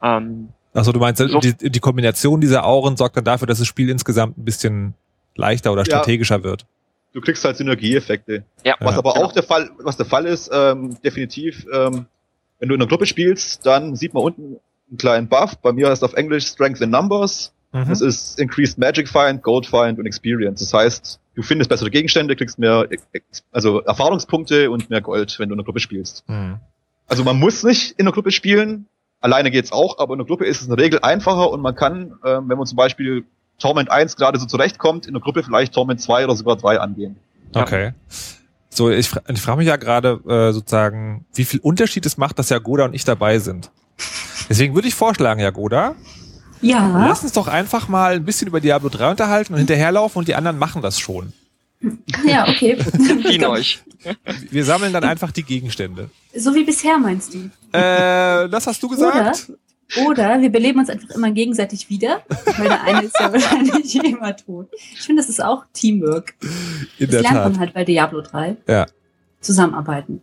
Ähm, 0.02 0.50
Achso, 0.74 0.92
du 0.92 0.98
meinst, 1.00 1.18
So- 1.26 1.38
die, 1.40 1.54
die 1.70 1.80
Kombination 1.80 2.40
dieser 2.40 2.64
Auren 2.64 2.96
sorgt 2.96 3.16
dann 3.16 3.24
dafür, 3.24 3.46
dass 3.46 3.58
das 3.58 3.66
Spiel 3.66 3.90
insgesamt 3.90 4.38
ein 4.38 4.44
bisschen 4.44 4.94
leichter 5.36 5.72
oder 5.72 5.82
Ja. 5.82 5.86
strategischer 5.86 6.42
wird. 6.44 6.64
Du 7.12 7.20
kriegst 7.20 7.44
halt 7.44 7.56
Synergieeffekte. 7.58 8.44
ja, 8.64 8.74
Was 8.80 8.92
Ja. 8.92 8.98
aber 8.98 9.12
Genau. 9.14 9.26
auch 9.26 9.32
der 9.32 9.42
Fall, 9.42 9.70
was 9.78 9.96
der 9.98 10.06
Fall 10.06 10.24
ist, 10.24 10.50
ähm, 10.52 10.96
definitiv, 11.04 11.66
ähm, 11.72 12.06
wenn 12.58 12.68
du 12.68 12.74
in 12.74 12.80
einer 12.80 12.88
Gruppe 12.88 13.04
spielst, 13.06 13.66
dann 13.66 13.96
sieht 13.96 14.14
man 14.14 14.22
unten 14.22 14.56
einen 14.88 14.98
kleinen 14.98 15.28
Buff. 15.28 15.56
Bei 15.58 15.72
mir 15.72 15.90
heißt 15.90 16.02
auf 16.04 16.14
Englisch 16.14 16.46
Strength 16.46 16.80
in 16.80 16.90
Numbers. 16.90 17.52
Mhm. 17.72 17.88
Das 17.88 18.00
ist 18.00 18.38
Increased 18.38 18.78
Magic 18.78 19.08
Find, 19.08 19.42
Gold 19.42 19.66
Find 19.66 19.98
und 19.98 20.06
Experience. 20.06 20.60
Das 20.60 20.72
heißt, 20.72 21.18
du 21.34 21.42
findest 21.42 21.68
bessere 21.70 21.90
Gegenstände, 21.90 22.34
kriegst 22.36 22.58
mehr, 22.58 22.86
Ex- 23.12 23.42
also 23.52 23.80
Erfahrungspunkte 23.82 24.70
und 24.70 24.88
mehr 24.90 25.00
Gold, 25.02 25.38
wenn 25.38 25.48
du 25.48 25.54
in 25.54 25.58
einer 25.60 25.64
Gruppe 25.64 25.80
spielst. 25.80 26.24
Mhm. 26.28 26.60
Also 27.08 27.24
man 27.24 27.38
muss 27.38 27.62
nicht 27.62 27.92
in 27.98 28.06
einer 28.06 28.12
Gruppe 28.12 28.30
spielen. 28.30 28.86
Alleine 29.22 29.50
geht's 29.50 29.72
auch, 29.72 29.98
aber 29.98 30.14
in 30.14 30.20
einer 30.20 30.26
Gruppe 30.26 30.44
ist 30.44 30.60
es 30.60 30.68
in 30.68 30.74
der 30.74 30.84
Regel 30.84 30.98
einfacher 31.00 31.50
und 31.50 31.62
man 31.62 31.74
kann, 31.74 32.12
ähm, 32.24 32.48
wenn 32.48 32.58
man 32.58 32.66
zum 32.66 32.76
Beispiel 32.76 33.24
Torment 33.58 33.90
1 33.90 34.16
gerade 34.16 34.38
so 34.38 34.46
zurechtkommt, 34.46 35.06
in 35.06 35.14
der 35.14 35.22
Gruppe 35.22 35.42
vielleicht 35.44 35.72
Torment 35.72 36.00
2 36.00 36.24
oder 36.24 36.36
sogar 36.36 36.56
3 36.56 36.80
angehen. 36.80 37.16
Ja. 37.54 37.62
Okay. 37.62 37.92
So, 38.68 38.90
ich, 38.90 39.08
fra 39.08 39.20
ich 39.28 39.40
frage 39.40 39.58
mich 39.58 39.68
ja 39.68 39.76
gerade 39.76 40.20
äh, 40.26 40.52
sozusagen, 40.52 41.24
wie 41.34 41.44
viel 41.44 41.60
Unterschied 41.60 42.04
es 42.04 42.16
macht, 42.16 42.38
dass 42.38 42.48
Jagoda 42.48 42.84
und 42.84 42.94
ich 42.94 43.04
dabei 43.04 43.38
sind. 43.38 43.70
Deswegen 44.48 44.74
würde 44.74 44.88
ich 44.88 44.94
vorschlagen, 44.94 45.40
Jagoda, 45.40 45.94
Ja, 46.60 47.06
lass 47.06 47.22
uns 47.22 47.32
doch 47.32 47.48
einfach 47.48 47.88
mal 47.88 48.14
ein 48.14 48.24
bisschen 48.24 48.48
über 48.48 48.60
Diablo 48.60 48.88
3 48.88 49.10
unterhalten 49.10 49.52
und 49.52 49.58
hinterherlaufen 49.58 50.18
und 50.18 50.28
die 50.28 50.34
anderen 50.34 50.58
machen 50.58 50.82
das 50.82 50.98
schon. 50.98 51.32
Ja, 52.24 52.48
okay. 52.48 52.78
Ziehen 53.26 53.44
euch. 53.44 53.80
Wir 54.50 54.64
sammeln 54.64 54.92
dann 54.92 55.04
einfach 55.04 55.30
die 55.32 55.42
Gegenstände. 55.42 56.10
So 56.34 56.54
wie 56.54 56.64
bisher 56.64 56.98
meinst 56.98 57.34
du? 57.34 57.38
Äh, 57.76 58.48
das 58.48 58.66
hast 58.66 58.82
du 58.82 58.88
gesagt? 58.88 59.52
Oder 60.08 60.40
wir 60.40 60.50
beleben 60.50 60.78
uns 60.80 60.88
einfach 60.88 61.10
immer 61.10 61.30
gegenseitig 61.32 61.90
wieder, 61.90 62.22
weil 62.56 62.68
der 62.68 62.82
eine 62.82 63.02
ist 63.06 63.18
ja 63.20 63.30
wahrscheinlich 63.32 63.94
immer 63.96 64.34
tot. 64.36 64.68
Ich 64.94 65.00
finde, 65.02 65.20
das 65.22 65.28
ist 65.28 65.42
auch 65.42 65.64
Teamwork. 65.74 66.34
In 66.98 67.06
Das 67.06 67.10
der 67.10 67.20
lernt 67.22 67.36
Tat. 67.36 67.52
man 67.52 67.60
halt 67.60 67.74
bei 67.74 67.84
Diablo 67.84 68.22
3. 68.22 68.56
Ja. 68.66 68.86
Zusammenarbeiten. 69.40 70.22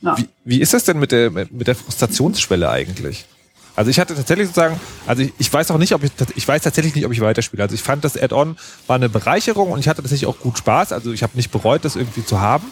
Ja. 0.00 0.16
Wie, 0.16 0.28
wie 0.44 0.60
ist 0.60 0.74
das 0.74 0.84
denn 0.84 0.98
mit 1.00 1.10
der, 1.10 1.30
mit 1.30 1.66
der 1.66 1.74
Frustrationsschwelle 1.74 2.70
eigentlich? 2.70 3.26
Also 3.78 3.92
ich 3.92 4.00
hatte 4.00 4.16
tatsächlich 4.16 4.48
sozusagen, 4.48 4.80
also 5.06 5.22
ich, 5.22 5.32
ich 5.38 5.52
weiß 5.52 5.70
auch 5.70 5.78
nicht, 5.78 5.94
ob 5.94 6.02
ich, 6.02 6.10
ich 6.34 6.48
weiß 6.48 6.62
tatsächlich 6.62 6.96
nicht, 6.96 7.06
ob 7.06 7.12
ich 7.12 7.20
weiterspiele. 7.20 7.62
Also 7.62 7.76
ich 7.76 7.82
fand 7.82 8.02
das 8.02 8.16
Add-on 8.20 8.56
war 8.88 8.96
eine 8.96 9.08
Bereicherung 9.08 9.70
und 9.70 9.78
ich 9.78 9.86
hatte 9.86 10.02
tatsächlich 10.02 10.26
auch 10.26 10.40
gut 10.40 10.58
Spaß. 10.58 10.92
Also 10.92 11.12
ich 11.12 11.22
habe 11.22 11.36
nicht 11.36 11.52
bereut, 11.52 11.84
das 11.84 11.94
irgendwie 11.94 12.24
zu 12.24 12.40
haben. 12.40 12.64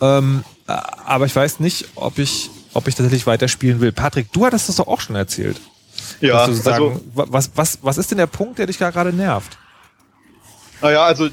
Ähm, 0.00 0.44
äh, 0.68 0.72
aber 1.06 1.26
ich 1.26 1.34
weiß 1.34 1.58
nicht, 1.58 1.86
ob 1.96 2.18
ich, 2.20 2.50
ob 2.72 2.86
ich 2.86 2.94
tatsächlich 2.94 3.26
weiterspielen 3.26 3.80
will. 3.80 3.90
Patrick, 3.90 4.32
du 4.32 4.46
hattest 4.46 4.68
das 4.68 4.76
doch 4.76 4.86
auch 4.86 5.00
schon 5.00 5.16
erzählt. 5.16 5.60
Ja, 6.20 6.44
also, 6.44 7.00
wa- 7.14 7.26
was, 7.30 7.50
was, 7.56 7.80
was 7.82 7.98
ist 7.98 8.12
denn 8.12 8.18
der 8.18 8.28
Punkt, 8.28 8.60
der 8.60 8.66
dich 8.66 8.78
da 8.78 8.90
gerade 8.90 9.12
nervt? 9.12 9.58
naja, 10.80 11.02
also 11.04 11.28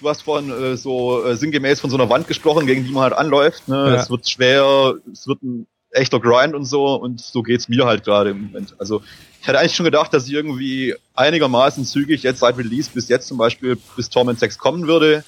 du 0.00 0.08
hast 0.08 0.22
vorhin 0.22 0.50
äh, 0.50 0.76
so 0.78 1.22
äh, 1.26 1.36
sinngemäß 1.36 1.80
von 1.80 1.90
so 1.90 1.96
einer 1.96 2.08
Wand 2.08 2.28
gesprochen, 2.28 2.64
gegen 2.66 2.84
die 2.84 2.92
man 2.92 3.02
halt 3.02 3.12
anläuft. 3.12 3.68
Ne? 3.68 3.94
Ja. 3.94 4.02
Es 4.02 4.08
wird 4.08 4.26
schwer, 4.26 4.94
es 5.12 5.26
wird 5.26 5.42
ein 5.42 5.66
echter 5.92 6.20
Grind 6.20 6.54
und 6.54 6.64
so 6.64 6.94
und 6.94 7.20
so 7.20 7.42
geht's 7.42 7.68
mir 7.68 7.84
halt 7.86 8.04
gerade 8.04 8.30
im 8.30 8.46
Moment. 8.46 8.74
Also 8.78 9.02
ich 9.40 9.48
hatte 9.48 9.58
eigentlich 9.58 9.74
schon 9.74 9.84
gedacht, 9.84 10.12
dass 10.14 10.26
ich 10.26 10.32
irgendwie 10.32 10.94
einigermaßen 11.14 11.84
zügig 11.84 12.22
jetzt 12.22 12.40
seit 12.40 12.56
Release 12.56 12.90
bis 12.92 13.08
jetzt 13.08 13.28
zum 13.28 13.38
Beispiel 13.38 13.76
bis 13.96 14.08
Torment 14.08 14.38
6 14.38 14.58
kommen 14.58 14.86
würde. 14.86 15.24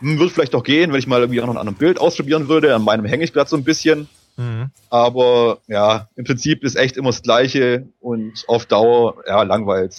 Hm, 0.00 0.18
Würde 0.18 0.32
vielleicht 0.32 0.54
auch 0.54 0.62
gehen, 0.62 0.92
wenn 0.92 0.98
ich 0.98 1.06
mal 1.06 1.20
irgendwie 1.20 1.40
auch 1.40 1.46
noch 1.46 1.54
ein 1.54 1.58
anderes 1.58 1.78
Bild 1.78 2.00
ausprobieren 2.00 2.48
würde. 2.48 2.74
An 2.74 2.82
meinem 2.84 3.04
hänge 3.04 3.24
ich 3.24 3.32
gerade 3.32 3.50
so 3.50 3.56
ein 3.56 3.64
bisschen. 3.64 4.08
Mhm. 4.36 4.70
Aber 4.90 5.58
ja, 5.66 6.08
im 6.14 6.24
Prinzip 6.24 6.62
ist 6.62 6.76
echt 6.76 6.96
immer 6.96 7.08
das 7.10 7.22
Gleiche 7.22 7.88
und 7.98 8.44
auf 8.46 8.66
Dauer, 8.66 9.16
ja, 9.26 9.42
langweilt. 9.42 9.94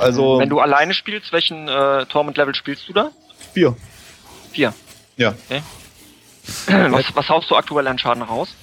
Also 0.00 0.40
Wenn 0.40 0.48
du 0.48 0.58
alleine 0.58 0.94
spielst, 0.94 1.32
welchen 1.32 1.68
äh, 1.68 2.04
Torment-Level 2.06 2.54
spielst 2.56 2.88
du 2.88 2.92
da? 2.92 3.12
vier. 3.52 3.76
Vier. 4.50 4.74
Ja. 5.16 5.34
Was, 6.66 7.04
was 7.14 7.28
haust 7.30 7.50
du 7.50 7.56
aktuell 7.56 7.86
an 7.86 7.98
Schaden 7.98 8.22
raus? 8.22 8.54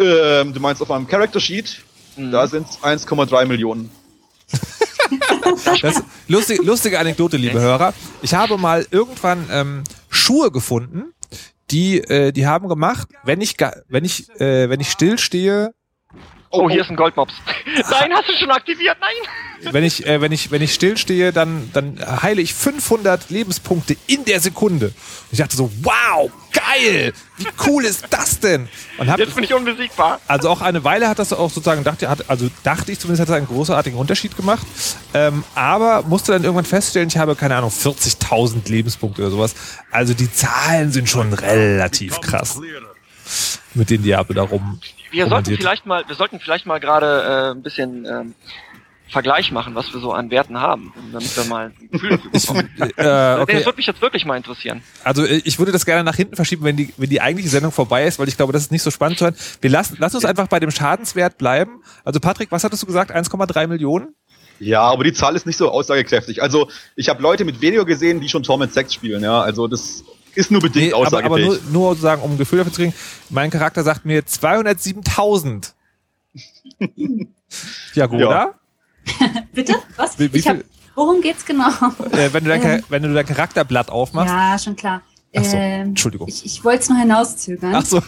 Ähm, 0.00 0.52
du 0.54 0.60
meinst 0.60 0.80
auf 0.82 0.90
einem 0.90 1.06
Character 1.06 1.40
Sheet, 1.40 1.82
Mhm. 2.16 2.30
da 2.32 2.46
sind 2.46 2.66
1,3 2.82 3.46
Millionen. 3.46 3.90
Das 5.82 6.02
lustige, 6.26 6.62
lustige 6.62 6.98
Anekdote, 6.98 7.36
liebe 7.36 7.60
Hörer. 7.60 7.94
Ich 8.22 8.34
habe 8.34 8.58
mal 8.58 8.86
irgendwann 8.90 9.46
ähm, 9.50 9.84
Schuhe 10.10 10.50
gefunden, 10.50 11.12
die 11.70 11.98
äh, 11.98 12.32
die 12.32 12.46
haben 12.46 12.68
gemacht, 12.68 13.08
wenn 13.24 13.40
ich 13.40 13.56
ga- 13.56 13.76
wenn 13.88 14.04
ich 14.04 14.28
äh, 14.40 14.68
wenn 14.68 14.80
ich 14.80 14.90
still 14.90 15.18
stehe, 15.18 15.72
Oh, 16.50 16.68
hier 16.70 16.80
ist 16.80 16.90
ein 16.90 16.96
Goldmops. 16.96 17.34
Nein, 17.90 18.12
hast 18.12 18.28
du 18.28 18.32
schon 18.38 18.50
aktiviert? 18.50 18.96
Nein! 19.00 19.72
wenn 19.72 19.84
ich 19.84 20.06
äh, 20.06 20.20
wenn 20.20 20.32
ich 20.32 20.50
wenn 20.50 20.62
ich 20.62 20.72
still 20.72 20.96
stehe, 20.96 21.32
dann 21.32 21.70
dann 21.72 21.98
heile 22.22 22.40
ich 22.40 22.54
500 22.54 23.30
Lebenspunkte 23.30 23.96
in 24.06 24.24
der 24.24 24.40
Sekunde. 24.40 24.86
Und 24.86 24.94
ich 25.32 25.38
dachte 25.38 25.56
so, 25.56 25.70
wow, 25.82 26.30
geil, 26.52 27.12
wie 27.36 27.46
cool 27.66 27.84
ist 27.84 28.06
das 28.10 28.40
denn? 28.40 28.68
Und 28.98 29.10
hab 29.10 29.18
Jetzt 29.18 29.34
bin 29.34 29.44
ich 29.44 29.54
unbesiegbar. 29.54 30.20
Also 30.26 30.48
auch 30.48 30.60
eine 30.60 30.84
Weile 30.84 31.08
hat 31.08 31.18
das 31.18 31.32
auch 31.32 31.50
sozusagen, 31.50 31.84
dachte, 31.84 32.08
hat, 32.08 32.28
also 32.28 32.48
dachte 32.62 32.92
ich 32.92 32.98
zumindest, 32.98 33.22
hat 33.22 33.28
das 33.28 33.36
einen 33.36 33.46
großartigen 33.46 33.98
Unterschied 33.98 34.36
gemacht. 34.36 34.66
Ähm, 35.14 35.44
aber 35.54 36.02
musste 36.02 36.32
dann 36.32 36.44
irgendwann 36.44 36.64
feststellen, 36.64 37.08
ich 37.08 37.18
habe, 37.18 37.34
keine 37.34 37.56
Ahnung, 37.56 37.70
40.000 37.70 38.68
Lebenspunkte 38.70 39.22
oder 39.22 39.30
sowas. 39.30 39.54
Also 39.90 40.14
die 40.14 40.32
Zahlen 40.32 40.92
sind 40.92 41.08
schon 41.08 41.32
relativ 41.32 42.20
krass, 42.20 42.60
mit 43.74 43.90
denen 43.90 44.04
Diablo 44.04 44.34
da 44.34 44.42
rum. 44.42 44.80
Wir 45.10 45.28
sollten 45.28 45.56
vielleicht 45.56 45.86
mal, 45.86 46.04
wir 46.06 46.14
sollten 46.14 46.40
vielleicht 46.40 46.66
mal 46.66 46.78
gerade 46.80 47.50
äh, 47.50 47.56
ein 47.56 47.62
bisschen 47.62 48.04
ähm, 48.04 48.34
Vergleich 49.10 49.52
machen, 49.52 49.74
was 49.74 49.92
wir 49.94 50.00
so 50.00 50.12
an 50.12 50.30
Werten 50.30 50.60
haben, 50.60 50.92
damit 51.12 51.34
wir 51.34 51.44
mal 51.44 51.72
ein 51.80 51.88
Gefühl 51.90 52.18
bekommen. 52.18 52.68
Äh, 52.78 53.40
okay, 53.40 53.54
Das 53.54 53.64
würde 53.64 53.76
mich 53.76 53.86
jetzt 53.86 54.02
wirklich 54.02 54.24
mal 54.26 54.36
interessieren. 54.36 54.82
also 55.02 55.24
äh, 55.24 55.40
ich 55.44 55.58
würde 55.58 55.72
das 55.72 55.86
gerne 55.86 56.04
nach 56.04 56.14
hinten 56.16 56.36
verschieben, 56.36 56.64
wenn 56.64 56.76
die, 56.76 56.92
wenn 56.98 57.08
die 57.08 57.20
eigentliche 57.20 57.48
Sendung 57.48 57.72
vorbei 57.72 58.06
ist, 58.06 58.18
weil 58.18 58.28
ich 58.28 58.36
glaube, 58.36 58.52
das 58.52 58.62
ist 58.62 58.72
nicht 58.72 58.82
so 58.82 58.90
spannend 58.90 59.18
zu 59.18 59.24
hören. 59.24 59.36
Wir 59.62 59.70
lassen, 59.70 59.96
lass 59.98 60.14
uns 60.14 60.24
einfach 60.26 60.48
bei 60.48 60.60
dem 60.60 60.70
Schadenswert 60.70 61.38
bleiben. 61.38 61.82
Also 62.04 62.20
Patrick, 62.20 62.52
was 62.52 62.64
hattest 62.64 62.82
du 62.82 62.86
gesagt? 62.86 63.14
1,3 63.14 63.66
Millionen? 63.66 64.14
Ja, 64.60 64.82
aber 64.82 65.04
die 65.04 65.12
Zahl 65.12 65.36
ist 65.36 65.46
nicht 65.46 65.56
so 65.56 65.70
aussagekräftig. 65.70 66.42
Also 66.42 66.68
ich 66.96 67.08
habe 67.08 67.22
Leute 67.22 67.44
mit 67.44 67.60
Video 67.62 67.84
gesehen, 67.86 68.20
die 68.20 68.28
schon 68.28 68.42
Torment 68.42 68.74
6 68.74 68.92
spielen, 68.92 69.22
ja. 69.22 69.40
Also 69.40 69.68
das 69.68 70.04
ist 70.38 70.50
nur 70.50 70.60
bedingt 70.60 70.86
Nee, 70.86 70.92
aber, 70.92 71.06
aber 71.06 71.16
aussagefähig. 71.18 71.46
nur, 71.46 71.58
nur 71.72 71.88
sozusagen, 71.90 72.22
um 72.22 72.32
ein 72.32 72.38
Gefühl 72.38 72.58
dafür 72.58 72.72
zu 72.72 72.80
kriegen, 72.82 72.94
mein 73.30 73.50
Charakter 73.50 73.82
sagt 73.82 74.04
mir 74.04 74.22
207.000. 74.22 75.72
ja, 77.94 78.06
gut, 78.06 78.20
Ja. 78.20 78.26
oder? 78.28 78.54
Bitte? 79.52 79.74
Was? 79.96 80.18
Wie, 80.18 80.32
wie 80.32 80.38
ich 80.38 80.48
hab, 80.48 80.58
worum 80.94 81.20
geht's 81.20 81.44
genau? 81.44 81.68
äh, 82.12 82.32
wenn, 82.32 82.44
du 82.44 82.50
dein, 82.50 82.62
Ähm. 82.62 82.84
Wenn 82.88 83.02
du 83.02 83.12
dein 83.12 83.26
Charakterblatt 83.26 83.90
aufmachst? 83.90 84.32
Ja, 84.32 84.58
schon 84.58 84.76
klar. 84.76 85.02
Ach 85.36 85.44
so, 85.44 85.56
Ähm, 85.56 85.88
Entschuldigung. 85.88 86.28
Ich, 86.28 86.44
ich 86.46 86.64
wollte 86.64 86.82
es 86.84 86.88
nur 86.88 86.98
hinauszögern. 86.98 87.74
Ach 87.74 87.84
so. 87.84 88.02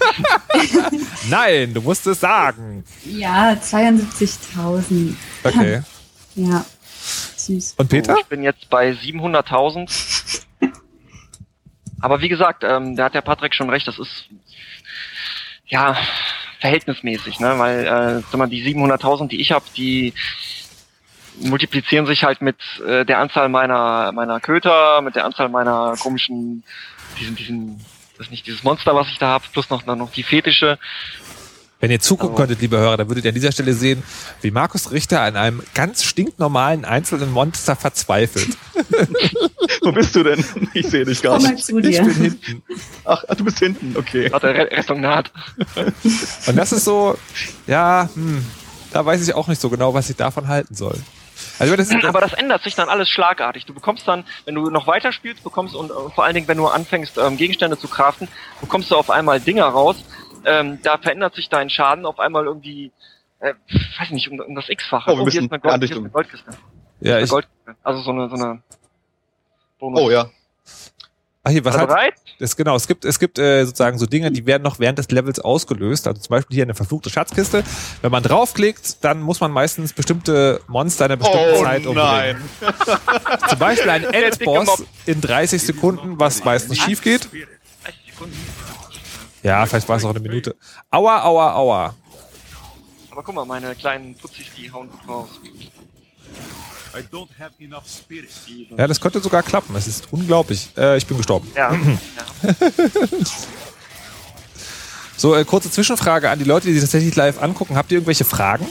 Nein, 1.28 1.74
du 1.74 1.82
musst 1.82 2.06
es 2.06 2.20
sagen. 2.20 2.84
Ja, 3.04 3.52
72.000. 3.52 5.14
Okay. 5.44 5.82
Ja, 6.34 6.64
süß. 7.36 7.74
Und 7.76 7.88
Peter? 7.88 8.16
Ich 8.20 8.26
bin 8.26 8.42
jetzt 8.42 8.70
bei 8.70 8.92
700.000. 8.92 10.19
Aber 12.00 12.20
wie 12.20 12.28
gesagt, 12.28 12.64
ähm, 12.64 12.96
da 12.96 13.04
hat 13.04 13.14
der 13.14 13.20
Patrick 13.20 13.54
schon 13.54 13.70
recht, 13.70 13.86
das 13.86 13.98
ist 13.98 14.28
ja 15.66 15.96
verhältnismäßig, 16.60 17.40
ne? 17.40 17.58
Weil 17.58 17.86
äh, 17.86 18.20
sag 18.20 18.36
mal, 18.36 18.48
die 18.48 18.64
700.000, 18.64 19.28
die 19.28 19.40
ich 19.40 19.52
habe, 19.52 19.64
die 19.76 20.12
multiplizieren 21.40 22.06
sich 22.06 22.24
halt 22.24 22.42
mit 22.42 22.56
äh, 22.86 23.04
der 23.04 23.18
Anzahl 23.18 23.48
meiner 23.48 24.12
meiner 24.12 24.40
Köter, 24.40 25.00
mit 25.00 25.16
der 25.16 25.24
Anzahl 25.24 25.48
meiner 25.48 25.94
komischen 25.98 26.64
diesen 27.18 27.36
diesen 27.36 27.84
das 28.18 28.30
nicht 28.30 28.46
dieses 28.46 28.62
Monster, 28.62 28.94
was 28.94 29.08
ich 29.08 29.18
da 29.18 29.28
habe, 29.28 29.44
plus 29.52 29.70
noch 29.70 29.84
noch 29.86 30.12
die 30.12 30.22
Fetische. 30.22 30.78
Wenn 31.80 31.90
ihr 31.90 31.98
zugucken 32.00 32.34
Aber- 32.34 32.42
könntet, 32.44 32.60
liebe 32.60 32.76
Hörer, 32.76 32.98
dann 32.98 33.08
würdet 33.08 33.24
ihr 33.24 33.30
an 33.30 33.34
dieser 33.34 33.52
Stelle 33.52 33.72
sehen, 33.72 34.02
wie 34.42 34.50
Markus 34.50 34.90
Richter 34.92 35.22
an 35.22 35.36
einem 35.36 35.62
ganz 35.74 36.04
stinknormalen 36.04 36.84
einzelnen 36.84 37.32
Monster 37.32 37.74
verzweifelt. 37.74 38.48
Wo 39.82 39.92
bist 39.92 40.14
du 40.14 40.22
denn? 40.22 40.44
Ich 40.74 40.88
sehe 40.88 41.04
dich 41.04 41.22
gar 41.22 41.34
Komm 41.34 41.44
mal 41.44 41.52
nicht. 41.54 41.64
zu 41.64 41.78
Ich 41.78 41.96
dir. 41.96 42.02
bin 42.04 42.14
hinten. 42.14 42.62
Ach, 43.04 43.24
du 43.36 43.44
bist 43.44 43.58
hinten, 43.58 43.96
okay. 43.96 44.30
Warte, 44.30 44.48
Re- 44.48 44.70
Rettung 44.70 45.00
naht. 45.00 45.32
Und 46.46 46.56
das 46.56 46.72
ist 46.72 46.84
so, 46.84 47.16
ja, 47.66 48.08
hm, 48.14 48.44
da 48.92 49.04
weiß 49.06 49.26
ich 49.26 49.34
auch 49.34 49.48
nicht 49.48 49.60
so 49.60 49.70
genau, 49.70 49.94
was 49.94 50.10
ich 50.10 50.16
davon 50.16 50.48
halten 50.48 50.74
soll. 50.74 50.98
Also 51.58 51.74
das 51.76 51.88
ist, 51.90 52.04
Aber 52.04 52.20
das 52.20 52.34
ändert 52.34 52.62
sich 52.62 52.74
dann 52.74 52.90
alles 52.90 53.08
schlagartig. 53.08 53.64
Du 53.64 53.72
bekommst 53.72 54.06
dann, 54.06 54.24
wenn 54.44 54.54
du 54.54 54.68
noch 54.68 54.86
weiter 54.86 55.12
spielst, 55.12 55.42
bekommst 55.42 55.74
und 55.74 55.90
äh, 55.90 55.94
vor 56.14 56.24
allen 56.24 56.34
Dingen, 56.34 56.48
wenn 56.48 56.58
du 56.58 56.66
anfängst, 56.66 57.16
ähm, 57.16 57.38
Gegenstände 57.38 57.78
zu 57.78 57.88
craften, 57.88 58.28
bekommst 58.60 58.90
du 58.90 58.96
auf 58.96 59.08
einmal 59.08 59.40
Dinger 59.40 59.64
raus. 59.64 59.96
Ähm, 60.44 60.78
da 60.82 60.98
verändert 60.98 61.34
sich 61.34 61.48
dein 61.48 61.70
Schaden 61.70 62.06
auf 62.06 62.18
einmal 62.18 62.44
irgendwie, 62.44 62.92
äh, 63.40 63.54
weiß 63.98 64.10
nicht, 64.10 64.30
um, 64.30 64.40
um 64.40 64.54
das 64.54 64.68
X-fache. 64.68 65.10
Oh, 65.10 65.16
wir 65.18 65.24
müssen 65.24 65.40
hier 65.40 65.46
ist 65.46 65.52
eine, 65.52 65.60
Gold, 65.60 65.82
ist 65.84 65.96
eine 65.96 66.10
Goldkiste. 66.10 66.50
ja, 67.00 67.14
Eine 67.16 67.24
ich, 67.24 67.30
Goldkiste. 67.30 67.76
Also 67.82 68.02
so 68.02 68.10
eine, 68.10 68.28
so 68.28 68.36
eine 68.36 68.62
Bonus. 69.78 70.00
Oh 70.00 70.10
ja. 70.10 70.30
Ach 71.42 71.50
hier, 71.50 71.64
was 71.64 71.74
halt, 71.78 71.88
bereit? 71.88 72.14
das, 72.38 72.54
genau, 72.54 72.76
es 72.76 72.86
gibt, 72.86 73.06
es 73.06 73.18
gibt 73.18 73.38
äh, 73.38 73.64
sozusagen 73.64 73.98
so 73.98 74.04
Dinge, 74.04 74.30
die 74.30 74.44
werden 74.44 74.62
noch 74.62 74.78
während 74.78 74.98
des 74.98 75.10
Levels 75.10 75.40
ausgelöst. 75.40 76.06
Also 76.06 76.20
zum 76.20 76.30
Beispiel 76.30 76.54
hier 76.54 76.64
eine 76.64 76.74
verfluchte 76.74 77.08
Schatzkiste. 77.08 77.64
Wenn 78.02 78.10
man 78.12 78.22
draufklickt, 78.22 79.02
dann 79.02 79.22
muss 79.22 79.40
man 79.40 79.50
meistens 79.50 79.94
bestimmte 79.94 80.60
Monster 80.68 81.06
in 81.06 81.12
einer 81.12 81.16
bestimmten 81.16 81.54
Oh 81.54 81.62
Zeit 81.64 81.86
umbringen. 81.86 82.40
nein. 82.60 83.38
Zum 83.48 83.58
Beispiel 83.58 83.90
ein 83.90 84.04
Endboss 84.12 84.84
in 85.06 85.22
30 85.22 85.62
Sekunden, 85.62 86.20
was 86.20 86.44
meistens 86.44 86.76
schief 86.76 87.00
geht. 87.00 87.30
30 89.42 89.42
Sekunden. 89.42 89.46
Ja, 89.48 89.66
vielleicht 89.66 89.88
war 89.88 89.96
es 89.96 90.04
auch 90.04 90.10
eine 90.10 90.20
Minute. 90.20 90.56
Aua, 90.90 91.22
aua, 91.22 91.52
aua. 91.54 91.94
Aber 93.10 93.22
guck 93.22 93.34
mal, 93.34 93.44
meine 93.44 93.74
kleinen 93.74 94.14
Putzis, 94.14 94.46
die 94.56 94.70
hauen 94.70 94.88
gut 94.90 95.08
raus. 95.08 95.28
I 96.92 96.98
don't 97.14 97.28
have 97.38 97.52
enough 97.60 97.84
spirit. 97.88 98.28
Die 98.48 98.66
sind- 98.68 98.78
Ja, 98.78 98.86
das 98.86 99.00
könnte 99.00 99.20
sogar 99.20 99.42
klappen. 99.42 99.74
Es 99.76 99.86
ist 99.86 100.08
unglaublich. 100.12 100.70
Äh, 100.76 100.96
ich 100.96 101.06
bin 101.06 101.16
gestorben. 101.16 101.50
ja. 101.56 101.72
ja. 101.72 102.54
So, 105.16 105.34
äh, 105.36 105.44
kurze 105.44 105.70
Zwischenfrage 105.70 106.30
an 106.30 106.38
die 106.38 106.46
Leute, 106.46 106.66
die 106.68 106.72
sich 106.72 106.80
tatsächlich 106.80 107.14
live 107.14 107.42
angucken. 107.42 107.76
Habt 107.76 107.90
ihr 107.92 107.96
irgendwelche 107.98 108.24
Fragen? 108.24 108.66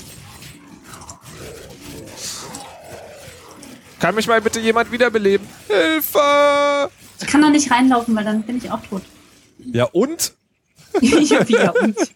Kann 3.99 4.15
mich 4.15 4.25
mal 4.27 4.41
bitte 4.41 4.59
jemand 4.59 4.91
wiederbeleben? 4.91 5.47
Hilfe! 5.67 6.89
Ich 7.21 7.27
kann 7.27 7.43
da 7.43 7.49
nicht 7.51 7.69
reinlaufen, 7.69 8.15
weil 8.15 8.23
dann 8.23 8.41
bin 8.41 8.57
ich 8.57 8.71
auch 8.71 8.81
tot. 8.81 9.03
Ja, 9.59 9.83
und? 9.91 10.33
Ja, 11.01 11.47
wieder. 11.47 11.73
Und. 11.81 11.97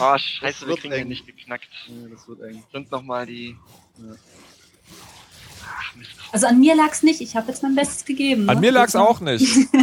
Oh, 0.00 0.16
scheiße, 0.16 0.66
wir 0.68 0.76
kriegen 0.76 0.92
den 0.92 1.02
eng. 1.02 1.08
nicht 1.08 1.26
geknackt. 1.26 1.68
Das 2.10 2.28
wird 2.28 2.40
eng. 2.42 2.62
Sind 2.72 2.90
nochmal 2.92 3.26
die... 3.26 3.56
Ach, 5.66 5.96
Mist. 5.96 6.10
Also 6.32 6.46
an 6.46 6.60
mir 6.60 6.76
lag's 6.76 7.02
nicht. 7.02 7.20
Ich 7.20 7.34
habe 7.34 7.48
jetzt 7.48 7.64
mein 7.64 7.74
Bestes 7.74 8.04
gegeben. 8.04 8.48
An 8.48 8.56
ne? 8.56 8.60
mir 8.60 8.72
lag's 8.72 8.94
auch 8.94 9.20
nicht. 9.20 9.68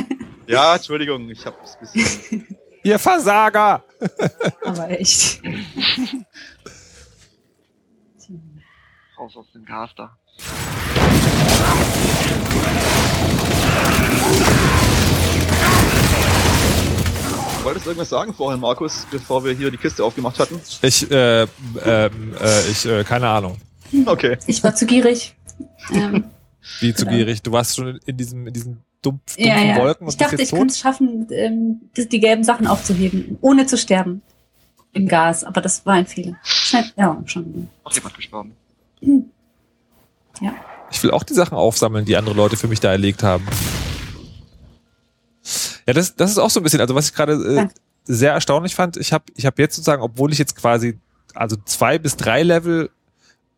Ja, 0.48 0.76
Entschuldigung, 0.76 1.28
ich 1.30 1.44
hab's 1.46 1.76
ein 1.76 1.80
bisschen. 1.80 2.58
Ihr 2.84 3.00
Versager! 3.00 3.84
Aber 4.64 4.92
echt. 4.92 5.42
Raus 9.18 9.36
aus 9.36 9.52
dem 9.54 9.66
Gas 9.66 9.90
da. 9.98 10.16
Du 17.86 17.92
irgendwas 17.92 18.10
sagen 18.10 18.34
vorhin, 18.34 18.60
Markus, 18.60 19.06
bevor 19.12 19.46
wir 19.46 19.54
hier 19.54 19.70
die 19.70 19.78
Kiste 19.78 20.04
aufgemacht 20.04 20.40
hatten? 20.40 20.60
Ich, 20.82 21.10
äh, 21.12 21.44
ähm, 21.44 21.48
äh, 21.86 22.72
ich, 22.72 22.84
äh, 22.88 23.04
keine 23.04 23.30
Ahnung. 23.30 23.58
Okay. 24.08 24.40
Ich 24.48 24.64
war 24.64 24.74
zu 24.74 24.88
gierig. 24.88 25.36
Ähm, 25.94 26.24
Wie 26.80 26.96
zu 26.96 27.06
Genau. 27.06 27.16
gierig. 27.18 27.44
Du 27.44 27.52
warst 27.52 27.76
schon 27.76 28.00
in 28.08 28.18
diesem, 28.18 28.48
in 28.48 28.54
diesen 28.54 28.82
dumpf, 29.04 29.36
dumpfen 29.36 29.46
ja, 29.46 29.62
ja. 29.62 29.78
Wolken 29.78 30.08
und 30.08 30.14
Ich 30.14 30.18
dachte, 30.18 30.34
ich 30.34 30.42
jetzt 30.42 30.50
könnte 30.52 30.72
es 30.74 30.80
schaffen, 30.80 31.28
ähm, 31.30 31.82
die, 31.96 32.10
die 32.10 32.20
gelben 32.20 32.44
Sachen 32.44 32.66
aufzuheben, 32.66 33.38
ohne 33.42 33.68
zu 33.68 33.78
sterben. 33.78 34.24
Im 34.94 35.08
Gas. 35.08 35.44
Aber 35.44 35.62
das 35.62 35.86
war 35.86 35.94
ein 35.94 36.08
Fehler. 36.08 36.38
Schnell, 36.42 36.86
ja, 36.98 37.22
schon. 37.26 37.70
Auch 37.84 37.94
jemand 37.94 38.16
gestorben. 38.16 38.56
Ich 40.90 41.04
will 41.04 41.12
auch 41.12 41.22
die 41.24 41.36
Sachen 41.36 41.56
aufsammeln, 41.56 42.06
die 42.06 42.18
andere 42.18 42.34
Leute 42.34 42.58
für 42.58 42.68
mich 42.68 42.80
da 42.80 42.90
erlegt 42.92 43.22
haben. 43.22 43.46
Ja, 45.88 45.94
das, 45.94 46.16
das 46.16 46.32
ist 46.32 46.38
auch 46.38 46.50
so 46.50 46.60
ein 46.60 46.64
bisschen, 46.64 46.82
also 46.82 46.96
was 46.96 47.10
ich 47.10 47.14
gerade 47.14 47.34
äh, 47.34 47.68
sehr 48.06 48.34
erstaunlich 48.34 48.76
fand, 48.76 48.98
ich 48.98 49.14
habe 49.14 49.26
ich 49.36 49.46
hab 49.46 49.60
jetzt 49.60 49.76
sozusagen, 49.76 50.02
obwohl 50.02 50.32
ich 50.32 50.40
jetzt 50.40 50.56
quasi 50.56 50.98
also 51.34 51.56
zwei 51.66 52.00
bis 52.00 52.16
drei 52.16 52.44
Level 52.44 52.90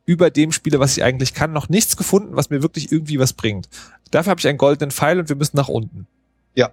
über 0.05 0.29
dem 0.29 0.51
spiele, 0.51 0.79
was 0.79 0.97
ich 0.97 1.03
eigentlich 1.03 1.33
kann, 1.33 1.51
noch 1.51 1.69
nichts 1.69 1.97
gefunden, 1.97 2.35
was 2.35 2.49
mir 2.49 2.61
wirklich 2.61 2.91
irgendwie 2.91 3.19
was 3.19 3.33
bringt. 3.33 3.67
Dafür 4.11 4.31
habe 4.31 4.39
ich 4.39 4.47
einen 4.47 4.57
goldenen 4.57 4.91
Pfeil 4.91 5.19
und 5.19 5.29
wir 5.29 5.35
müssen 5.35 5.57
nach 5.57 5.67
unten. 5.67 6.07
Ja 6.55 6.71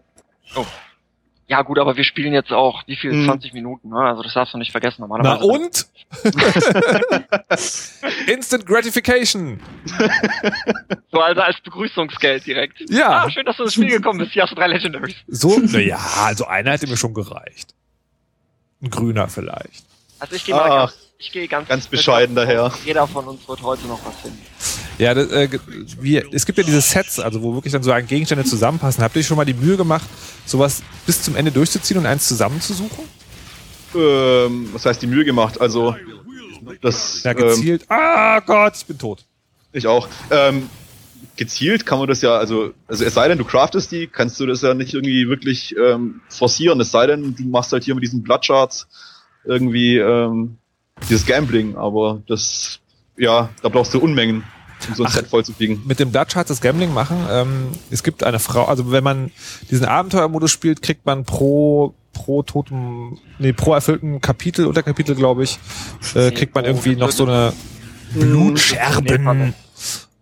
gut, 1.63 1.79
aber 1.79 1.97
wir 1.97 2.05
spielen 2.05 2.33
jetzt 2.33 2.53
auch, 2.53 2.83
wie 2.87 2.97
viel? 2.97 3.13
Mhm. 3.13 3.27
20 3.27 3.53
Minuten, 3.53 3.91
ne? 3.91 3.99
Also 3.99 4.23
das 4.23 4.35
darfst 4.35 4.55
du 4.55 4.59
nicht 4.59 4.71
vergessen 4.73 4.97
Na 5.01 5.07
normalerweise. 5.07 5.45
und? 5.45 5.87
Instant 8.29 8.67
Gratification. 8.67 9.61
So 11.11 11.21
also 11.21 11.43
als 11.43 11.61
Begrüßungsgeld 11.61 12.45
direkt. 12.45 12.91
Ja. 12.91 13.23
Ah, 13.25 13.31
schön, 13.31 13.47
dass 13.47 13.57
du 13.57 13.63
ins 13.63 13.75
Spiel 13.75 13.89
gekommen 13.89 14.19
bist. 14.19 14.33
Hier 14.33 14.43
hast 14.43 14.51
du 14.51 14.57
drei 14.57 14.67
Legendaries. 14.67 15.15
So, 15.29 15.61
naja, 15.61 16.01
also 16.25 16.45
einer 16.47 16.73
hätte 16.73 16.89
mir 16.89 16.97
schon 16.97 17.15
gereicht. 17.15 17.73
Ein 18.83 18.91
grüner 18.91 19.29
vielleicht. 19.29 19.85
Also 20.19 20.35
ich 20.35 20.45
gehe 20.45 20.57
mal 20.57 20.69
Ach, 20.69 20.91
ganz, 20.91 21.04
ich 21.19 21.33
gehe 21.33 21.49
ganz, 21.49 21.69
ganz 21.69 21.87
bescheiden 21.87 22.35
daher. 22.35 22.73
Jeder 22.85 23.07
von 23.07 23.25
uns 23.27 23.49
wird 23.49 23.63
heute 23.63 23.87
noch 23.87 24.05
was 24.05 24.15
finden. 24.17 24.39
Ja, 24.99 25.15
das, 25.15 25.31
äh, 25.31 25.49
wie, 26.01 26.19
es 26.19 26.47
gibt 26.47 26.59
ja 26.59 26.65
diese 26.65 26.81
Sets, 26.81 27.19
also 27.19 27.43
wo 27.43 27.55
wirklich 27.55 27.73
dann 27.73 27.83
so 27.83 27.91
ein 27.91 28.07
Gegenstände 28.07 28.45
zusammenpassen. 28.45 29.03
Habt 29.03 29.17
ihr 29.17 29.21
euch 29.21 29.27
schon 29.27 29.37
mal 29.37 29.45
die 29.45 29.55
Mühe 29.55 29.77
gemacht, 29.77 30.09
sowas 30.47 30.83
bis 31.07 31.23
zum 31.23 31.37
Ende 31.37 31.51
durchzuziehen 31.51 31.99
und 31.99 32.07
eins 32.07 32.29
zusammenzusuchen? 32.29 33.05
Ähm, 33.95 34.69
was 34.73 34.87
heißt 34.87 35.03
die 35.03 35.07
Mühe 35.07 35.25
gemacht? 35.25 35.61
Also, 35.61 35.97
das. 36.81 37.23
Ja, 37.23 37.33
ähm, 37.33 37.37
gezielt. 37.37 37.85
ah 37.89 38.41
Gott, 38.41 38.77
ich 38.77 38.87
bin 38.87 38.99
tot. 38.99 39.25
Ich 39.73 39.87
auch. 39.87 40.09
Ähm, 40.31 40.69
gezielt 41.37 41.87
kann 41.87 41.99
man 41.99 42.09
das 42.09 42.23
ja, 42.23 42.37
also, 42.37 42.73
also 42.87 43.05
es 43.05 43.15
sei 43.15 43.29
denn, 43.29 43.39
du 43.39 43.45
craftest 43.45 43.91
die, 43.91 44.07
kannst 44.07 44.39
du 44.39 44.47
das 44.47 44.63
ja 44.63 44.75
nicht 44.75 44.95
irgendwie 44.95 45.29
wirklich 45.29 45.75
ähm, 45.77 46.21
forcieren. 46.29 46.81
Es 46.81 46.91
sei 46.91 47.07
denn, 47.07 47.35
du 47.35 47.43
machst 47.45 47.73
halt 47.73 47.85
hier 47.85 47.95
mit 47.95 48.05
diesen 48.05 48.23
Bloodcharts 48.23 48.87
irgendwie 49.45 49.99
ähm, 49.99 50.59
dieses 51.09 51.27
Gambling, 51.27 51.77
aber 51.77 52.23
das, 52.27 52.81
ja, 53.17 53.51
da 53.63 53.69
brauchst 53.69 53.95
du 53.95 53.99
Unmengen, 53.99 54.45
um 54.89 54.95
so 54.95 55.03
ein 55.05 55.09
Ach. 55.09 55.15
Set 55.15 55.27
voll 55.27 55.45
zu 55.45 55.53
kriegen. 55.53 55.83
Mit 55.87 56.01
dem 56.01 56.13
Dutch 56.13 56.35
Hearts 56.35 56.49
das 56.49 56.61
Gambling 56.61 56.93
machen. 56.93 57.17
Ähm, 57.31 57.69
es 57.91 58.03
gibt 58.03 58.25
eine 58.25 58.39
Frau, 58.39 58.65
also 58.65 58.91
wenn 58.91 59.05
man 59.05 59.31
diesen 59.71 59.87
Abenteuermodus 59.87 60.51
spielt, 60.51 60.83
kriegt 60.83 61.07
man 61.07 61.25
pro 61.25 61.95
pro 62.13 62.45
totem, 62.45 63.19
nee, 63.39 63.53
pro 63.53 63.75
erfüllten 63.75 64.21
Kapitel, 64.21 64.67
Unterkapitel, 64.67 65.17
glaube 65.17 65.43
ich, 65.43 65.59
äh, 66.15 66.31
kriegt 66.31 66.55
man 66.55 66.65
irgendwie 66.65 66.95
noch 66.95 67.11
so 67.11 67.27
eine 67.27 67.53
Blutscherben 68.15 69.53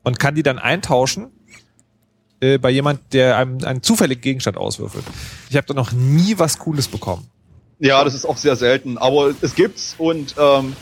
und 0.03 0.19
kann 0.19 0.35
die 0.35 0.43
dann 0.43 0.59
eintauschen 0.59 1.31
äh, 2.41 2.59
bei 2.59 2.71
jemand, 2.71 3.13
der 3.13 3.37
einem 3.37 3.63
einen 3.63 3.83
zufälligen 3.83 4.23
Gegenstand 4.23 4.57
auswürfelt. 4.57 5.05
Ich 5.51 5.57
habe 5.57 5.67
da 5.67 5.75
noch 5.75 5.93
nie 5.93 6.39
was 6.39 6.59
Cooles 6.59 6.89
bekommen. 6.89 7.29
Ja, 7.79 8.05
das 8.05 8.15
ist 8.15 8.25
auch 8.27 8.37
sehr 8.37 8.57
selten, 8.57 8.97
aber 8.99 9.33
es 9.41 9.55
gibt's 9.55 9.95
und 9.99 10.35
ähm, 10.39 10.75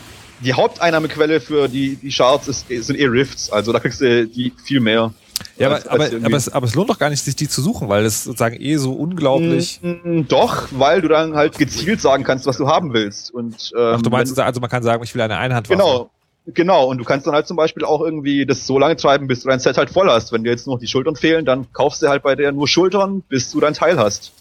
die 0.43 0.53
Haupteinnahmequelle 0.53 1.39
für 1.41 1.67
die, 1.67 1.95
die 1.95 2.09
Charts 2.09 2.47
ist, 2.47 2.67
sind 2.67 2.97
eh 2.99 3.05
Rifts, 3.05 3.51
also 3.51 3.71
da 3.73 3.79
kriegst 3.79 4.01
du 4.01 4.27
die 4.27 4.53
viel 4.63 4.79
mehr. 4.79 5.13
Ja, 5.57 5.67
aber, 5.67 5.75
Als- 5.75 5.87
als 5.87 6.13
aber, 6.23 6.37
es, 6.37 6.49
aber 6.49 6.65
es 6.67 6.75
lohnt 6.75 6.89
doch 6.89 6.99
gar 6.99 7.09
nicht, 7.09 7.23
sich 7.23 7.35
die 7.35 7.47
zu 7.47 7.61
suchen, 7.61 7.89
weil 7.89 8.05
es 8.05 8.23
sozusagen 8.25 8.55
eh 8.61 8.77
so 8.77 8.93
unglaublich. 8.93 9.79
Mm, 9.81 10.21
Doch, 10.27 10.67
weil 10.71 11.01
du 11.01 11.07
dann 11.07 11.35
halt 11.35 11.57
gezielt 11.57 11.99
sagen 12.01 12.23
kannst, 12.23 12.45
was 12.45 12.57
du 12.57 12.67
haben 12.67 12.93
willst. 12.93 13.31
Und, 13.33 13.71
ähm, 13.75 13.93
Ach, 13.97 14.01
du 14.01 14.09
meinst, 14.11 14.37
wenn, 14.37 14.43
also 14.43 14.59
man 14.61 14.69
kann 14.69 14.83
sagen, 14.83 15.03
ich 15.03 15.13
will 15.15 15.21
eine 15.21 15.37
Einhandwaffe. 15.37 15.77
genau, 15.79 16.11
genau. 16.53 16.85
Und 16.85 16.99
du 16.99 17.03
kannst 17.03 17.25
dann 17.25 17.33
halt 17.33 17.47
zum 17.47 17.57
Beispiel 17.57 17.83
auch 17.83 18.01
irgendwie 18.01 18.45
das 18.45 18.67
so 18.67 18.77
lange 18.77 18.95
treiben, 18.95 19.27
bis 19.27 19.41
du 19.41 19.49
dein 19.49 19.59
Set 19.59 19.77
halt 19.77 19.89
voll 19.89 20.09
hast. 20.09 20.31
Wenn 20.31 20.43
dir 20.43 20.51
jetzt 20.51 20.67
noch 20.67 20.77
die 20.79 20.87
Schultern 20.87 21.15
fehlen, 21.15 21.43
dann 21.43 21.71
kaufst 21.73 22.03
du 22.03 22.07
halt 22.07 22.21
bei 22.21 22.35
der 22.35 22.51
nur 22.51 22.67
Schultern, 22.67 23.23
bis 23.27 23.49
du 23.51 23.59
dein 23.59 23.73
Teil 23.73 23.97
hast. 23.97 24.31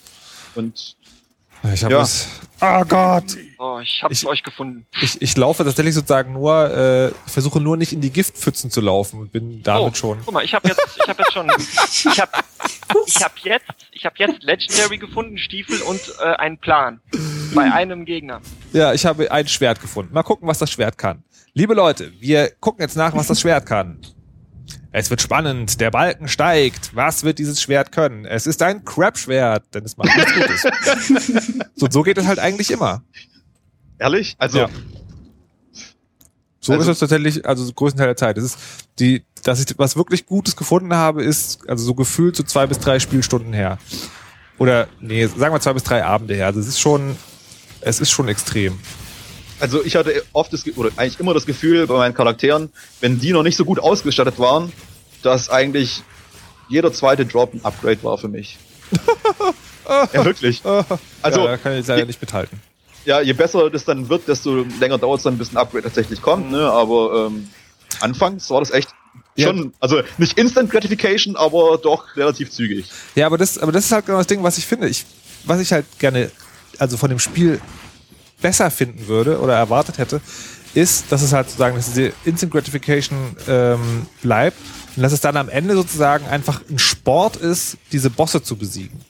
Und 0.54 0.96
Ich 1.72 1.84
habe 1.84 1.94
Ja. 1.94 2.02
es. 2.02 2.28
Oh 2.62 2.84
Gott. 2.86 3.36
Oh, 3.58 3.78
ich 3.82 4.02
hab's 4.02 4.22
Ich- 4.22 4.26
euch 4.26 4.42
gefunden. 4.42 4.86
Ich, 5.00 5.20
ich 5.22 5.36
laufe 5.36 5.64
tatsächlich 5.64 5.94
sozusagen 5.94 6.32
nur, 6.34 6.70
äh, 6.70 7.10
versuche 7.26 7.60
nur 7.60 7.76
nicht 7.76 7.92
in 7.92 8.00
die 8.00 8.10
Giftpfützen 8.10 8.70
zu 8.70 8.80
laufen 8.80 9.20
und 9.20 9.32
bin 9.32 9.62
damit 9.62 9.92
oh, 9.92 9.94
schon. 9.94 10.18
Guck 10.24 10.34
mal, 10.34 10.44
ich 10.44 10.52
habe 10.54 10.68
jetzt, 10.68 10.80
ich 11.00 11.08
habe 11.08 11.22
jetzt 11.22 11.32
schon, 11.32 11.50
ich 11.50 12.20
habe, 12.20 12.32
ich 13.06 13.22
habe 13.22 13.34
jetzt, 13.44 13.64
ich 13.92 14.04
habe 14.04 14.14
jetzt 14.18 14.42
Legendary 14.42 14.98
gefunden, 14.98 15.38
Stiefel 15.38 15.80
und 15.82 16.00
äh, 16.20 16.24
einen 16.36 16.58
Plan 16.58 17.00
bei 17.54 17.70
einem 17.72 18.04
Gegner. 18.04 18.40
Ja, 18.72 18.92
ich 18.92 19.06
habe 19.06 19.30
ein 19.30 19.48
Schwert 19.48 19.80
gefunden. 19.80 20.12
Mal 20.12 20.22
gucken, 20.22 20.46
was 20.46 20.58
das 20.58 20.70
Schwert 20.70 20.98
kann. 20.98 21.22
Liebe 21.54 21.74
Leute, 21.74 22.12
wir 22.20 22.50
gucken 22.60 22.82
jetzt 22.82 22.96
nach, 22.96 23.14
was 23.14 23.26
das 23.26 23.40
Schwert 23.40 23.64
kann. 23.66 23.98
Es 24.92 25.10
wird 25.10 25.20
spannend, 25.22 25.80
der 25.80 25.90
Balken 25.90 26.26
steigt. 26.28 26.94
Was 26.94 27.22
wird 27.22 27.38
dieses 27.38 27.60
Schwert 27.62 27.92
können? 27.92 28.24
Es 28.24 28.46
ist 28.46 28.62
ein 28.62 28.84
Crap-Schwert, 28.84 29.74
denn 29.74 29.84
es 29.84 29.96
macht 29.96 30.14
nichts 30.16 30.34
Gutes. 30.34 31.64
so, 31.76 31.86
so 31.90 32.02
geht 32.02 32.18
es 32.18 32.26
halt 32.26 32.38
eigentlich 32.38 32.70
immer. 32.70 33.02
ehrlich, 33.98 34.34
also 34.38 34.58
Ja. 34.58 34.68
So 36.62 36.72
Also- 36.74 36.82
ist 36.90 36.96
es 36.96 36.98
tatsächlich, 36.98 37.46
also 37.46 37.64
so 37.64 37.72
größten 37.72 37.98
Teil 37.98 38.08
der 38.08 38.16
Zeit. 38.16 38.36
Es 38.36 38.44
ist 38.44 38.58
die, 38.98 39.24
dass 39.44 39.60
ich 39.60 39.78
was 39.78 39.96
wirklich 39.96 40.26
Gutes 40.26 40.56
gefunden 40.56 40.92
habe, 40.94 41.22
ist 41.22 41.60
also 41.68 41.84
so 41.84 41.94
gefühlt 41.94 42.36
so 42.36 42.42
zwei 42.42 42.66
bis 42.66 42.78
drei 42.78 42.98
Spielstunden 42.98 43.52
her. 43.54 43.78
Oder, 44.58 44.88
nee, 45.00 45.24
sagen 45.26 45.54
wir 45.54 45.60
zwei 45.60 45.72
bis 45.72 45.84
drei 45.84 46.04
Abende 46.04 46.34
her. 46.34 46.46
Also 46.46 46.60
es 46.60 46.68
ist 46.68 46.78
schon, 46.80 47.16
es 47.80 48.00
ist 48.00 48.10
schon 48.10 48.28
extrem. 48.28 48.78
Also 49.60 49.84
ich 49.84 49.94
hatte 49.96 50.22
oft 50.32 50.52
das, 50.52 50.64
oder 50.76 50.90
eigentlich 50.96 51.20
immer 51.20 51.34
das 51.34 51.46
Gefühl 51.46 51.86
bei 51.86 51.94
meinen 51.96 52.14
Charakteren, 52.14 52.70
wenn 53.00 53.18
die 53.20 53.32
noch 53.32 53.42
nicht 53.42 53.56
so 53.56 53.64
gut 53.64 53.78
ausgestattet 53.78 54.38
waren, 54.38 54.72
dass 55.22 55.50
eigentlich 55.50 56.02
jeder 56.68 56.92
zweite 56.92 57.26
Drop 57.26 57.52
ein 57.52 57.64
Upgrade 57.64 58.02
war 58.02 58.16
für 58.16 58.28
mich. 58.28 58.58
ja, 60.12 60.24
wirklich. 60.24 60.62
Also, 61.22 61.46
ja, 61.46 61.56
kann 61.56 61.74
ich 61.74 61.86
leider 61.86 62.06
nicht 62.06 62.20
mithalten. 62.20 62.60
ja, 63.04 63.20
je 63.20 63.32
besser 63.32 63.70
das 63.70 63.84
dann 63.84 64.08
wird, 64.08 64.26
desto 64.28 64.64
länger 64.78 64.98
dauert 64.98 65.18
es 65.18 65.24
dann, 65.24 65.36
bis 65.38 65.52
ein 65.52 65.56
Upgrade 65.56 65.84
tatsächlich 65.84 66.22
kommt, 66.22 66.50
ne? 66.50 66.70
Aber 66.70 67.26
ähm, 67.26 67.48
anfangs 68.00 68.48
war 68.50 68.60
das 68.60 68.70
echt 68.70 68.90
Ja. 69.36 69.48
schon, 69.48 69.74
also 69.80 70.00
nicht 70.18 70.38
Instant 70.38 70.70
Gratification, 70.70 71.36
aber 71.36 71.78
doch 71.78 72.16
relativ 72.16 72.50
zügig. 72.50 72.86
Ja, 73.14 73.26
aber 73.26 73.36
das, 73.38 73.58
aber 73.58 73.72
das 73.72 73.84
ist 73.86 73.92
halt 73.92 74.06
genau 74.06 74.18
das 74.18 74.26
Ding, 74.26 74.42
was 74.42 74.58
ich 74.58 74.66
finde. 74.66 74.88
Ich, 74.88 75.04
was 75.44 75.60
ich 75.60 75.72
halt 75.72 75.86
gerne, 75.98 76.30
also 76.78 76.96
von 76.96 77.10
dem 77.10 77.18
Spiel 77.18 77.60
besser 78.40 78.70
finden 78.70 79.06
würde 79.08 79.40
oder 79.40 79.54
erwartet 79.54 79.98
hätte, 79.98 80.20
ist, 80.74 81.06
dass 81.10 81.22
es 81.22 81.32
halt 81.32 81.48
sozusagen, 81.48 81.76
dass 81.76 81.92
diese 81.92 82.12
Instant 82.24 82.52
Gratification 82.52 83.36
ähm, 83.48 84.06
bleibt 84.22 84.56
und 84.96 85.02
dass 85.02 85.12
es 85.12 85.20
dann 85.20 85.36
am 85.36 85.48
Ende 85.48 85.74
sozusagen 85.74 86.26
einfach 86.26 86.60
ein 86.70 86.78
Sport 86.78 87.36
ist, 87.36 87.76
diese 87.92 88.10
Bosse 88.10 88.42
zu 88.42 88.56
besiegen. 88.56 89.00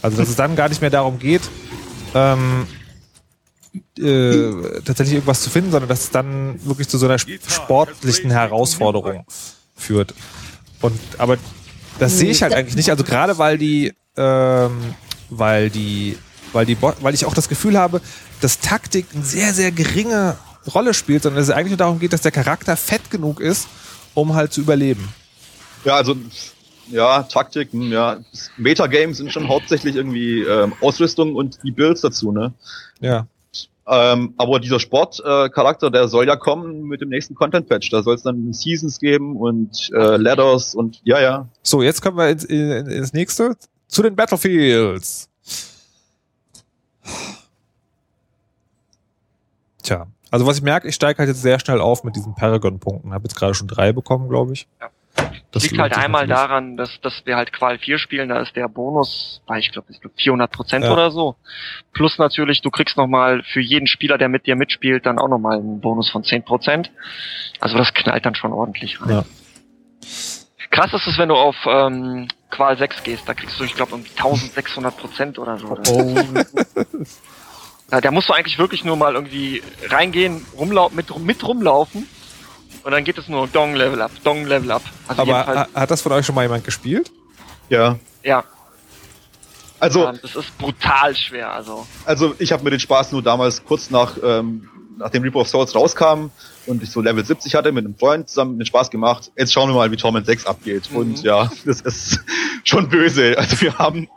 Also 0.00 0.16
dass 0.16 0.28
es 0.28 0.36
dann 0.36 0.56
gar 0.56 0.68
nicht 0.68 0.80
mehr 0.80 0.90
darum 0.90 1.18
geht, 1.18 1.42
ähm, 2.14 2.66
äh, 3.98 4.80
tatsächlich 4.84 5.14
irgendwas 5.14 5.42
zu 5.42 5.50
finden, 5.50 5.70
sondern 5.70 5.88
dass 5.88 6.00
es 6.00 6.10
dann 6.10 6.58
wirklich 6.64 6.88
zu 6.88 6.98
so 6.98 7.06
einer 7.06 7.16
sp- 7.20 7.38
sportlichen 7.46 8.30
Herausforderung 8.30 9.24
führt. 9.76 10.14
Und 10.80 10.98
aber 11.18 11.36
das 11.98 12.18
sehe 12.18 12.30
ich 12.30 12.42
halt 12.42 12.54
eigentlich 12.54 12.76
nicht. 12.76 12.90
Also 12.90 13.04
gerade 13.04 13.38
weil 13.38 13.58
die, 13.58 13.92
ähm, 14.16 14.94
weil 15.30 15.70
die, 15.70 16.18
weil 16.52 16.66
die, 16.66 16.76
weil 16.80 17.14
ich 17.14 17.24
auch 17.24 17.34
das 17.34 17.48
Gefühl 17.48 17.78
habe, 17.78 18.00
dass 18.42 18.58
Taktik 18.60 19.06
eine 19.14 19.24
sehr 19.24 19.52
sehr 19.54 19.72
geringe 19.72 20.36
Rolle 20.74 20.94
spielt, 20.94 21.22
sondern 21.22 21.40
dass 21.40 21.48
es 21.48 21.54
eigentlich 21.54 21.70
nur 21.70 21.78
darum 21.78 21.98
geht, 21.98 22.12
dass 22.12 22.22
der 22.22 22.32
Charakter 22.32 22.76
fett 22.76 23.10
genug 23.10 23.40
ist, 23.40 23.66
um 24.14 24.34
halt 24.34 24.52
zu 24.52 24.60
überleben. 24.60 25.08
Ja, 25.84 25.96
also 25.96 26.14
ja, 26.88 27.22
Taktiken, 27.22 27.90
ja. 27.90 28.18
Metagames 28.56 29.16
sind 29.16 29.32
schon 29.32 29.48
hauptsächlich 29.48 29.96
irgendwie 29.96 30.42
ähm, 30.42 30.72
Ausrüstung 30.80 31.34
und 31.34 31.58
die 31.64 31.70
Builds 31.70 32.02
dazu, 32.02 32.32
ne? 32.32 32.52
Ja. 33.00 33.26
Ähm, 33.86 34.34
aber 34.36 34.60
dieser 34.60 34.78
Sportcharakter, 34.78 35.88
äh, 35.88 35.90
der 35.90 36.06
soll 36.08 36.26
ja 36.28 36.36
kommen 36.36 36.84
mit 36.84 37.00
dem 37.00 37.08
nächsten 37.08 37.34
Content-Patch. 37.34 37.90
Da 37.90 38.02
soll 38.02 38.14
es 38.14 38.22
dann 38.22 38.52
Seasons 38.52 39.00
geben 39.00 39.36
und 39.36 39.90
äh, 39.92 40.16
Ladders 40.16 40.74
und 40.74 41.00
ja, 41.02 41.20
ja. 41.20 41.48
So, 41.62 41.82
jetzt 41.82 42.00
kommen 42.00 42.16
wir 42.16 42.28
ins, 42.28 42.44
in- 42.44 42.86
ins 42.86 43.12
nächste 43.12 43.56
zu 43.88 44.02
den 44.02 44.14
Battlefields. 44.14 45.28
Tja, 49.82 50.06
also 50.30 50.46
was 50.46 50.58
ich 50.58 50.62
merke, 50.62 50.88
ich 50.88 50.94
steige 50.94 51.18
halt 51.18 51.28
jetzt 51.28 51.42
sehr 51.42 51.60
schnell 51.60 51.80
auf 51.80 52.04
mit 52.04 52.16
diesen 52.16 52.34
Paragon-Punkten. 52.34 53.12
Habe 53.12 53.24
jetzt 53.24 53.34
gerade 53.36 53.54
schon 53.54 53.68
drei 53.68 53.92
bekommen, 53.92 54.28
glaube 54.28 54.52
ich. 54.54 54.66
Ja. 54.80 54.88
Das 55.50 55.64
liegt 55.64 55.78
halt 55.78 55.94
einmal 55.96 56.26
natürlich. 56.26 56.48
daran, 56.48 56.76
dass, 56.78 57.00
dass 57.02 57.26
wir 57.26 57.36
halt 57.36 57.52
Qual 57.52 57.78
4 57.78 57.98
spielen, 57.98 58.30
da 58.30 58.40
ist 58.40 58.56
der 58.56 58.68
Bonus, 58.68 59.42
bei, 59.46 59.58
ich 59.58 59.70
glaube, 59.70 59.92
ich 59.92 60.00
glaub 60.00 60.12
400 60.16 60.50
Prozent 60.50 60.84
Ja. 60.86 60.92
oder 60.92 61.10
so. 61.10 61.36
Plus 61.92 62.16
natürlich, 62.16 62.62
du 62.62 62.70
kriegst 62.70 62.96
nochmal 62.96 63.42
für 63.52 63.60
jeden 63.60 63.86
Spieler, 63.86 64.16
der 64.16 64.30
mit 64.30 64.46
dir 64.46 64.56
mitspielt, 64.56 65.04
dann 65.04 65.18
auch 65.18 65.28
nochmal 65.28 65.58
einen 65.58 65.80
Bonus 65.82 66.08
von 66.08 66.24
10 66.24 66.44
Prozent. 66.44 66.90
Also 67.60 67.76
das 67.76 67.92
knallt 67.92 68.24
dann 68.24 68.34
schon 68.34 68.54
ordentlich 68.54 69.02
rein. 69.02 69.10
Ja. 69.10 69.24
Krass 70.70 70.94
ist 70.94 71.06
es, 71.06 71.18
wenn 71.18 71.28
du 71.28 71.34
auf 71.34 71.56
ähm, 71.66 72.28
Qual 72.50 72.78
6 72.78 73.02
gehst, 73.02 73.28
da 73.28 73.34
kriegst 73.34 73.60
du, 73.60 73.64
ich 73.64 73.74
glaube, 73.74 73.94
um 73.94 74.00
1600 74.16 74.96
Prozent 74.96 75.38
oder 75.38 75.58
so. 75.58 75.76
Oh, 75.90 76.14
Da, 77.92 78.00
da 78.00 78.10
musst 78.10 78.30
du 78.30 78.32
eigentlich 78.32 78.56
wirklich 78.58 78.84
nur 78.84 78.96
mal 78.96 79.14
irgendwie 79.14 79.62
reingehen, 79.90 80.46
rumlau 80.56 80.88
mit, 80.94 81.14
mit 81.18 81.46
rumlaufen 81.46 82.08
und 82.84 82.90
dann 82.90 83.04
geht 83.04 83.18
es 83.18 83.28
nur 83.28 83.46
Dong 83.48 83.74
Level 83.74 84.00
Up, 84.00 84.10
Dong 84.24 84.46
Level 84.46 84.70
Up. 84.70 84.82
Also 85.06 85.20
aber 85.20 85.68
hat 85.74 85.90
das 85.90 86.00
von 86.00 86.10
euch 86.12 86.24
schon 86.24 86.34
mal 86.34 86.40
jemand 86.40 86.64
gespielt? 86.64 87.12
Ja. 87.68 87.98
ja, 88.22 88.44
Also, 89.78 90.08
ähm, 90.08 90.18
das 90.22 90.36
ist 90.36 90.56
brutal 90.56 91.14
schwer. 91.14 91.52
Also 91.52 91.86
also 92.06 92.34
ich 92.38 92.50
habe 92.50 92.64
mir 92.64 92.70
den 92.70 92.80
Spaß 92.80 93.12
nur 93.12 93.22
damals 93.22 93.62
kurz 93.62 93.90
nach, 93.90 94.16
ähm, 94.24 94.70
nachdem 94.96 95.22
Reaper 95.22 95.40
of 95.40 95.48
Souls 95.48 95.74
rauskam 95.74 96.30
und 96.66 96.82
ich 96.82 96.90
so 96.90 97.02
Level 97.02 97.22
70 97.22 97.54
hatte, 97.54 97.72
mit 97.72 97.84
einem 97.84 97.98
Freund 97.98 98.26
zusammen 98.26 98.58
den 98.58 98.64
Spaß 98.64 98.88
gemacht. 98.88 99.30
Jetzt 99.36 99.52
schauen 99.52 99.68
wir 99.68 99.74
mal, 99.74 99.90
wie 99.90 99.96
Torment 99.96 100.24
6 100.24 100.46
abgeht. 100.46 100.90
Mhm. 100.90 100.96
Und 100.96 101.22
ja, 101.24 101.50
das 101.66 101.82
ist 101.82 102.20
schon 102.64 102.88
böse. 102.88 103.36
Also 103.36 103.60
wir 103.60 103.76
haben 103.76 104.08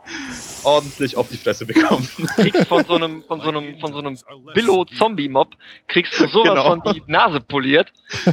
ordentlich 0.66 1.16
auf 1.16 1.28
die 1.28 1.36
Fresse 1.36 1.64
bekommen. 1.64 2.06
kriegst 2.36 2.66
von 2.66 2.84
so 2.84 2.94
einem, 2.96 3.22
von 3.26 3.40
so 3.40 3.48
einem, 3.48 3.78
von 3.78 3.92
so 3.92 3.98
einem 4.00 4.18
Billo-Zombie-Mob, 4.54 5.54
kriegst 5.86 6.18
du 6.18 6.26
sowas 6.26 6.48
Genau. 6.50 6.64
von 6.64 6.82
die 6.94 7.02
Nase 7.06 7.40
poliert. 7.40 7.92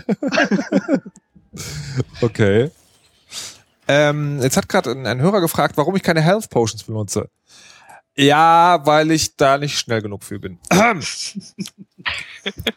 Okay. 2.21 2.71
Ähm, 3.87 4.41
jetzt 4.41 4.57
hat 4.57 4.67
gerade 4.67 4.89
ein, 4.89 5.05
ein 5.05 5.21
Hörer 5.21 5.39
gefragt, 5.39 5.77
warum 5.77 5.95
ich 5.95 6.01
keine 6.01 6.21
Health 6.21 6.49
Potions 6.49 6.83
benutze. 6.83 7.29
Ja, 8.15 8.79
weil 8.85 9.11
ich 9.11 9.35
da 9.35 9.59
nicht 9.59 9.77
schnell 9.77 10.01
genug 10.01 10.23
für 10.23 10.39
bin. 10.39 10.57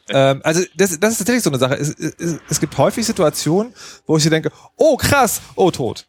ähm, 0.08 0.40
also 0.44 0.62
das, 0.76 0.98
das 1.00 1.12
ist 1.12 1.18
tatsächlich 1.18 1.42
so 1.42 1.48
eine 1.50 1.58
Sache. 1.58 1.74
Es, 1.76 1.90
es, 1.90 2.38
es 2.50 2.60
gibt 2.60 2.76
häufig 2.76 3.06
Situationen, 3.06 3.72
wo 4.06 4.16
ich 4.18 4.24
hier 4.24 4.30
denke, 4.30 4.50
oh 4.76 4.96
krass, 4.98 5.40
oh 5.54 5.70
tot. 5.70 6.06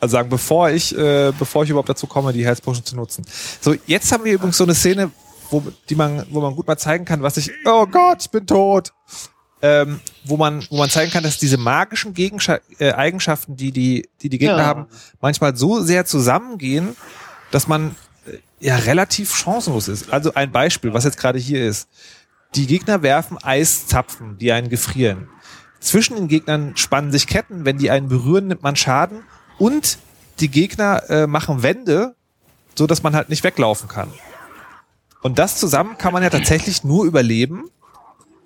Also 0.00 0.12
sagen, 0.14 0.28
bevor 0.30 0.70
ich, 0.70 0.96
äh, 0.96 1.32
bevor 1.38 1.64
ich 1.64 1.70
überhaupt 1.70 1.88
dazu 1.88 2.06
komme, 2.06 2.32
die 2.32 2.44
Health 2.44 2.62
Potion 2.62 2.84
zu 2.84 2.96
nutzen. 2.96 3.24
So, 3.60 3.74
jetzt 3.86 4.10
haben 4.10 4.24
wir 4.24 4.32
übrigens 4.32 4.56
so 4.56 4.64
eine 4.64 4.74
Szene, 4.74 5.10
wo, 5.50 5.62
die 5.88 5.94
man, 5.94 6.26
wo 6.30 6.40
man 6.40 6.56
gut 6.56 6.66
mal 6.66 6.78
zeigen 6.78 7.04
kann, 7.04 7.22
was 7.22 7.36
ich, 7.36 7.50
oh 7.66 7.86
Gott, 7.86 8.22
ich 8.22 8.30
bin 8.30 8.46
tot 8.46 8.92
ähm, 9.62 10.00
wo 10.24 10.36
man, 10.36 10.64
wo 10.70 10.78
man 10.78 10.88
zeigen 10.88 11.10
kann, 11.10 11.22
dass 11.22 11.38
diese 11.38 11.58
magischen 11.58 12.14
Gegenscha 12.14 12.60
äh, 12.78 12.92
Eigenschaften, 12.92 13.56
die 13.56 13.72
die, 13.72 14.08
die 14.22 14.28
die 14.28 14.38
Gegner 14.38 14.58
Ja. 14.58 14.64
haben, 14.64 14.86
manchmal 15.20 15.56
so 15.56 15.82
sehr 15.82 16.04
zusammengehen, 16.06 16.96
dass 17.50 17.68
man 17.68 17.94
äh, 18.26 18.38
ja 18.58 18.76
relativ 18.76 19.34
chancenlos 19.34 19.88
ist. 19.88 20.12
Also 20.12 20.34
ein 20.34 20.50
Beispiel, 20.50 20.94
was 20.94 21.04
jetzt 21.04 21.18
gerade 21.18 21.38
hier 21.38 21.66
ist. 21.66 21.88
Die 22.54 22.66
Gegner 22.66 23.02
werfen 23.02 23.38
Eiszapfen, 23.38 24.38
die 24.38 24.50
einen 24.52 24.70
gefrieren. 24.70 25.28
Zwischen 25.78 26.16
den 26.16 26.28
Gegnern 26.28 26.76
spannen 26.76 27.12
sich 27.12 27.26
Ketten, 27.26 27.64
wenn 27.64 27.78
die 27.78 27.90
einen 27.90 28.08
berühren, 28.08 28.48
nimmt 28.48 28.62
man 28.62 28.76
Schaden 28.76 29.22
und 29.60 29.98
die 30.40 30.48
Gegner 30.50 31.08
äh, 31.10 31.26
machen 31.26 31.62
Wände, 31.62 32.16
so 32.74 32.86
dass 32.86 33.02
man 33.02 33.14
halt 33.14 33.28
nicht 33.28 33.44
weglaufen 33.44 33.88
kann. 33.88 34.10
Und 35.22 35.38
das 35.38 35.58
zusammen 35.58 35.98
kann 35.98 36.12
man 36.14 36.22
ja 36.22 36.30
tatsächlich 36.30 36.82
nur 36.82 37.04
überleben, 37.04 37.64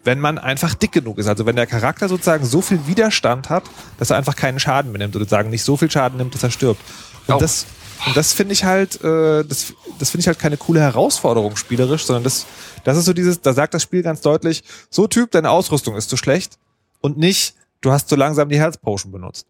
wenn 0.02 0.18
man 0.18 0.38
einfach 0.38 0.74
dick 0.74 0.92
genug 0.92 1.18
ist. 1.18 1.28
Also 1.28 1.46
wenn 1.46 1.56
der 1.56 1.68
Charakter 1.68 2.08
sozusagen 2.08 2.44
so 2.44 2.60
viel 2.60 2.86
Widerstand 2.88 3.48
hat, 3.48 3.62
dass 3.98 4.10
er 4.10 4.16
einfach 4.16 4.34
keinen 4.36 4.58
Schaden 4.58 4.90
mehr 4.92 4.98
nimmt 4.98 5.14
oder 5.16 5.24
sagen 5.24 5.50
nicht 5.50 5.62
so 5.62 5.76
viel 5.76 5.90
Schaden 5.90 6.18
nimmt, 6.18 6.34
dass 6.34 6.42
er 6.42 6.50
stirbt. 6.50 6.82
Und 7.28 7.36
Oh. 7.36 7.38
das, 7.38 7.64
und 8.06 8.16
das 8.16 8.32
finde 8.34 8.52
ich 8.52 8.64
halt, 8.64 9.02
äh, 9.02 9.44
das, 9.44 9.72
das 9.98 10.10
finde 10.10 10.22
ich 10.22 10.26
halt 10.26 10.38
keine 10.40 10.56
coole 10.56 10.80
Herausforderung 10.80 11.56
spielerisch, 11.56 12.04
sondern 12.04 12.24
das, 12.24 12.44
das 12.82 12.98
ist 12.98 13.04
so 13.04 13.12
dieses, 13.14 13.40
da 13.40 13.54
sagt 13.54 13.72
das 13.72 13.82
Spiel 13.82 14.02
ganz 14.02 14.20
deutlich, 14.20 14.62
so 14.90 15.06
Typ, 15.06 15.30
deine 15.30 15.48
Ausrüstung 15.50 15.94
ist 15.96 16.10
zu 16.10 16.16
schlecht 16.16 16.58
und 17.00 17.16
nicht, 17.16 17.54
du 17.80 17.92
hast 17.92 18.08
zu 18.08 18.16
langsam 18.16 18.48
die 18.48 18.58
Health 18.58 18.82
Potion 18.82 19.12
benutzt. 19.12 19.46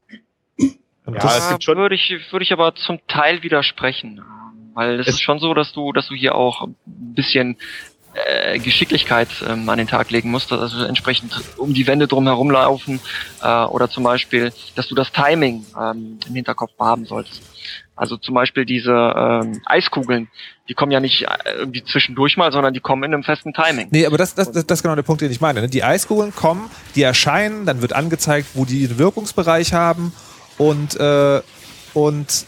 Und 1.06 1.14
Ja, 1.14 1.20
das, 1.20 1.38
es 1.44 1.48
gibt 1.50 1.64
schon- 1.64 1.76
würde 1.76 1.94
ich, 1.94 2.14
würde 2.30 2.42
ich 2.44 2.52
aber 2.52 2.74
zum 2.74 2.98
Teil 3.08 3.42
widersprechen. 3.42 4.22
Weil 4.74 4.98
es 5.00 5.06
Es- 5.08 5.14
ist 5.14 5.22
schon 5.22 5.38
so, 5.38 5.54
dass 5.54 5.72
du, 5.72 5.92
dass 5.92 6.08
du 6.08 6.14
hier 6.14 6.34
auch 6.34 6.62
ein 6.62 6.74
bisschen 6.86 7.56
äh, 8.26 8.60
Geschicklichkeit 8.60 9.28
ähm, 9.48 9.68
an 9.68 9.76
den 9.78 9.88
Tag 9.88 10.08
legen 10.12 10.30
musst, 10.30 10.52
also 10.52 10.84
entsprechend 10.84 11.32
um 11.56 11.74
die 11.74 11.88
Wände 11.88 12.06
drum 12.06 12.24
herum 12.26 12.48
laufen 12.48 13.00
äh, 13.42 13.64
oder 13.64 13.90
zum 13.90 14.04
Beispiel, 14.04 14.52
dass 14.76 14.86
du 14.86 14.94
das 14.94 15.10
Timing 15.10 15.66
ähm, 15.76 16.18
im 16.28 16.34
Hinterkopf 16.34 16.70
haben 16.78 17.06
solltest. 17.06 17.42
Also 17.96 18.16
zum 18.16 18.36
Beispiel 18.36 18.64
diese 18.66 18.92
ähm, 18.92 19.60
Eiskugeln, 19.66 20.28
die 20.68 20.74
kommen 20.74 20.92
ja 20.92 21.00
nicht 21.00 21.22
äh, 21.22 21.28
irgendwie 21.58 21.82
zwischendurch 21.82 22.36
mal, 22.36 22.52
sondern 22.52 22.72
die 22.72 22.78
kommen 22.78 23.02
in 23.02 23.14
einem 23.14 23.24
festen 23.24 23.52
Timing. 23.52 23.88
Nee, 23.90 24.06
aber 24.06 24.16
das, 24.16 24.36
das, 24.36 24.52
das, 24.52 24.64
das 24.64 24.78
ist 24.78 24.82
genau 24.84 24.94
der 24.94 25.02
Punkt, 25.02 25.20
den 25.20 25.32
ich 25.32 25.40
meine. 25.40 25.62
ne? 25.62 25.68
Die 25.68 25.82
Eiskugeln 25.82 26.32
kommen, 26.32 26.70
die 26.94 27.02
erscheinen, 27.02 27.66
dann 27.66 27.82
wird 27.82 27.94
angezeigt, 27.94 28.46
wo 28.54 28.64
die 28.64 28.78
ihren 28.82 28.98
Wirkungsbereich 28.98 29.72
haben 29.72 30.12
und, 30.58 30.96
äh, 30.98 31.42
und 31.94 32.46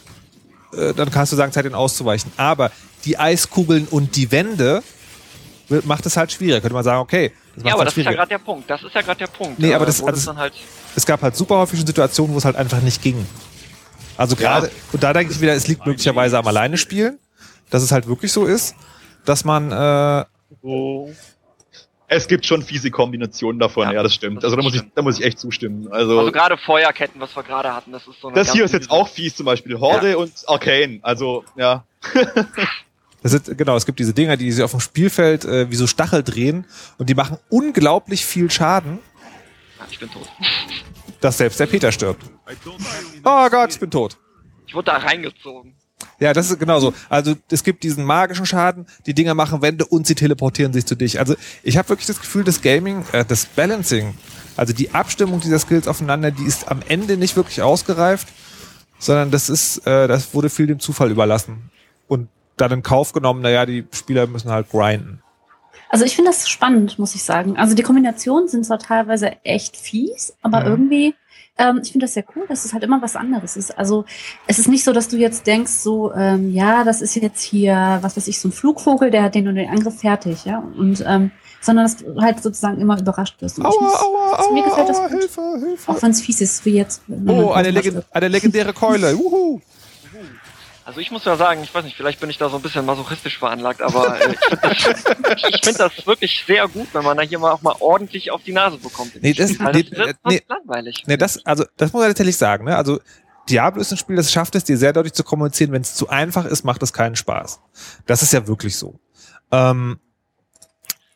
äh, 0.72 0.94
dann 0.94 1.10
kannst 1.10 1.32
du 1.32 1.36
sagen, 1.36 1.52
Zeit, 1.52 1.64
ihnen 1.64 1.74
auszuweichen. 1.74 2.30
Aber 2.36 2.70
die 3.04 3.18
Eiskugeln 3.18 3.86
und 3.90 4.16
die 4.16 4.30
Wände 4.32 4.82
wird, 5.68 5.86
macht 5.86 6.06
es 6.06 6.16
halt 6.16 6.32
schwieriger. 6.32 6.60
Könnte 6.60 6.74
man 6.74 6.84
sagen, 6.84 7.00
okay, 7.00 7.32
das 7.54 7.64
macht 7.64 7.66
Ja, 7.66 7.72
aber 7.74 7.78
halt 7.80 7.88
das 7.88 7.96
ist 7.96 8.04
ja 8.04 8.12
gerade 8.12 8.28
der 8.28 8.38
Punkt. 8.38 8.70
Das 8.70 8.82
ist 8.82 8.94
ja 8.94 9.02
gerade 9.02 9.18
der 9.18 9.26
Punkt. 9.26 9.58
Nee, 9.58 9.74
aber 9.74 9.84
äh, 9.84 9.86
das- 9.86 10.02
also- 10.02 10.26
dann 10.26 10.38
halt 10.38 10.54
es 10.94 11.04
gab 11.04 11.20
halt 11.20 11.36
super 11.36 11.58
häufig 11.58 11.78
schon 11.78 11.86
Situationen, 11.86 12.32
wo 12.34 12.38
es 12.38 12.44
halt 12.46 12.56
einfach 12.56 12.80
nicht 12.80 13.02
ging. 13.02 13.26
Also 14.16 14.34
gerade, 14.34 14.70
und 14.92 15.02
da 15.02 15.12
denke 15.12 15.30
ich 15.34 15.40
wieder, 15.42 15.52
es 15.52 15.68
liegt 15.68 15.84
möglicherweise 15.84 16.38
am 16.38 16.46
Alleine 16.46 16.78
spielen, 16.78 17.18
dass 17.68 17.82
es 17.82 17.92
halt 17.92 18.06
wirklich 18.06 18.32
so 18.32 18.46
ist, 18.46 18.74
dass 19.26 19.44
man, 19.44 19.70
äh, 19.72 20.24
Es 22.08 22.28
gibt 22.28 22.46
schon 22.46 22.62
fiese 22.62 22.90
Kombinationen 22.90 23.58
davon, 23.58 23.88
Ja, 23.88 23.94
ja, 23.94 24.02
das 24.02 24.14
stimmt. 24.14 24.38
das 24.38 24.44
also 24.44 24.56
da 24.56 24.62
muss, 24.62 24.74
ich, 24.74 24.82
da 24.94 25.02
muss 25.02 25.18
ich 25.18 25.24
echt 25.24 25.38
zustimmen. 25.40 25.88
Also, 25.90 26.18
Also 26.18 26.30
gerade 26.32 26.56
Feuerketten, 26.56 27.20
was 27.20 27.34
wir 27.34 27.42
gerade 27.42 27.74
hatten, 27.74 27.90
das 27.92 28.06
ist 28.06 28.20
so 28.20 28.28
eine 28.28 28.36
das 28.36 28.52
hier 28.52 28.64
ist 28.64 28.72
jetzt 28.72 28.90
auch 28.90 29.08
fies, 29.08 29.34
zum 29.36 29.46
Beispiel 29.46 29.78
Horde 29.80 30.16
und 30.16 30.32
Arcane. 30.46 31.00
Also, 31.02 31.44
ja. 31.56 31.84
Das 33.22 33.32
sind, 33.32 33.58
genau, 33.58 33.74
es 33.74 33.86
gibt 33.86 33.98
diese 33.98 34.14
Dinger, 34.14 34.36
die 34.36 34.52
sich 34.52 34.62
auf 34.62 34.70
dem 34.70 34.78
Spielfeld 34.78 35.44
äh, 35.44 35.68
wie 35.68 35.74
so 35.74 35.88
Stachel 35.88 36.22
drehen 36.22 36.64
und 36.98 37.08
die 37.08 37.14
machen 37.14 37.38
unglaublich 37.48 38.24
viel 38.24 38.48
Schaden, 38.52 39.00
Ja, 39.80 39.86
ich 39.90 39.98
bin 39.98 40.08
tot. 40.10 40.28
dass 41.20 41.38
selbst 41.38 41.58
der 41.58 41.66
Peter 41.66 41.90
stirbt. 41.90 42.22
Oh 43.24 43.48
Gott, 43.50 43.72
ich 43.72 43.80
bin 43.80 43.90
tot. 43.90 44.16
Ich 44.68 44.74
wurde 44.74 44.84
da 44.92 44.98
reingezogen. 44.98 45.74
Ja, 46.18 46.32
das 46.32 46.50
ist 46.50 46.58
genau 46.58 46.78
so. 46.80 46.94
Also 47.08 47.34
es 47.50 47.62
gibt 47.62 47.82
diesen 47.82 48.04
magischen 48.04 48.46
Schaden, 48.46 48.86
die 49.06 49.14
Dinger 49.14 49.34
machen 49.34 49.62
Wände 49.62 49.84
und 49.84 50.06
sie 50.06 50.14
teleportieren 50.14 50.72
sich 50.72 50.86
zu 50.86 50.94
dich. 50.94 51.18
Also 51.18 51.34
ich 51.62 51.76
habe 51.76 51.88
wirklich 51.90 52.06
das 52.06 52.20
Gefühl, 52.20 52.44
das 52.44 52.62
Gaming, 52.62 53.04
äh, 53.12 53.24
das 53.24 53.46
Balancing 53.46 54.14
Also 54.56 54.72
die 54.72 54.92
Abstimmung 54.92 55.40
dieser 55.40 55.58
Skills 55.58 55.86
aufeinander, 55.88 56.30
die 56.30 56.44
ist 56.44 56.68
am 56.70 56.80
Ende 56.88 57.16
nicht 57.18 57.36
wirklich 57.36 57.60
ausgereift, 57.62 58.28
sondern 58.98 59.30
das 59.30 59.50
ist, 59.50 59.86
äh, 59.86 60.08
das 60.08 60.32
wurde 60.34 60.48
viel 60.48 60.66
dem 60.66 60.80
Zufall 60.80 61.10
überlassen. 61.10 61.70
Und 62.08 62.28
dann 62.56 62.72
in 62.72 62.82
Kauf 62.82 63.12
genommen, 63.12 63.42
naja, 63.42 63.66
die 63.66 63.86
Spieler 63.92 64.26
müssen 64.26 64.50
halt 64.50 64.70
grinden. 64.70 65.22
Also 65.90 66.04
ich 66.04 66.16
finde 66.16 66.30
das 66.30 66.48
spannend, 66.48 66.98
muss 66.98 67.14
ich 67.14 67.22
sagen. 67.22 67.56
Also 67.58 67.74
die 67.74 67.82
Kombinationen 67.82 68.48
sind 68.48 68.64
zwar 68.64 68.78
teilweise 68.78 69.36
echt 69.44 69.76
fies, 69.76 70.34
aber 70.42 70.60
Mhm. 70.60 70.66
irgendwie, 70.66 71.14
ähm, 71.58 71.80
ich 71.82 71.92
finde 71.92 72.04
das 72.06 72.14
sehr 72.14 72.24
cool, 72.34 72.44
dass 72.48 72.64
es 72.64 72.72
halt 72.72 72.82
immer 72.84 73.00
was 73.02 73.16
anderes 73.16 73.56
ist. 73.56 73.76
Also 73.78 74.04
es 74.46 74.58
ist 74.58 74.68
nicht 74.68 74.84
so, 74.84 74.92
dass 74.92 75.08
du 75.08 75.16
jetzt 75.16 75.46
denkst, 75.46 75.72
so, 75.72 76.12
ähm, 76.14 76.52
ja, 76.52 76.84
das 76.84 77.00
ist 77.02 77.14
jetzt 77.16 77.42
hier, 77.42 77.98
was 78.02 78.16
weiß 78.16 78.28
ich, 78.28 78.38
so 78.40 78.48
ein 78.48 78.52
Flugvogel, 78.52 79.10
der 79.10 79.22
hat 79.22 79.34
den 79.34 79.48
und 79.48 79.54
den 79.56 79.68
Angriff 79.70 80.00
fertig, 80.00 80.44
ja. 80.44 80.62
Und 80.76 81.02
ähm, 81.06 81.30
sondern 81.62 81.86
dass 81.86 81.96
du 81.96 82.20
halt 82.20 82.42
sozusagen 82.42 82.80
immer 82.80 82.98
überrascht 83.00 83.40
wirst. 83.40 83.58
Und 83.58 83.66
ich 83.66 83.74
find's- 83.76 83.94
aua, 83.94 84.52
mir 84.52 84.62
gefällt 84.64 84.88
das 84.88 85.00
gut. 85.00 85.10
Hilfe, 85.10 85.40
Hilfe. 85.66 85.90
Auch 85.90 86.00
wenn 86.02 86.10
es 86.10 86.20
fies 86.20 86.40
ist, 86.40 86.64
wie 86.64 86.74
jetzt. 86.76 87.02
Oh, 87.08 87.14
jemand 87.14 87.56
eine, 87.56 87.84
wird. 87.84 88.06
eine 88.12 88.28
legendäre 88.28 88.72
Keule. 88.72 89.16
Uhu. 89.16 89.60
Also 90.86 91.00
ich 91.00 91.10
muss 91.10 91.24
ja 91.24 91.36
sagen, 91.36 91.64
ich 91.64 91.74
weiß 91.74 91.84
nicht, 91.84 91.96
vielleicht 91.96 92.20
bin 92.20 92.30
ich 92.30 92.38
da 92.38 92.48
so 92.48 92.54
ein 92.56 92.62
bisschen 92.62 92.86
masochistisch 92.86 93.38
veranlagt, 93.38 93.82
aber 93.82 94.20
äh, 94.20 94.32
ich 94.32 94.38
finde 94.84 95.22
das, 95.22 95.42
ich 95.50 95.64
find 95.64 95.80
das 95.80 96.06
wirklich 96.06 96.44
sehr 96.46 96.68
gut, 96.68 96.86
wenn 96.92 97.02
man 97.02 97.16
da 97.16 97.24
hier 97.24 97.40
mal 97.40 97.50
auch 97.50 97.60
mal 97.60 97.74
ordentlich 97.80 98.30
auf 98.30 98.44
die 98.44 98.52
Nase 98.52 98.78
bekommt. 98.78 99.20
Nee, 99.20 99.32
das- 99.32 99.58
Weil 99.58 99.72
nee, 99.72 99.82
das 99.82 99.98
wird 99.98 100.16
nee. 100.28 100.42
langweilig. 100.48 101.02
Ne, 101.08 101.18
das, 101.18 101.44
also, 101.44 101.64
das 101.76 101.92
muss 101.92 102.00
man 102.02 102.10
tatsächlich 102.10 102.36
sagen, 102.36 102.64
ne? 102.66 102.76
Also, 102.76 103.00
Diablo 103.50 103.80
ist 103.80 103.90
ein 103.90 103.96
Spiel, 103.98 104.14
das 104.14 104.30
schafft 104.30 104.54
es, 104.54 104.62
dir 104.62 104.78
sehr 104.78 104.92
deutlich 104.92 105.12
zu 105.12 105.24
kommunizieren. 105.24 105.72
Wenn 105.72 105.82
es 105.82 105.96
zu 105.96 106.08
einfach 106.08 106.44
ist, 106.44 106.62
macht 106.64 106.82
es 106.84 106.92
keinen 106.92 107.16
Spaß. 107.16 107.60
Das 108.06 108.22
ist 108.22 108.32
ja 108.32 108.46
wirklich 108.46 108.76
so. 108.76 109.00
Ähm, 109.50 109.98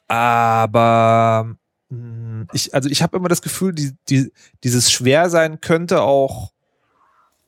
aber 0.08 1.54
mh, 1.90 2.46
ich, 2.52 2.74
also 2.74 2.88
ich 2.88 3.02
habe 3.02 3.16
immer 3.16 3.28
das 3.28 3.42
Gefühl, 3.42 3.72
die, 3.72 3.96
die, 4.08 4.32
dieses 4.64 4.90
Schwersein 4.90 5.60
könnte 5.60 6.02
auch 6.02 6.50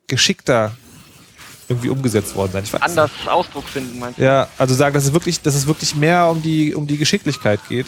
geschickter 0.06 0.76
irgendwie 1.72 1.88
umgesetzt 1.88 2.34
worden 2.34 2.52
sein. 2.52 2.64
Ich 2.64 2.72
weiß 2.72 2.80
nicht. 2.80 2.90
Anders 2.90 3.10
Ausdruck 3.26 3.68
finden, 3.68 3.98
meinst 3.98 4.18
du? 4.18 4.22
Ja, 4.24 4.48
also 4.58 4.74
sagen, 4.74 4.94
dass 4.94 5.04
es 5.04 5.12
wirklich, 5.12 5.40
dass 5.40 5.54
es 5.54 5.66
wirklich 5.66 5.94
mehr 5.94 6.28
um 6.28 6.42
die, 6.42 6.74
um 6.74 6.86
die 6.86 6.98
Geschicklichkeit 6.98 7.60
geht. 7.68 7.86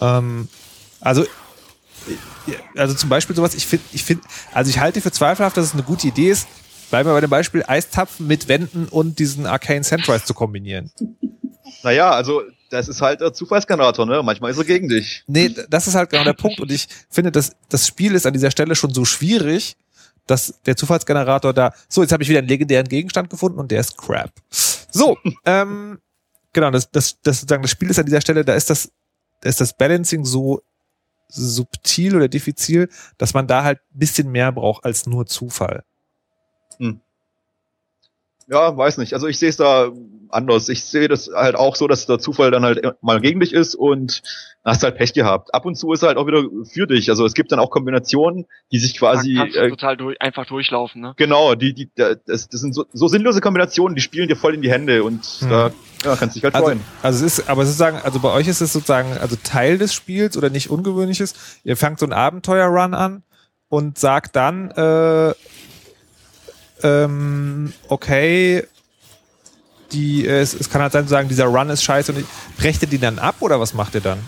Ähm, 0.00 0.48
also, 1.00 1.24
äh, 1.24 1.28
also 2.76 2.94
zum 2.94 3.08
Beispiel 3.08 3.34
sowas, 3.34 3.54
ich 3.54 3.66
finde, 3.66 3.84
ich 3.92 4.04
finde, 4.04 4.24
also 4.52 4.70
ich 4.70 4.78
halte 4.78 5.00
für 5.00 5.12
zweifelhaft, 5.12 5.56
dass 5.56 5.66
es 5.66 5.72
eine 5.72 5.82
gute 5.82 6.06
Idee 6.06 6.30
ist, 6.30 6.46
bleiben 6.90 7.08
wir 7.08 7.14
bei 7.14 7.20
dem 7.20 7.30
Beispiel 7.30 7.64
Eistapfen 7.66 8.26
mit 8.26 8.48
Wänden 8.48 8.86
und 8.86 9.18
diesen 9.18 9.46
Arcane 9.46 9.82
Sandrise 9.82 10.24
zu 10.24 10.34
kombinieren. 10.34 10.90
Naja, 11.82 12.10
also 12.10 12.42
das 12.70 12.88
ist 12.88 13.00
halt 13.00 13.20
der 13.20 13.32
Zufallsgenerator, 13.32 14.06
ne? 14.06 14.22
Manchmal 14.22 14.50
ist 14.50 14.58
er 14.58 14.64
gegen 14.64 14.88
dich. 14.88 15.22
Nee, 15.26 15.54
das 15.68 15.86
ist 15.86 15.94
halt 15.94 16.10
genau 16.10 16.24
der 16.24 16.32
Punkt. 16.32 16.60
Und 16.60 16.70
ich 16.70 16.88
finde, 17.08 17.30
dass 17.30 17.52
das 17.68 17.86
Spiel 17.86 18.14
ist 18.14 18.26
an 18.26 18.32
dieser 18.32 18.50
Stelle 18.50 18.74
schon 18.74 18.92
so 18.92 19.04
schwierig, 19.04 19.76
dass 20.26 20.60
der 20.66 20.76
Zufallsgenerator 20.76 21.52
da. 21.52 21.72
So, 21.88 22.02
jetzt 22.02 22.12
habe 22.12 22.22
ich 22.22 22.28
wieder 22.28 22.40
einen 22.40 22.48
legendären 22.48 22.88
Gegenstand 22.88 23.30
gefunden 23.30 23.58
und 23.58 23.70
der 23.70 23.80
ist 23.80 23.96
Crap. 23.96 24.32
So, 24.50 25.16
ähm, 25.44 26.00
genau, 26.52 26.70
das, 26.70 26.90
das, 26.90 27.20
das 27.22 27.40
sozusagen 27.40 27.62
das 27.62 27.70
Spiel 27.70 27.90
ist 27.90 27.98
an 27.98 28.06
dieser 28.06 28.20
Stelle, 28.20 28.44
da 28.44 28.54
ist 28.54 28.70
das, 28.70 28.90
da 29.40 29.48
ist 29.48 29.60
das 29.60 29.76
Balancing 29.76 30.24
so 30.24 30.62
subtil 31.28 32.16
oder 32.16 32.28
diffizil, 32.28 32.88
dass 33.18 33.34
man 33.34 33.46
da 33.46 33.64
halt 33.64 33.78
ein 33.94 33.98
bisschen 33.98 34.30
mehr 34.30 34.52
braucht 34.52 34.84
als 34.84 35.06
nur 35.06 35.26
Zufall. 35.26 35.84
Ja, 38.48 38.76
weiß 38.76 38.98
nicht. 38.98 39.12
Also 39.14 39.26
ich 39.26 39.38
sehe 39.38 39.48
es 39.48 39.56
da 39.56 39.90
anders. 40.28 40.68
Ich 40.68 40.84
sehe 40.84 41.08
das 41.08 41.30
halt 41.34 41.56
auch 41.56 41.76
so, 41.76 41.86
dass 41.88 42.06
der 42.06 42.18
Zufall 42.18 42.50
dann 42.50 42.64
halt 42.64 42.82
mal 43.00 43.20
gegen 43.20 43.40
dich 43.40 43.52
ist 43.52 43.74
und 43.74 44.22
dann 44.62 44.72
hast 44.72 44.82
du 44.82 44.86
halt 44.86 44.96
Pech 44.96 45.12
gehabt. 45.12 45.54
Ab 45.54 45.64
und 45.66 45.76
zu 45.76 45.92
ist 45.92 46.02
er 46.02 46.08
halt 46.08 46.18
auch 46.18 46.26
wieder 46.26 46.42
für 46.64 46.86
dich. 46.86 47.08
Also 47.10 47.24
es 47.24 47.34
gibt 47.34 47.50
dann 47.52 47.58
auch 47.58 47.70
Kombinationen, 47.70 48.46
die 48.72 48.78
sich 48.78 48.98
quasi 48.98 49.34
da 49.34 49.40
kannst 49.42 49.56
du 49.56 49.60
äh, 49.60 49.68
total 49.70 49.96
durch, 49.96 50.20
einfach 50.20 50.46
durchlaufen, 50.46 51.00
ne? 51.00 51.14
genau, 51.16 51.54
die 51.54 51.72
die 51.74 51.90
das, 51.94 52.48
das 52.48 52.60
sind 52.60 52.74
so, 52.74 52.84
so 52.92 53.08
sinnlose 53.08 53.40
Kombinationen, 53.40 53.94
die 53.94 54.02
spielen 54.02 54.28
dir 54.28 54.36
voll 54.36 54.54
in 54.54 54.62
die 54.62 54.70
Hände 54.70 55.02
und 55.04 55.24
Hm. 55.24 55.48
da 55.48 55.70
ja, 56.04 56.16
kannst 56.16 56.36
dich 56.36 56.44
halt 56.44 56.54
Also, 56.54 56.66
freuen. 56.66 56.80
also 57.02 57.24
es 57.24 57.38
ist, 57.38 57.48
aber 57.48 57.64
sozusagen, 57.64 57.98
also 57.98 58.20
bei 58.20 58.32
euch 58.32 58.48
ist 58.48 58.60
es 58.60 58.72
sozusagen, 58.72 59.16
also 59.18 59.36
Teil 59.42 59.78
des 59.78 59.94
Spiels 59.94 60.36
oder 60.36 60.50
nicht 60.50 60.70
ungewöhnliches. 60.70 61.34
Ihr 61.64 61.76
fangt 61.76 61.98
so 61.98 62.06
einen 62.06 62.12
Abenteuer-Run 62.12 62.94
an 62.94 63.22
und 63.68 63.98
sagt 63.98 64.36
dann, 64.36 64.70
äh, 64.72 65.34
ähm, 66.82 67.72
okay, 67.88 68.64
die, 69.92 70.26
äh, 70.26 70.40
es, 70.40 70.54
es 70.54 70.68
kann 70.68 70.82
halt 70.82 70.92
sein, 70.92 71.04
zu 71.04 71.10
sagen, 71.10 71.28
dieser 71.28 71.46
Run 71.46 71.70
ist 71.70 71.82
scheiße 71.84 72.12
und 72.12 72.18
ich, 72.20 72.26
brecht 72.58 72.82
ihr 72.82 72.88
die 72.88 72.98
dann 72.98 73.18
ab 73.18 73.36
oder 73.40 73.60
was 73.60 73.72
macht 73.74 73.94
ihr 73.94 74.00
dann? 74.00 74.18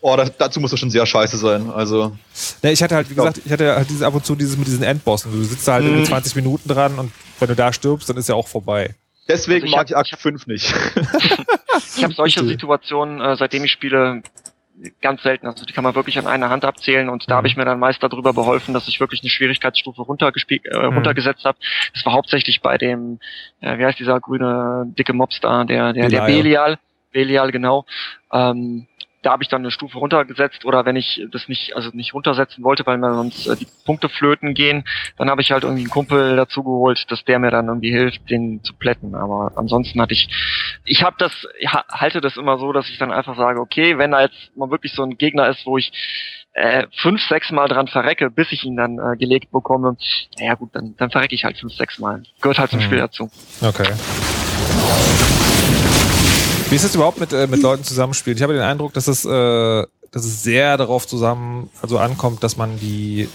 Oh, 0.00 0.14
das, 0.16 0.30
dazu 0.38 0.60
muss 0.60 0.70
er 0.72 0.78
schon 0.78 0.90
sehr 0.90 1.04
scheiße 1.06 1.36
sein. 1.36 1.70
Also 1.70 2.16
Ne, 2.62 2.70
ich 2.72 2.82
hatte 2.82 2.94
halt, 2.94 3.10
wie 3.10 3.14
Ja. 3.14 3.24
gesagt, 3.24 3.40
ich 3.44 3.50
hatte 3.52 3.74
halt 3.76 3.88
dieses 3.90 4.02
ab 4.02 4.14
und 4.14 4.24
zu 4.24 4.36
dieses 4.36 4.56
mit 4.56 4.66
diesen 4.66 4.82
Endbossen. 4.84 5.32
Du 5.32 5.42
sitzt 5.42 5.66
da 5.66 5.74
halt 5.74 5.84
Mhm. 5.84 5.90
irgendwie 5.90 6.08
20 6.08 6.36
Minuten 6.36 6.68
dran 6.68 6.98
und 6.98 7.12
wenn 7.40 7.48
du 7.48 7.56
da 7.56 7.72
stirbst, 7.72 8.08
dann 8.08 8.16
ist 8.16 8.28
ja 8.28 8.34
auch 8.34 8.46
vorbei. 8.48 8.94
deswegen 9.28 9.64
Also 9.64 9.66
ich 9.66 9.72
mag 9.72 9.80
hab- 9.80 9.90
ich 9.90 9.96
Akt 9.96 10.06
ich 10.08 10.12
hab- 10.12 10.20
5 10.20 10.46
nicht. 10.46 10.72
Ich 11.96 12.02
habe 12.04 12.14
solche. 12.14 12.44
Situationen, 12.44 13.20
äh, 13.20 13.36
seitdem 13.36 13.64
ich 13.64 13.72
spiele, 13.72 14.22
ganz 15.00 15.22
selten. 15.22 15.46
Also 15.46 15.64
die 15.64 15.72
kann 15.72 15.84
man 15.84 15.94
wirklich 15.94 16.18
an 16.18 16.26
einer 16.26 16.50
Hand 16.50 16.64
abzählen 16.64 17.08
und 17.08 17.28
da 17.30 17.34
Mhm. 17.34 17.36
habe 17.38 17.48
ich 17.48 17.56
mir 17.56 17.64
dann 17.64 17.78
meist 17.78 18.02
darüber 18.02 18.32
beholfen, 18.32 18.74
dass 18.74 18.88
ich 18.88 19.00
wirklich 19.00 19.22
eine 19.22 19.30
Schwierigkeitsstufe 19.30 20.02
runtergespielt, 20.02 20.66
äh, 20.66 20.76
Mhm. 20.88 20.94
runtergesetzt 20.96 21.44
habe. 21.44 21.58
Das 21.94 22.04
war 22.04 22.12
hauptsächlich 22.12 22.60
bei 22.60 22.76
dem, 22.78 23.18
äh, 23.60 23.78
wie 23.78 23.84
heißt 23.86 23.98
dieser 23.98 24.20
grüne 24.20 24.84
dicke 24.98 25.12
Mobstar, 25.12 25.64
der 25.64 25.92
der 25.92 26.08
der 26.08 26.20
Belial. 26.22 26.26
Belial, 26.42 26.78
Belial 27.12 27.52
genau. 27.52 27.86
Ähm, 28.32 28.86
da 29.26 29.32
habe 29.32 29.42
ich 29.42 29.48
dann 29.48 29.62
eine 29.62 29.72
Stufe 29.72 29.98
runtergesetzt 29.98 30.64
oder 30.64 30.84
wenn 30.86 30.94
ich 30.94 31.20
das 31.32 31.48
nicht, 31.48 31.74
also 31.74 31.90
nicht 31.92 32.14
runtersetzen 32.14 32.62
wollte, 32.62 32.86
weil 32.86 32.96
mir 32.96 33.12
sonst 33.12 33.48
äh, 33.48 33.56
die 33.56 33.66
Punkte 33.84 34.08
flöten 34.08 34.54
gehen, 34.54 34.84
dann 35.18 35.28
habe 35.28 35.42
ich 35.42 35.50
halt 35.50 35.64
irgendwie 35.64 35.82
einen 35.82 35.90
Kumpel 35.90 36.36
dazu 36.36 36.62
geholt, 36.62 37.10
dass 37.10 37.24
der 37.24 37.40
mir 37.40 37.50
dann 37.50 37.66
irgendwie 37.66 37.90
hilft, 37.90 38.30
den 38.30 38.62
zu 38.62 38.72
plätten. 38.74 39.16
Aber 39.16 39.50
ansonsten 39.56 40.00
hatte 40.00 40.14
ich, 40.14 40.28
ich 40.84 41.02
habe 41.02 41.16
das, 41.18 41.32
halte 41.90 42.20
das 42.20 42.36
immer 42.36 42.56
so, 42.58 42.72
dass 42.72 42.88
ich 42.88 42.98
dann 42.98 43.10
einfach 43.10 43.36
sage, 43.36 43.58
okay, 43.58 43.98
wenn 43.98 44.12
da 44.12 44.20
jetzt 44.20 44.56
mal 44.56 44.70
wirklich 44.70 44.92
so 44.92 45.02
ein 45.02 45.18
Gegner 45.18 45.48
ist, 45.48 45.66
wo 45.66 45.76
ich 45.76 45.90
äh, 46.52 46.86
fünf, 47.02 47.20
sechs 47.28 47.50
Mal 47.50 47.66
dran 47.66 47.88
verrecke, 47.88 48.30
bis 48.30 48.52
ich 48.52 48.62
ihn 48.62 48.76
dann 48.76 48.98
äh, 48.98 49.16
gelegt 49.16 49.50
bekomme, 49.50 49.96
naja 50.38 50.54
gut, 50.54 50.70
dann, 50.72 50.94
dann 50.96 51.10
verrecke 51.10 51.34
ich 51.34 51.44
halt 51.44 51.58
fünf, 51.58 51.74
sechs 51.74 51.98
Mal. 51.98 52.22
Gehört 52.40 52.60
halt 52.60 52.70
zum 52.70 52.78
Mhm. 52.78 52.84
Spiel 52.84 52.98
dazu. 52.98 53.28
Okay. 53.60 53.92
Wie 56.68 56.74
ist 56.74 56.84
es 56.84 56.94
überhaupt 56.94 57.20
mit, 57.20 57.32
äh, 57.32 57.46
mit 57.46 57.62
Leuten 57.62 57.84
zusammenspielen? 57.84 58.36
Ich 58.36 58.42
habe 58.42 58.52
den 58.52 58.62
Eindruck, 58.62 58.92
dass 58.92 59.06
es, 59.06 59.24
äh, 59.24 59.28
dass 60.10 60.24
es 60.24 60.42
sehr 60.42 60.76
darauf 60.76 61.06
zusammen, 61.06 61.70
also 61.80 61.98
ankommt, 61.98 62.42
dass 62.42 62.56
man 62.56 62.78
die, 62.78 63.28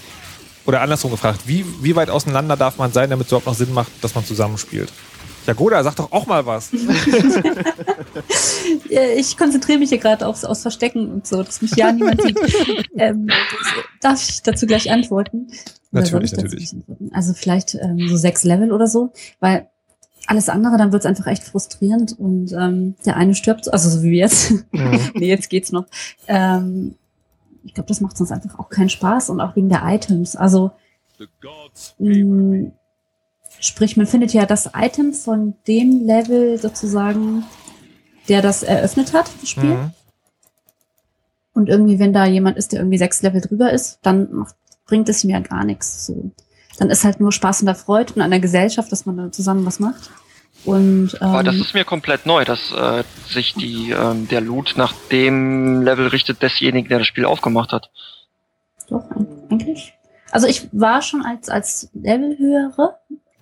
oder 0.66 0.82
andersrum 0.82 1.10
gefragt, 1.10 1.40
wie, 1.46 1.64
wie 1.80 1.96
weit 1.96 2.10
auseinander 2.10 2.56
darf 2.56 2.76
man 2.76 2.92
sein, 2.92 3.08
damit 3.08 3.26
es 3.26 3.32
überhaupt 3.32 3.46
noch 3.46 3.54
Sinn 3.54 3.72
macht, 3.72 3.92
dass 4.02 4.14
man 4.14 4.24
zusammenspielt? 4.24 4.92
Jagoda, 5.46 5.82
sag 5.82 5.96
doch 5.96 6.12
auch 6.12 6.26
mal 6.26 6.46
was. 6.46 6.70
Ja, 8.88 9.02
Ich 9.16 9.36
konzentriere 9.36 9.78
mich 9.78 9.88
hier 9.88 9.98
gerade 9.98 10.26
aufs, 10.26 10.44
aufs 10.44 10.62
Verstecken 10.62 11.10
und 11.10 11.26
so, 11.26 11.42
dass 11.42 11.62
mich 11.62 11.74
ja 11.76 11.92
niemand 11.92 12.22
sieht. 12.22 12.38
ähm, 12.96 13.28
darf 14.00 14.28
ich 14.28 14.42
dazu 14.42 14.66
gleich 14.66 14.90
antworten? 14.90 15.48
Natürlich, 15.90 16.32
natürlich. 16.32 16.72
antworten? 16.72 17.10
Also 17.12 17.32
vielleicht 17.34 17.74
ähm, 17.74 18.06
so 18.08 18.16
sechs 18.16 18.44
Level 18.44 18.70
oder 18.72 18.86
so, 18.86 19.12
weil 19.40 19.68
alles 20.26 20.48
andere, 20.48 20.76
dann 20.76 20.92
wird's 20.92 21.06
einfach 21.06 21.26
echt 21.26 21.44
frustrierend 21.44 22.18
und 22.18 22.52
ähm, 22.52 22.94
der 23.04 23.16
eine 23.16 23.34
stirbt, 23.34 23.72
also 23.72 23.88
so 23.88 24.02
wie 24.02 24.18
jetzt. 24.18 24.52
Mhm. 24.72 25.00
nee, 25.14 25.28
jetzt 25.28 25.50
geht's 25.50 25.72
noch. 25.72 25.86
Ähm, 26.28 26.94
ich 27.64 27.74
glaube, 27.74 27.88
das 27.88 28.00
macht 28.00 28.16
sonst 28.16 28.32
einfach 28.32 28.58
auch 28.58 28.68
keinen 28.68 28.88
Spaß 28.88 29.30
und 29.30 29.40
auch 29.40 29.56
wegen 29.56 29.68
der 29.68 29.82
Items. 29.84 30.36
Also 30.36 30.72
mh, 31.98 32.72
sprich, 33.60 33.96
man 33.96 34.06
findet 34.06 34.32
ja 34.32 34.46
das 34.46 34.70
Item 34.74 35.12
von 35.12 35.54
dem 35.66 36.04
Level 36.06 36.58
sozusagen, 36.58 37.44
der 38.28 38.42
das 38.42 38.62
eröffnet 38.62 39.12
hat, 39.12 39.30
das 39.40 39.48
Spiel. 39.50 39.74
Mhm. 39.74 39.90
Und 41.54 41.68
irgendwie, 41.68 41.98
wenn 41.98 42.12
da 42.12 42.24
jemand 42.24 42.56
ist, 42.56 42.72
der 42.72 42.80
irgendwie 42.80 42.98
sechs 42.98 43.22
Level 43.22 43.40
drüber 43.40 43.72
ist, 43.72 43.98
dann 44.02 44.32
macht, 44.32 44.56
bringt 44.86 45.08
es 45.08 45.22
ihm 45.22 45.30
ja 45.30 45.40
gar 45.40 45.64
nichts. 45.64 46.06
So. 46.06 46.30
Dann 46.78 46.90
ist 46.90 47.04
halt 47.04 47.20
nur 47.20 47.32
Spaß 47.32 47.60
und 47.60 47.66
der 47.66 47.74
Freude 47.74 48.14
und 48.14 48.22
an 48.22 48.30
der 48.30 48.40
Gesellschaft, 48.40 48.90
dass 48.90 49.06
man 49.06 49.16
da 49.16 49.30
zusammen 49.32 49.64
was 49.66 49.78
macht. 49.80 50.10
Und 50.64 51.14
ähm, 51.20 51.28
Aber 51.28 51.42
das 51.42 51.56
ist 51.56 51.74
mir 51.74 51.84
komplett 51.84 52.24
neu, 52.26 52.44
dass 52.44 52.72
äh, 52.72 53.02
sich 53.28 53.54
die 53.54 53.90
ähm, 53.90 54.28
der 54.28 54.40
Loot 54.40 54.74
nach 54.76 54.92
dem 55.10 55.82
Level 55.82 56.06
richtet 56.08 56.40
desjenigen, 56.40 56.88
der 56.88 56.98
das 56.98 57.06
Spiel 57.08 57.24
aufgemacht 57.24 57.72
hat. 57.72 57.90
doch 58.88 59.04
eig- 59.10 59.26
eigentlich. 59.50 59.94
Also 60.30 60.46
ich 60.46 60.68
war 60.72 61.02
schon 61.02 61.22
als 61.22 61.48
als 61.48 61.90
Levelhöhere 61.94 62.96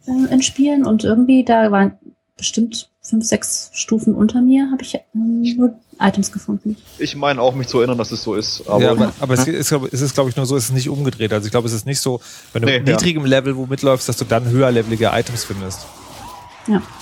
äh, 0.06 0.32
in 0.32 0.42
Spielen 0.42 0.84
und 0.86 1.04
irgendwie 1.04 1.44
da 1.44 1.70
waren 1.70 1.98
bestimmt 2.36 2.88
fünf, 3.02 3.24
sechs 3.24 3.70
Stufen 3.74 4.14
unter 4.14 4.40
mir, 4.40 4.70
habe 4.70 4.82
ich 4.82 4.94
ähm, 5.14 5.42
nur 5.56 5.74
Items 6.00 6.32
gefunden. 6.32 6.76
Ich 6.98 7.14
meine 7.14 7.40
auch, 7.42 7.54
mich 7.54 7.68
zu 7.68 7.78
erinnern, 7.78 7.98
dass 7.98 8.10
es 8.10 8.22
so 8.22 8.34
ist. 8.34 8.62
Aber, 8.66 8.82
ja, 8.82 8.90
aber, 8.92 9.12
aber 9.20 9.34
es 9.34 9.46
ist, 9.46 9.70
es 9.72 10.00
ist, 10.00 10.14
glaube 10.14 10.30
ich, 10.30 10.36
nur 10.36 10.46
so, 10.46 10.56
es 10.56 10.64
ist 10.64 10.72
nicht 10.72 10.88
umgedreht. 10.88 11.32
Also 11.32 11.44
ich 11.46 11.50
glaube, 11.50 11.68
es 11.68 11.74
ist 11.74 11.84
nicht 11.86 12.00
so, 12.00 12.20
wenn 12.52 12.62
du 12.62 12.68
Nee, 12.68 12.78
mit 12.78 12.88
ja. 12.88 12.94
niedrigem 12.96 13.24
Level 13.26 13.56
wo 13.56 13.66
mitläufst, 13.66 14.08
dass 14.08 14.16
du 14.16 14.24
dann 14.24 14.48
höherlevelige 14.48 15.10
Items 15.12 15.44
findest. 15.44 15.80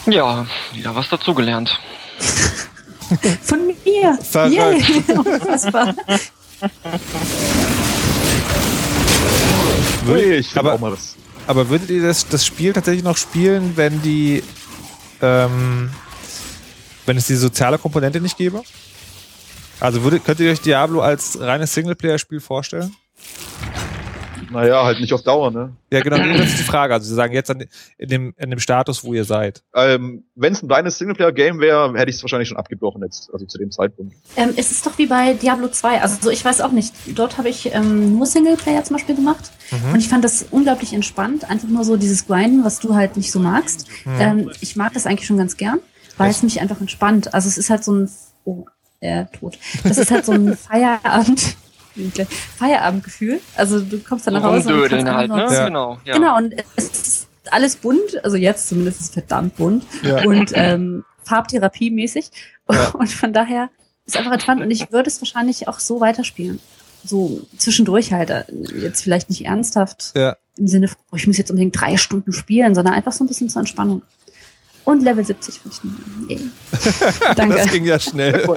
Ja, 0.07 0.47
wieder 0.75 0.95
was 0.95 1.09
dazugelernt. 1.09 1.79
Von 3.43 3.67
mir! 3.67 4.19
Yay! 4.51 4.83
Unfassbar. 5.17 5.95
Ui, 10.09 10.21
ich 10.35 10.57
aber- 10.57 10.75
auch 10.75 10.81
mal 10.81 10.91
das. 10.91 11.15
Aber 11.47 11.69
würdet 11.71 11.89
ihr 11.89 12.03
das, 12.03 12.29
das 12.29 12.45
Spiel 12.45 12.73
tatsächlich 12.75 13.03
noch 13.05 13.17
spielen, 13.17 13.73
wenn 13.77 14.03
die, 14.03 14.43
ähm, 15.23 15.89
wenn 17.07 17.17
es 17.17 17.27
die 17.27 17.37
soziale 17.37 17.79
Komponente 17.79 18.21
nicht 18.21 18.37
gäbe? 18.37 18.63
Also 19.81 20.03
würdet, 20.03 20.25
könnt 20.25 20.41
ihr 20.41 20.51
euch 20.51 20.61
Diablo 20.61 21.01
als 21.01 21.41
reines 21.41 21.73
Singleplayer-Spiel 21.75 22.41
vorstellen? 22.41 22.95
Naja, 24.51 24.85
halt 24.85 25.01
nicht 25.01 25.13
auf 25.13 25.23
Dauer, 25.23 25.51
ne? 25.51 25.77
Ja, 25.93 26.01
genau, 26.01 26.17
das 26.17 26.49
ist 26.49 26.59
die 26.59 26.65
Frage. 26.65 26.95
Also 26.95 27.07
Sie 27.07 27.15
sagen 27.15 27.35
jetzt 27.35 27.51
an, 27.51 27.65
in, 27.99 28.09
dem, 28.09 28.35
in 28.39 28.51
dem 28.51 28.59
Status, 28.59 29.05
wo 29.05 29.13
ihr 29.13 29.25
seid. 29.25 29.63
Ähm, 29.75 30.25
Wenn 30.35 30.53
es 30.53 30.63
ein 30.63 30.71
reines 30.71 30.99
Singleplayer-Game 30.99 31.61
wäre, 31.61 31.93
hätte 31.95 32.11
ich 32.11 32.17
es 32.17 32.23
wahrscheinlich 32.23 32.49
schon 32.49 32.57
abgebrochen 32.57 33.03
jetzt, 33.03 33.31
also 33.33 33.45
zu 33.45 33.59
dem 33.59 33.71
Zeitpunkt. 33.71 34.15
Ähm, 34.37 34.55
es 34.57 34.71
ist 34.71 34.87
doch 34.87 34.97
wie 34.99 35.07
bei 35.07 35.35
Diablo 35.35 35.69
2. 35.69 36.01
Also 36.01 36.17
so, 36.21 36.31
ich 36.31 36.45
weiß 36.45 36.61
auch 36.63 36.73
nicht. 36.73 36.95
Dort 37.15 37.39
habe 37.39 37.49
ich 37.49 37.75
ähm, 37.75 38.17
nur 38.17 38.27
Singleplayer 38.27 38.85
zum 38.85 38.97
Beispiel 38.97 39.17
gemacht. 39.17 39.51
Mhm. 39.71 39.95
Und 39.95 39.99
ich 40.01 40.09
fand 40.09 40.25
das 40.25 40.47
unglaublich 40.51 40.93
entspannt. 40.93 41.49
Einfach 41.51 41.69
nur 41.69 41.85
so 41.85 41.97
dieses 41.97 42.27
Grinden, 42.27 42.65
was 42.65 42.81
du 42.81 42.95
halt 42.95 43.17
nicht 43.17 43.31
so 43.31 43.41
magst. 43.41 43.87
Mhm. 44.07 44.21
Ähm, 44.21 44.51
ich 44.61 44.77
mag 44.77 44.95
das 44.95 45.07
eigentlich 45.07 45.27
schon 45.27 45.39
ganz 45.39 45.57
gern, 45.57 45.81
weil 46.17 46.31
es 46.31 46.43
mich 46.43 46.61
einfach 46.61 46.81
entspannt. 46.81 47.35
Also 47.35 47.49
es 47.49 47.59
ist 47.59 47.69
halt 47.71 47.85
so 47.85 47.93
ein, 47.93 48.11
äh, 49.01 49.25
tot. 49.39 49.59
Das 49.85 49.99
ist 49.99 50.11
halt 50.11 50.25
so 50.27 50.33
ein 50.33 50.57
Feierabend, 50.69 51.57
Feierabendgefühl. 52.57 53.41
Also 53.57 53.81
du 53.81 53.99
kommst 53.99 54.27
dann 54.27 54.35
nach 54.35 54.43
Hause 54.43 54.75
und 54.83 54.93
einfach 54.93 55.15
halt, 55.15 55.31
ne? 55.31 55.47
Ja. 55.51 55.65
Genau, 55.67 55.99
ja. 56.05 56.15
Genau, 56.15 56.37
und 56.37 56.55
es 56.77 56.85
ist 56.87 57.29
alles 57.51 57.77
bunt, 57.77 58.23
also 58.25 58.37
jetzt 58.37 58.69
zumindest 58.69 59.01
ist 59.01 59.07
es 59.09 59.13
verdammt 59.13 59.57
bunt 59.57 59.85
Ja. 60.03 60.23
und 60.25 60.53
ähm, 60.55 61.05
Farbtherapie-mäßig. 61.25 62.31
Ja. 62.71 62.89
Und 62.95 63.11
von 63.11 63.33
daher 63.33 63.71
ist 64.07 64.17
einfach 64.17 64.33
entspannt 64.33 64.61
und 64.63 64.71
ich 64.71 64.91
würde 64.93 65.09
es 65.09 65.21
wahrscheinlich 65.21 65.69
auch 65.69 65.79
so 65.81 66.01
weiterspielen. 66.01 66.61
So 67.05 67.43
zwischendurch 67.59 68.13
halt, 68.13 68.29
äh, 68.31 68.45
jetzt 68.79 69.03
vielleicht 69.03 69.29
nicht 69.31 69.45
ernsthaft 69.47 70.13
Ja. 70.17 70.37
im 70.57 70.69
Sinne, 70.69 70.89
oh, 71.13 71.17
ich 71.17 71.27
muss 71.27 71.37
jetzt 71.39 71.51
unbedingt 71.51 71.79
drei 71.79 71.97
Stunden 71.99 72.33
spielen, 72.33 72.75
sondern 72.75 72.95
einfach 72.95 73.13
so 73.13 73.25
ein 73.25 73.27
bisschen 73.27 73.49
zur 73.51 73.61
Entspannung. 73.61 74.03
Und 74.89 75.03
Level 75.03 75.23
70 75.23 75.61
finde 75.61 75.77
ich. 76.29 76.41
Danke. 77.37 77.57
Das 77.57 77.71
ging 77.71 77.85
ja 77.85 77.99
schnell. 78.01 78.49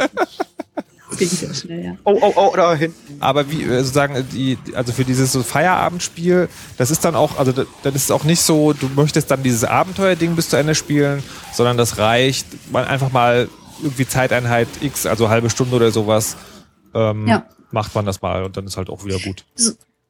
Das 1.09 1.17
ging 1.17 1.27
sehr 1.27 1.53
schnell, 1.53 1.83
ja. 1.83 1.95
Oh, 2.05 2.17
oh, 2.21 2.31
oh, 2.37 2.53
da 2.55 2.73
hinten. 2.73 3.17
Aber 3.21 3.51
wie 3.51 3.63
äh, 3.63 3.79
sozusagen 3.79 4.25
die, 4.31 4.57
also 4.73 4.93
für 4.93 5.03
dieses 5.03 5.33
so 5.33 5.43
Feierabendspiel, 5.43 6.47
das 6.77 6.89
ist 6.89 7.03
dann 7.03 7.15
auch, 7.15 7.37
also 7.37 7.51
da- 7.51 7.65
dann 7.83 7.93
ist 7.95 8.05
es 8.05 8.11
auch 8.11 8.23
nicht 8.23 8.41
so, 8.41 8.71
du 8.71 8.87
möchtest 8.95 9.29
dann 9.29 9.43
dieses 9.43 9.65
Abenteuerding 9.65 10.37
bis 10.37 10.47
zu 10.49 10.55
Ende 10.55 10.73
spielen, 10.73 11.21
sondern 11.53 11.75
das 11.75 11.97
reicht, 11.97 12.45
man 12.71 12.85
einfach 12.85 13.11
mal 13.11 13.49
irgendwie 13.83 14.07
Zeiteinheit 14.07 14.69
X, 14.79 15.05
also 15.05 15.27
halbe 15.27 15.49
Stunde 15.49 15.75
oder 15.75 15.91
sowas, 15.91 16.37
ähm, 16.93 17.27
Ja. 17.27 17.45
macht 17.71 17.93
man 17.93 18.05
das 18.05 18.21
mal 18.21 18.45
und 18.45 18.55
dann 18.55 18.65
ist 18.67 18.77
halt 18.77 18.89
auch 18.89 19.03
wieder 19.03 19.19
gut. 19.19 19.43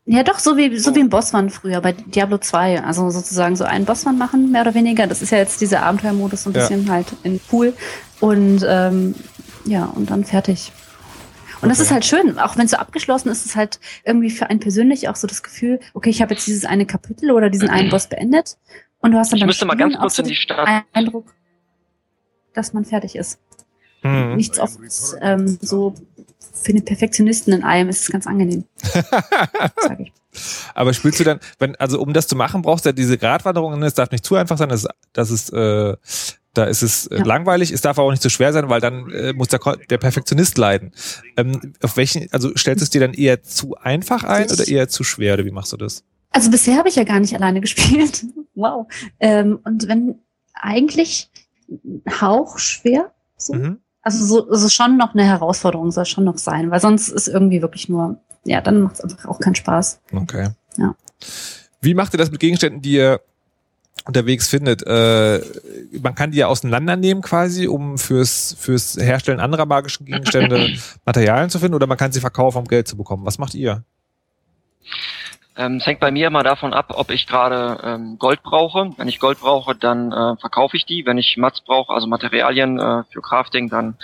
Ja, 0.05 0.23
doch, 0.23 0.39
so 0.39 0.57
wie, 0.57 0.77
so 0.79 0.95
wie 0.95 0.99
im 0.99 1.09
Bosswand 1.09 1.51
früher 1.51 1.79
bei 1.79 1.91
Diablo 1.91 2.37
2. 2.39 2.83
Also 2.83 3.09
sozusagen 3.11 3.55
so 3.55 3.63
einen 3.65 3.85
Bosswand 3.85 4.17
machen, 4.17 4.51
mehr 4.51 4.61
oder 4.61 4.73
weniger. 4.73 5.05
Das 5.05 5.21
ist 5.21 5.29
ja 5.31 5.37
jetzt 5.37 5.61
dieser 5.61 5.83
Abenteuermodus 5.83 6.43
so 6.43 6.49
ein 6.49 6.53
Ja. 6.53 6.61
bisschen 6.61 6.89
halt 6.91 7.07
in 7.23 7.39
cool. 7.51 7.73
Und 8.19 8.65
ähm, 8.67 9.13
ja, 9.65 9.85
und 9.85 10.09
dann 10.09 10.25
fertig. 10.25 10.71
Und 11.61 11.69
das 11.69 11.77
Okay. 11.77 11.85
ist 11.85 11.91
halt 11.91 12.05
schön, 12.05 12.39
auch 12.39 12.57
wenn 12.57 12.65
es 12.65 12.71
so 12.71 12.77
abgeschlossen 12.77 13.29
ist, 13.29 13.45
ist 13.45 13.55
halt 13.55 13.79
irgendwie 14.03 14.31
für 14.31 14.49
einen 14.49 14.59
persönlich 14.59 15.07
auch 15.07 15.15
so 15.15 15.27
das 15.27 15.43
Gefühl, 15.43 15.79
okay, 15.93 16.09
ich 16.09 16.21
habe 16.23 16.33
jetzt 16.33 16.47
dieses 16.47 16.65
eine 16.65 16.87
Kapitel 16.87 17.29
oder 17.31 17.51
diesen 17.51 17.69
einen 17.69 17.89
Boss 17.91 18.07
beendet. 18.07 18.57
Und 18.99 19.11
du 19.11 19.19
hast 19.19 19.31
dann 19.31 19.39
Ich 19.39 19.45
müsste 19.45 19.65
mal 19.65 19.77
ganz 19.77 19.95
kurz 19.97 20.15
so 20.15 20.23
in 20.23 20.29
die 20.29 20.33
den 20.33 20.37
Stadt. 20.37 20.83
Eindruck, 20.93 21.31
dass 22.55 22.73
man 22.73 22.85
fertig 22.85 23.15
ist. 23.15 23.39
Mhm. 24.03 24.35
Nichts 24.35 24.57
oft 24.57 24.79
ähm, 25.21 25.59
so 25.61 25.93
für 26.53 26.73
den 26.73 26.85
Perfektionisten 26.85 27.53
in 27.53 27.63
allem 27.63 27.89
ist 27.89 28.01
es 28.03 28.11
ganz 28.11 28.27
angenehm, 28.27 28.65
sage 29.81 30.03
ich. 30.03 30.13
Aber 30.73 30.93
spielst 30.93 31.19
du 31.19 31.23
dann, 31.23 31.39
wenn, 31.59 31.75
also 31.75 31.99
um 32.01 32.13
das 32.13 32.27
zu 32.27 32.35
machen, 32.35 32.61
brauchst 32.61 32.85
du 32.85 32.89
ja 32.89 32.93
diese 32.93 33.17
Gratwanderung, 33.17 33.77
ne? 33.79 33.85
es 33.85 33.93
darf 33.95 34.11
nicht 34.11 34.23
zu 34.25 34.35
einfach 34.35 34.57
sein, 34.57 34.69
das, 34.69 34.87
das 35.13 35.29
ist, 35.29 35.51
äh, 35.51 35.95
da 36.53 36.63
ist 36.65 36.81
es 36.83 37.07
äh, 37.07 37.17
Ja. 37.17 37.23
langweilig, 37.25 37.71
es 37.71 37.81
darf 37.81 37.97
aber 37.97 38.07
auch 38.07 38.11
nicht 38.11 38.21
zu 38.21 38.29
schwer 38.29 38.53
sein, 38.53 38.69
weil 38.69 38.79
dann 38.81 39.09
äh, 39.11 39.33
muss 39.33 39.49
der, 39.49 39.59
der 39.89 39.97
Perfektionist 39.97 40.57
leiden. 40.57 40.91
Ähm, 41.37 41.73
auf 41.81 41.97
welchen, 41.97 42.27
also 42.31 42.55
stellst 42.55 42.81
du 42.81 42.83
es 42.85 42.89
dir 42.89 43.01
dann 43.01 43.13
eher 43.13 43.43
zu 43.43 43.75
einfach 43.75 44.23
ein 44.23 44.45
Ich- 44.45 44.51
oder 44.53 44.67
eher 44.67 44.87
zu 44.87 45.03
schwer, 45.03 45.33
oder 45.35 45.45
wie 45.45 45.51
machst 45.51 45.73
du 45.73 45.77
das? 45.77 46.03
Also 46.29 46.49
bisher 46.49 46.77
habe 46.77 46.87
ich 46.87 46.95
ja 46.95 47.03
gar 47.03 47.19
nicht 47.19 47.35
alleine 47.35 47.59
gespielt. 47.59 48.25
wow. 48.55 48.87
Ähm, 49.19 49.59
und 49.65 49.87
wenn 49.89 50.15
eigentlich 50.53 51.29
ein 51.69 52.03
Hauch 52.21 52.57
schwer, 52.57 53.11
so. 53.37 53.53
Mhm. 53.53 53.79
Also 54.01 54.25
so, 54.25 54.49
also 54.49 54.67
schon 54.69 54.97
noch 54.97 55.13
eine 55.13 55.23
Herausforderung 55.23 55.91
soll 55.91 56.05
schon 56.05 56.23
noch 56.23 56.37
sein, 56.37 56.71
weil 56.71 56.79
sonst 56.79 57.09
ist 57.09 57.27
irgendwie 57.27 57.61
wirklich 57.61 57.87
nur, 57.87 58.17
ja, 58.43 58.61
dann 58.61 58.81
macht 58.81 58.95
es 58.95 59.01
einfach 59.01 59.25
auch 59.25 59.39
keinen 59.39 59.55
Spaß. 59.55 60.01
Okay. 60.13 60.49
Ja. 60.77 60.95
Wie 61.81 61.93
macht 61.93 62.13
ihr 62.13 62.17
das 62.17 62.31
mit 62.31 62.39
Gegenständen, 62.39 62.81
die 62.81 62.93
ihr 62.93 63.21
unterwegs 64.05 64.47
findet? 64.47 64.81
Äh, 64.85 65.41
man 66.01 66.15
kann 66.15 66.31
die 66.31 66.39
ja 66.39 66.47
auseinandernehmen 66.47 67.21
quasi, 67.21 67.67
um 67.67 67.99
fürs, 67.99 68.55
fürs 68.59 68.97
Herstellen 68.97 69.39
anderer 69.39 69.65
magischen 69.65 70.05
Gegenstände 70.05 70.69
Materialien 71.05 71.51
zu 71.51 71.59
finden, 71.59 71.75
oder 71.75 71.87
man 71.87 71.97
kann 71.97 72.11
sie 72.11 72.19
verkaufen, 72.19 72.57
um 72.59 72.65
Geld 72.65 72.87
zu 72.87 72.97
bekommen. 72.97 73.25
Was 73.25 73.37
macht 73.37 73.53
ihr? 73.53 73.83
Ähm, 75.61 75.75
es 75.77 75.85
hängt 75.85 75.99
bei 75.99 76.09
mir 76.11 76.27
immer 76.27 76.41
davon 76.43 76.73
ab, 76.73 76.93
ob 76.95 77.11
ich 77.11 77.27
gerade 77.27 77.79
ähm, 77.83 78.17
Gold 78.17 78.41
brauche. 78.41 78.89
Wenn 78.97 79.07
ich 79.07 79.19
Gold 79.19 79.39
brauche, 79.39 79.75
dann 79.75 80.11
äh, 80.11 80.35
verkaufe 80.37 80.75
ich 80.75 80.85
die. 80.85 81.05
Wenn 81.05 81.17
ich 81.19 81.37
Mats 81.37 81.61
brauche, 81.61 81.93
also 81.93 82.07
Materialien 82.07 82.79
äh, 82.79 83.03
für 83.11 83.21
Crafting, 83.21 83.69
dann 83.69 83.95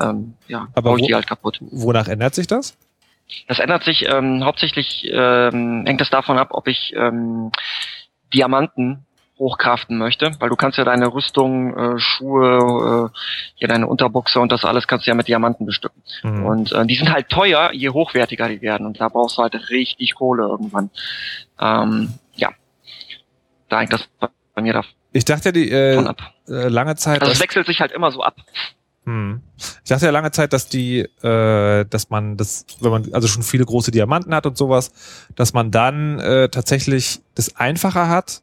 ähm, 0.00 0.34
ja, 0.48 0.68
Aber 0.74 0.90
baue 0.90 0.96
ich 0.98 1.02
wo- 1.02 1.06
die 1.08 1.14
halt 1.14 1.26
kaputt. 1.26 1.58
Wonach 1.60 2.08
ändert 2.08 2.34
sich 2.34 2.46
das? 2.46 2.78
Das 3.48 3.58
ändert 3.58 3.84
sich 3.84 4.06
ähm, 4.08 4.44
hauptsächlich, 4.44 5.08
ähm, 5.12 5.84
hängt 5.86 6.00
es 6.00 6.10
davon 6.10 6.38
ab, 6.38 6.48
ob 6.52 6.66
ich 6.66 6.92
ähm, 6.96 7.50
Diamanten 8.32 9.04
hochkraften 9.42 9.98
möchte, 9.98 10.30
weil 10.38 10.48
du 10.48 10.56
kannst 10.56 10.78
ja 10.78 10.84
deine 10.84 11.12
Rüstung, 11.12 11.76
äh, 11.76 11.98
Schuhe, 11.98 13.10
äh, 13.12 13.18
ja 13.56 13.68
deine 13.68 13.88
Unterbuchse 13.88 14.38
und 14.38 14.52
das 14.52 14.64
alles 14.64 14.86
kannst 14.86 15.06
du 15.06 15.10
ja 15.10 15.14
mit 15.16 15.26
Diamanten 15.26 15.66
bestücken. 15.66 16.00
Mhm. 16.22 16.46
Und 16.46 16.72
äh, 16.72 16.86
die 16.86 16.94
sind 16.94 17.12
halt 17.12 17.28
teuer, 17.28 17.72
je 17.72 17.90
hochwertiger 17.90 18.48
die 18.48 18.62
werden. 18.62 18.86
Und 18.86 19.00
da 19.00 19.08
brauchst 19.08 19.36
du 19.36 19.42
halt 19.42 19.54
richtig 19.70 20.14
Kohle 20.14 20.44
irgendwann. 20.44 20.90
Ähm, 21.60 22.14
ja. 22.34 22.50
Da 23.68 23.80
hängt 23.80 23.92
das 23.92 24.08
bei 24.20 24.62
mir 24.62 24.74
davon 24.74 24.92
Ich 25.12 25.24
dachte 25.24 25.48
ja 25.48 25.52
die 25.52 25.70
äh, 25.70 26.14
äh, 26.48 26.68
lange 26.68 26.94
Zeit, 26.94 27.20
Also 27.20 27.32
es 27.32 27.40
wechselt 27.40 27.66
sich 27.66 27.80
halt 27.80 27.90
immer 27.90 28.12
so 28.12 28.22
ab. 28.22 28.36
hm. 29.04 29.42
ich 29.56 29.88
dachte 29.88 30.06
ja 30.06 30.12
lange 30.12 30.30
Zeit, 30.30 30.52
dass 30.52 30.68
die, 30.68 31.00
äh, 31.00 31.84
dass 31.84 32.10
man 32.10 32.36
das, 32.36 32.64
wenn 32.80 32.92
man 32.92 33.12
also 33.12 33.26
schon 33.26 33.42
viele 33.42 33.64
große 33.64 33.90
Diamanten 33.90 34.34
hat 34.34 34.46
und 34.46 34.56
sowas, 34.56 34.92
dass 35.34 35.52
man 35.52 35.72
dann 35.72 36.20
äh, 36.20 36.48
tatsächlich 36.48 37.20
das 37.34 37.56
einfacher 37.56 38.08
hat, 38.08 38.42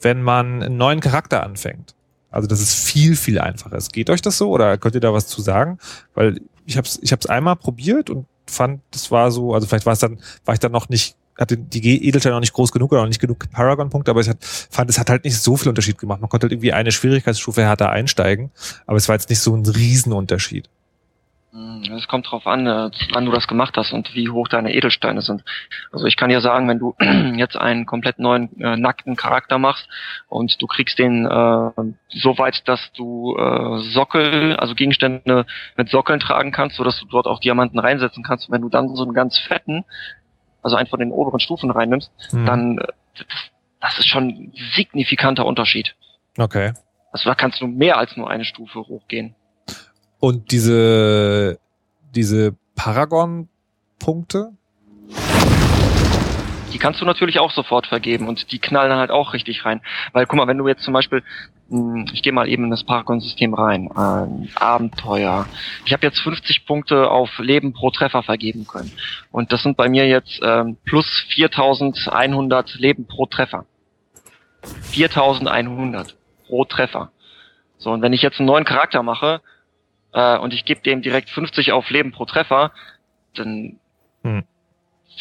wenn 0.00 0.22
man 0.22 0.62
einen 0.62 0.76
neuen 0.76 1.00
Charakter 1.00 1.42
anfängt. 1.42 1.94
Also 2.30 2.48
das 2.48 2.60
ist 2.60 2.74
viel 2.74 3.16
viel 3.16 3.38
einfacher. 3.38 3.76
ist. 3.76 3.92
Geht 3.92 4.10
euch 4.10 4.22
das 4.22 4.38
so 4.38 4.50
oder 4.50 4.76
könnt 4.78 4.94
ihr 4.94 5.00
da 5.00 5.12
was 5.12 5.28
zu 5.28 5.40
sagen? 5.40 5.78
Weil 6.14 6.40
ich 6.66 6.76
habe 6.76 6.86
es 6.86 6.98
ich 7.02 7.12
hab's 7.12 7.26
einmal 7.26 7.56
probiert 7.56 8.10
und 8.10 8.26
fand, 8.46 8.80
das 8.90 9.10
war 9.10 9.30
so, 9.30 9.54
also 9.54 9.66
vielleicht 9.66 9.86
war 9.86 9.92
es 9.92 10.00
dann, 10.00 10.18
war 10.44 10.54
ich 10.54 10.60
dann 10.60 10.72
noch 10.72 10.88
nicht 10.88 11.16
hatte 11.38 11.56
die 11.56 12.06
Edelsteine 12.06 12.34
noch 12.34 12.40
nicht 12.40 12.52
groß 12.52 12.72
genug 12.72 12.92
oder 12.92 13.02
noch 13.02 13.08
nicht 13.08 13.20
genug 13.20 13.50
Paragon-Punkte, 13.50 14.10
aber 14.10 14.20
ich 14.20 14.28
hat, 14.28 14.38
fand, 14.44 14.88
es 14.90 14.98
hat 14.98 15.10
halt 15.10 15.24
nicht 15.24 15.36
so 15.36 15.56
viel 15.56 15.68
Unterschied 15.68 15.98
gemacht. 15.98 16.20
Man 16.20 16.30
konnte 16.30 16.44
halt 16.44 16.52
irgendwie 16.52 16.72
eine 16.72 16.92
Schwierigkeitsstufe 16.92 17.62
härter 17.62 17.90
einsteigen, 17.90 18.50
aber 18.86 18.96
es 18.96 19.08
war 19.08 19.16
jetzt 19.16 19.30
nicht 19.30 19.40
so 19.40 19.54
ein 19.54 19.66
Riesenunterschied. 19.66 20.68
Hm, 21.54 21.82
Es 21.96 22.08
kommt 22.08 22.28
drauf 22.28 22.48
an, 22.48 22.66
äh, 22.66 22.90
wann 23.12 23.24
du 23.26 23.30
das 23.30 23.46
gemacht 23.46 23.76
hast 23.76 23.92
und 23.92 24.12
wie 24.14 24.28
hoch 24.28 24.48
deine 24.48 24.74
Edelsteine 24.74 25.22
sind. 25.22 25.44
Also 25.92 26.06
ich 26.06 26.16
kann 26.16 26.28
dir 26.28 26.40
sagen, 26.40 26.66
wenn 26.68 26.80
du 26.80 26.96
jetzt 27.36 27.56
einen 27.56 27.86
komplett 27.86 28.18
neuen 28.18 28.60
äh, 28.60 28.76
nackten 28.76 29.14
Charakter 29.14 29.58
machst 29.58 29.88
und 30.28 30.60
du 30.60 30.66
kriegst 30.66 30.98
den 30.98 31.24
äh, 31.26 31.70
so 32.08 32.38
weit, 32.38 32.66
dass 32.66 32.90
du 32.92 33.36
äh, 33.36 33.78
Sockel, 33.92 34.56
also 34.56 34.74
Gegenstände 34.74 35.46
mit 35.76 35.88
Sockeln 35.90 36.18
tragen 36.18 36.50
kannst, 36.50 36.74
sodass 36.76 36.98
du 36.98 37.06
dort 37.06 37.26
auch 37.26 37.38
Diamanten 37.38 37.78
reinsetzen 37.78 38.24
kannst. 38.24 38.48
Und 38.48 38.54
wenn 38.54 38.62
du 38.62 38.68
dann 38.68 38.94
so 38.96 39.04
einen 39.04 39.14
ganz 39.14 39.38
fetten, 39.38 39.84
also 40.62 40.74
einen 40.76 40.88
von 40.88 40.98
den 40.98 41.12
oberen 41.12 41.38
Stufen 41.40 41.70
reinnimmst, 41.70 42.10
Hm. 42.30 42.46
dann 42.46 42.78
äh, 42.78 42.86
das, 43.16 43.26
das 43.80 43.98
ist 44.00 44.08
schon 44.08 44.28
ein 44.28 44.52
signifikanter 44.74 45.46
Unterschied. 45.46 45.94
Okay. 46.36 46.72
Also 47.12 47.28
da 47.28 47.36
kannst 47.36 47.60
du 47.60 47.68
mehr 47.68 47.96
als 47.98 48.16
nur 48.16 48.28
eine 48.28 48.44
Stufe 48.44 48.80
hochgehen. 48.80 49.36
Und 50.24 50.52
diese, 50.52 51.58
diese 52.14 52.56
Paragon-Punkte? 52.76 54.52
Die 56.72 56.78
kannst 56.78 57.02
du 57.02 57.04
natürlich 57.04 57.40
auch 57.40 57.50
sofort 57.50 57.86
vergeben 57.86 58.26
und 58.26 58.50
die 58.50 58.58
knallen 58.58 58.88
dann 58.88 59.00
halt 59.00 59.10
auch 59.10 59.34
richtig 59.34 59.66
rein. 59.66 59.82
Weil 60.14 60.24
guck 60.24 60.38
mal, 60.38 60.46
wenn 60.46 60.56
du 60.56 60.66
jetzt 60.66 60.82
zum 60.82 60.94
Beispiel, 60.94 61.22
mh, 61.68 62.06
ich 62.14 62.22
gehe 62.22 62.32
mal 62.32 62.48
eben 62.48 62.64
in 62.64 62.70
das 62.70 62.84
Paragon-System 62.84 63.52
rein, 63.52 63.90
ähm, 63.98 64.48
Abenteuer. 64.54 65.46
Ich 65.84 65.92
habe 65.92 66.06
jetzt 66.06 66.20
50 66.20 66.64
Punkte 66.64 67.10
auf 67.10 67.38
Leben 67.38 67.74
pro 67.74 67.90
Treffer 67.90 68.22
vergeben 68.22 68.66
können. 68.66 68.92
Und 69.30 69.52
das 69.52 69.62
sind 69.62 69.76
bei 69.76 69.90
mir 69.90 70.08
jetzt 70.08 70.40
ähm, 70.42 70.78
plus 70.86 71.06
4100 71.34 72.76
Leben 72.76 73.06
pro 73.06 73.26
Treffer. 73.26 73.66
4100 74.84 76.16
pro 76.46 76.64
Treffer. 76.64 77.10
So, 77.76 77.90
und 77.90 78.00
wenn 78.00 78.14
ich 78.14 78.22
jetzt 78.22 78.38
einen 78.38 78.46
neuen 78.46 78.64
Charakter 78.64 79.02
mache 79.02 79.42
äh, 80.14 80.38
und 80.38 80.54
ich 80.54 80.64
gebe 80.64 80.80
dem 80.80 81.02
direkt 81.02 81.28
50 81.30 81.72
auf 81.72 81.90
Leben 81.90 82.12
pro 82.12 82.24
Treffer, 82.24 82.72
dann 83.36 83.78
Hm. 84.22 84.42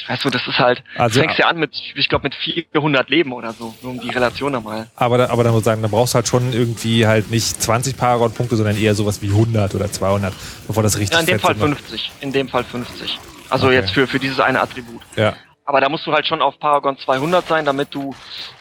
Weißt 0.07 0.25
du, 0.25 0.31
das 0.31 0.47
ist 0.47 0.57
halt, 0.57 0.83
Also- 0.97 1.19
du 1.19 1.25
fängst 1.25 1.37
ja 1.37 1.45
an 1.47 1.57
mit, 1.59 1.75
ich 1.95 2.09
glaube, 2.09 2.23
mit 2.23 2.33
400 2.33 3.09
Leben 3.11 3.31
oder 3.31 3.51
so, 3.53 3.75
nur 3.83 3.91
um 3.91 3.99
die 3.99 4.09
Relation 4.09 4.51
nochmal. 4.51 4.87
Aber, 4.95 5.19
da- 5.19 5.29
aber 5.29 5.43
da 5.43 5.51
muss 5.51 5.59
ich 5.59 5.65
sagen, 5.65 5.83
da 5.83 5.87
brauchst 5.87 6.13
du 6.13 6.15
halt 6.15 6.27
schon 6.27 6.51
irgendwie 6.51 7.05
halt 7.05 7.29
nicht 7.29 7.61
20 7.61 7.95
Paragon-Punkte, 7.95 8.55
sondern 8.55 8.75
eher 8.75 8.95
sowas 8.95 9.21
wie 9.21 9.29
100 9.29 9.75
oder 9.75 9.91
200, 9.91 10.33
bevor 10.65 10.81
das 10.81 10.97
richtig 10.97 11.13
Ja, 11.13 11.19
in 11.19 11.27
dem 11.27 11.39
Fall 11.39 11.55
sind. 11.55 11.75
50. 11.75 12.11
In 12.21 12.31
dem 12.31 12.47
Fall 12.49 12.63
50. 12.63 13.19
Also 13.49 13.67
Okay. 13.67 13.75
jetzt 13.75 13.91
für, 13.91 14.07
für 14.07 14.17
dieses 14.17 14.39
eine 14.39 14.61
Attribut. 14.61 15.01
Ja, 15.15 15.35
Aber 15.65 15.79
da 15.79 15.89
musst 15.89 16.07
du 16.07 16.11
halt 16.11 16.25
schon 16.25 16.41
auf 16.41 16.57
Paragon 16.59 16.97
200 16.97 17.47
sein, 17.47 17.63
damit 17.63 17.93
du 17.93 18.15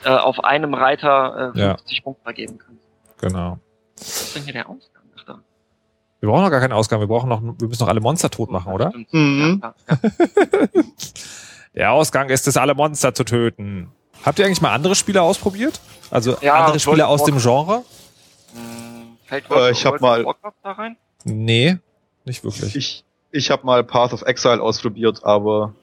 äh, 0.05 0.11
auf 0.11 0.45
einem 0.45 0.75
Reiter 0.75 1.53
äh, 1.55 1.59
Ja. 1.59 1.69
50 1.79 2.05
Punkte 2.05 2.23
vergeben 2.25 2.59
kannst. 2.59 2.83
genau. 3.19 3.59
Was 3.97 4.07
ist 4.23 4.37
denn 4.37 4.43
hier 4.45 4.53
der 4.53 4.69
Ausgang? 4.69 4.92
Wir 6.23 6.29
brauchen 6.29 6.45
noch 6.45 6.51
gar 6.51 6.61
keinen 6.61 6.73
Ausgang, 6.73 7.01
wir 7.01 7.09
brauchen 7.09 7.29
noch, 7.29 7.43
wir 7.43 7.67
müssen 7.67 7.83
noch 7.83 7.89
alle 7.89 8.01
Monster 8.01 8.31
tot 8.31 8.49
machen, 8.49 8.73
oder? 8.73 8.93
Mhm. 9.11 9.61
Der 11.75 11.91
Ausgang 11.91 12.29
ist 12.29 12.47
es, 12.47 12.57
alle 12.57 12.75
Monster 12.75 13.13
zu 13.13 13.25
töten. 13.25 13.91
Habt 14.25 14.39
ihr 14.39 14.45
eigentlich 14.47 14.61
mal 14.61 14.73
andere 14.73 14.95
Spiele 14.95 15.21
ausprobiert? 15.21 15.81
Also 16.13 16.37
Ja, 16.41 16.55
andere 16.65 16.79
Spiele 16.79 17.09
aus 17.09 17.25
dem 17.25 17.39
Genre? 17.39 17.83
Hm, 18.55 19.17
Fällt 19.25 19.51
Äh, 19.51 19.73
ich 19.73 19.85
hab 19.85 19.95
World 19.95 19.95
of 19.95 20.01
mal- 20.03 20.25
Warcraft 20.27 20.53
da 20.63 20.71
rein? 20.73 20.97
Nee, 21.25 21.79
nicht 22.25 22.45
wirklich. 22.45 22.77
Ich, 22.77 23.05
ich 23.33 23.51
habe 23.51 23.67
mal 23.67 23.83
Path 23.83 24.13
of 24.13 24.23
Exile 24.23 24.63
ausprobiert, 24.63 25.25
aber 25.25 25.75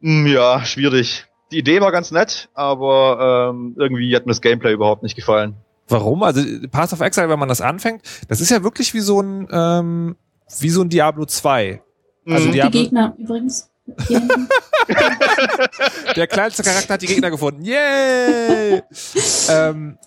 mh, 0.00 0.28
ja, 0.28 0.64
schwierig. 0.66 1.24
Die 1.50 1.58
Idee 1.60 1.80
war 1.80 1.92
ganz 1.92 2.10
nett, 2.10 2.50
aber 2.52 3.52
ähm, 3.54 3.74
irgendwie 3.78 4.14
hat 4.14 4.26
mir 4.26 4.32
das 4.32 4.42
Gameplay 4.42 4.72
überhaupt 4.74 5.02
nicht 5.02 5.16
gefallen. 5.16 5.54
Warum? 5.88 6.22
Also 6.22 6.42
Path 6.70 6.92
of 6.92 7.00
Exile, 7.00 7.28
wenn 7.28 7.38
man 7.38 7.48
das 7.48 7.60
anfängt, 7.60 8.02
das 8.28 8.40
ist 8.40 8.50
ja 8.50 8.62
wirklich 8.62 8.92
wie 8.94 9.00
so 9.00 9.20
ein 9.20 9.48
ähm, 9.50 10.16
wie 10.60 10.70
so 10.70 10.82
ein 10.82 10.88
Diablo 10.88 11.24
2. 11.24 11.82
Also 12.26 12.32
Mhm. 12.32 12.38
die- 12.38 12.46
Die 12.46 12.52
Diablo- 12.52 12.70
Gegner 12.82 13.14
übrigens. 13.18 13.70
Der 16.16 16.26
kleinste 16.26 16.62
Charakter 16.62 16.94
hat 16.94 17.02
die 17.02 17.06
Gegner 17.06 17.30
gefunden. 17.30 17.64
Yay! 17.64 18.82
ähm, 19.50 19.98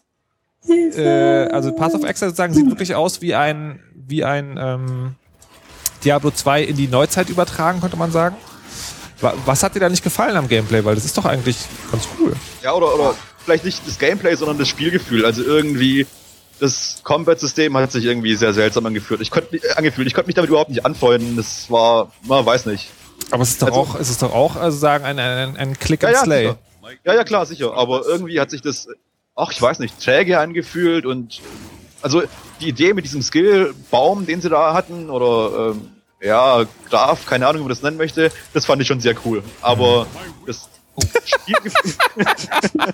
äh, 0.67 1.47
also 1.47 1.71
Path 1.73 1.93
of 1.95 2.03
Exile 2.03 2.29
sozusagen 2.29 2.53
sieht 2.53 2.67
wirklich 2.67 2.95
aus 2.95 3.21
wie 3.21 3.33
ein 3.35 3.79
wie 3.95 4.23
ein 4.23 4.57
ähm, 4.59 5.15
Diablo 6.03 6.31
2 6.31 6.63
in 6.63 6.75
die 6.75 6.87
Neuzeit 6.87 7.29
übertragen, 7.29 7.79
könnte 7.81 7.97
man 7.97 8.11
sagen. 8.11 8.35
Wa- 9.21 9.33
Was 9.45 9.63
hat 9.63 9.75
dir 9.75 9.79
da 9.79 9.89
nicht 9.89 10.03
gefallen 10.03 10.35
am 10.35 10.47
Gameplay? 10.47 10.83
Weil 10.83 10.95
das 10.95 11.05
ist 11.05 11.17
doch 11.17 11.25
eigentlich 11.25 11.57
ganz 11.91 12.07
cool. 12.19 12.33
Ja, 12.63 12.73
oder, 12.73 12.93
oder 12.93 13.15
vielleicht 13.45 13.65
nicht 13.65 13.85
das 13.87 13.97
Gameplay, 13.99 14.35
sondern 14.35 14.57
das 14.57 14.67
Spielgefühl. 14.67 15.25
Also 15.25 15.43
irgendwie 15.43 16.05
das 16.59 17.01
Combat-System 17.03 17.75
hat 17.77 17.91
sich 17.91 18.05
irgendwie 18.05 18.35
sehr 18.35 18.53
seltsam 18.53 18.85
angefühlt. 18.85 19.21
Ich 19.21 19.31
konnte 19.31 19.55
äh, 19.57 19.71
angefühlt. 19.75 20.07
Ich 20.07 20.13
konnte 20.13 20.27
mich 20.27 20.35
damit 20.35 20.49
überhaupt 20.49 20.69
nicht 20.69 20.85
anfreunden. 20.85 21.35
Das 21.35 21.69
war, 21.71 22.11
man 22.23 22.45
weiß 22.45 22.65
nicht. 22.67 22.89
Aber 23.31 23.43
es 23.43 23.49
ist 23.51 23.61
doch 23.61 23.67
Also- 23.69 23.79
auch, 23.79 23.95
es 23.99 24.09
ist 24.09 24.21
doch 24.21 24.33
auch, 24.33 24.55
also 24.55 24.77
sagen, 24.77 25.05
ein, 25.05 25.17
ein, 25.19 25.57
ein 25.57 25.79
Click 25.79 26.03
Ja, 26.03 26.09
and 26.09 26.17
ja, 26.17 26.23
Slay. 26.23 26.41
sicher. 26.47 26.57
Ja, 27.05 27.13
ja, 27.15 27.23
klar, 27.23 27.45
sicher. 27.45 27.73
Aber 27.75 28.05
irgendwie 28.05 28.39
hat 28.39 28.49
sich 28.51 28.61
das, 28.61 28.87
ach, 29.35 29.51
ich 29.51 29.61
weiß 29.61 29.79
nicht, 29.79 29.99
träge 30.03 30.39
angefühlt 30.39 31.05
und 31.05 31.39
also 32.01 32.23
die 32.59 32.67
Idee 32.69 32.93
mit 32.93 33.05
diesem 33.05 33.21
Skill-Baum, 33.21 34.25
den 34.25 34.41
sie 34.41 34.49
da 34.49 34.73
hatten, 34.73 35.09
oder 35.09 35.71
ähm, 35.71 35.90
ja, 36.21 36.63
Graf, 36.89 37.25
keine 37.25 37.47
Ahnung, 37.47 37.61
wie 37.61 37.65
man 37.65 37.69
das 37.69 37.81
nennen 37.81 37.97
möchte, 37.97 38.31
das 38.53 38.65
fand 38.65 38.81
ich 38.81 38.87
schon 38.87 38.99
sehr 38.99 39.15
cool. 39.25 39.43
Aber 39.61 40.07
das 40.45 40.69
Spielgefühl. 41.25 41.93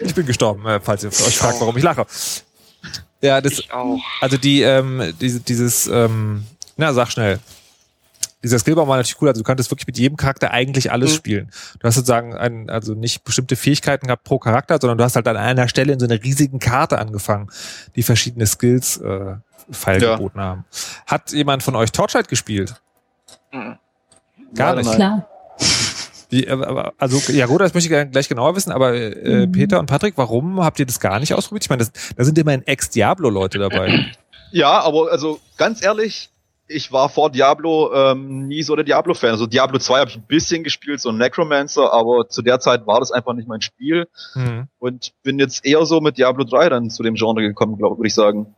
Ich 0.00 0.14
bin 0.14 0.26
gestorben, 0.26 0.66
äh, 0.66 0.80
falls 0.80 1.02
ihr 1.04 1.08
euch 1.10 1.38
fragt, 1.38 1.60
warum 1.60 1.76
ich 1.76 1.82
lache. 1.82 2.06
Ja, 3.20 3.40
das, 3.40 3.52
Ich 3.52 3.72
auch. 3.72 3.98
also 4.20 4.36
die, 4.36 4.62
ähm, 4.62 5.14
diese, 5.20 5.40
dieses, 5.40 5.86
ähm, 5.86 6.44
na, 6.76 6.92
sag 6.92 7.10
schnell. 7.10 7.38
Dieser 8.42 8.58
Skillbaum 8.58 8.88
war 8.88 8.96
natürlich 8.96 9.20
cool, 9.20 9.28
also 9.28 9.40
du 9.42 9.44
konntest 9.44 9.70
wirklich 9.70 9.86
mit 9.86 9.98
jedem 9.98 10.16
Charakter 10.16 10.50
eigentlich 10.50 10.90
alles 10.90 11.10
Mhm. 11.12 11.16
spielen. 11.16 11.50
Du 11.78 11.86
hast 11.86 11.94
sozusagen 11.96 12.34
ein, 12.34 12.70
also 12.70 12.94
nicht 12.94 13.22
bestimmte 13.24 13.54
Fähigkeiten 13.56 14.06
gehabt 14.06 14.24
pro 14.24 14.38
Charakter, 14.38 14.78
sondern 14.80 14.96
du 14.98 15.04
hast 15.04 15.16
halt 15.16 15.28
an 15.28 15.36
einer 15.36 15.68
Stelle 15.68 15.92
in 15.92 16.00
so 16.00 16.06
einer 16.06 16.22
riesigen 16.22 16.58
Karte 16.58 16.98
angefangen, 16.98 17.50
die 17.96 18.02
verschiedene 18.02 18.46
Skills 18.46 18.96
äh, 18.98 19.34
Pfeil 19.70 20.02
Ja. 20.02 20.16
geboten 20.16 20.40
haben. 20.40 20.64
Hat 21.06 21.32
jemand 21.32 21.62
von 21.62 21.76
euch 21.76 21.92
Torchlight 21.92 22.28
gespielt? 22.28 22.74
Mhm. 23.52 23.76
Gar 24.54 24.74
Nein, 24.74 24.84
nicht. 24.84 24.94
Klar. 24.96 25.26
Wie, 26.30 26.44
äh, 26.46 26.50
aber- 26.52 26.94
also 26.98 27.18
ja 27.32 27.46
gut, 27.46 27.60
das 27.60 27.74
möchte 27.74 27.94
ich 27.94 28.10
gleich 28.10 28.28
genauer 28.28 28.56
wissen, 28.56 28.72
aber 28.72 28.94
äh, 28.94 29.46
Mhm. 29.46 29.52
Peter 29.52 29.78
und 29.80 29.86
Patrick, 29.86 30.14
warum 30.16 30.62
habt 30.64 30.78
ihr 30.78 30.86
das 30.86 30.98
gar 31.00 31.20
nicht 31.20 31.34
ausprobiert? 31.34 31.64
Ich 31.64 31.70
meine, 31.70 31.80
das, 31.84 31.92
da 32.16 32.24
sind 32.24 32.38
immerhin 32.38 32.66
Ex-Diablo-Leute 32.66 33.58
dabei. 33.58 34.12
Ja, 34.52 34.80
aber 34.80 35.10
also 35.12 35.40
ganz 35.56 35.82
ehrlich, 35.82 36.29
ich 36.70 36.92
war 36.92 37.08
vor 37.08 37.30
Diablo 37.30 37.92
ähm, 37.92 38.46
nie 38.46 38.62
so 38.62 38.76
der 38.76 38.84
Diablo-Fan. 38.84 39.30
Also 39.30 39.46
Diablo 39.46 39.78
2 39.78 39.98
habe 39.98 40.10
ich 40.10 40.16
ein 40.16 40.26
bisschen 40.26 40.62
gespielt, 40.62 41.00
so 41.00 41.10
ein 41.10 41.18
Necromancer, 41.18 41.92
aber 41.92 42.28
zu 42.28 42.42
der 42.42 42.60
Zeit 42.60 42.86
war 42.86 43.00
das 43.00 43.10
einfach 43.10 43.34
nicht 43.34 43.48
mein 43.48 43.60
Spiel 43.60 44.08
hm. 44.34 44.68
und 44.78 45.12
bin 45.22 45.38
jetzt 45.38 45.66
eher 45.66 45.84
so 45.84 46.00
mit 46.00 46.16
Diablo 46.16 46.44
3 46.44 46.68
dann 46.68 46.90
zu 46.90 47.02
dem 47.02 47.14
Genre 47.14 47.42
gekommen, 47.42 47.76
glaube 47.76 47.98
würde 47.98 48.06
ich 48.06 48.14
sagen. 48.14 48.54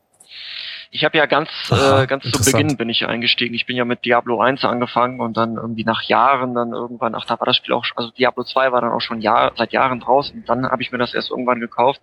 Ich 0.95 1.05
habe 1.07 1.17
ja 1.17 1.25
ganz, 1.25 1.49
Aha, 1.71 2.03
äh, 2.03 2.07
ganz 2.07 2.25
zu. 2.31 2.45
Beginn 2.45 2.77
bin 2.77 2.91
ich 2.91 3.07
eingestiegen. 3.07 3.55
Ich 3.55 3.65
bin 3.65 3.77
ja 3.77 3.87
mit 3.87 4.05
Diablo 4.05 4.43
1 4.43 4.63
angefangen 4.63 5.21
und 5.21 5.39
dann 5.39 5.57
irgendwie 5.57 5.85
nach 5.85 6.03
Jahren 6.03 6.55
dann 6.55 6.73
irgendwann, 6.75 7.15
ach, 7.15 7.25
da 7.25 7.41
war 7.41 7.47
das 7.47 7.57
Spiel 7.57 7.73
auch, 7.73 7.87
schon- 7.87 7.97
also 7.97 8.11
Diablo 8.11 8.45
2 8.45 8.73
war 8.73 8.83
dann 8.83 8.93
auch 8.93 9.01
schon 9.01 9.23
Jahr, 9.23 9.53
seit 9.57 9.73
Jahren 9.73 10.01
draußen. 10.01 10.41
Und 10.41 10.49
dann 10.51 10.67
habe 10.67 10.83
ich 10.83 10.93
mir 10.93 10.99
das 10.99 11.15
erst 11.15 11.31
irgendwann 11.31 11.61
gekauft. 11.61 12.03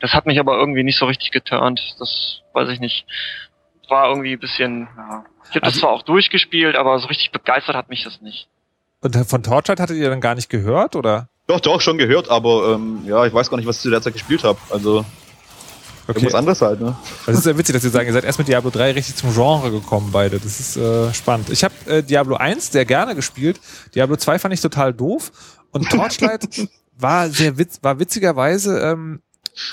Das 0.00 0.14
hat 0.14 0.26
mich 0.26 0.40
aber 0.40 0.58
irgendwie 0.58 0.82
nicht 0.82 0.98
so 0.98 1.06
richtig 1.06 1.30
geturnt. 1.30 1.80
Das 2.00 2.40
weiß 2.54 2.70
ich 2.70 2.80
nicht. 2.80 3.06
War 3.88 4.08
irgendwie 4.08 4.32
ein 4.32 4.40
bisschen, 4.40 4.88
ja. 4.96 5.24
Ich 5.54 5.56
habe 5.56 5.66
das 5.66 5.74
Also- 5.74 5.80
zwar 5.80 5.90
auch 5.90 6.02
durchgespielt, 6.02 6.76
aber 6.76 6.98
so 6.98 7.06
richtig 7.08 7.30
begeistert 7.32 7.76
hat 7.76 7.88
mich 7.88 8.04
das 8.04 8.20
nicht. 8.20 8.48
Und 9.00 9.14
von 9.28 9.42
Torchlight 9.42 9.80
hattet 9.80 9.96
ihr 9.98 10.08
dann 10.10 10.20
gar 10.20 10.34
nicht 10.34 10.48
gehört, 10.48 10.96
oder? 10.96 11.28
Doch, 11.46 11.60
doch, 11.60 11.80
schon 11.80 11.98
gehört, 11.98 12.28
aber 12.30 12.74
ähm, 12.74 13.02
ja, 13.06 13.24
ich 13.26 13.34
weiß 13.34 13.50
gar 13.50 13.56
nicht, 13.58 13.66
was 13.66 13.76
ich 13.76 13.82
zu 13.82 13.90
der 13.90 14.00
Zeit 14.00 14.14
gespielt 14.14 14.44
habe. 14.44 14.58
Also 14.70 15.04
Okay. 16.06 16.18
irgendwas 16.18 16.34
anderes 16.34 16.60
halt, 16.60 16.80
ne? 16.82 16.96
Das 17.24 17.36
ist 17.36 17.44
sehr 17.44 17.56
witzig, 17.56 17.74
dass 17.74 17.84
ihr 17.84 17.90
sagen, 17.90 18.06
ihr 18.06 18.12
seid 18.12 18.24
erst 18.24 18.38
mit 18.38 18.46
Diablo 18.48 18.68
3 18.70 18.92
richtig 18.92 19.16
zum 19.16 19.32
Genre 19.32 19.70
gekommen, 19.70 20.10
beide. 20.12 20.38
Das 20.38 20.60
ist 20.60 20.76
äh, 20.76 21.12
spannend. 21.14 21.48
Ich 21.50 21.64
habe 21.64 21.72
äh, 21.86 22.02
Diablo 22.02 22.36
1 22.36 22.72
sehr 22.72 22.84
gerne 22.84 23.14
gespielt. 23.14 23.58
Diablo 23.94 24.16
2 24.16 24.38
fand 24.38 24.52
ich 24.52 24.60
total 24.60 24.92
doof. 24.92 25.32
Und 25.70 25.88
Torchlight 25.90 26.46
war 26.98 27.28
sehr 27.30 27.56
witz, 27.56 27.78
war 27.82 27.98
witzigerweise, 27.98 28.80
ähm, 28.80 29.22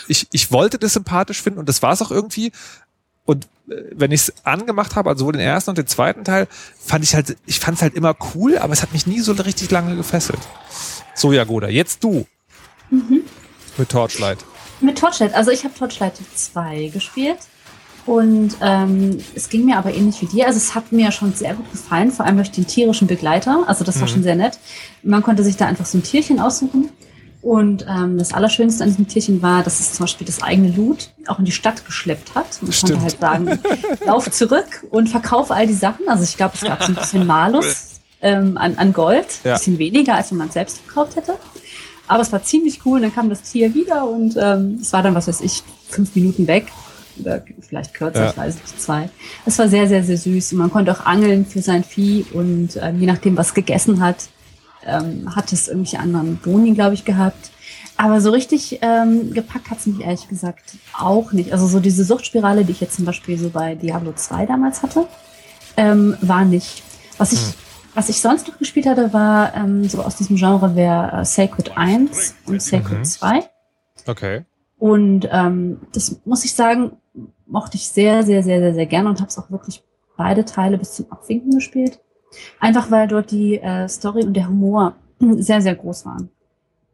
ich, 0.08 0.28
ich 0.32 0.52
wollte 0.54 0.78
das 0.80 0.94
sympathisch 0.94 1.42
finden 1.42 1.60
und 1.60 1.68
das 1.68 1.82
war 1.82 1.92
es 1.94 2.02
auch 2.02 2.12
irgendwie. 2.12 2.52
Und 3.26 3.45
äh, 3.69 3.76
wenn 3.93 4.11
ich 4.11 4.22
es 4.22 4.34
angemacht 4.45 4.95
habe, 4.95 5.09
also 5.09 5.19
sowohl 5.19 5.34
den 5.34 5.41
ersten 5.41 5.69
und 5.72 5.78
den 5.78 5.88
zweiten 5.88 6.24
Teil, 6.24 6.47
fand 6.80 7.03
ich 7.03 7.13
halt, 7.15 7.38
ich 7.45 7.59
fand 7.59 7.78
es 7.78 7.82
halt 7.82 7.93
immer 7.95 8.15
cool, 8.36 8.57
aber 8.57 8.74
es 8.74 8.82
hat 8.82 8.93
mich 8.93 9.07
nie 9.07 9.19
so 9.22 9.32
richtig 9.34 9.69
lange 9.72 9.95
gefesselt. 9.95 10.39
So, 11.15 11.32
Jagoda, 11.32 11.67
jetzt 11.67 12.03
du 12.03 12.26
Mhm. 12.89 13.22
mit 13.78 13.89
Torchlight. 13.89 14.39
Mit 14.82 14.97
Torchlight. 14.97 15.34
Also 15.34 15.51
ich 15.51 15.63
habe 15.63 15.74
Torchlight 15.74 16.13
2 16.36 16.89
gespielt. 16.93 17.38
Und 18.07 18.57
ähm, 18.61 19.19
es 19.36 19.47
ging 19.49 19.63
mir 19.65 19.78
aber 19.78 19.93
ähnlich 19.93 20.19
wie 20.24 20.26
dir. 20.26 20.47
Also 20.47 20.57
es 20.57 20.74
hat 20.74 20.91
mir 20.91 21.11
schon 21.11 21.34
sehr 21.36 21.53
gut 21.53 21.72
gefallen, 21.72 22.11
vor 22.11 22.26
allem 22.26 22.38
durch 22.38 22.49
den 22.49 22.65
tierischen 22.65 23.07
Begleiter. 23.07 23.63
Also 23.67 23.84
das 23.84 23.99
war 24.01 24.07
Mhm. 24.07 24.11
schon 24.11 24.24
sehr 24.24 24.36
nett. 24.36 24.57
Man 25.03 25.22
konnte 25.22 25.43
sich 25.43 25.55
da 25.55 25.67
einfach 25.67 25.86
so 25.86 25.99
ein 25.99 26.03
Tierchen 26.03 26.39
aussuchen. 26.39 26.89
Und 27.42 27.86
ähm, 27.89 28.18
das 28.20 28.34
Allerschönste 28.34 28.84
an 28.84 28.89
diesem 28.92 29.08
Tierchen 29.08 29.42
war, 29.42 29.64
dass 29.64 29.80
es 29.80 29.94
zum 29.94 30.04
Beispiel 30.04 30.28
das 30.28 30.44
eigene 30.44 30.70
Loot 30.70 31.10
auch 31.28 31.39
in 31.39 31.46
die 31.46 31.52
Stadt 31.52 31.84
geschleppt 31.86 32.36
hat. 32.36 32.62
Man 32.62 32.72
Stimmt. 32.72 33.00
konnte 33.00 33.04
halt 33.04 33.20
sagen, 33.20 33.60
lauf 34.06 34.30
zurück 34.30 34.86
und 34.92 35.10
verkauf 35.10 35.50
all 35.50 35.66
die 35.66 35.74
Sachen. 35.74 36.08
Also 36.08 36.24
ich 36.24 36.38
glaube, 36.38 36.54
es 36.56 36.62
gab 36.62 36.84
so 36.84 36.92
ein 36.92 36.96
bisschen 36.96 37.26
Malus 37.26 38.02
ähm, 38.22 38.58
an, 38.58 38.76
an 38.78 38.94
Gold. 38.94 39.26
Ja. 39.44 39.54
Ein 39.54 39.58
bisschen 39.58 39.80
weniger, 39.80 40.16
als 40.16 40.30
wenn 40.32 40.38
man 40.38 40.50
es 40.50 40.54
selbst 40.54 40.80
verkauft 40.82 41.16
hätte. 41.16 41.34
Aber 42.08 42.22
es 42.22 42.32
war 42.32 42.44
ziemlich 42.44 42.80
cool. 42.86 42.98
Und 42.98 43.04
dann 43.04 43.16
kam 43.16 43.30
das 43.30 43.42
Tier 43.42 43.74
wieder 43.74 44.08
und 44.08 44.36
ähm, 44.39 44.78
es 44.82 44.94
war 44.94 45.02
dann, 45.02 45.16
was 45.16 45.28
weiß 45.28 45.42
ich, 45.42 45.64
fünf 45.89 46.14
Minuten 46.16 46.46
weg. 46.46 46.68
Oder 47.20 47.44
vielleicht 47.60 47.94
kürzer, 47.96 48.24
Ja. 48.26 48.30
ich 48.32 48.38
weiß 48.38 48.56
nicht, 48.56 48.82
zwei. 48.82 49.10
Es 49.46 49.58
war 49.58 49.68
sehr, 49.68 49.88
sehr, 49.88 50.04
sehr 50.04 50.18
süß. 50.18 50.54
Und 50.54 50.60
man 50.60 50.72
konnte 50.72 50.92
auch 50.92 51.06
angeln 51.06 51.46
für 51.46 51.62
sein 51.62 51.84
Vieh. 51.84 52.26
Und 52.34 52.78
ähm, 52.80 53.00
je 53.00 53.08
nachdem, 53.08 53.36
was 53.36 53.54
gegessen 53.56 54.00
hat, 54.04 54.18
ähm, 54.86 55.36
hat 55.36 55.52
es 55.54 55.68
irgendwelche 55.68 56.00
anderen 56.00 56.38
Boni, 56.38 56.74
glaube 56.74 56.94
ich, 56.94 57.06
gehabt. 57.06 57.52
Aber 57.98 58.20
so 58.22 58.32
richtig 58.32 58.80
ähm, 58.82 59.32
gepackt 59.34 59.70
hat's 59.70 59.86
mich 59.86 60.02
ehrlich 60.02 60.28
gesagt 60.28 60.78
auch 60.98 61.32
nicht. 61.34 61.52
Also 61.54 61.68
so 61.68 61.80
diese 61.80 62.04
Suchtspirale, 62.04 62.66
die 62.66 62.72
ich 62.72 62.82
jetzt 62.82 62.96
zum 62.96 63.06
Beispiel 63.06 63.38
so 63.38 63.50
bei 63.50 63.76
Diablo 63.76 64.14
2 64.14 64.46
damals 64.48 64.82
hatte, 64.82 65.08
ähm, 65.78 66.18
war 66.22 66.44
nicht. 66.46 66.84
Was 67.18 67.32
ich, 67.34 67.40
Hm. 67.42 67.54
was 67.94 68.10
ich 68.10 68.20
sonst 68.22 68.48
noch 68.48 68.58
gespielt 68.58 68.88
hatte, 68.88 69.14
war 69.14 69.54
ähm, 69.56 69.88
so 69.88 70.02
aus 70.02 70.16
diesem 70.16 70.36
Genre 70.38 70.76
wäre 70.76 71.22
äh, 71.22 71.26
Sacred 71.26 71.78
1 71.78 72.36
und 72.48 72.62
Sacred 72.62 73.00
Mhm. 73.00 73.04
2. 73.06 73.44
Okay. 74.08 74.46
Und 74.80 75.28
ähm, 75.32 75.82
das 75.94 76.22
muss 76.26 76.44
ich 76.44 76.56
sagen, 76.56 76.94
mochte 77.46 77.78
ich 77.78 77.88
sehr, 77.90 78.24
sehr, 78.24 78.42
sehr, 78.42 78.60
sehr, 78.60 78.74
sehr 78.74 78.86
gerne 78.88 79.10
und 79.10 79.20
habe 79.20 79.30
es 79.30 79.38
auch 79.38 79.52
wirklich 79.52 79.84
beide 80.18 80.44
Teile 80.46 80.78
bis 80.80 80.94
zum 80.94 81.12
Abwinken 81.12 81.52
gespielt. 81.52 82.00
Einfach 82.60 82.92
weil 82.92 83.08
dort 83.08 83.32
die 83.32 83.58
äh, 83.60 83.88
Story 83.88 84.24
und 84.24 84.34
der 84.34 84.48
Humor 84.48 84.96
sehr, 85.38 85.62
sehr 85.62 85.76
groß 85.76 86.06
waren. 86.06 86.30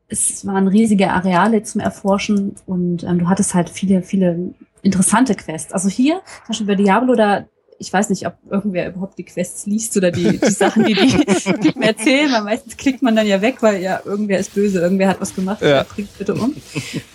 Es 0.09 0.45
waren 0.45 0.67
riesige 0.67 1.09
Areale 1.11 1.63
zum 1.63 1.81
Erforschen 1.81 2.55
und 2.65 3.03
ähm, 3.03 3.19
du 3.19 3.27
hattest 3.27 3.53
halt 3.53 3.69
viele, 3.69 4.01
viele 4.03 4.53
interessante 4.81 5.35
Quests. 5.35 5.73
Also 5.73 5.89
hier, 5.89 6.21
zum 6.45 6.47
Beispiel 6.47 6.67
bei 6.67 6.75
Diablo, 6.75 7.15
da 7.15 7.45
ich 7.79 7.93
weiß 7.93 8.09
nicht, 8.09 8.25
ob 8.25 8.33
irgendwer 8.49 8.87
überhaupt 8.89 9.17
die 9.19 9.23
Quests 9.23 9.65
liest 9.67 9.95
oder 9.97 10.09
die, 10.09 10.39
die 10.39 10.51
Sachen, 10.51 10.83
die 10.85 10.95
die 10.95 11.11
Typen 11.61 11.83
erzählen, 11.83 12.31
weil 12.31 12.41
meistens 12.43 12.75
klickt 12.75 13.03
man 13.03 13.15
dann 13.15 13.27
ja 13.27 13.41
weg, 13.41 13.57
weil 13.61 13.81
ja 13.81 14.01
irgendwer 14.03 14.39
ist 14.39 14.55
böse, 14.55 14.79
irgendwer 14.79 15.09
hat 15.09 15.21
was 15.21 15.35
gemacht, 15.35 15.61
Ja. 15.61 15.83
bringt 15.83 16.17
bitte 16.17 16.33
um. 16.33 16.55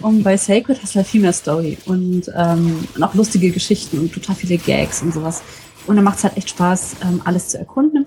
Und 0.00 0.22
bei 0.22 0.36
Sacred 0.36 0.80
hast 0.80 0.94
du 0.94 0.98
halt 0.98 1.08
viel 1.08 1.20
mehr 1.20 1.32
Story 1.32 1.78
und, 1.86 2.30
ähm, 2.36 2.86
und 2.94 3.02
auch 3.02 3.14
lustige 3.14 3.50
Geschichten 3.50 3.98
und 3.98 4.12
total 4.12 4.36
viele 4.36 4.56
Gags 4.56 5.02
und 5.02 5.12
sowas. 5.12 5.42
Und 5.86 5.96
dann 5.96 6.04
macht 6.04 6.18
es 6.18 6.24
halt 6.24 6.36
echt 6.36 6.50
Spaß, 6.50 6.96
ähm, 7.02 7.22
alles 7.24 7.48
zu 7.48 7.58
erkunden. 7.58 8.06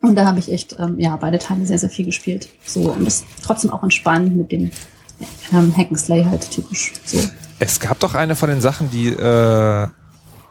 Und 0.00 0.16
da 0.16 0.26
habe 0.26 0.38
ich 0.38 0.52
echt, 0.52 0.76
ähm, 0.78 0.98
ja, 0.98 1.16
beide 1.16 1.38
Teile 1.38 1.64
sehr, 1.64 1.78
sehr 1.78 1.88
viel 1.88 2.04
gespielt. 2.04 2.48
So, 2.64 2.92
und 2.92 3.06
ist 3.06 3.24
trotzdem 3.42 3.70
auch 3.70 3.82
entspannt 3.82 4.36
mit 4.36 4.52
dem 4.52 4.70
ähm, 5.52 5.74
Hack'n'Slay 5.74 6.28
halt 6.28 6.50
typisch. 6.50 6.92
So. 7.04 7.18
Es 7.58 7.80
gab 7.80 7.98
doch 8.00 8.14
eine 8.14 8.36
von 8.36 8.50
den 8.50 8.60
Sachen, 8.60 8.90
die, 8.90 9.08
äh, 9.08 9.88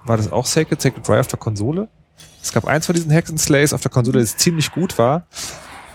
war 0.05 0.17
das 0.17 0.31
auch 0.31 0.45
Sacred, 0.45 0.81
Sacred 0.81 1.07
Drive 1.07 1.19
auf 1.21 1.27
der 1.27 1.39
Konsole? 1.39 1.87
Es 2.41 2.51
gab 2.51 2.65
eins 2.65 2.85
von 2.85 2.95
diesen 2.95 3.13
Hacks 3.13 3.29
and 3.29 3.39
Slays 3.39 3.73
auf 3.73 3.81
der 3.81 3.91
Konsole, 3.91 4.19
das 4.19 4.37
ziemlich 4.37 4.71
gut 4.71 4.97
war, 4.97 5.27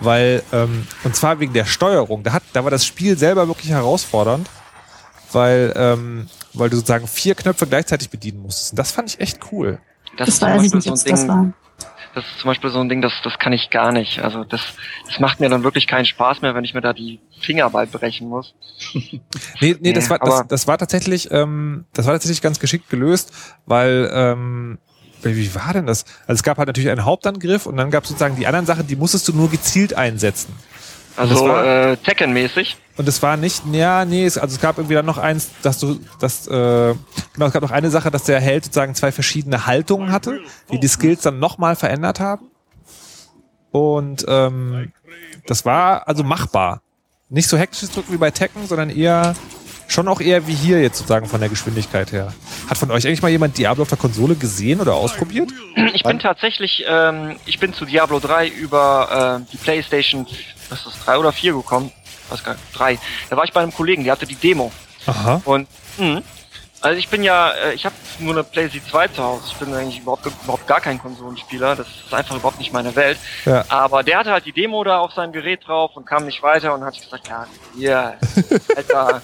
weil, 0.00 0.42
ähm, 0.52 0.86
und 1.04 1.16
zwar 1.16 1.40
wegen 1.40 1.52
der 1.52 1.64
Steuerung. 1.64 2.22
Da, 2.22 2.32
hat, 2.32 2.42
da 2.52 2.64
war 2.64 2.70
das 2.70 2.86
Spiel 2.86 3.18
selber 3.18 3.48
wirklich 3.48 3.70
herausfordernd, 3.70 4.48
weil, 5.32 5.72
ähm, 5.76 6.28
weil 6.54 6.70
du 6.70 6.76
sozusagen 6.76 7.06
vier 7.06 7.34
Knöpfe 7.34 7.66
gleichzeitig 7.66 8.08
bedienen 8.08 8.40
musstest. 8.40 8.72
Und 8.72 8.78
das 8.78 8.92
fand 8.92 9.10
ich 9.10 9.20
echt 9.20 9.40
cool. 9.52 9.78
Das, 10.18 10.26
Das 10.26 10.34
ist 10.34 10.40
zum 10.40 10.50
weiß 10.50 10.62
ich 10.64 10.72
Beispiel 10.72 10.78
nicht, 10.78 10.84
so 10.84 10.92
ein 10.92 11.02
das 11.04 11.04
Ding, 11.04 11.28
war. 11.28 11.52
das 12.14 12.24
ist 12.26 12.38
zum 12.40 12.48
Beispiel 12.48 12.70
so 12.70 12.80
ein 12.80 12.88
Ding, 12.88 13.02
das, 13.02 13.12
das 13.22 13.38
kann 13.38 13.52
ich 13.52 13.70
gar 13.70 13.92
nicht. 13.92 14.20
Also 14.20 14.44
das, 14.44 14.60
das 15.06 15.20
macht 15.20 15.40
mir 15.40 15.48
dann 15.48 15.62
wirklich 15.64 15.86
keinen 15.86 16.06
Spaß 16.06 16.42
mehr, 16.42 16.54
wenn 16.54 16.64
ich 16.64 16.74
mir 16.74 16.80
da 16.80 16.92
die 16.92 17.20
Finger 17.40 17.70
bei 17.70 17.86
brechen 17.86 18.28
muss. 18.28 18.54
Nee, 19.60 19.76
nee, 19.80 19.92
das 19.92 20.04
Nee, 20.04 20.10
war, 20.10 20.18
das, 20.20 20.46
das 20.48 20.66
war 20.68 20.78
tatsächlich, 20.78 21.30
ähm, 21.32 21.86
das 21.94 22.06
war 22.06 22.14
tatsächlich 22.14 22.42
ganz 22.42 22.60
geschickt 22.60 22.90
gelöst, 22.90 23.32
weil, 23.66 24.10
ähm, 24.12 24.78
wie 25.22 25.36
wie 25.36 25.54
war 25.54 25.72
denn 25.72 25.86
das? 25.86 26.04
Also 26.26 26.34
es 26.38 26.42
gab 26.44 26.58
halt 26.58 26.68
natürlich 26.68 26.90
einen 26.90 27.04
Hauptangriff 27.04 27.66
und 27.66 27.76
dann 27.76 27.90
gab 27.90 28.04
es 28.04 28.10
sozusagen 28.10 28.36
die 28.36 28.46
anderen 28.46 28.66
Sachen, 28.66 28.86
die 28.86 28.96
musstest 28.96 29.26
du 29.28 29.32
nur 29.34 29.50
gezielt 29.50 29.94
einsetzen. 29.94 30.54
Also 31.18 31.48
äh, 31.48 31.96
Tekken-mäßig. 31.96 32.76
Und 32.96 33.08
es 33.08 33.22
war 33.22 33.36
nicht, 33.36 33.62
ja, 33.72 34.04
nee, 34.04 34.24
es, 34.24 34.38
also 34.38 34.54
es 34.54 34.60
gab 34.60 34.78
irgendwie 34.78 34.94
dann 34.94 35.06
noch 35.06 35.18
eins, 35.18 35.50
dass 35.62 35.78
du, 35.78 36.00
dass, 36.20 36.46
äh, 36.46 36.94
genau, 37.32 37.46
es 37.46 37.52
gab 37.52 37.62
noch 37.62 37.70
eine 37.70 37.90
Sache, 37.90 38.10
dass 38.10 38.24
der 38.24 38.40
Held 38.40 38.64
sozusagen 38.64 38.94
zwei 38.94 39.12
verschiedene 39.12 39.66
Haltungen 39.66 40.12
hatte, 40.12 40.40
die 40.72 40.80
die 40.80 40.88
Skills 40.88 41.22
dann 41.22 41.38
nochmal 41.38 41.76
verändert 41.76 42.20
haben. 42.20 42.50
Und 43.70 44.24
ähm, 44.28 44.92
das 45.46 45.64
war 45.64 46.08
also 46.08 46.24
machbar. 46.24 46.82
Nicht 47.28 47.48
so 47.48 47.58
hektisches 47.58 47.90
Drücken 47.90 48.12
wie 48.12 48.16
bei 48.16 48.30
Tekken, 48.30 48.66
sondern 48.66 48.90
eher 48.90 49.34
schon 49.88 50.06
auch 50.06 50.20
eher 50.20 50.46
wie 50.46 50.54
hier 50.54 50.80
jetzt 50.80 50.98
sozusagen 50.98 51.26
von 51.26 51.40
der 51.40 51.48
Geschwindigkeit 51.48 52.12
her. 52.12 52.32
Hat 52.68 52.78
von 52.78 52.90
euch 52.90 53.06
eigentlich 53.06 53.22
mal 53.22 53.30
jemand 53.30 53.56
Diablo 53.58 53.82
auf 53.82 53.88
der 53.88 53.98
Konsole 53.98 54.34
gesehen 54.34 54.80
oder 54.80 54.94
ausprobiert? 54.94 55.50
Ich 55.94 56.02
bin 56.02 56.18
tatsächlich, 56.18 56.84
ähm, 56.86 57.36
ich 57.46 57.58
bin 57.58 57.72
zu 57.72 57.86
Diablo 57.86 58.20
3 58.20 58.48
über 58.48 59.40
äh, 59.40 59.50
die 59.52 59.56
Playstation, 59.56 60.26
was 60.70 60.78
ist 60.80 60.86
das, 60.86 61.04
3 61.04 61.18
oder 61.18 61.32
4 61.32 61.54
gekommen. 61.54 61.92
Was 62.28 62.44
gar 62.44 62.52
nicht, 62.52 62.64
3. 62.74 62.98
Da 63.30 63.36
war 63.36 63.44
ich 63.44 63.52
bei 63.52 63.60
einem 63.60 63.72
Kollegen, 63.72 64.04
der 64.04 64.12
hatte 64.12 64.26
die 64.26 64.34
Demo. 64.34 64.70
Aha. 65.06 65.40
Und 65.44 65.66
mh, 65.96 66.22
also 66.80 66.96
ich 66.96 67.08
bin 67.08 67.24
ja, 67.24 67.50
äh, 67.50 67.74
ich 67.74 67.84
habe 67.84 67.94
nur 68.20 68.34
eine 68.34 68.44
PlayStation 68.44 68.88
2 68.90 69.08
zu 69.08 69.22
Hause. 69.22 69.42
Ich 69.48 69.56
bin 69.56 69.74
eigentlich 69.74 69.98
überhaupt, 69.98 70.26
überhaupt 70.26 70.66
gar 70.66 70.80
kein 70.80 71.00
Konsolenspieler. 71.00 71.74
Das 71.74 71.86
ist 71.88 72.14
einfach 72.14 72.36
überhaupt 72.36 72.58
nicht 72.58 72.72
meine 72.72 72.94
Welt. 72.94 73.18
Ja. 73.44 73.64
Aber 73.68 74.04
der 74.04 74.18
hatte 74.18 74.30
halt 74.30 74.46
die 74.46 74.52
Demo 74.52 74.84
da 74.84 74.98
auf 74.98 75.12
seinem 75.12 75.32
Gerät 75.32 75.66
drauf 75.66 75.92
und 75.96 76.06
kam 76.06 76.24
nicht 76.26 76.42
weiter 76.42 76.74
und 76.74 76.84
hat 76.84 77.00
gesagt, 77.00 77.28
ja, 77.28 77.46
hier, 77.74 78.14
alter, 78.76 79.22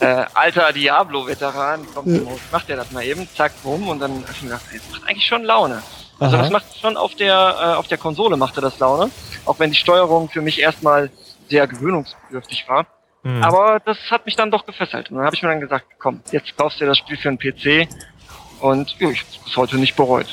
äh, 0.00 0.24
alter 0.32 0.72
Diablo-Veteran, 0.72 1.86
komm, 1.94 2.26
macht 2.50 2.68
der 2.68 2.76
das 2.76 2.90
mal 2.92 3.04
eben, 3.04 3.28
zack, 3.36 3.52
bumm, 3.62 3.88
und 3.88 4.00
dann 4.00 4.24
hab 4.26 4.30
ich 4.34 4.42
mir 4.42 4.48
gedacht, 4.48 4.64
ey, 4.72 4.78
das 4.78 4.90
macht 4.98 5.10
eigentlich 5.10 5.26
schon 5.26 5.44
Laune. 5.44 5.82
Also 6.18 6.36
Aha. 6.36 6.42
das 6.44 6.50
macht 6.50 6.80
schon 6.80 6.96
auf 6.96 7.14
der, 7.14 7.56
äh, 7.60 7.64
auf 7.74 7.88
der 7.88 7.98
Konsole 7.98 8.38
machte 8.38 8.62
das 8.62 8.78
Laune, 8.78 9.10
auch 9.46 9.58
wenn 9.58 9.70
die 9.70 9.76
Steuerung 9.76 10.28
für 10.28 10.42
mich 10.42 10.60
erstmal 10.60 11.10
sehr 11.48 11.66
gewöhnungsbedürftig 11.66 12.68
war. 12.68 12.86
Hm. 13.22 13.42
Aber 13.42 13.80
das 13.84 13.98
hat 14.10 14.26
mich 14.26 14.36
dann 14.36 14.50
doch 14.50 14.66
gefesselt. 14.66 15.10
Und 15.10 15.16
dann 15.16 15.26
habe 15.26 15.34
ich 15.34 15.42
mir 15.42 15.48
dann 15.48 15.60
gesagt, 15.60 15.86
komm, 15.98 16.20
jetzt 16.30 16.56
kaufst 16.56 16.80
du 16.80 16.84
dir 16.84 16.90
das 16.90 16.98
Spiel 16.98 17.16
für 17.16 17.28
einen 17.28 17.38
PC. 17.38 17.88
Und 18.60 18.96
ja, 18.98 19.10
ich 19.10 19.20
hab's 19.20 19.38
bis 19.38 19.56
heute 19.56 19.76
nicht 19.76 19.96
bereut. 19.96 20.28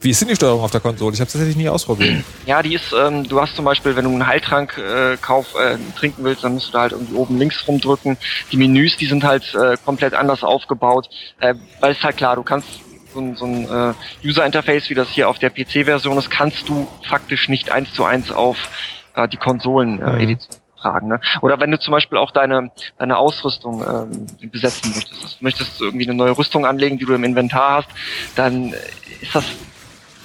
Wie 0.00 0.10
ist 0.10 0.20
denn 0.20 0.28
die 0.28 0.36
Steuerung 0.36 0.60
auf 0.60 0.70
der 0.70 0.80
Konsole? 0.80 1.14
Ich 1.14 1.20
habe 1.20 1.30
tatsächlich 1.30 1.56
nie 1.56 1.68
ausprobiert. 1.68 2.24
Ja, 2.46 2.62
die 2.62 2.74
ist, 2.74 2.92
ähm, 2.92 3.26
du 3.26 3.40
hast 3.40 3.56
zum 3.56 3.64
Beispiel, 3.64 3.96
wenn 3.96 4.04
du 4.04 4.10
einen 4.10 4.26
Heiltrank 4.26 4.76
äh, 4.76 5.16
kauf, 5.16 5.54
äh, 5.54 5.78
trinken 5.98 6.24
willst, 6.24 6.44
dann 6.44 6.54
musst 6.54 6.68
du 6.68 6.72
da 6.72 6.80
halt 6.80 6.92
irgendwie 6.92 7.14
oben 7.14 7.38
links 7.38 7.66
rumdrücken. 7.66 8.18
Die 8.52 8.58
Menüs, 8.58 8.98
die 8.98 9.06
sind 9.06 9.24
halt 9.24 9.54
äh, 9.54 9.78
komplett 9.82 10.12
anders 10.12 10.42
aufgebaut. 10.42 11.08
Äh, 11.40 11.54
weil 11.80 11.92
es 11.92 12.02
halt 12.02 12.18
klar, 12.18 12.36
du 12.36 12.42
kannst 12.42 12.68
so 13.14 13.20
ein, 13.20 13.36
so 13.36 13.46
ein 13.46 13.64
äh, 13.64 13.94
User-Interface, 14.26 14.90
wie 14.90 14.94
das 14.94 15.08
hier 15.08 15.28
auf 15.28 15.38
der 15.38 15.50
PC-Version 15.50 16.18
ist, 16.18 16.30
kannst 16.30 16.68
du 16.68 16.86
faktisch 17.08 17.48
nicht 17.48 17.70
eins 17.70 17.92
zu 17.94 18.04
eins 18.04 18.30
auf 18.30 18.58
äh, 19.14 19.28
die 19.28 19.36
Konsolen 19.36 20.00
äh, 20.02 20.26
Mhm. 20.26 20.38
Tragen. 20.84 21.08
Ne? 21.08 21.20
Oder 21.40 21.58
wenn 21.60 21.70
du 21.70 21.78
zum 21.78 21.92
Beispiel 21.92 22.18
auch 22.18 22.30
deine, 22.30 22.70
deine 22.98 23.16
Ausrüstung 23.16 23.82
ähm, 23.82 24.50
besetzen 24.50 24.92
möchtest. 24.94 25.22
Also, 25.22 25.36
möchtest 25.40 25.80
du 25.80 25.84
irgendwie 25.86 26.06
eine 26.06 26.14
neue 26.14 26.36
Rüstung 26.36 26.66
anlegen, 26.66 26.98
die 26.98 27.06
du 27.06 27.14
im 27.14 27.24
Inventar 27.24 27.78
hast, 27.78 27.88
dann 28.34 28.74
äh, 28.74 28.76
ist 29.22 29.34
das 29.34 29.44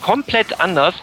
komplett 0.02 0.60
anders 0.60 0.96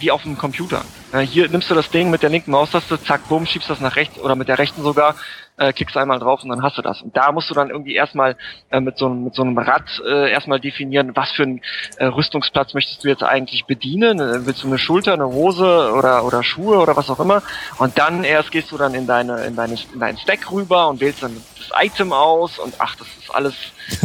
wie 0.00 0.10
auf 0.10 0.22
dem 0.22 0.36
Computer. 0.36 0.84
Ja, 1.12 1.20
hier 1.20 1.48
nimmst 1.48 1.70
du 1.70 1.74
das 1.76 1.90
Ding 1.90 2.10
mit 2.10 2.22
der 2.24 2.30
linken 2.30 2.50
Maustaste, 2.50 3.00
zack, 3.00 3.28
bumm, 3.28 3.46
schiebst 3.46 3.70
das 3.70 3.78
nach 3.78 3.94
rechts 3.94 4.18
oder 4.18 4.34
mit 4.34 4.48
der 4.48 4.58
rechten 4.58 4.82
sogar, 4.82 5.14
äh, 5.56 5.72
klickst 5.72 5.96
einmal 5.96 6.18
drauf 6.18 6.42
und 6.42 6.48
dann 6.48 6.62
hast 6.62 6.78
du 6.78 6.82
das. 6.82 7.02
Und 7.02 7.16
da 7.16 7.30
musst 7.32 7.50
du 7.50 7.54
dann 7.54 7.70
irgendwie 7.70 7.94
erstmal 7.94 8.36
äh, 8.70 8.80
mit, 8.80 8.98
so 8.98 9.06
einem, 9.06 9.24
mit 9.24 9.34
so 9.34 9.42
einem 9.42 9.56
Rad 9.56 9.84
äh, 10.06 10.30
erstmal 10.30 10.60
definieren, 10.60 11.12
was 11.14 11.30
für 11.32 11.44
einen 11.44 11.60
äh, 11.98 12.06
Rüstungsplatz 12.06 12.74
möchtest 12.74 13.04
du 13.04 13.08
jetzt 13.08 13.22
eigentlich 13.22 13.64
bedienen. 13.66 14.20
Äh, 14.20 14.46
willst 14.46 14.62
du 14.62 14.66
eine 14.66 14.78
Schulter, 14.78 15.12
eine 15.12 15.26
Hose 15.26 15.92
oder, 15.92 16.24
oder 16.24 16.42
Schuhe 16.42 16.78
oder 16.78 16.96
was 16.96 17.08
auch 17.08 17.20
immer. 17.20 17.42
Und 17.78 17.98
dann 17.98 18.24
erst 18.24 18.50
gehst 18.50 18.72
du 18.72 18.78
dann 18.78 18.94
in 18.94 19.06
deine, 19.06 19.44
in 19.44 19.54
deine, 19.54 19.76
in 19.92 20.00
deinen 20.00 20.18
Stack 20.18 20.50
rüber 20.50 20.88
und 20.88 21.00
wählst 21.00 21.22
dann 21.22 21.36
das 21.56 21.84
Item 21.84 22.12
aus 22.12 22.58
und 22.58 22.74
ach, 22.78 22.96
das 22.96 23.06
ist 23.06 23.34
alles 23.34 23.54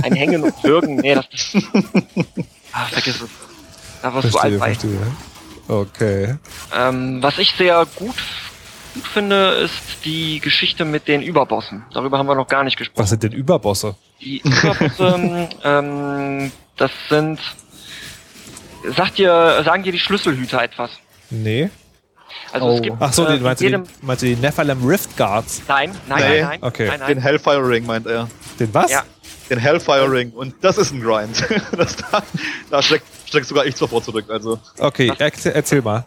ein 0.04 0.14
Hängen 0.14 0.44
und 0.44 0.64
Würgen. 0.64 0.98
Nee, 0.98 1.16
das, 1.16 1.28
das 1.30 1.64
ah, 2.74 2.86
vergiss 2.86 3.22
es. 3.22 3.30
Da 4.02 4.14
wirst 4.14 4.34
du 4.34 4.38
alt 4.38 4.60
bei. 4.60 4.74
verstehe. 4.74 5.00
Okay. 5.68 6.36
Ähm, 6.76 7.22
was 7.22 7.38
ich 7.38 7.52
sehr 7.56 7.86
gut, 7.96 8.16
gut 9.00 9.08
finde, 9.08 9.52
ist 9.64 9.74
die 10.06 10.40
Geschichte 10.40 10.86
mit 10.86 11.08
den 11.08 11.22
Überbossen. 11.22 11.84
Darüber 11.94 12.18
haben 12.18 12.28
wir 12.28 12.36
noch 12.36 12.48
gar 12.48 12.64
nicht 12.64 12.78
gesprochen. 12.78 13.02
Was 13.02 13.10
sind 13.10 13.24
denn 13.24 13.32
Überbosse? 13.32 13.96
Die 14.22 14.40
Überbosse, 14.44 15.50
ähm, 15.64 16.52
das 16.78 16.92
sind, 17.10 17.40
sagt 18.96 19.18
dir, 19.18 19.62
sagen 19.64 19.84
dir 19.84 19.92
die 19.92 20.00
Schlüsselhüter 20.00 20.62
etwas? 20.64 20.92
Nee. 21.30 21.70
Also 22.52 22.68
Oh. 22.68 22.76
es 22.76 22.82
gibt 22.82 22.98
Ach 23.00 23.14
so, 23.14 23.26
äh, 23.26 23.34
den, 23.34 23.44
meinst, 23.44 23.62
du 23.62 23.66
jedem, 23.66 23.84
den, 23.86 23.92
meinst 24.02 24.24
du 24.24 24.28
den 24.28 24.40
Nephilim 24.42 24.86
Rift 24.86 25.16
Guards? 25.18 25.62
nein, 25.68 25.92
nein, 26.08 26.20
Nee. 26.20 26.42
nein, 26.42 26.50
nein, 26.50 26.60
Okay. 26.64 26.88
nein, 26.88 27.00
nein. 27.00 27.08
Den 27.16 27.22
Hellfire 27.22 27.68
Ring 27.68 27.86
meint 27.86 28.06
er. 28.06 28.28
Den 28.60 28.74
was? 28.74 28.92
Ja. 28.92 29.04
Den 29.50 29.58
Hellfire 29.60 30.12
Ring. 30.12 30.32
Und 30.32 30.54
das 30.62 30.78
ist 30.78 30.92
ein 30.92 31.02
Grind. 31.02 31.44
das, 31.78 31.96
da 31.98 32.22
da 32.70 32.82
steckt, 32.82 33.06
steckt 33.26 33.48
sogar 33.48 33.66
ich 33.66 33.76
davor 33.76 34.04
zurück. 34.04 34.26
Also 34.30 34.60
Okay, 34.78 35.12
erzähl, 35.18 35.54
erzähl 35.54 35.82
mal. 35.82 36.06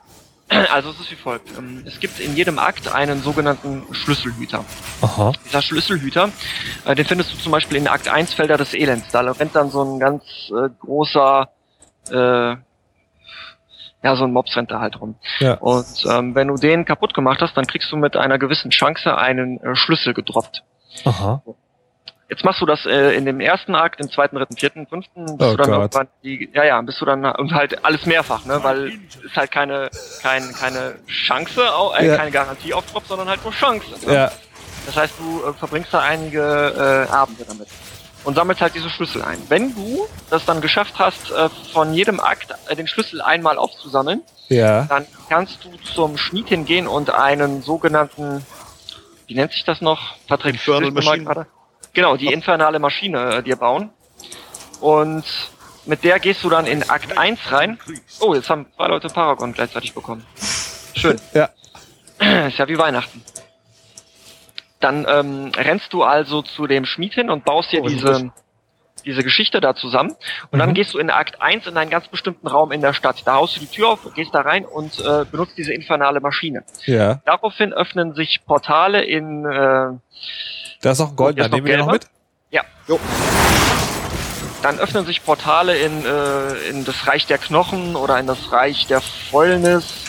Also 0.73 0.91
es 0.91 1.01
ist 1.01 1.11
wie 1.11 1.17
folgt. 1.17 1.49
Ähm, 1.59 1.83
Es 1.87 1.99
gibt 2.01 2.19
in 2.21 2.37
jedem 2.37 2.59
Akt 2.59 2.93
einen 2.93 3.23
sogenannten 3.23 3.83
Schlüsselhüter. 3.93 4.65
Aha. 5.01 5.33
Dieser 5.45 5.63
Schlüsselhüter, 5.63 6.31
äh, 6.85 6.95
den 6.95 7.05
findest 7.07 7.33
du 7.33 7.37
zum 7.39 7.53
Beispiel 7.53 7.77
in 7.79 7.89
Akt 7.89 8.09
1 8.09 8.35
Felder 8.35 8.57
des 8.57 8.75
Elends. 8.75 9.09
Da 9.13 9.21
rennt 9.21 9.55
dann 9.55 9.71
so 9.71 9.83
ein 9.83 9.99
ganz 9.99 10.23
äh, 10.51 10.69
großer, 10.81 11.49
äh, 12.11 12.57
ja, 14.05 14.17
so 14.17 14.25
ein 14.25 14.33
Mops 14.33 14.57
rennt 14.57 14.71
da 14.71 14.81
halt 14.81 15.01
rum. 15.01 15.15
Ja. 15.39 15.55
Und 15.55 16.05
ähm, 16.09 16.35
wenn 16.35 16.49
du 16.49 16.57
den 16.57 16.85
kaputt 16.85 17.15
gemacht 17.15 17.41
hast, 17.41 17.57
dann 17.57 17.67
kriegst 17.67 17.91
du 17.93 17.97
mit 17.97 18.17
einer 18.17 18.39
gewissen 18.39 18.71
Chance 18.71 19.17
einen 19.17 19.61
äh, 19.61 19.77
Schlüssel 19.77 20.13
gedroppt. 20.15 20.65
Aha. 21.05 21.43
Jetzt 22.33 22.47
machst 22.47 22.63
du 22.63 22.67
das 22.67 22.87
äh, 22.87 23.15
in 23.15 23.27
dem 23.27 23.41
ersten 23.41 23.75
Akt, 23.75 24.01
im 24.01 24.11
zweiten, 24.11 24.37
dritten, 24.37 24.57
vierten, 24.57 24.87
fünften, 24.87 25.37
bis 25.37 25.47
Oh 25.49 25.51
du 25.51 25.57
dann 25.59 25.67
Gott. 25.71 25.79
irgendwann 25.81 26.09
die, 26.25 26.49
ja, 26.55 26.65
ja, 26.65 26.81
bist 26.81 26.99
du 26.99 27.05
dann 27.05 27.23
und 27.27 27.53
halt 27.53 27.85
alles 27.85 28.07
mehrfach, 28.07 28.47
ne, 28.47 28.59
weil 28.65 28.87
ist 29.23 29.37
halt 29.37 29.51
keine, 29.51 29.91
kein, 30.23 30.51
keine 30.55 30.95
Chance, 31.07 31.61
äh, 31.99 32.07
Ja. 32.07 32.17
keine 32.17 32.31
Garantie 32.31 32.73
auf 32.73 32.87
Drop, 32.91 33.05
sondern 33.07 33.29
halt 33.29 33.45
nur 33.45 33.53
Chance. 33.53 33.85
Ne? 34.07 34.15
Ja. 34.15 34.33
Das 34.87 34.97
heißt, 34.97 35.13
du 35.19 35.43
äh, 35.47 35.53
verbringst 35.53 35.93
da 35.93 36.01
einige 36.01 37.07
äh, 37.07 37.13
Abende 37.13 37.45
damit 37.47 37.69
und 38.25 38.35
sammelst 38.35 38.63
halt 38.63 38.75
diese 38.75 38.89
Schlüssel 38.89 39.21
ein. 39.23 39.37
Wenn 39.51 39.75
du 39.75 40.07
das 40.31 40.47
dann 40.47 40.63
geschafft 40.63 40.95
hast, 40.97 41.31
äh, 41.33 41.51
von 41.75 41.93
jedem 41.93 42.19
Akt 42.19 42.55
äh, 42.69 42.75
den 42.75 42.87
Schlüssel 42.87 43.21
einmal 43.21 43.59
aufzusammeln, 43.59 44.23
Ja. 44.49 44.85
dann 44.85 45.05
kannst 45.29 45.59
du 45.65 45.71
zum 45.93 46.17
Schmied 46.17 46.49
hingehen 46.49 46.87
und 46.87 47.11
einen 47.11 47.61
sogenannten, 47.61 48.47
wie 49.27 49.35
nennt 49.35 49.53
sich 49.53 49.65
das 49.65 49.83
noch? 49.83 50.15
Patrick, 50.29 50.55
Infernal 50.55 50.93
Machine. 50.93 51.25
gerade. 51.25 51.47
Genau, 51.93 52.17
die 52.17 52.33
infernale 52.33 52.79
Maschine 52.79 53.37
äh, 53.37 53.43
dir 53.43 53.57
bauen. 53.57 53.91
Und 54.81 55.25
mit 55.85 56.05
der 56.05 56.21
gehst 56.21 56.43
du 56.45 56.51
dann 56.51 56.67
in 56.67 56.89
Akt 56.89 57.17
1 57.17 57.53
rein. 57.53 57.79
Oh, 58.21 58.35
jetzt 58.35 58.49
haben 58.49 58.67
zwei 58.77 58.89
Leute 58.89 59.09
Paragon 59.09 59.53
gleichzeitig 59.53 59.95
bekommen. 59.95 60.25
Schön. 60.95 61.21
Ja. 61.35 61.51
Ist 62.49 62.59
ja 62.59 62.69
wie 62.69 62.79
Weihnachten. 62.79 63.23
Dann 64.81 65.07
ähm, 65.09 65.53
rennst 65.57 65.93
du 65.93 66.03
also 66.03 66.43
zu 66.43 66.67
dem 66.67 66.85
Schmied 66.85 67.15
hin 67.15 67.31
und 67.31 67.45
baust 67.45 67.73
dir 67.73 67.83
Oh, 67.83 67.87
diese, 67.87 68.33
diese 69.03 69.23
Geschichte 69.23 69.61
da 69.61 69.75
zusammen 69.75 70.15
und 70.51 70.59
dann 70.59 70.71
Mhm. 70.71 70.75
gehst 70.75 70.95
du 70.95 70.99
in 70.99 71.11
Akt 71.11 71.41
1 71.43 71.67
in 71.67 71.77
einen 71.77 71.91
ganz 71.91 72.09
bestimmten 72.09 72.47
Raum 72.47 72.73
in 72.73 72.81
der 72.81 72.93
Stadt. 72.93 73.23
Da 73.25 73.35
haust 73.35 73.57
du 73.57 73.61
die 73.61 73.67
Tür 73.67 73.89
auf, 73.91 74.01
gehst 74.15 74.35
da 74.35 74.41
rein 74.43 74.65
und 74.65 74.99
äh, 75.01 75.25
benutzt 75.31 75.55
diese 75.57 75.73
infernale 75.73 76.21
Maschine. 76.21 76.65
Ja. 76.87 77.21
Daraufhin 77.25 77.73
öffnen 77.73 78.15
sich 78.15 78.41
Portale 78.47 79.03
in 79.05 79.45
äh, 79.45 79.49
Da 80.81 80.91
ist 80.91 81.01
auch 81.01 81.17
ein. 81.17 81.37
Jetzt 81.37 81.51
noch 81.51 81.57
Nehmen 81.57 81.67
wir 81.67 81.79
noch 81.79 81.93
mit? 81.93 82.07
dann 84.63 84.79
öffnen 84.79 85.05
sich 85.05 85.25
Portale 85.25 85.77
in, 85.77 86.05
äh, 86.07 86.55
in 86.69 86.85
das 86.85 87.07
Reich 87.09 87.27
der 87.27 87.39
Knochen 87.39 87.97
oder 87.97 88.19
in 88.21 88.27
das 88.29 88.53
Reich 88.53 88.87
der 88.87 89.01
Fäulnis. 89.01 90.05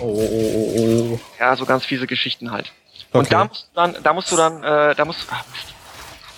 Oh, 0.00 0.04
oh, 0.06 0.74
oh, 0.76 1.12
oh. 1.14 1.20
Ja, 1.38 1.54
so 1.54 1.64
ganz 1.64 1.84
fiese 1.84 2.06
Geschichten 2.08 2.50
halt. 2.50 2.72
Und 3.12 3.26
Okay. 3.26 3.30
da 3.30 3.44
musst 3.44 3.62
du 3.70 3.74
dann, 3.74 3.96
da 4.02 4.12
musst 4.12 4.32
du 4.32 4.36
dann, 4.36 4.64
äh, 4.64 4.94
da 4.96 5.04
musst, 5.04 5.20
Mist. 5.30 5.71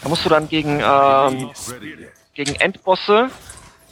Da 0.04 0.08
musst 0.08 0.24
du 0.24 0.28
dann 0.28 0.48
gegen 0.48 0.80
ähm, 0.80 1.50
gegen 2.34 2.54
Endbosse 2.56 3.30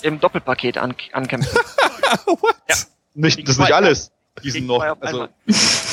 im 0.03 0.21
Doppelpaket 0.21 0.79
an, 0.79 0.95
ankämpfen. 1.13 1.59
Ja. 2.69 2.77
Nicht, 3.15 3.43
das 3.43 3.55
ist 3.55 3.59
nicht 3.59 3.73
alles. 3.73 4.13
Die 4.43 4.51
sind 4.51 4.67
noch 4.67 4.83
also, 5.01 5.29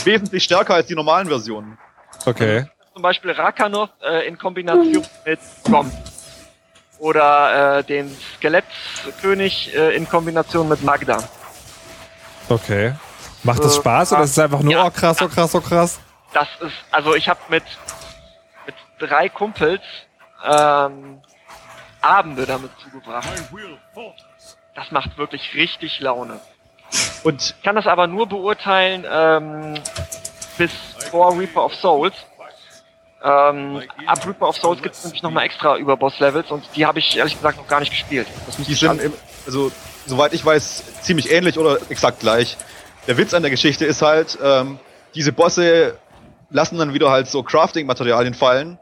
wesentlich 0.04 0.44
stärker 0.44 0.74
als 0.76 0.88
die 0.88 0.96
normalen 0.96 1.28
Versionen. 1.30 1.78
Okay. 2.26 2.66
Zum 2.94 3.02
Beispiel 3.02 3.32
Rakanoth 3.32 3.92
äh, 4.02 4.28
in 4.28 4.38
Kombination 4.38 5.06
mit 5.26 5.40
Grom. 5.64 5.90
Oder 6.98 7.78
äh, 7.80 7.84
den 7.86 8.14
Skelettkönig 8.36 9.74
äh, 9.74 9.96
in 9.96 10.10
Kombination 10.10 10.68
mit 10.68 10.84
Magda. 10.84 11.24
Okay. 12.50 12.96
Macht 13.44 13.64
das 13.64 13.78
Äh, 13.78 13.80
Spaß 13.80 14.12
oder 14.12 14.24
ist 14.24 14.32
es 14.32 14.40
einfach 14.40 14.62
nur, 14.62 14.74
ja. 14.74 14.86
oh 14.86 14.92
krass, 14.92 15.22
oh 15.22 15.30
krass, 15.30 15.56
oh 15.56 15.62
krass? 15.62 16.00
Das 16.34 16.50
ist, 16.60 16.74
also 16.92 17.16
ich 17.16 17.30
habe 17.30 17.40
mit, 17.48 17.64
mit 18.66 18.76
drei 19.00 19.30
Kumpels 19.30 19.82
ähm, 20.46 21.22
Abende 22.02 22.46
damit 22.46 22.72
zugebracht. 22.82 23.28
Das 24.76 24.92
macht 24.92 25.18
wirklich 25.18 25.54
richtig 25.56 26.00
Laune. 26.00 26.40
Und 27.24 27.54
Ich 27.58 27.64
kann 27.64 27.76
das 27.76 27.88
aber 27.88 28.08
nur 28.08 28.28
beurteilen 28.28 29.06
ähm, 29.10 29.76
bis 30.58 30.72
vor 31.12 31.38
Reaper 31.38 31.66
of 31.66 31.76
Souls. 31.76 32.14
Ähm, 33.22 33.82
ab 34.06 34.26
Reaper 34.26 34.48
of 34.48 34.58
Souls 34.58 34.82
gibt 34.82 34.96
es 34.96 35.04
nämlich 35.04 35.22
nochmal 35.22 35.44
extra 35.44 35.76
über 35.78 35.98
Boss-Levels 35.98 36.52
und 36.52 36.64
die 36.76 36.86
habe 36.86 37.00
ich 37.00 37.18
ehrlich 37.18 37.36
gesagt 37.36 37.58
noch 37.58 37.68
gar 37.68 37.82
nicht 37.82 37.90
gespielt. 37.90 38.28
Die 38.66 38.74
sind, 38.74 39.02
im, 39.02 39.14
also 39.46 39.72
soweit 40.06 40.34
ich 40.34 40.46
weiß, 40.46 41.02
ziemlich 41.02 41.30
ähnlich 41.30 41.60
oder 41.60 41.78
exakt 41.90 42.22
gleich. 42.22 42.56
Der 43.08 43.18
Witz 43.18 43.34
an 43.34 43.42
der 43.42 43.52
Geschichte 43.52 43.86
ist 43.86 44.02
halt, 44.02 44.38
ähm, 44.42 44.80
diese 45.16 45.34
Bosse 45.34 45.98
lassen 46.50 46.78
dann 46.78 46.94
wieder 46.94 47.10
halt 47.10 47.28
so 47.28 47.44
Crafting-Materialien 47.44 48.34
fallen. 48.34 48.80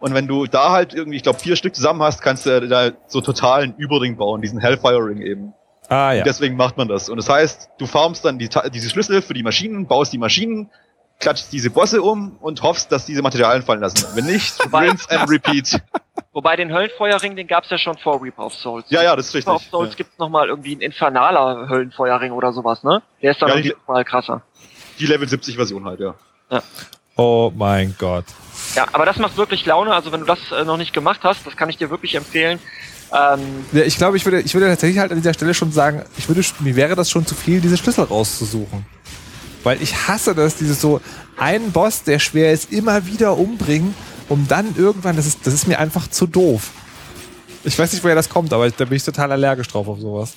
Und 0.00 0.14
wenn 0.14 0.26
du 0.28 0.46
da 0.46 0.70
halt 0.70 0.94
irgendwie, 0.94 1.16
ich 1.16 1.22
glaube, 1.22 1.38
vier 1.38 1.56
Stück 1.56 1.74
zusammen 1.74 2.02
hast, 2.02 2.22
kannst 2.22 2.46
du 2.46 2.68
da 2.68 2.90
so 3.08 3.20
totalen 3.20 3.74
Überring 3.76 4.16
bauen, 4.16 4.40
diesen 4.40 4.60
Hellfire-Ring 4.60 5.20
eben. 5.22 5.54
Ah 5.88 6.12
ja. 6.12 6.22
Deswegen 6.22 6.56
macht 6.56 6.76
man 6.76 6.86
das. 6.86 7.08
Und 7.08 7.16
das 7.16 7.28
heißt, 7.28 7.70
du 7.78 7.86
farmst 7.86 8.24
dann 8.24 8.38
die, 8.38 8.48
diese 8.72 8.90
Schlüssel 8.90 9.22
für 9.22 9.34
die 9.34 9.42
Maschinen, 9.42 9.86
baust 9.86 10.12
die 10.12 10.18
Maschinen, 10.18 10.70
klatschst 11.18 11.52
diese 11.52 11.70
Bosse 11.70 12.02
um 12.02 12.36
und 12.40 12.62
hoffst, 12.62 12.92
dass 12.92 13.06
diese 13.06 13.22
Materialien 13.22 13.62
fallen 13.64 13.80
lassen. 13.80 14.04
Wenn 14.14 14.26
nicht, 14.26 14.54
rinse 14.72 15.10
and 15.10 15.28
repeat. 15.30 15.80
Wobei 16.32 16.54
den 16.54 16.72
Höllenfeuerring, 16.72 17.34
den 17.34 17.48
gab's 17.48 17.70
ja 17.70 17.78
schon 17.78 17.96
vor 17.98 18.22
Reaper 18.22 18.46
of 18.46 18.54
Souls. 18.54 18.84
Ja, 18.90 19.02
ja, 19.02 19.16
das 19.16 19.28
ist 19.28 19.34
Reaper 19.34 19.54
of 19.54 19.56
richtig. 19.56 19.70
Souls 19.70 19.90
Ja. 19.90 19.96
gibt's 19.96 20.18
noch 20.18 20.28
mal 20.28 20.48
irgendwie 20.48 20.72
einen 20.72 20.82
infernaler 20.82 21.68
Höllenfeuerring 21.68 22.30
oder 22.32 22.52
sowas, 22.52 22.84
ne? 22.84 23.02
Der 23.22 23.32
ist 23.32 23.42
dann 23.42 23.48
Ja, 23.48 23.56
irgendwie 23.56 23.74
mal 23.88 24.04
krasser. 24.04 24.42
Die 25.00 25.06
Level 25.06 25.26
70 25.28 25.56
Version 25.56 25.84
halt, 25.86 25.98
ja. 26.00 26.14
Oh 27.18 27.52
mein 27.54 27.96
Gott. 27.98 28.24
Ja, 28.76 28.86
aber 28.92 29.04
das 29.04 29.18
macht 29.18 29.36
wirklich 29.36 29.66
Laune. 29.66 29.92
Also 29.92 30.12
wenn 30.12 30.20
du 30.20 30.26
das 30.26 30.38
äh, 30.52 30.64
noch 30.64 30.76
nicht 30.76 30.92
gemacht 30.92 31.20
hast, 31.24 31.44
das 31.44 31.56
kann 31.56 31.68
ich 31.68 31.76
dir 31.76 31.90
wirklich 31.90 32.14
empfehlen. 32.14 32.60
Ähm, 33.12 33.40
Ja, 33.72 33.82
ich 33.82 33.96
glaube, 33.96 34.16
ich 34.16 34.24
würde, 34.24 34.40
ich 34.40 34.54
würde 34.54 34.68
tatsächlich 34.68 35.00
halt 35.00 35.10
an 35.10 35.18
dieser 35.18 35.34
Stelle 35.34 35.52
schon 35.52 35.72
sagen, 35.72 36.04
ich 36.16 36.28
würde, 36.28 36.42
mir 36.60 36.76
wäre 36.76 36.94
das 36.94 37.10
schon 37.10 37.26
zu 37.26 37.34
viel, 37.34 37.60
diese 37.60 37.76
Schlüssel 37.76 38.04
rauszusuchen. 38.04 38.86
Weil 39.64 39.82
ich 39.82 40.06
hasse 40.06 40.32
das, 40.32 40.56
dieses 40.56 40.80
so, 40.80 41.00
einen 41.36 41.72
Boss, 41.72 42.04
der 42.04 42.20
schwer 42.20 42.52
ist, 42.52 42.72
immer 42.72 43.04
wieder 43.06 43.36
umbringen, 43.36 43.94
um 44.28 44.46
dann 44.46 44.76
irgendwann, 44.76 45.16
das 45.16 45.26
ist, 45.26 45.44
das 45.44 45.54
ist 45.54 45.66
mir 45.66 45.80
einfach 45.80 46.08
zu 46.08 46.28
doof. 46.28 46.70
Ich 47.64 47.76
weiß 47.76 47.92
nicht, 47.92 48.04
woher 48.04 48.14
das 48.14 48.28
kommt, 48.28 48.52
aber 48.52 48.70
da 48.70 48.84
bin 48.84 48.96
ich 48.96 49.02
total 49.02 49.32
allergisch 49.32 49.66
drauf 49.66 49.88
auf 49.88 49.98
sowas. 49.98 50.34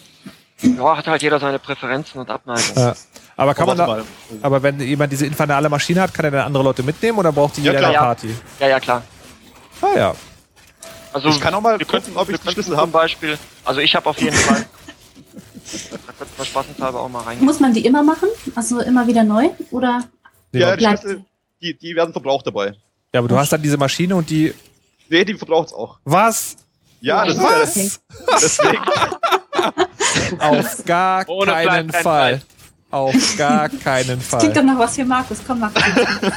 ja, 0.63 0.97
hat 0.97 1.05
halt 1.05 1.21
jeder 1.21 1.39
seine 1.39 1.59
Präferenzen 1.59 2.19
und 2.19 2.29
Abneigungen. 2.31 2.75
Ja. 2.75 2.95
Aber 3.41 3.53
kann 3.55 3.65
man 3.67 3.79
Aber 3.79 3.97
da, 3.97 4.03
aber 4.43 4.61
wenn 4.63 4.79
jemand 4.79 5.11
diese 5.11 5.25
infernale 5.25 5.67
Maschine 5.67 6.01
hat, 6.01 6.13
kann 6.13 6.25
er 6.25 6.31
dann 6.31 6.45
andere 6.45 6.63
Leute 6.63 6.83
mitnehmen 6.83 7.17
oder 7.17 7.31
braucht 7.31 7.57
die 7.57 7.61
Ja, 7.63 7.71
jeder 7.73 7.79
in 7.79 7.83
der 7.85 7.91
klar. 7.93 8.03
Party? 8.05 8.35
Ja, 8.59 8.67
ja, 8.67 8.79
klar. 8.79 9.03
Ah 9.81 9.97
ja. 9.97 10.15
Also 11.13 11.29
Ich 11.29 11.41
kann 11.41 11.53
auch 11.55 11.61
mal 11.61 11.79
wir 11.79 11.85
gucken, 11.85 12.11
ob 12.15 12.29
ich 12.29 12.35
könnten 12.35 12.51
Schlüssel 12.51 12.71
zum 12.71 12.79
habe. 12.81 12.91
Beispiel. 12.91 13.37
Also 13.65 13.79
ich 13.81 13.95
habe 13.95 14.07
auf 14.09 14.19
jeden 14.21 14.35
Fall. 14.35 14.65
Da 15.91 16.11
könnten 16.17 16.37
wir 16.37 16.43
spaßenshalber 16.45 16.99
auch 16.99 17.07
mal. 17.09 17.23
Muss 17.39 17.59
man 17.61 17.73
die 17.73 17.85
immer 17.85 18.03
machen? 18.03 18.27
Also 18.55 18.81
immer 18.81 19.07
wieder 19.07 19.23
neu? 19.23 19.49
Oder 19.71 20.03
Ja, 20.51 20.75
die 20.75 20.85
Schlüssel, 20.85 21.23
die, 21.61 21.77
die 21.77 21.95
werden 21.95 22.11
verbraucht 22.11 22.45
dabei. 22.45 22.75
ja, 23.13 23.19
aber 23.19 23.27
du 23.29 23.37
hast 23.37 23.53
dann 23.53 23.61
diese 23.61 23.77
Maschine 23.77 24.15
und 24.17 24.29
die. 24.29 24.53
Nee, 25.09 25.23
die 25.23 25.33
verbraucht's 25.35 25.71
auch. 25.73 25.97
Was? 26.03 26.57
Ja, 26.99 27.25
das 27.25 27.35
ist 27.37 27.41
ja 27.41 27.49
Was? 27.61 27.73
das, 28.27 28.41
deswegen. 28.59 28.83
Auf 30.39 30.85
gar 30.85 31.27
Ohne 31.29 31.51
keinen 31.53 31.91
Fall. 31.91 32.41
Fall. 32.91 32.99
Auf 32.99 33.37
gar 33.37 33.69
keinen 33.69 34.19
klingt 34.19 34.55
doch 34.55 34.55
Fall. 34.55 34.63
noch 34.63 34.79
was 34.79 34.95
für 34.95 35.05
Markus. 35.05 35.39
Komm, 35.45 35.59
Markus. 35.59 35.81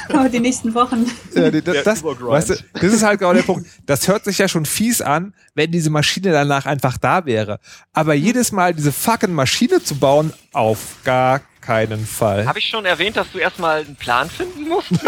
Aber 0.09 0.29
die 0.29 0.41
nächsten 0.41 0.73
Wochen. 0.75 1.11
Ja, 1.35 1.51
das, 1.51 1.85
das, 1.85 2.05
weißt 2.05 2.51
du, 2.51 2.55
das 2.75 2.93
ist 2.93 3.03
halt 3.03 3.19
genau 3.19 3.33
der 3.33 3.43
Punkt. 3.43 3.69
Das 3.87 4.07
hört 4.09 4.25
sich 4.25 4.39
ja 4.39 4.47
schon 4.49 4.65
fies 4.65 5.01
an, 5.03 5.35
wenn 5.55 5.73
diese 5.73 5.91
Maschine 5.91 6.31
danach 6.33 6.67
einfach 6.67 6.97
da 6.97 7.27
wäre. 7.27 7.59
Aber 7.93 8.15
jedes 8.15 8.53
Mal 8.53 8.73
diese 8.73 8.93
fucking 8.93 9.33
Maschine 9.33 9.83
zu 9.83 9.97
bauen, 9.97 10.33
auf 10.53 10.79
gar 11.05 11.41
keinen 11.61 12.07
Fall. 12.07 12.47
Habe 12.47 12.61
ich 12.61 12.69
schon 12.69 12.85
erwähnt, 12.85 13.17
dass 13.17 13.33
du 13.33 13.39
erstmal 13.39 13.81
einen 13.81 13.97
Plan 13.97 14.31
finden 14.31 14.69
musst? 14.69 14.93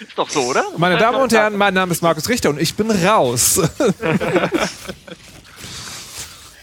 ist 0.00 0.16
doch 0.16 0.30
so, 0.30 0.42
oder? 0.42 0.64
Meine 0.76 0.96
Damen 0.96 1.18
und 1.20 1.32
Herren, 1.32 1.56
mein 1.56 1.74
Name 1.74 1.92
ist 1.92 2.02
Markus 2.02 2.28
Richter 2.28 2.50
und 2.50 2.60
ich 2.60 2.74
bin 2.74 2.90
raus. 2.90 3.60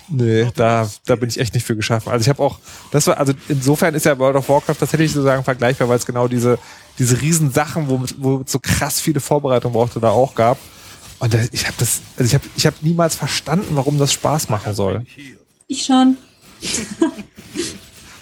nee, 0.10 0.48
da, 0.56 0.90
da 1.06 1.16
bin 1.16 1.30
ich 1.30 1.40
echt 1.40 1.54
nicht 1.54 1.66
für 1.66 1.76
geschaffen. 1.76 2.12
Also 2.12 2.22
ich 2.24 2.30
habe 2.30 2.42
auch, 2.44 2.60
das 2.92 3.08
war, 3.08 3.18
also 3.18 3.34
insofern 3.50 3.94
ist 3.96 4.06
ja 4.06 4.18
World 4.20 4.36
of 4.36 4.48
Warcraft 4.50 4.76
tatsächlich 4.80 5.12
sozusagen 5.12 5.44
vergleichbar, 5.44 5.90
weil 5.90 5.98
es 5.98 6.06
genau 6.06 6.28
diese, 6.28 6.58
diese 7.00 7.22
riesen 7.22 7.52
Sachen, 7.52 7.90
wo, 7.90 8.04
wo 8.18 8.42
es 8.46 8.52
so 8.52 8.60
krass 8.60 9.00
viele 9.02 9.20
Vorbereitungen 9.20 9.74
brauchte, 9.74 10.00
da 10.00 10.10
auch 10.10 10.36
gab. 10.36 10.58
Und 11.20 11.34
da, 11.34 11.40
ich 11.52 11.66
habe 11.66 11.76
das, 11.80 12.02
also 12.18 12.28
ich 12.28 12.34
habe 12.36 12.46
ich 12.56 12.66
hab 12.66 12.82
niemals 12.82 13.16
verstanden, 13.16 13.70
warum 13.76 13.98
das 13.98 14.12
Spaß 14.14 14.50
machen 14.50 14.74
soll. 14.74 15.06
Ich 15.68 15.86
schon. 15.86 16.18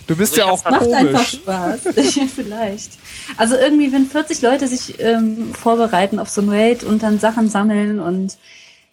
Du 0.06 0.18
bist 0.18 0.34
Also 0.34 0.42
ja 0.42 0.54
ich 0.54 0.60
auch 0.60 0.66
hab- 0.66 0.72
Macht 0.72 0.92
einfach 0.92 1.12
komisch. 1.14 1.32
Spaß. 1.32 1.80
ja, 2.16 2.24
vielleicht. 2.34 2.92
Also 3.38 3.56
irgendwie, 3.56 3.92
wenn 3.94 4.06
40 4.06 4.42
Leute 4.42 4.68
sich 4.68 5.00
ähm, 5.00 5.54
vorbereiten 5.54 6.20
auf 6.20 6.30
so 6.30 6.42
ein 6.42 6.50
Raid 6.50 6.84
und 6.84 7.04
dann 7.04 7.20
Sachen 7.20 7.50
sammeln 7.50 8.02
und 8.02 8.38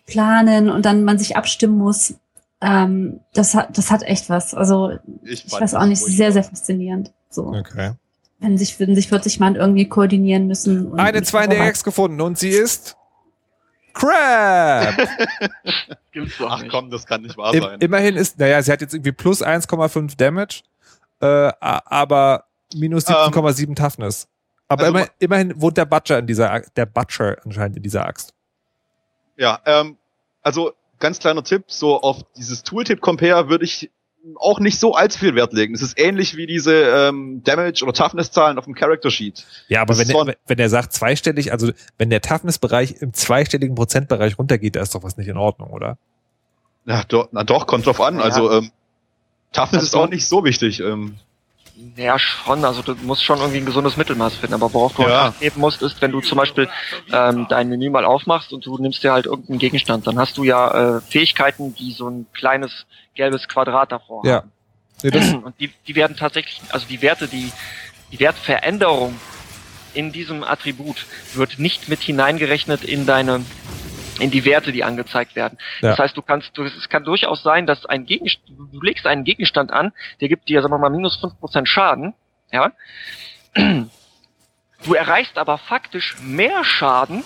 planen 0.06 0.70
und 0.70 0.84
dann 0.86 1.02
man 1.02 1.18
sich 1.18 1.36
abstimmen 1.36 1.78
muss, 1.78 2.14
ähm, 2.60 3.20
das 3.34 3.54
hat, 3.54 3.76
das 3.76 3.90
hat 3.90 4.02
echt 4.02 4.28
was. 4.30 4.54
Also 4.54 4.92
ich 5.22 5.44
fand 5.44 5.62
weiß 5.62 5.74
auch 5.74 5.86
nicht, 5.86 6.02
sehr, 6.02 6.32
sehr 6.32 6.44
faszinierend. 6.44 7.12
So, 7.30 7.46
Okay. 7.48 7.92
wenn 8.40 8.58
sich, 8.58 8.78
wenn 8.80 8.94
sich 8.94 9.08
40 9.08 9.40
Mann 9.40 9.54
irgendwie 9.56 9.88
koordinieren 9.88 10.46
müssen. 10.46 10.86
Und 10.92 11.00
Eine 11.00 11.22
2 11.22 11.44
in 11.44 11.50
der 11.50 11.66
Ex 11.66 11.84
gefunden 11.84 12.20
und 12.20 12.38
sie 12.38 12.50
ist 12.50 12.96
Crab. 13.92 14.94
Gibt's 16.12 16.38
doch 16.38 16.50
Ach 16.50 16.64
komm, 16.70 16.90
das 16.90 17.06
kann 17.06 17.22
nicht 17.22 17.36
wahr 17.36 17.52
sein. 17.52 17.80
immerhin 17.80 18.16
ist, 18.16 18.38
naja, 18.38 18.62
sie 18.62 18.72
hat 18.72 18.80
jetzt 18.80 18.94
irgendwie 18.94 19.12
plus 19.12 19.42
1,5 19.44 20.16
Damage, 20.16 20.62
äh, 21.20 21.52
aber 21.60 22.44
minus 22.74 23.06
17,7 23.06 23.74
Toughness. 23.76 24.28
Aber 24.68 24.84
also 24.84 24.96
immer, 24.98 25.06
immerhin 25.18 25.60
wohnt 25.60 25.76
der 25.76 25.84
Butcher 25.84 26.18
in 26.20 26.26
dieser, 26.26 26.60
der 26.76 26.86
Butcher 26.86 27.36
anscheinend 27.44 27.76
in 27.76 27.82
dieser 27.82 28.06
Axt. 28.06 28.32
Ja, 29.36 29.58
ähm, 29.66 29.96
also 30.42 30.72
ganz 31.00 31.18
kleiner 31.18 31.42
Tipp, 31.42 31.64
so 31.66 32.00
auf 32.00 32.18
dieses 32.36 32.62
Tooltip-Compare 32.62 33.48
würde 33.48 33.64
ich 33.64 33.90
auch 34.36 34.60
nicht 34.60 34.78
so 34.78 34.94
allzu 34.94 35.18
viel 35.18 35.34
Wert 35.34 35.52
legen. 35.52 35.74
Es 35.74 35.82
ist 35.82 35.98
ähnlich 35.98 36.36
wie 36.36 36.46
diese 36.46 36.74
ähm, 36.74 37.42
Damage- 37.42 37.82
oder 37.82 37.92
Toughness-Zahlen 37.92 38.58
auf 38.58 38.66
dem 38.66 38.74
Character-Sheet. 38.74 39.46
Ja, 39.68 39.80
aber 39.82 39.94
Das 39.94 40.08
wenn 40.08 40.26
der, 40.26 40.36
wenn 40.46 40.58
der 40.58 40.68
sagt 40.68 40.92
zweistellig, 40.92 41.52
also 41.52 41.72
wenn 41.96 42.10
der 42.10 42.20
Toughness-Bereich 42.20 42.96
im 43.00 43.14
zweistelligen 43.14 43.74
Prozentbereich 43.74 44.38
runtergeht, 44.38 44.76
da 44.76 44.82
ist 44.82 44.94
doch 44.94 45.02
was 45.02 45.16
nicht 45.16 45.28
in 45.28 45.38
Ordnung, 45.38 45.70
oder? 45.70 45.96
Ja, 46.84 47.02
do, 47.04 47.28
na 47.32 47.44
doch, 47.44 47.66
kommt 47.66 47.86
drauf 47.86 48.00
an. 48.00 48.16
Ja. 48.16 48.22
Also 48.22 48.52
ähm, 48.52 48.70
Toughness 49.52 49.84
ist 49.84 49.94
auch 49.94 50.08
nicht 50.08 50.26
so 50.26 50.44
wichtig. 50.44 50.80
Ähm, 50.80 51.16
Ja, 51.96 52.18
schon. 52.18 52.64
Also 52.64 52.82
du 52.82 52.94
musst 53.02 53.24
schon 53.24 53.38
irgendwie 53.38 53.58
ein 53.58 53.66
gesundes 53.66 53.96
Mittelmaß 53.96 54.34
finden. 54.36 54.54
Aber 54.54 54.72
worauf 54.72 54.92
du 54.94 55.02
Ja. 55.02 55.24
halt 55.24 55.38
geben 55.40 55.60
musst, 55.60 55.80
ist, 55.82 56.00
wenn 56.02 56.12
du 56.12 56.20
zum 56.20 56.36
Beispiel 56.38 56.68
ähm, 57.12 57.46
dein 57.48 57.68
Menü 57.68 57.90
mal 57.90 58.04
aufmachst 58.04 58.52
und 58.52 58.66
du 58.66 58.76
nimmst 58.78 59.02
dir 59.02 59.12
halt 59.12 59.26
irgendeinen 59.26 59.58
Gegenstand, 59.58 60.06
dann 60.06 60.18
hast 60.18 60.36
du 60.36 60.44
ja 60.44 60.96
äh, 60.98 61.00
Fähigkeiten, 61.08 61.74
die 61.74 61.92
so 61.92 62.08
ein 62.08 62.26
kleines 62.32 62.86
gelbes 63.14 63.48
Quadrat 63.48 63.92
davor 63.92 64.24
Ja. 64.26 64.34
haben. 64.36 64.52
Das, 65.02 65.24
Und 65.32 65.54
die, 65.58 65.72
die 65.86 65.94
werden 65.94 66.16
tatsächlich, 66.16 66.60
also 66.70 66.86
die 66.86 67.00
Werte, 67.02 67.28
die, 67.28 67.50
die 68.12 68.20
Wertveränderung 68.20 69.18
in 69.94 70.12
diesem 70.12 70.44
Attribut 70.44 71.06
wird 71.34 71.58
nicht 71.58 71.88
mit 71.88 72.00
hineingerechnet 72.00 72.84
in 72.84 73.06
deine 73.06 73.44
in 74.20 74.30
die 74.30 74.44
Werte, 74.44 74.72
die 74.72 74.84
angezeigt 74.84 75.36
werden. 75.36 75.58
Ja. 75.80 75.90
Das 75.90 75.98
heißt, 75.98 76.16
du 76.16 76.22
kannst, 76.22 76.56
du, 76.56 76.64
es 76.64 76.88
kann 76.88 77.04
durchaus 77.04 77.42
sein, 77.42 77.66
dass 77.66 77.86
ein 77.86 78.06
Gegenstand, 78.06 78.58
du 78.72 78.80
legst 78.80 79.06
einen 79.06 79.24
Gegenstand 79.24 79.72
an, 79.72 79.92
der 80.20 80.28
gibt 80.28 80.48
dir, 80.48 80.62
sagen 80.62 80.72
wir 80.72 80.78
mal, 80.78 80.90
minus 80.90 81.18
5% 81.22 81.66
Schaden, 81.66 82.14
ja. 82.52 82.72
Du 84.82 84.94
erreichst 84.94 85.36
aber 85.36 85.58
faktisch 85.58 86.16
mehr 86.22 86.64
Schaden, 86.64 87.22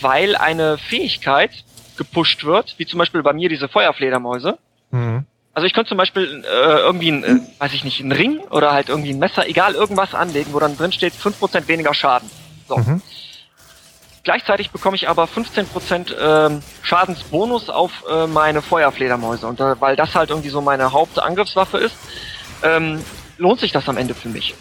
weil 0.00 0.36
eine 0.36 0.76
Fähigkeit 0.76 1.64
gepusht 1.96 2.44
wird, 2.44 2.74
wie 2.78 2.86
zum 2.86 2.98
Beispiel 2.98 3.22
bei 3.22 3.32
mir 3.32 3.48
diese 3.48 3.68
Feuerfledermäuse. 3.68 4.58
Mhm. 4.90 5.24
Also 5.54 5.66
ich 5.66 5.72
könnte 5.72 5.90
zum 5.90 5.98
Beispiel 5.98 6.44
äh, 6.44 6.78
irgendwie, 6.80 7.10
ein, 7.12 7.24
äh, 7.24 7.40
weiß 7.60 7.72
ich 7.72 7.84
nicht, 7.84 8.00
einen 8.00 8.12
Ring 8.12 8.40
oder 8.50 8.72
halt 8.72 8.88
irgendwie 8.88 9.10
ein 9.10 9.20
Messer, 9.20 9.48
egal 9.48 9.74
irgendwas 9.74 10.14
anlegen, 10.14 10.52
wo 10.52 10.58
dann 10.58 10.76
drin 10.76 10.90
steht 10.90 11.14
5% 11.14 11.68
weniger 11.68 11.94
Schaden. 11.94 12.28
So. 12.68 12.76
Mhm. 12.76 13.02
Gleichzeitig 14.24 14.70
bekomme 14.70 14.96
ich 14.96 15.08
aber 15.08 15.24
15% 15.24 16.14
ähm, 16.18 16.62
Schadensbonus 16.82 17.68
auf 17.68 17.92
äh, 18.10 18.26
meine 18.26 18.62
Feuerfledermäuse. 18.62 19.46
Und 19.46 19.60
äh, 19.60 19.78
weil 19.80 19.96
das 19.96 20.14
halt 20.14 20.30
irgendwie 20.30 20.48
so 20.48 20.62
meine 20.62 20.92
Hauptangriffswaffe 20.92 21.76
ist, 21.76 21.94
ähm, 22.62 23.04
lohnt 23.36 23.60
sich 23.60 23.70
das 23.70 23.86
am 23.86 23.98
Ende 23.98 24.14
für 24.14 24.30
mich. 24.30 24.54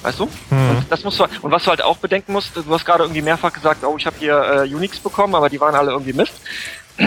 Weißt 0.00 0.18
du? 0.18 0.24
Mhm. 0.50 0.70
Und 0.70 0.86
das 0.90 1.04
musst 1.04 1.20
du, 1.20 1.24
und 1.42 1.50
was 1.50 1.64
du 1.64 1.70
halt 1.70 1.82
auch 1.82 1.98
bedenken 1.98 2.32
musst, 2.32 2.56
du 2.56 2.64
hast 2.70 2.86
gerade 2.86 3.04
irgendwie 3.04 3.22
mehrfach 3.22 3.52
gesagt, 3.52 3.84
oh, 3.84 3.96
ich 3.98 4.06
habe 4.06 4.16
hier 4.18 4.64
äh, 4.64 4.74
Unix 4.74 4.98
bekommen, 4.98 5.34
aber 5.34 5.50
die 5.50 5.60
waren 5.60 5.74
alle 5.74 5.90
irgendwie 5.92 6.14
Mist. 6.14 6.34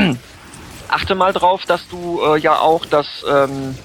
Achte 0.87 1.15
mal 1.15 1.33
drauf, 1.33 1.65
dass 1.65 1.87
du 1.87 2.21
äh, 2.23 2.37
ja 2.37 2.59
auch 2.59 2.85
das 2.85 3.07
ähm, 3.27 3.75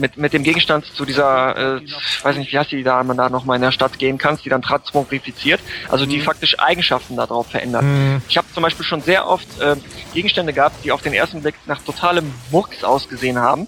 mit, 0.00 0.16
mit 0.16 0.32
dem 0.32 0.42
Gegenstand 0.42 0.86
zu 0.86 1.04
dieser, 1.04 1.76
äh, 1.76 1.82
ich 1.84 2.24
weiß 2.24 2.36
nicht, 2.36 2.52
wie 2.52 2.58
heißt 2.58 2.72
die 2.72 2.82
da, 2.82 3.02
man 3.04 3.16
da 3.16 3.28
nochmal 3.28 3.56
in 3.56 3.62
der 3.62 3.72
Stadt 3.72 3.98
gehen 3.98 4.18
kannst, 4.18 4.44
die 4.44 4.48
dann 4.48 4.62
transmogrifiziert, 4.62 5.60
also 5.88 6.06
die 6.06 6.20
faktisch 6.20 6.58
Eigenschaften 6.58 7.16
darauf 7.16 7.46
verändert. 7.48 7.82
Mhm. 7.82 8.22
Ich 8.28 8.36
habe 8.36 8.46
zum 8.52 8.62
Beispiel 8.62 8.84
schon 8.84 9.02
sehr 9.02 9.28
oft 9.28 9.60
äh, 9.60 9.76
Gegenstände 10.14 10.52
gehabt, 10.52 10.84
die 10.84 10.92
auf 10.92 11.02
den 11.02 11.12
ersten 11.12 11.42
Blick 11.42 11.54
nach 11.66 11.80
totalem 11.82 12.32
Murks 12.50 12.82
ausgesehen 12.82 13.38
haben. 13.38 13.66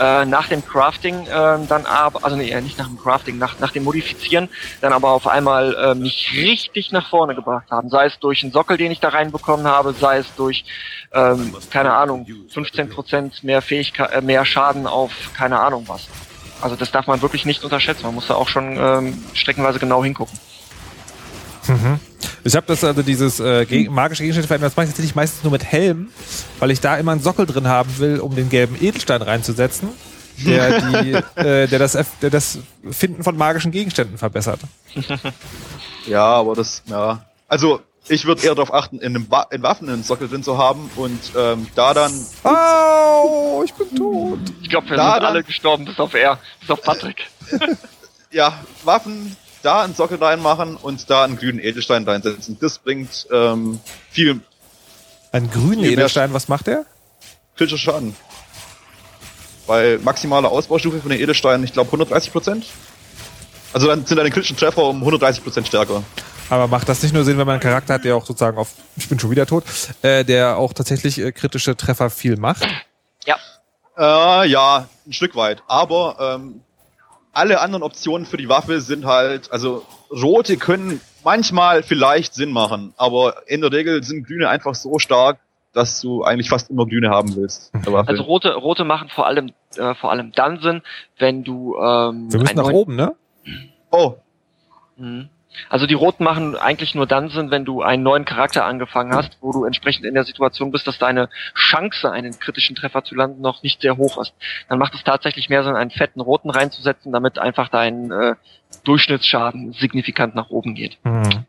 Äh, 0.00 0.24
nach 0.24 0.48
dem 0.48 0.64
Crafting 0.64 1.26
äh, 1.26 1.58
dann 1.68 1.86
aber, 1.86 2.24
also 2.24 2.36
nee, 2.36 2.50
äh, 2.50 2.60
nicht 2.60 2.78
nach 2.78 2.88
dem 2.88 2.98
Crafting, 2.98 3.38
nach, 3.38 3.60
nach 3.60 3.70
dem 3.70 3.84
Modifizieren, 3.84 4.48
dann 4.80 4.92
aber 4.92 5.10
auf 5.10 5.28
einmal 5.28 5.74
äh, 5.74 5.94
mich 5.94 6.32
richtig 6.34 6.90
nach 6.90 7.08
vorne 7.08 7.36
gebracht 7.36 7.70
haben. 7.70 7.88
Sei 7.90 8.06
es 8.06 8.18
durch 8.18 8.42
einen 8.42 8.52
Sockel, 8.52 8.76
den 8.76 8.90
ich 8.90 8.98
da 8.98 9.10
reinbekommen 9.10 9.66
habe, 9.66 9.92
sei 9.92 10.18
es 10.18 10.34
durch, 10.34 10.64
ähm, 11.12 11.54
keine 11.70 11.92
Ahnung, 11.92 12.26
15% 12.52 13.44
mehr 13.46 13.62
Fähigkeit, 13.62 14.12
äh, 14.12 14.20
mehr 14.20 14.44
Schaden 14.44 14.88
auf 14.88 15.12
keine 15.36 15.60
Ahnung 15.60 15.84
was. 15.86 16.08
Also 16.60 16.76
das 16.76 16.90
darf 16.90 17.06
man 17.06 17.22
wirklich 17.22 17.44
nicht 17.44 17.62
unterschätzen. 17.62 18.04
Man 18.04 18.14
muss 18.14 18.26
da 18.26 18.34
auch 18.34 18.48
schon 18.48 18.76
ähm, 18.76 19.24
streckenweise 19.34 19.78
genau 19.78 20.02
hingucken. 20.02 20.36
Mhm. 21.68 21.98
Ich 22.44 22.54
habe 22.56 22.66
das 22.66 22.84
also 22.84 23.02
dieses 23.02 23.40
äh, 23.40 23.66
magische 23.90 24.22
Gegenstände 24.22 24.46
verändert. 24.46 24.70
Das 24.72 24.76
mache 24.76 24.84
ich 24.84 24.90
tatsächlich 24.90 25.14
meistens 25.14 25.42
nur 25.42 25.52
mit 25.52 25.64
Helm, 25.64 26.08
weil 26.58 26.70
ich 26.70 26.80
da 26.80 26.96
immer 26.96 27.12
einen 27.12 27.22
Sockel 27.22 27.46
drin 27.46 27.68
haben 27.68 27.98
will, 27.98 28.20
um 28.20 28.34
den 28.34 28.48
gelben 28.50 28.76
Edelstein 28.80 29.22
reinzusetzen, 29.22 29.88
der, 30.44 30.80
die, 31.02 31.12
äh, 31.40 31.66
der, 31.66 31.78
das, 31.78 31.96
der 32.22 32.30
das 32.30 32.58
Finden 32.90 33.22
von 33.22 33.36
magischen 33.36 33.70
Gegenständen 33.72 34.18
verbessert. 34.18 34.60
Ja, 36.06 36.24
aber 36.26 36.54
das, 36.54 36.82
ja. 36.86 37.24
Also, 37.48 37.80
ich 38.08 38.26
würde 38.26 38.42
eher 38.42 38.54
darauf 38.54 38.74
achten, 38.74 38.98
in, 38.98 39.16
einem 39.16 39.30
Wa 39.30 39.46
in 39.50 39.62
Waffen 39.62 39.88
einen 39.88 40.02
Sockel 40.04 40.28
drin 40.28 40.42
zu 40.42 40.58
haben 40.58 40.90
und 40.96 41.18
ähm, 41.34 41.66
da 41.74 41.94
dann, 41.94 42.12
Au, 42.42 43.62
ich 43.64 43.72
bin 43.72 43.94
tot. 43.96 44.38
Ich 44.62 44.68
glaube, 44.68 44.90
wir 44.90 44.96
Da 44.98 45.12
sind 45.14 45.22
dann- 45.22 45.30
alle 45.30 45.42
gestorben, 45.42 45.86
bis 45.86 45.98
auf 45.98 46.12
er, 46.12 46.38
bis 46.60 46.68
auf 46.70 46.82
Patrick. 46.82 47.24
ja, 48.30 48.52
Waffen, 48.84 49.34
da 49.64 49.82
einen 49.82 49.94
Sockel 49.94 50.18
reinmachen 50.22 50.76
und 50.76 51.10
da 51.10 51.24
einen 51.24 51.36
grünen 51.36 51.58
Edelstein 51.58 52.04
reinsetzen. 52.04 52.58
Das 52.60 52.78
bringt 52.78 53.26
ähm, 53.32 53.80
viel 54.10 54.40
Ein 55.32 55.50
grünen 55.50 55.82
Viel 55.82 55.92
Edelstein, 55.92 56.32
was 56.32 56.48
macht 56.48 56.66
der? 56.66 56.84
kritischer 57.56 57.78
Schaden. 57.78 58.16
Bei 59.66 59.98
maximaler 60.02 60.50
Ausbaustufe 60.50 61.00
von 61.00 61.10
den 61.10 61.20
Edelsteinen, 61.20 61.64
ich 61.64 61.72
glaube 61.72 61.88
130 61.88 62.32
Prozent. 62.32 62.66
Also 63.72 63.86
dann 63.86 64.04
sind 64.04 64.16
deine 64.18 64.30
kritischen 64.30 64.56
Treffer 64.56 64.82
um 64.84 64.96
130 64.98 65.42
Prozent 65.42 65.68
stärker. 65.68 66.02
Aber 66.50 66.66
macht 66.66 66.88
das 66.88 67.02
nicht 67.02 67.14
nur 67.14 67.24
Sinn, 67.24 67.38
wenn 67.38 67.46
man 67.46 67.54
einen 67.54 67.62
Charakter 67.62 67.94
hat, 67.94 68.04
der 68.04 68.16
auch 68.16 68.26
sozusagen 68.26 68.58
auf, 68.58 68.70
ich 68.96 69.08
bin 69.08 69.18
schon 69.18 69.30
wieder 69.30 69.46
tot, 69.46 69.64
äh, 70.02 70.24
der 70.24 70.56
auch 70.58 70.72
tatsächlich 70.72 71.18
äh, 71.18 71.32
kritische 71.32 71.76
Treffer 71.76 72.10
viel 72.10 72.36
macht? 72.36 72.66
Äh, 73.96 74.48
ja, 74.48 74.88
ein 75.06 75.12
Stück 75.12 75.36
weit. 75.36 75.62
Aber 75.68 76.36
ähm, 76.40 76.62
alle 77.34 77.60
anderen 77.60 77.82
Optionen 77.82 78.26
für 78.26 78.36
die 78.36 78.48
Waffe 78.48 78.80
sind 78.80 79.04
halt, 79.04 79.52
also 79.52 79.84
rote 80.10 80.56
können 80.56 81.00
manchmal 81.24 81.82
vielleicht 81.82 82.34
Sinn 82.34 82.52
machen, 82.52 82.94
aber 82.96 83.46
in 83.46 83.60
der 83.60 83.72
Regel 83.72 84.02
sind 84.02 84.26
grüne 84.26 84.48
einfach 84.48 84.74
so 84.74 84.98
stark, 84.98 85.38
dass 85.72 86.00
du 86.00 86.22
eigentlich 86.22 86.48
fast 86.48 86.70
immer 86.70 86.86
grüne 86.86 87.10
haben 87.10 87.34
willst. 87.36 87.72
Waffe. 87.74 88.08
Also 88.08 88.22
rote, 88.22 88.54
rote 88.54 88.84
machen 88.84 89.08
vor 89.08 89.26
allem, 89.26 89.52
äh, 89.76 89.94
vor 89.94 90.10
allem 90.10 90.32
dann 90.32 90.60
Sinn, 90.60 90.82
wenn 91.18 91.42
du 91.44 91.76
ähm, 91.76 92.32
Wir 92.32 92.40
müssen 92.40 92.56
nach 92.56 92.70
oben, 92.70 92.96
ne? 92.96 93.14
oh, 93.90 94.14
Mhm. 94.96 95.28
Also 95.68 95.86
die 95.86 95.94
roten 95.94 96.24
machen 96.24 96.56
eigentlich 96.56 96.94
nur 96.94 97.06
dann 97.06 97.28
Sinn, 97.28 97.50
wenn 97.50 97.64
du 97.64 97.82
einen 97.82 98.02
neuen 98.02 98.24
Charakter 98.24 98.64
angefangen 98.64 99.14
hast, 99.14 99.38
wo 99.40 99.52
du 99.52 99.64
entsprechend 99.64 100.04
in 100.04 100.14
der 100.14 100.24
Situation 100.24 100.72
bist, 100.72 100.86
dass 100.86 100.98
deine 100.98 101.28
Chance, 101.54 102.10
einen 102.10 102.38
kritischen 102.38 102.74
Treffer 102.76 103.04
zu 103.04 103.14
landen, 103.14 103.40
noch 103.40 103.62
nicht 103.62 103.80
sehr 103.80 103.96
hoch 103.96 104.20
ist. 104.20 104.34
Dann 104.68 104.78
macht 104.78 104.94
es 104.94 105.04
tatsächlich 105.04 105.48
mehr 105.48 105.62
Sinn, 105.64 105.76
einen 105.76 105.90
fetten 105.90 106.20
roten 106.20 106.50
reinzusetzen, 106.50 107.12
damit 107.12 107.38
einfach 107.38 107.68
dein 107.68 108.10
äh, 108.10 108.34
Durchschnittsschaden 108.84 109.72
signifikant 109.74 110.34
nach 110.34 110.50
oben 110.50 110.74
geht. 110.74 110.98
Mhm. 111.04 111.44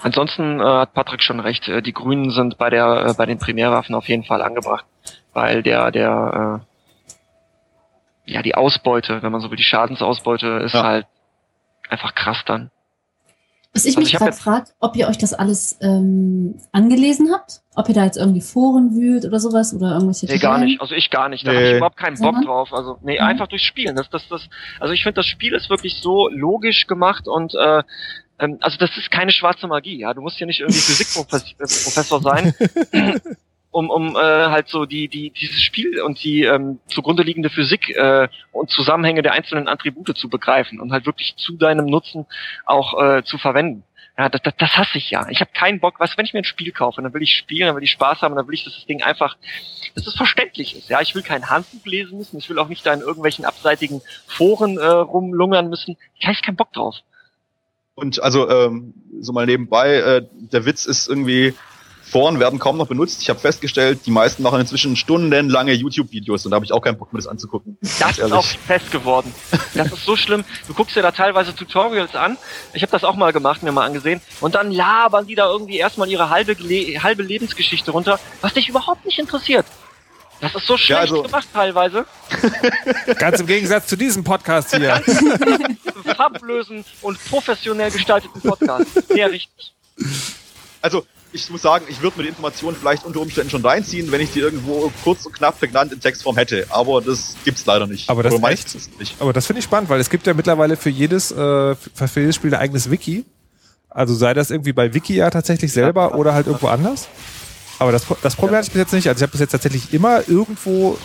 Ansonsten 0.00 0.60
äh, 0.60 0.64
hat 0.64 0.94
Patrick 0.94 1.22
schon 1.22 1.40
recht. 1.40 1.68
Äh, 1.68 1.82
die 1.82 1.92
Grünen 1.92 2.30
sind 2.30 2.56
bei 2.58 2.70
der 2.70 3.06
äh, 3.08 3.14
bei 3.14 3.26
den 3.26 3.38
Primärwaffen 3.38 3.94
auf 3.94 4.08
jeden 4.08 4.24
Fall 4.24 4.42
angebracht, 4.42 4.84
weil 5.32 5.62
der 5.62 5.90
der 5.90 6.62
äh, 8.26 8.32
ja 8.32 8.42
die 8.42 8.54
Ausbeute, 8.54 9.22
wenn 9.22 9.30
man 9.32 9.40
so 9.42 9.50
will, 9.50 9.56
die 9.58 9.62
Schadensausbeute 9.62 10.46
ist 10.64 10.72
Ja. 10.74 10.82
halt 10.84 11.06
einfach 11.90 12.14
krass 12.14 12.42
dann. 12.46 12.70
Was 13.74 13.84
ich 13.84 13.96
Also 13.96 14.00
mich 14.08 14.12
gerade 14.14 14.32
frage, 14.36 14.66
ob 14.78 14.94
ihr 14.96 15.08
euch 15.08 15.18
das 15.18 15.34
alles 15.34 15.76
ähm, 15.80 16.54
angelesen 16.72 17.32
habt? 17.32 17.60
Ob 17.74 17.88
ihr 17.88 17.94
da 17.94 18.04
jetzt 18.04 18.16
irgendwie 18.16 18.40
Foren 18.40 18.94
wühlt 18.94 19.24
oder 19.24 19.40
sowas 19.40 19.74
oder 19.74 19.94
irgendwelche 19.94 20.26
Nee, 20.26 20.38
gar 20.38 20.58
nicht. 20.58 20.80
Also 20.80 20.94
ich 20.94 21.10
gar 21.10 21.28
nicht. 21.28 21.44
Da 21.44 21.50
Nee. 21.50 21.56
hab 21.58 21.64
ich 21.64 21.76
überhaupt 21.78 21.96
keinen 21.96 22.18
Bock 22.20 22.36
drauf. 22.44 22.72
Also 22.72 22.98
nee, 23.02 23.18
Mhm. 23.20 23.26
einfach 23.26 23.48
durch 23.48 23.62
Spielen. 23.64 23.96
Das, 23.96 24.08
das, 24.10 24.22
das, 24.28 24.42
also 24.78 24.94
ich 24.94 25.02
finde, 25.02 25.16
das 25.16 25.26
Spiel 25.26 25.54
ist 25.54 25.68
wirklich 25.70 26.00
so 26.00 26.28
logisch 26.28 26.86
gemacht 26.86 27.26
und 27.26 27.54
äh, 27.56 27.82
ähm, 28.38 28.58
also 28.60 28.76
das 28.78 28.90
ist 28.96 29.10
keine 29.10 29.32
schwarze 29.32 29.66
Magie. 29.66 29.98
Ja, 29.98 30.14
du 30.14 30.20
musst 30.20 30.38
ja 30.38 30.46
nicht 30.46 30.60
irgendwie 30.60 30.78
Physikprofessor 31.58 32.20
sein, 32.20 32.54
um, 33.74 33.90
um 33.90 34.14
äh, 34.14 34.20
halt 34.20 34.68
so 34.68 34.84
die, 34.84 35.08
die, 35.08 35.30
dieses 35.30 35.60
Spiel 35.60 36.00
und 36.00 36.22
die 36.22 36.44
ähm, 36.44 36.78
zugrunde 36.86 37.24
liegende 37.24 37.50
Physik 37.50 37.90
äh, 37.90 38.28
und 38.52 38.70
Zusammenhänge 38.70 39.22
der 39.22 39.32
einzelnen 39.32 39.66
Attribute 39.66 40.16
zu 40.16 40.28
begreifen 40.28 40.80
und 40.80 40.92
halt 40.92 41.06
wirklich 41.06 41.34
zu 41.36 41.56
deinem 41.56 41.86
Nutzen 41.86 42.24
auch 42.66 43.02
äh, 43.02 43.24
zu 43.24 43.36
verwenden. 43.36 43.82
Ja, 44.16 44.28
das, 44.28 44.42
das, 44.42 44.54
das 44.58 44.76
hasse 44.76 44.98
ich 44.98 45.10
ja. 45.10 45.26
Ich 45.28 45.40
habe 45.40 45.50
keinen 45.52 45.80
Bock, 45.80 45.98
was, 45.98 46.16
wenn 46.16 46.24
ich 46.24 46.32
mir 46.32 46.38
ein 46.38 46.44
Spiel 46.44 46.70
kaufe, 46.70 47.02
dann 47.02 47.12
will 47.12 47.22
ich 47.22 47.36
spielen, 47.36 47.66
dann 47.66 47.74
will 47.74 47.82
ich 47.82 47.90
Spaß 47.90 48.22
haben, 48.22 48.36
dann 48.36 48.46
will 48.46 48.54
ich, 48.54 48.62
dass 48.62 48.76
das 48.76 48.86
Ding 48.86 49.02
einfach, 49.02 49.36
dass 49.96 50.06
es 50.06 50.14
verständlich 50.14 50.76
ist. 50.76 50.88
Ja, 50.88 51.00
ich 51.00 51.16
will 51.16 51.22
kein 51.22 51.50
Handbuch 51.50 51.84
lesen 51.84 52.18
müssen, 52.18 52.38
ich 52.38 52.48
will 52.48 52.60
auch 52.60 52.68
nicht 52.68 52.86
da 52.86 52.94
in 52.94 53.00
irgendwelchen 53.00 53.44
abseitigen 53.44 54.02
Foren 54.28 54.78
äh, 54.78 54.86
rumlungern 54.86 55.68
müssen. 55.68 55.96
Ich 56.16 56.28
habe 56.28 56.38
keinen 56.44 56.56
Bock 56.56 56.72
drauf. 56.72 56.94
Und 57.96 58.22
also 58.22 58.48
ähm, 58.48 58.94
so 59.18 59.32
mal 59.32 59.46
nebenbei, 59.46 59.94
äh, 59.94 60.22
der 60.32 60.64
Witz 60.64 60.86
ist 60.86 61.08
irgendwie, 61.08 61.54
Foren 62.14 62.38
werden 62.38 62.60
kaum 62.60 62.76
noch 62.76 62.86
benutzt. 62.86 63.22
Ich 63.22 63.28
habe 63.28 63.40
festgestellt, 63.40 64.06
die 64.06 64.12
meisten 64.12 64.44
machen 64.44 64.60
inzwischen 64.60 64.94
stundenlange 64.94 65.72
YouTube-Videos 65.72 66.44
und 66.44 66.52
da 66.52 66.54
habe 66.54 66.64
ich 66.64 66.70
auch 66.70 66.80
keinen 66.80 66.96
Bock 66.96 67.12
mir 67.12 67.18
das 67.18 67.26
anzugucken. 67.26 67.76
Das 67.80 68.12
ist 68.12 68.18
ehrlich. 68.20 68.34
auch 68.34 68.44
fest 68.44 68.92
geworden. 68.92 69.34
Das 69.74 69.90
ist 69.90 70.04
so 70.04 70.14
schlimm. 70.14 70.44
Du 70.68 70.74
guckst 70.74 70.94
dir 70.94 71.02
da 71.02 71.10
teilweise 71.10 71.56
Tutorials 71.56 72.14
an. 72.14 72.38
Ich 72.72 72.82
habe 72.82 72.92
das 72.92 73.02
auch 73.02 73.16
mal 73.16 73.32
gemacht, 73.32 73.64
mir 73.64 73.72
mal 73.72 73.84
angesehen. 73.84 74.20
Und 74.40 74.54
dann 74.54 74.70
labern 74.70 75.26
die 75.26 75.34
da 75.34 75.50
irgendwie 75.50 75.78
erstmal 75.78 76.08
ihre 76.08 76.30
halbe, 76.30 76.52
Le 76.52 77.02
halbe 77.02 77.24
Lebensgeschichte 77.24 77.90
runter, 77.90 78.20
was 78.42 78.54
dich 78.54 78.68
überhaupt 78.68 79.04
nicht 79.04 79.18
interessiert. 79.18 79.66
Das 80.40 80.54
ist 80.54 80.68
so 80.68 80.76
schlecht 80.76 81.00
also- 81.00 81.24
gemacht 81.24 81.48
teilweise. 81.52 82.06
Ganz 83.18 83.40
im 83.40 83.48
Gegensatz 83.48 83.88
zu 83.88 83.96
diesem 83.96 84.22
Podcast 84.22 84.72
hier. 84.76 85.02
Farblosen 86.16 86.84
und 87.02 87.18
professionell 87.28 87.90
gestalteten 87.90 88.40
Podcast. 88.40 89.08
Sehr 89.08 89.32
richtig. 89.32 89.72
Also 90.80 91.04
ich 91.34 91.50
muss 91.50 91.62
sagen, 91.62 91.84
ich 91.88 92.00
würde 92.00 92.16
mir 92.16 92.22
die 92.22 92.28
Informationen 92.28 92.76
vielleicht 92.76 93.04
unter 93.04 93.20
Umständen 93.20 93.50
schon 93.50 93.64
reinziehen, 93.66 94.10
wenn 94.12 94.20
ich 94.20 94.32
die 94.32 94.38
irgendwo 94.38 94.90
kurz 95.02 95.26
und 95.26 95.32
knapp 95.32 95.58
prägnant 95.58 95.92
in 95.92 96.00
Textform 96.00 96.36
hätte. 96.36 96.66
Aber 96.70 97.00
das 97.00 97.34
gibt's 97.44 97.66
leider 97.66 97.88
nicht. 97.88 98.08
Aber 98.08 98.22
das 98.22 98.40
echt? 98.44 98.98
nicht. 99.00 99.20
Aber 99.20 99.32
das 99.32 99.46
finde 99.46 99.58
ich 99.58 99.64
spannend, 99.64 99.90
weil 99.90 100.00
es 100.00 100.10
gibt 100.10 100.26
ja 100.26 100.34
mittlerweile 100.34 100.76
für 100.76 100.90
jedes, 100.90 101.32
äh, 101.32 101.74
für 101.74 102.20
jedes 102.20 102.36
Spiel 102.36 102.54
ein 102.54 102.60
eigenes 102.60 102.90
Wiki. 102.90 103.24
Also 103.88 104.14
sei 104.14 104.32
das 104.32 104.50
irgendwie 104.50 104.72
bei 104.72 104.94
Wiki 104.94 105.16
ja 105.16 105.28
tatsächlich 105.30 105.72
selber 105.72 106.14
oder 106.14 106.34
halt 106.34 106.46
irgendwo 106.46 106.68
anders. 106.68 107.08
Aber 107.80 107.90
das, 107.90 108.06
das 108.22 108.36
Problem 108.36 108.56
hatte 108.56 108.68
ich 108.68 108.72
bis 108.72 108.80
jetzt 108.80 108.92
nicht. 108.92 109.08
Also 109.08 109.18
ich 109.18 109.22
habe 109.22 109.32
bis 109.32 109.40
jetzt 109.40 109.50
tatsächlich 109.50 109.92
immer 109.92 110.28
irgendwo 110.28 110.96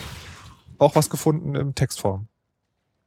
auch 0.78 0.96
was 0.96 1.10
gefunden 1.10 1.56
in 1.56 1.74
Textform. 1.74 2.28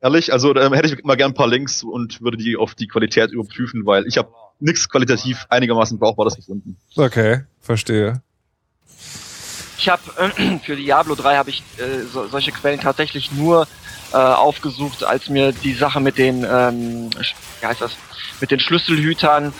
Ehrlich, 0.00 0.32
also 0.32 0.52
da 0.52 0.68
hätte 0.72 0.88
ich 0.88 0.98
immer 0.98 1.16
gern 1.16 1.30
ein 1.30 1.34
paar 1.34 1.46
Links 1.46 1.84
und 1.84 2.20
würde 2.20 2.36
die 2.36 2.56
auf 2.56 2.74
die 2.74 2.88
Qualität 2.88 3.30
überprüfen, 3.30 3.86
weil 3.86 4.06
ich 4.08 4.18
habe 4.18 4.30
nichts 4.62 4.88
qualitativ 4.88 5.44
einigermaßen 5.48 5.98
Brauchbares 5.98 6.36
gefunden. 6.36 6.76
Okay, 6.96 7.42
verstehe. 7.60 8.22
ich 9.78 9.88
habe 9.88 10.02
äh, 10.18 10.58
für 10.64 10.76
Diablo 10.76 11.14
3 11.14 11.36
habe 11.36 11.50
ich 11.50 11.62
äh, 11.78 12.02
so, 12.12 12.26
solche 12.28 12.52
Quellen 12.52 12.80
tatsächlich 12.80 13.32
nur 13.32 13.66
äh, 14.12 14.16
aufgesucht, 14.16 15.04
als 15.04 15.28
mir 15.28 15.52
die 15.52 15.74
Sache 15.74 16.00
mit 16.00 16.18
den, 16.18 16.44
ähm, 16.48 17.10
wie 17.60 17.66
heißt 17.66 17.80
das, 17.80 17.92
mit 18.40 18.50
den 18.50 18.60
Schlüsselhütern 18.60 19.52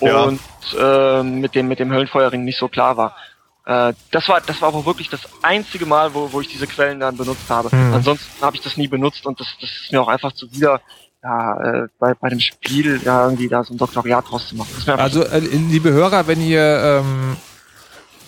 Ja. 0.00 0.22
und 0.24 0.40
äh, 0.78 1.22
mit 1.22 1.54
dem 1.54 1.68
mit 1.68 1.78
dem 1.78 1.92
Höllenfeuerring 1.92 2.44
nicht 2.44 2.58
so 2.58 2.68
klar 2.68 2.96
war. 2.96 3.16
Äh, 3.64 3.94
das 4.10 4.28
war 4.28 4.40
das 4.40 4.60
war 4.60 4.68
aber 4.68 4.84
wirklich 4.84 5.08
das 5.08 5.22
einzige 5.42 5.86
Mal, 5.86 6.12
wo, 6.14 6.32
wo 6.32 6.40
ich 6.40 6.48
diese 6.48 6.66
Quellen 6.66 7.00
dann 7.00 7.16
benutzt 7.16 7.48
habe. 7.48 7.70
Hm. 7.72 7.94
Ansonsten 7.94 8.44
habe 8.44 8.56
ich 8.56 8.62
das 8.62 8.76
nie 8.76 8.88
benutzt 8.88 9.24
und 9.26 9.40
das, 9.40 9.46
das 9.60 9.70
ist 9.70 9.92
mir 9.92 10.00
auch 10.02 10.08
einfach 10.08 10.32
zuwider, 10.32 10.80
ja, 11.22 11.60
äh, 11.60 11.88
bei, 11.98 12.14
bei 12.14 12.28
dem 12.28 12.40
Spiel 12.40 13.00
ja 13.04 13.24
irgendwie 13.24 13.48
da 13.48 13.64
so 13.64 13.74
ein 13.74 13.78
Doktoriat 13.78 14.30
draus 14.30 14.48
zu 14.48 14.56
machen. 14.56 14.70
Also, 14.86 15.24
äh, 15.24 15.38
liebe 15.38 15.90
Hörer, 15.90 16.26
wenn 16.26 16.40
ihr, 16.40 17.02
ähm, 17.02 17.36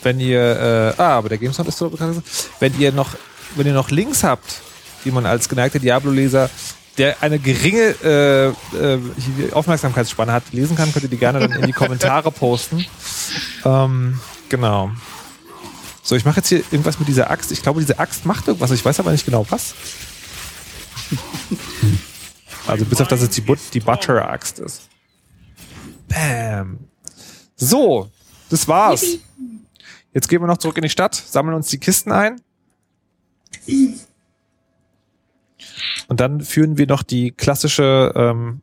wenn 0.02 0.20
ihr, 0.20 0.94
äh, 0.98 1.00
ah, 1.00 1.18
aber 1.18 1.28
der 1.28 1.38
GameSound 1.38 1.68
ist 1.68 1.78
so 1.78 1.90
bekannt. 1.90 2.22
Wenn 2.60 2.78
ihr 2.78 2.92
noch, 2.92 3.10
wenn 3.56 3.66
ihr 3.66 3.74
noch 3.74 3.90
Links 3.90 4.24
habt, 4.24 4.60
die 5.04 5.10
man 5.10 5.26
als 5.26 5.48
geneigter 5.48 5.78
Diablo-Leser, 5.78 6.50
der 6.98 7.22
eine 7.22 7.38
geringe 7.38 7.94
äh, 8.02 8.48
äh, 8.76 9.52
Aufmerksamkeitsspanne 9.52 10.32
hat, 10.32 10.42
lesen 10.52 10.76
kann, 10.76 10.92
könnt 10.92 11.04
ihr 11.04 11.10
die 11.10 11.16
gerne 11.16 11.38
dann 11.38 11.52
in 11.52 11.66
die 11.66 11.72
Kommentare 11.72 12.32
posten. 12.32 12.84
Ähm, 13.64 14.18
genau. 14.48 14.90
So, 16.02 16.16
ich 16.16 16.24
mache 16.24 16.38
jetzt 16.38 16.48
hier 16.48 16.58
irgendwas 16.70 16.98
mit 16.98 17.06
dieser 17.06 17.30
Axt. 17.30 17.52
Ich 17.52 17.62
glaube, 17.62 17.80
diese 17.80 17.98
Axt 17.98 18.26
macht 18.26 18.48
irgendwas. 18.48 18.70
Ich 18.72 18.84
weiß 18.84 18.98
aber 18.98 19.12
nicht 19.12 19.24
genau 19.24 19.46
was. 19.50 19.74
Also 22.68 22.84
bis 22.84 23.00
auf 23.00 23.08
das 23.08 23.22
es 23.22 23.30
die, 23.30 23.40
But 23.40 23.58
die 23.72 23.80
Butter-Axt 23.80 24.58
ist. 24.58 24.88
Bam. 26.08 26.78
So, 27.56 28.10
das 28.50 28.68
war's. 28.68 29.18
Jetzt 30.12 30.28
gehen 30.28 30.40
wir 30.40 30.46
noch 30.46 30.58
zurück 30.58 30.76
in 30.76 30.82
die 30.82 30.88
Stadt, 30.88 31.14
sammeln 31.14 31.54
uns 31.54 31.68
die 31.68 31.78
Kisten 31.78 32.12
ein. 32.12 32.40
Und 36.08 36.20
dann 36.20 36.40
führen 36.40 36.78
wir 36.78 36.86
noch 36.86 37.02
die 37.02 37.32
klassische 37.32 38.12
ähm, 38.14 38.60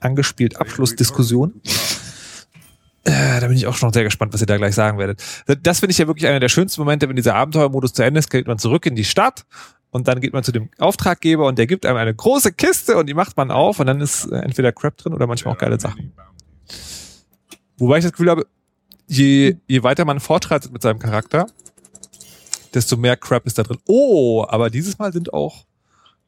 angespielt 0.00 0.60
Abschlussdiskussion. 0.60 1.60
Äh, 3.04 3.40
da 3.40 3.46
bin 3.46 3.56
ich 3.56 3.68
auch 3.68 3.76
schon 3.76 3.92
sehr 3.92 4.02
gespannt, 4.02 4.34
was 4.34 4.40
ihr 4.40 4.48
da 4.48 4.56
gleich 4.56 4.74
sagen 4.74 4.98
werdet. 4.98 5.22
Das 5.62 5.78
finde 5.78 5.92
ich 5.92 5.98
ja 5.98 6.08
wirklich 6.08 6.26
einer 6.26 6.40
der 6.40 6.48
schönsten 6.48 6.80
Momente, 6.80 7.08
wenn 7.08 7.14
dieser 7.14 7.36
Abenteuermodus 7.36 7.92
zu 7.92 8.02
Ende 8.02 8.18
ist, 8.18 8.30
geht 8.30 8.48
man 8.48 8.58
zurück 8.58 8.84
in 8.86 8.96
die 8.96 9.04
Stadt 9.04 9.46
und 9.96 10.06
dann 10.06 10.20
geht 10.20 10.32
man 10.32 10.44
zu 10.44 10.52
dem 10.52 10.68
Auftraggeber 10.78 11.46
und 11.46 11.58
der 11.58 11.66
gibt 11.66 11.84
einem 11.86 11.96
eine 11.96 12.14
große 12.14 12.52
Kiste 12.52 12.96
und 12.96 13.06
die 13.06 13.14
macht 13.14 13.36
man 13.36 13.50
auf 13.50 13.80
und 13.80 13.86
dann 13.86 14.00
ist 14.00 14.26
äh, 14.30 14.36
entweder 14.36 14.72
Crap 14.72 14.96
drin 14.96 15.14
oder 15.14 15.26
manchmal 15.26 15.54
auch 15.54 15.58
geile 15.58 15.80
Sachen. 15.80 16.12
Wobei 17.78 17.98
ich 17.98 18.04
das 18.04 18.12
Gefühl 18.12 18.30
habe, 18.30 18.46
je, 19.08 19.56
je 19.66 19.82
weiter 19.82 20.04
man 20.04 20.20
fortschreitet 20.20 20.72
mit 20.72 20.82
seinem 20.82 20.98
Charakter, 20.98 21.46
desto 22.74 22.96
mehr 22.96 23.16
Crap 23.16 23.46
ist 23.46 23.58
da 23.58 23.62
drin. 23.62 23.78
Oh, 23.86 24.44
aber 24.48 24.70
dieses 24.70 24.98
Mal 24.98 25.12
sind 25.12 25.32
auch 25.32 25.64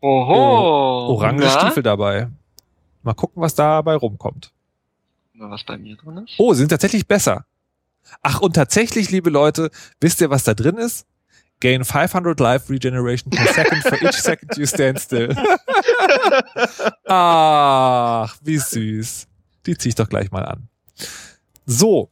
Oho. 0.00 1.12
orange 1.12 1.44
Na? 1.44 1.60
Stiefel 1.60 1.82
dabei. 1.82 2.28
Mal 3.02 3.14
gucken, 3.14 3.42
was 3.42 3.54
dabei 3.54 3.94
rumkommt. 3.94 4.52
Was 5.34 5.62
bei 5.64 5.78
mir 5.78 5.96
drin 5.96 6.24
ist? 6.24 6.34
Oh, 6.38 6.52
sie 6.52 6.60
sind 6.60 6.70
tatsächlich 6.70 7.06
besser. 7.06 7.44
Ach, 8.22 8.40
und 8.40 8.54
tatsächlich, 8.54 9.10
liebe 9.10 9.30
Leute, 9.30 9.70
wisst 10.00 10.20
ihr, 10.20 10.30
was 10.30 10.44
da 10.44 10.54
drin 10.54 10.78
ist? 10.78 11.06
Gain 11.60 11.84
500 11.84 12.38
Life 12.38 12.72
Regeneration 12.72 13.30
per 13.30 13.46
second 13.52 13.82
for 13.82 14.00
each 14.02 14.20
second 14.20 14.56
you 14.56 14.66
stand 14.66 15.00
still. 15.00 15.34
Ach, 17.06 18.36
wie 18.42 18.58
süß. 18.58 19.26
Die 19.66 19.76
zieh 19.76 19.88
ich 19.90 19.94
doch 19.94 20.08
gleich 20.08 20.30
mal 20.30 20.44
an. 20.44 20.68
So, 21.66 22.10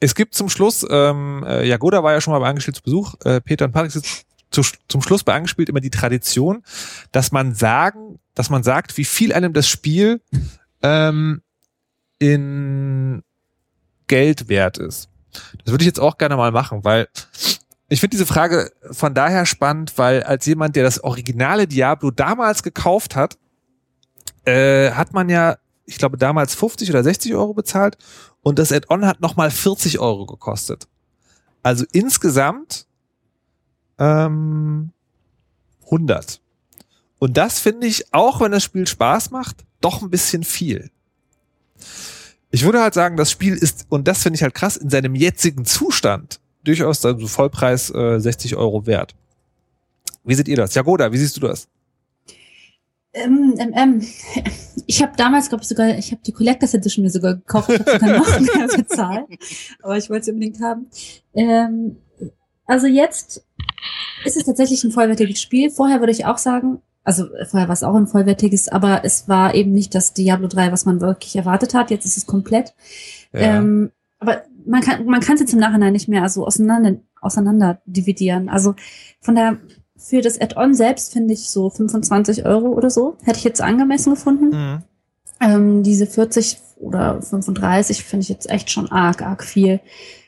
es 0.00 0.14
gibt 0.14 0.34
zum 0.34 0.48
Schluss, 0.48 0.86
ähm, 0.88 1.44
äh, 1.46 1.66
Jagoda 1.66 2.02
war 2.02 2.12
ja 2.12 2.20
schon 2.20 2.32
mal 2.32 2.40
bei 2.40 2.48
Angespielt 2.48 2.76
zu 2.76 2.82
Besuch, 2.82 3.14
äh, 3.24 3.40
Peter 3.40 3.64
und 3.64 3.72
Patrick 3.72 3.92
sind 3.92 4.06
zu, 4.50 4.62
zum 4.88 5.02
Schluss 5.02 5.24
bei 5.24 5.34
Angespielt 5.34 5.68
immer 5.68 5.80
die 5.80 5.90
Tradition, 5.90 6.62
dass 7.10 7.32
man 7.32 7.54
sagen, 7.54 8.20
dass 8.34 8.50
man 8.50 8.62
sagt, 8.62 8.96
wie 8.96 9.04
viel 9.04 9.32
einem 9.32 9.52
das 9.52 9.66
Spiel 9.66 10.20
ähm, 10.82 11.42
in 12.18 13.22
Geld 14.06 14.48
wert 14.48 14.78
ist. 14.78 15.08
Das 15.32 15.72
würde 15.72 15.82
ich 15.82 15.86
jetzt 15.86 16.00
auch 16.00 16.18
gerne 16.18 16.36
mal 16.36 16.52
machen, 16.52 16.84
weil 16.84 17.08
ich 17.94 18.00
finde 18.00 18.16
diese 18.16 18.26
Frage 18.26 18.72
von 18.90 19.14
daher 19.14 19.46
spannend, 19.46 19.96
weil 19.98 20.24
als 20.24 20.46
jemand, 20.46 20.74
der 20.74 20.82
das 20.82 21.04
originale 21.04 21.68
Diablo 21.68 22.10
damals 22.10 22.64
gekauft 22.64 23.14
hat, 23.14 23.38
äh, 24.44 24.90
hat 24.90 25.12
man 25.12 25.28
ja, 25.28 25.58
ich 25.86 25.98
glaube, 25.98 26.18
damals 26.18 26.56
50 26.56 26.90
oder 26.90 27.04
60 27.04 27.36
Euro 27.36 27.54
bezahlt 27.54 27.96
und 28.42 28.58
das 28.58 28.72
Add-on 28.72 29.06
hat 29.06 29.20
nochmal 29.20 29.52
40 29.52 30.00
Euro 30.00 30.26
gekostet. 30.26 30.88
Also 31.62 31.84
insgesamt 31.92 32.88
ähm, 33.98 34.90
100. 35.84 36.40
Und 37.20 37.36
das 37.36 37.60
finde 37.60 37.86
ich, 37.86 38.12
auch 38.12 38.40
wenn 38.40 38.50
das 38.50 38.64
Spiel 38.64 38.88
Spaß 38.88 39.30
macht, 39.30 39.64
doch 39.80 40.02
ein 40.02 40.10
bisschen 40.10 40.42
viel. 40.42 40.90
Ich 42.50 42.64
würde 42.64 42.82
halt 42.82 42.94
sagen, 42.94 43.16
das 43.16 43.30
Spiel 43.30 43.54
ist, 43.54 43.86
und 43.88 44.08
das 44.08 44.24
finde 44.24 44.36
ich 44.36 44.42
halt 44.42 44.54
krass, 44.54 44.76
in 44.76 44.90
seinem 44.90 45.14
jetzigen 45.14 45.64
Zustand 45.64 46.40
durchaus 46.64 47.04
also 47.04 47.26
Vollpreis 47.26 47.90
äh, 47.90 48.18
60 48.18 48.56
Euro 48.56 48.86
wert. 48.86 49.14
Wie 50.24 50.34
seht 50.34 50.48
ihr 50.48 50.56
das? 50.56 50.74
Jagoda, 50.74 51.12
wie 51.12 51.18
siehst 51.18 51.36
du 51.36 51.42
das? 51.42 51.68
Ähm, 53.12 53.54
ähm, 53.58 53.72
ähm. 53.74 54.06
Ich 54.86 55.02
habe 55.02 55.12
damals, 55.16 55.48
glaube 55.48 55.62
ich, 55.62 55.68
sogar, 55.68 55.96
ich 55.96 56.10
habe 56.10 56.20
die 56.26 56.32
Collectors 56.32 56.74
Edition 56.74 57.04
mir 57.04 57.10
sogar 57.10 57.36
gekauft, 57.36 57.70
ich 57.70 57.78
habe 57.78 57.92
sogar 57.92 58.18
noch 58.18 58.40
mehr 58.54 58.66
bezahlt, 58.66 59.24
aber 59.82 59.96
ich 59.96 60.10
wollte 60.10 60.26
sie 60.26 60.32
unbedingt 60.32 60.60
haben. 60.60 60.90
Ähm, 61.32 61.96
also 62.66 62.86
jetzt 62.86 63.46
ist 64.26 64.36
es 64.36 64.44
tatsächlich 64.44 64.84
ein 64.84 64.90
vollwertiges 64.90 65.40
Spiel. 65.40 65.70
Vorher 65.70 66.00
würde 66.00 66.12
ich 66.12 66.26
auch 66.26 66.36
sagen, 66.36 66.82
also 67.02 67.28
vorher 67.48 67.68
war 67.68 67.72
es 67.72 67.82
auch 67.82 67.94
ein 67.94 68.06
vollwertiges, 68.06 68.68
aber 68.68 69.04
es 69.04 69.26
war 69.26 69.54
eben 69.54 69.72
nicht 69.72 69.94
das 69.94 70.12
Diablo 70.12 70.48
3, 70.48 70.70
was 70.70 70.84
man 70.84 71.00
wirklich 71.00 71.34
erwartet 71.34 71.72
hat. 71.72 71.90
Jetzt 71.90 72.04
ist 72.04 72.18
es 72.18 72.26
komplett. 72.26 72.74
Ähm, 73.32 73.90
aber 74.18 74.42
man 74.66 74.80
kann 74.80 75.04
man 75.06 75.20
kann 75.20 75.34
es 75.34 75.40
jetzt 75.40 75.52
im 75.52 75.60
Nachhinein 75.60 75.92
nicht 75.92 76.08
mehr 76.08 76.28
so 76.28 76.46
auseinander 76.46 76.96
auseinander 77.20 77.80
dividieren. 77.86 78.48
Also 78.48 78.74
von 79.20 79.34
der 79.34 79.58
für 79.96 80.20
das 80.20 80.40
Add-on 80.40 80.74
selbst 80.74 81.12
finde 81.12 81.34
ich 81.34 81.48
so 81.48 81.70
25 81.70 82.44
Euro 82.44 82.68
oder 82.68 82.90
so 82.90 83.16
hätte 83.22 83.38
ich 83.38 83.44
jetzt 83.44 83.60
angemessen 83.60 84.14
gefunden. 84.14 84.50
Mhm. 84.50 84.82
Ähm, 85.40 85.82
diese 85.82 86.06
40 86.06 86.58
oder 86.76 87.22
35 87.22 88.04
finde 88.04 88.22
ich 88.22 88.28
jetzt 88.28 88.50
echt 88.50 88.70
schon 88.70 88.90
arg 88.90 89.22
arg 89.22 89.44
viel. 89.44 89.80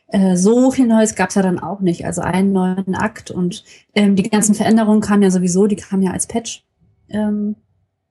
Äh, 0.08 0.36
so 0.36 0.70
viel 0.70 0.86
Neues 0.86 1.14
gab 1.14 1.30
es 1.30 1.34
ja 1.34 1.42
dann 1.42 1.58
auch 1.58 1.80
nicht. 1.80 2.06
Also 2.06 2.22
einen 2.22 2.52
neuen 2.52 2.94
Akt 2.94 3.30
und 3.30 3.64
ähm, 3.94 4.16
die 4.16 4.28
ganzen 4.28 4.54
Veränderungen 4.54 5.00
kamen 5.00 5.22
ja 5.22 5.30
sowieso, 5.30 5.66
die 5.66 5.76
kamen 5.76 6.02
ja 6.02 6.12
als 6.12 6.26
Patch. 6.26 6.64
Ähm, 7.08 7.56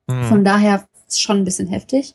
Mhm. 0.08 0.24
von 0.26 0.44
daher 0.44 0.88
ist 1.08 1.22
schon 1.22 1.38
ein 1.38 1.46
bisschen 1.46 1.68
heftig. 1.68 2.14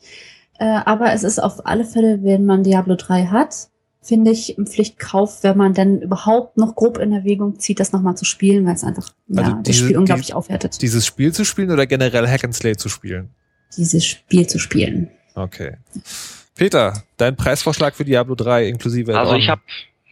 Äh, 0.59 0.65
aber 0.85 1.13
es 1.13 1.23
ist 1.23 1.39
auf 1.39 1.65
alle 1.65 1.85
Fälle, 1.85 2.23
wenn 2.23 2.45
man 2.45 2.63
Diablo 2.63 2.95
3 2.95 3.25
hat, 3.27 3.69
finde 4.03 4.31
ich 4.31 4.57
ein 4.57 4.65
Pflichtkauf, 4.65 5.43
wenn 5.43 5.57
man 5.57 5.73
denn 5.73 6.01
überhaupt 6.01 6.57
noch 6.57 6.75
grob 6.75 6.97
in 6.97 7.11
Erwägung 7.13 7.59
zieht, 7.59 7.79
das 7.79 7.91
nochmal 7.91 8.15
zu 8.17 8.25
spielen, 8.25 8.65
weil 8.65 8.73
es 8.75 8.83
einfach 8.83 9.11
Also 9.29 9.41
ja, 9.51 9.55
das 9.57 9.63
diese- 9.63 9.83
Spiel 9.85 9.97
unglaublich 9.97 10.27
die- 10.27 10.33
aufwertet, 10.33 10.81
Dieses 10.81 11.05
Spiel 11.05 11.31
zu 11.33 11.45
spielen 11.45 11.69
oder 11.71 11.85
generell 11.85 12.27
Hack 12.27 12.43
and 12.43 12.55
Slay 12.55 12.75
zu 12.75 12.89
spielen? 12.89 13.29
dieses 13.77 14.05
Spiel 14.05 14.47
zu 14.47 14.59
spielen. 14.59 15.09
Okay. 15.35 15.77
Peter, 16.55 17.03
dein 17.17 17.35
Preisvorschlag 17.37 17.95
für 17.95 18.03
Diablo 18.03 18.35
3 18.35 18.67
inklusive 18.67 19.17
Also 19.17 19.35
ich 19.35 19.47
habe, 19.47 19.61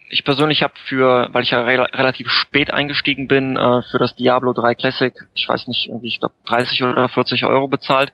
ich 0.10 0.24
persönlich 0.24 0.64
habe 0.64 0.74
für, 0.86 1.30
weil 1.32 1.44
ich 1.44 1.52
ja 1.52 1.62
rela 1.62 1.84
relativ 1.86 2.30
spät 2.30 2.74
eingestiegen 2.74 3.28
bin, 3.28 3.56
äh, 3.56 3.82
für 3.84 4.00
das 4.00 4.16
Diablo 4.16 4.54
3 4.54 4.76
Classic, 4.76 5.14
ich 5.36 5.48
weiß 5.48 5.68
nicht, 5.68 5.88
irgendwie, 5.88 6.08
ich 6.08 6.20
glaube 6.20 6.34
30 6.46 6.84
oder 6.84 7.08
40 7.10 7.46
Euro 7.46 7.68
bezahlt. 7.68 8.12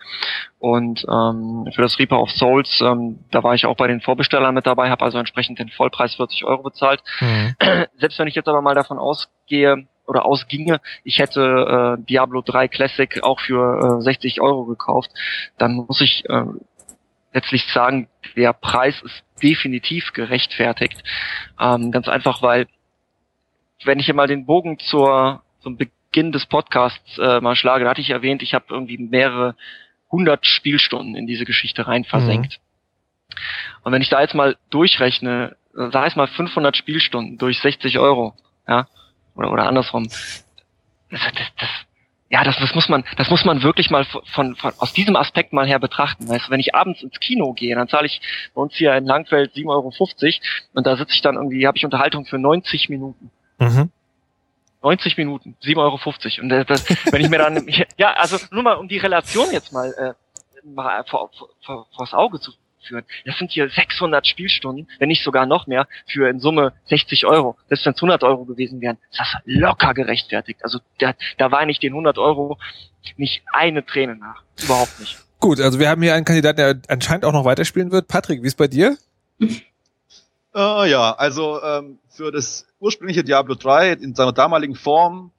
Und 0.60 1.06
ähm, 1.10 1.70
für 1.74 1.82
das 1.82 1.98
Reaper 1.98 2.20
of 2.22 2.32
Souls, 2.32 2.82
ähm, 2.82 3.20
da 3.32 3.44
war 3.44 3.56
ich 3.56 3.66
auch 3.66 3.78
bei 3.78 3.88
den 3.88 4.02
Vorbestellern 4.02 4.54
mit 4.54 4.66
dabei, 4.66 4.90
habe 4.90 5.06
also 5.06 5.18
entsprechend 5.18 5.60
den 5.60 5.70
Vollpreis 5.70 6.16
40 6.16 6.44
Euro 6.46 6.64
bezahlt. 6.64 7.02
Mhm. 7.22 7.56
Selbst 7.98 8.20
wenn 8.20 8.28
ich 8.28 8.36
jetzt 8.36 8.50
aber 8.50 8.62
mal 8.62 8.76
davon 8.76 8.98
ausgehe 8.98 9.88
oder 10.06 10.26
ausginge, 10.26 10.82
ich 11.04 11.20
hätte 11.20 11.98
äh, 11.98 12.04
Diablo 12.04 12.42
3 12.42 12.68
Classic 12.68 13.24
auch 13.24 13.40
für 13.40 14.00
äh, 14.00 14.02
60 14.02 14.42
Euro 14.42 14.66
gekauft, 14.66 15.12
dann 15.58 15.74
muss 15.74 16.02
ich 16.02 16.24
äh, 16.30 16.44
letztlich 17.36 17.66
sagen, 17.72 18.08
der 18.36 18.54
Preis 18.54 19.00
ist 19.02 19.24
definitiv 19.44 20.14
gerechtfertigt. 20.14 21.04
Ähm, 21.60 21.92
ganz 21.92 22.08
einfach, 22.08 22.42
weil 22.42 22.68
wenn 23.84 24.00
ich 24.00 24.06
hier 24.06 24.16
mal 24.16 24.28
den 24.28 24.46
Bogen 24.46 24.80
zur 24.80 25.44
zum 25.60 25.78
Beginn 25.78 26.32
des 26.32 26.46
Podcasts 26.46 27.18
äh, 27.18 27.42
mal 27.42 27.56
schlage, 27.56 27.84
da 27.84 27.90
hatte 27.90 28.02
ich 28.02 28.10
erwähnt, 28.10 28.42
ich 28.42 28.54
habe 28.54 28.66
irgendwie 28.70 28.98
mehrere 28.98 29.56
hundert 30.10 30.46
Spielstunden 30.46 31.16
in 31.16 31.28
diese 31.28 31.44
Geschichte 31.44 31.88
rein 31.88 32.06
versenkt. 32.06 32.60
Und 33.84 33.92
wenn 33.92 34.02
ich 34.02 34.10
da 34.10 34.22
jetzt 34.22 34.36
mal 34.36 34.56
durchrechne, 34.70 35.58
äh, 35.76 35.90
sag 35.92 36.08
ich 36.08 36.16
mal 36.16 36.28
500 36.28 36.78
Spielstunden 36.78 37.38
durch 37.38 37.60
60 37.60 38.00
Euro, 38.00 38.34
ja, 38.68 38.88
oder, 39.36 39.52
oder 39.52 39.68
andersrum, 39.68 40.08
das, 41.10 41.22
das, 41.22 41.48
das, 41.60 41.70
ja, 42.30 42.44
das, 42.44 42.58
das 42.58 42.74
muss 42.74 42.90
man, 42.90 43.04
das 43.18 43.30
muss 43.30 43.46
man 43.46 43.62
wirklich 43.62 43.92
mal 43.92 44.04
von, 44.06 44.56
von, 44.56 44.74
aus 44.80 44.94
diesem 44.94 45.16
Aspekt 45.16 45.54
mal 45.54 45.68
her 45.68 45.80
betrachten. 45.80 46.28
Weißt 46.28 46.48
du, 46.48 46.52
wenn 46.52 46.60
ich 46.60 46.74
abends 46.74 47.04
ins 47.04 47.20
Kino 47.20 47.54
gehe, 47.54 47.76
dann 47.76 47.88
zahle 47.88 48.08
ich 48.08 48.20
bei 48.54 48.62
uns 48.62 48.76
hier 48.76 48.96
in 48.96 49.06
Langfeld 49.06 49.54
7,50 49.54 49.70
Euro 49.70 49.92
und 50.74 50.88
da 50.88 50.98
sitze 50.98 51.14
ich 51.14 51.22
dann 51.22 51.36
irgendwie, 51.36 51.68
habe 51.68 51.78
ich 51.78 51.86
Unterhaltung 51.86 52.26
für 52.26 52.40
90 52.40 52.90
Minuten. 52.90 53.30
Mhm. 53.60 53.92
90 54.82 55.18
Minuten, 55.18 55.56
7,50 55.64 55.78
Euro. 55.78 56.42
Und 56.42 56.50
das, 56.50 56.66
das, 56.66 57.14
wenn 57.14 57.22
ich 57.22 57.30
mir 57.30 57.38
dann, 57.38 57.68
ja, 57.98 58.14
also 58.14 58.38
nur 58.52 58.64
mal 58.64 58.74
um 58.74 58.88
die 58.88 58.98
Relation 58.98 59.52
jetzt 59.52 59.72
mal, 59.72 59.94
äh, 59.94 60.14
mal 60.68 61.04
vor, 61.06 61.30
vor, 61.64 61.88
vors 61.96 62.14
Auge 62.14 62.40
zu 62.40 62.52
führen. 62.86 63.04
Das 63.26 63.38
sind 63.38 63.52
hier 63.52 63.70
600 63.70 64.28
Spielstunden, 64.28 64.90
wenn 65.00 65.10
nicht 65.10 65.24
sogar 65.24 65.46
noch 65.46 65.68
mehr, 65.68 65.88
für 66.08 66.30
in 66.30 66.40
Summe 66.40 66.74
60 66.86 67.26
Euro. 67.26 67.58
Selbst 67.68 67.86
wenn 67.86 67.94
es 67.94 67.98
100 67.98 68.24
Euro 68.24 68.46
gewesen 68.46 68.82
wären, 68.82 68.98
ist 69.12 69.20
das 69.20 69.36
locker 69.46 69.94
gerechtfertigt. 69.94 70.60
Also 70.64 70.80
da, 71.00 71.14
da 71.38 71.52
war 71.52 71.66
nicht 71.66 71.84
den 71.84 71.94
100 71.94 72.18
Euro 72.18 72.58
nicht 73.18 73.44
eine 73.52 73.86
Träne 73.86 74.16
nach. 74.16 74.44
Überhaupt 74.64 75.00
nicht. 75.00 75.18
Gut, 75.40 75.60
also 75.60 75.80
wir 75.80 75.90
haben 75.90 76.02
hier 76.02 76.16
einen 76.16 76.26
Kandidaten, 76.26 76.58
der 76.58 76.80
anscheinend 76.88 77.26
auch 77.26 77.34
noch 77.34 77.46
weiterspielen 77.46 77.92
wird. 77.92 78.08
Patrick, 78.08 78.42
wie 78.42 78.48
ist 78.48 78.58
bei 78.58 78.68
dir? 78.68 78.98
Äh, 79.40 80.90
ja, 80.90 81.14
also 81.14 81.62
ähm, 81.62 82.00
für 82.10 82.32
das 82.32 82.66
ursprüngliche 82.80 83.24
Diablo 83.24 83.56
3 83.56 83.92
in 83.92 84.16
seiner 84.16 84.32
damaligen 84.32 84.76
Form 84.76 85.32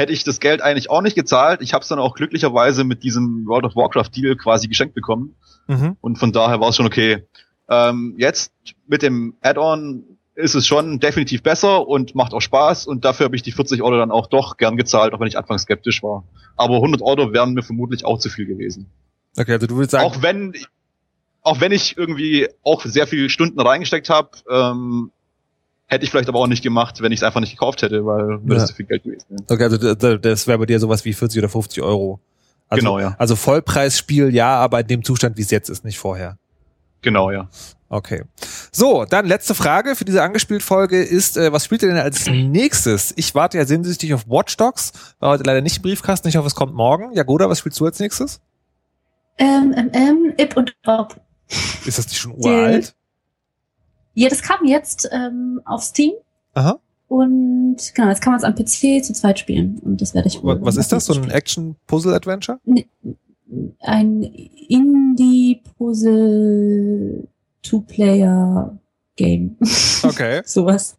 hätte 0.00 0.12
ich 0.12 0.24
das 0.24 0.40
Geld 0.40 0.62
eigentlich 0.62 0.90
auch 0.90 1.02
nicht 1.02 1.14
gezahlt. 1.14 1.60
Ich 1.62 1.74
habe 1.74 1.82
es 1.82 1.88
dann 1.88 1.98
auch 1.98 2.14
glücklicherweise 2.14 2.84
mit 2.84 3.04
diesem 3.04 3.46
World 3.46 3.66
of 3.66 3.76
Warcraft 3.76 4.10
Deal 4.16 4.34
quasi 4.34 4.66
geschenkt 4.66 4.94
bekommen. 4.94 5.36
Mhm. 5.68 5.96
Und 6.00 6.18
von 6.18 6.32
daher 6.32 6.58
war 6.60 6.70
es 6.70 6.76
schon 6.76 6.86
okay. 6.86 7.26
Ähm, 7.68 8.14
jetzt 8.18 8.52
mit 8.88 9.02
dem 9.02 9.36
Add-on 9.42 10.04
ist 10.34 10.54
es 10.54 10.66
schon 10.66 11.00
definitiv 11.00 11.42
besser 11.42 11.86
und 11.86 12.14
macht 12.14 12.32
auch 12.32 12.40
Spaß 12.40 12.86
und 12.86 13.04
dafür 13.04 13.26
habe 13.26 13.36
ich 13.36 13.42
die 13.42 13.52
40 13.52 13.82
Euro 13.82 13.98
dann 13.98 14.10
auch 14.10 14.26
doch 14.26 14.56
gern 14.56 14.76
gezahlt, 14.76 15.12
auch 15.12 15.20
wenn 15.20 15.28
ich 15.28 15.36
anfangs 15.36 15.62
skeptisch 15.62 16.02
war. 16.02 16.24
Aber 16.56 16.76
100 16.76 17.02
Euro 17.02 17.32
wären 17.32 17.52
mir 17.52 17.62
vermutlich 17.62 18.04
auch 18.04 18.18
zu 18.18 18.30
viel 18.30 18.46
gewesen. 18.46 18.90
Okay, 19.36 19.52
also 19.52 19.66
du 19.66 19.76
willst 19.76 19.92
sagen, 19.92 20.04
Auch 20.04 20.22
wenn, 20.22 20.54
auch 21.42 21.60
wenn 21.60 21.72
ich 21.72 21.96
irgendwie 21.96 22.48
auch 22.62 22.84
sehr 22.84 23.06
viele 23.06 23.28
Stunden 23.28 23.60
reingesteckt 23.60 24.08
habe, 24.08 24.30
ähm, 24.50 25.12
hätte 25.90 26.04
ich 26.04 26.10
vielleicht 26.10 26.28
aber 26.28 26.38
auch 26.38 26.46
nicht 26.46 26.62
gemacht, 26.62 27.02
wenn 27.02 27.12
ich 27.12 27.18
es 27.20 27.22
einfach 27.22 27.40
nicht 27.40 27.50
gekauft 27.52 27.82
hätte, 27.82 28.06
weil 28.06 28.40
Ja. 28.46 28.54
das 28.54 28.68
zu 28.68 28.74
viel 28.74 28.86
Geld 28.86 29.02
gewesen 29.02 29.26
wäre. 29.28 29.42
okay, 29.48 29.64
also 29.64 30.16
das 30.18 30.46
wäre 30.46 30.58
bei 30.58 30.66
dir 30.66 30.78
sowas 30.80 31.04
wie 31.04 31.12
40 31.12 31.38
oder 31.40 31.48
50 31.48 31.82
Euro. 31.82 32.20
Also, 32.68 32.80
Genau, 32.80 32.98
ja. 33.00 33.16
Also 33.18 33.34
Vollpreisspiel, 33.36 34.32
ja, 34.34 34.54
aber 34.56 34.80
in 34.80 34.86
dem 34.86 35.04
Zustand, 35.04 35.36
wie 35.36 35.42
es 35.42 35.50
jetzt 35.50 35.68
ist, 35.68 35.84
nicht 35.84 35.98
vorher. 35.98 36.38
Genau, 37.02 37.30
ja. 37.30 37.48
Okay. 37.88 38.22
So, 38.70 39.04
dann 39.04 39.26
letzte 39.26 39.56
Frage 39.56 39.96
für 39.96 40.04
diese 40.04 40.22
angespielt 40.22 40.62
Folge 40.62 41.02
ist, 41.02 41.36
äh, 41.36 41.52
was 41.52 41.64
spielt 41.64 41.82
ihr 41.82 41.88
denn 41.88 41.96
als 41.98 42.26
nächstes? 42.26 43.12
Ich 43.16 43.34
warte 43.34 43.58
ja 43.58 43.64
sehnsüchtig 43.64 44.14
auf 44.14 44.28
Watch 44.28 44.56
Dogs, 44.56 44.92
war 45.18 45.30
heute 45.30 45.42
leider 45.42 45.60
nicht 45.60 45.78
im 45.78 45.82
Briefkasten, 45.82 46.28
ich 46.28 46.36
hoffe, 46.36 46.46
es 46.46 46.54
kommt 46.54 46.72
morgen. 46.74 47.12
Jagoda, 47.12 47.48
was 47.48 47.58
spielst 47.58 47.80
du 47.80 47.86
als 47.86 47.98
nächstes? 47.98 48.40
Ähm, 49.38 49.74
ähm, 49.76 49.90
ähm, 49.92 50.32
Ip 50.38 50.56
und 50.56 50.72
Bob. 50.84 51.16
Ist 51.84 51.98
das 51.98 52.06
nicht 52.06 52.18
schon 52.18 52.32
Die- 52.38 52.46
uralt? 52.48 52.94
Ja, 54.14 54.28
das 54.28 54.42
kam 54.42 54.64
jetzt 54.66 55.08
ähm, 55.12 55.60
auf 55.64 55.82
Steam. 55.82 56.12
Aha. 56.54 56.78
Und 57.08 57.76
genau, 57.94 58.08
jetzt 58.08 58.20
kann 58.22 58.32
man 58.32 58.38
es 58.38 58.44
am 58.44 58.54
PC 58.54 59.04
zu 59.04 59.12
zweit 59.12 59.38
spielen. 59.38 59.78
Und 59.84 60.00
das 60.00 60.14
werde 60.14 60.28
ich 60.28 60.42
wohl. 60.42 60.60
Wa- 60.60 60.64
Was 60.66 60.76
ist 60.76 60.92
das? 60.92 61.06
So 61.06 61.14
ein. 61.14 61.30
Action-Puzzle-Adventure? 61.30 62.58
Ein 63.80 64.22
Indie-Puzzle-Two-Player-Game. 68.20 69.56
Okay. 70.02 70.42
Sowas. 70.44 70.96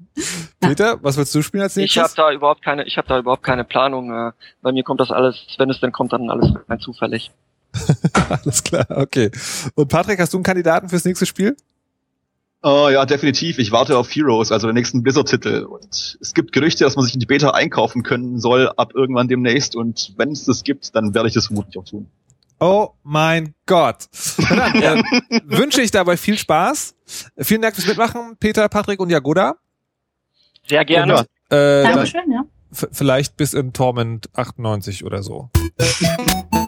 Ja. 0.61 0.67
Peter, 0.69 0.99
was 1.03 1.17
willst 1.17 1.33
du 1.33 1.41
spielen 1.41 1.63
als 1.63 1.77
Ich 1.77 1.97
habe 1.97 2.03
nächstes? 2.05 2.15
da 2.15 2.31
überhaupt 2.31 2.61
keine, 2.63 2.85
ich 2.85 2.97
habe 2.97 3.07
da 3.07 3.17
überhaupt 3.19 3.43
keine 3.43 3.63
Planung. 3.63 4.11
Äh, 4.11 4.31
bei 4.61 4.71
mir 4.71 4.83
kommt 4.83 4.99
das 4.99 5.11
alles, 5.11 5.35
wenn 5.57 5.69
es 5.69 5.79
denn 5.79 5.91
kommt, 5.91 6.13
dann 6.13 6.29
alles 6.29 6.53
rein 6.69 6.79
zufällig. 6.79 7.31
Alles 8.29 8.63
klar, 8.65 8.85
okay. 8.89 9.31
Und 9.75 9.87
Patrick, 9.87 10.19
hast 10.19 10.33
du 10.33 10.37
einen 10.37 10.43
Kandidaten 10.43 10.89
fürs 10.89 11.05
nächste 11.05 11.25
Spiel? 11.25 11.55
Äh, 12.63 12.93
ja, 12.93 13.05
definitiv. 13.05 13.57
Ich 13.57 13.71
warte 13.71 13.97
auf 13.97 14.09
Heroes, 14.13 14.51
also 14.51 14.67
den 14.67 14.75
nächsten 14.75 15.01
Blizzard-Titel. 15.01 15.63
Und 15.63 16.17
es 16.21 16.33
gibt 16.33 16.51
Gerüchte, 16.51 16.83
dass 16.83 16.95
man 16.95 17.05
sich 17.05 17.15
in 17.15 17.19
die 17.19 17.25
Beta 17.25 17.51
einkaufen 17.51 18.03
können 18.03 18.39
soll 18.39 18.71
ab 18.77 18.93
irgendwann 18.93 19.27
demnächst. 19.27 19.75
Und 19.75 20.13
wenn 20.17 20.31
es 20.31 20.45
das 20.45 20.63
gibt, 20.63 20.95
dann 20.95 21.13
werde 21.15 21.27
ich 21.27 21.33
das 21.33 21.47
vermutlich 21.47 21.77
auch 21.77 21.85
tun. 21.85 22.07
Oh 22.59 22.89
mein 23.01 23.55
Gott. 23.65 24.05
Dann, 24.37 24.75
äh, 25.29 25.41
wünsche 25.45 25.81
ich 25.81 25.89
dabei 25.89 26.15
viel 26.15 26.37
Spaß. 26.37 26.93
Vielen 27.39 27.63
Dank 27.63 27.73
fürs 27.75 27.87
Mitmachen, 27.87 28.37
Peter, 28.39 28.69
Patrick 28.69 28.99
und 28.99 29.09
Jagoda. 29.09 29.55
Sehr 30.67 30.85
gerne. 30.85 31.25
Ja. 31.51 31.79
Äh, 31.79 31.83
Dankeschön, 31.83 32.31
ja. 32.31 32.43
vielleicht 32.71 33.35
bis 33.35 33.55
in 33.55 33.73
Torment 33.73 34.29
98 34.35 35.03
oder 35.03 35.23
so. 35.23 35.49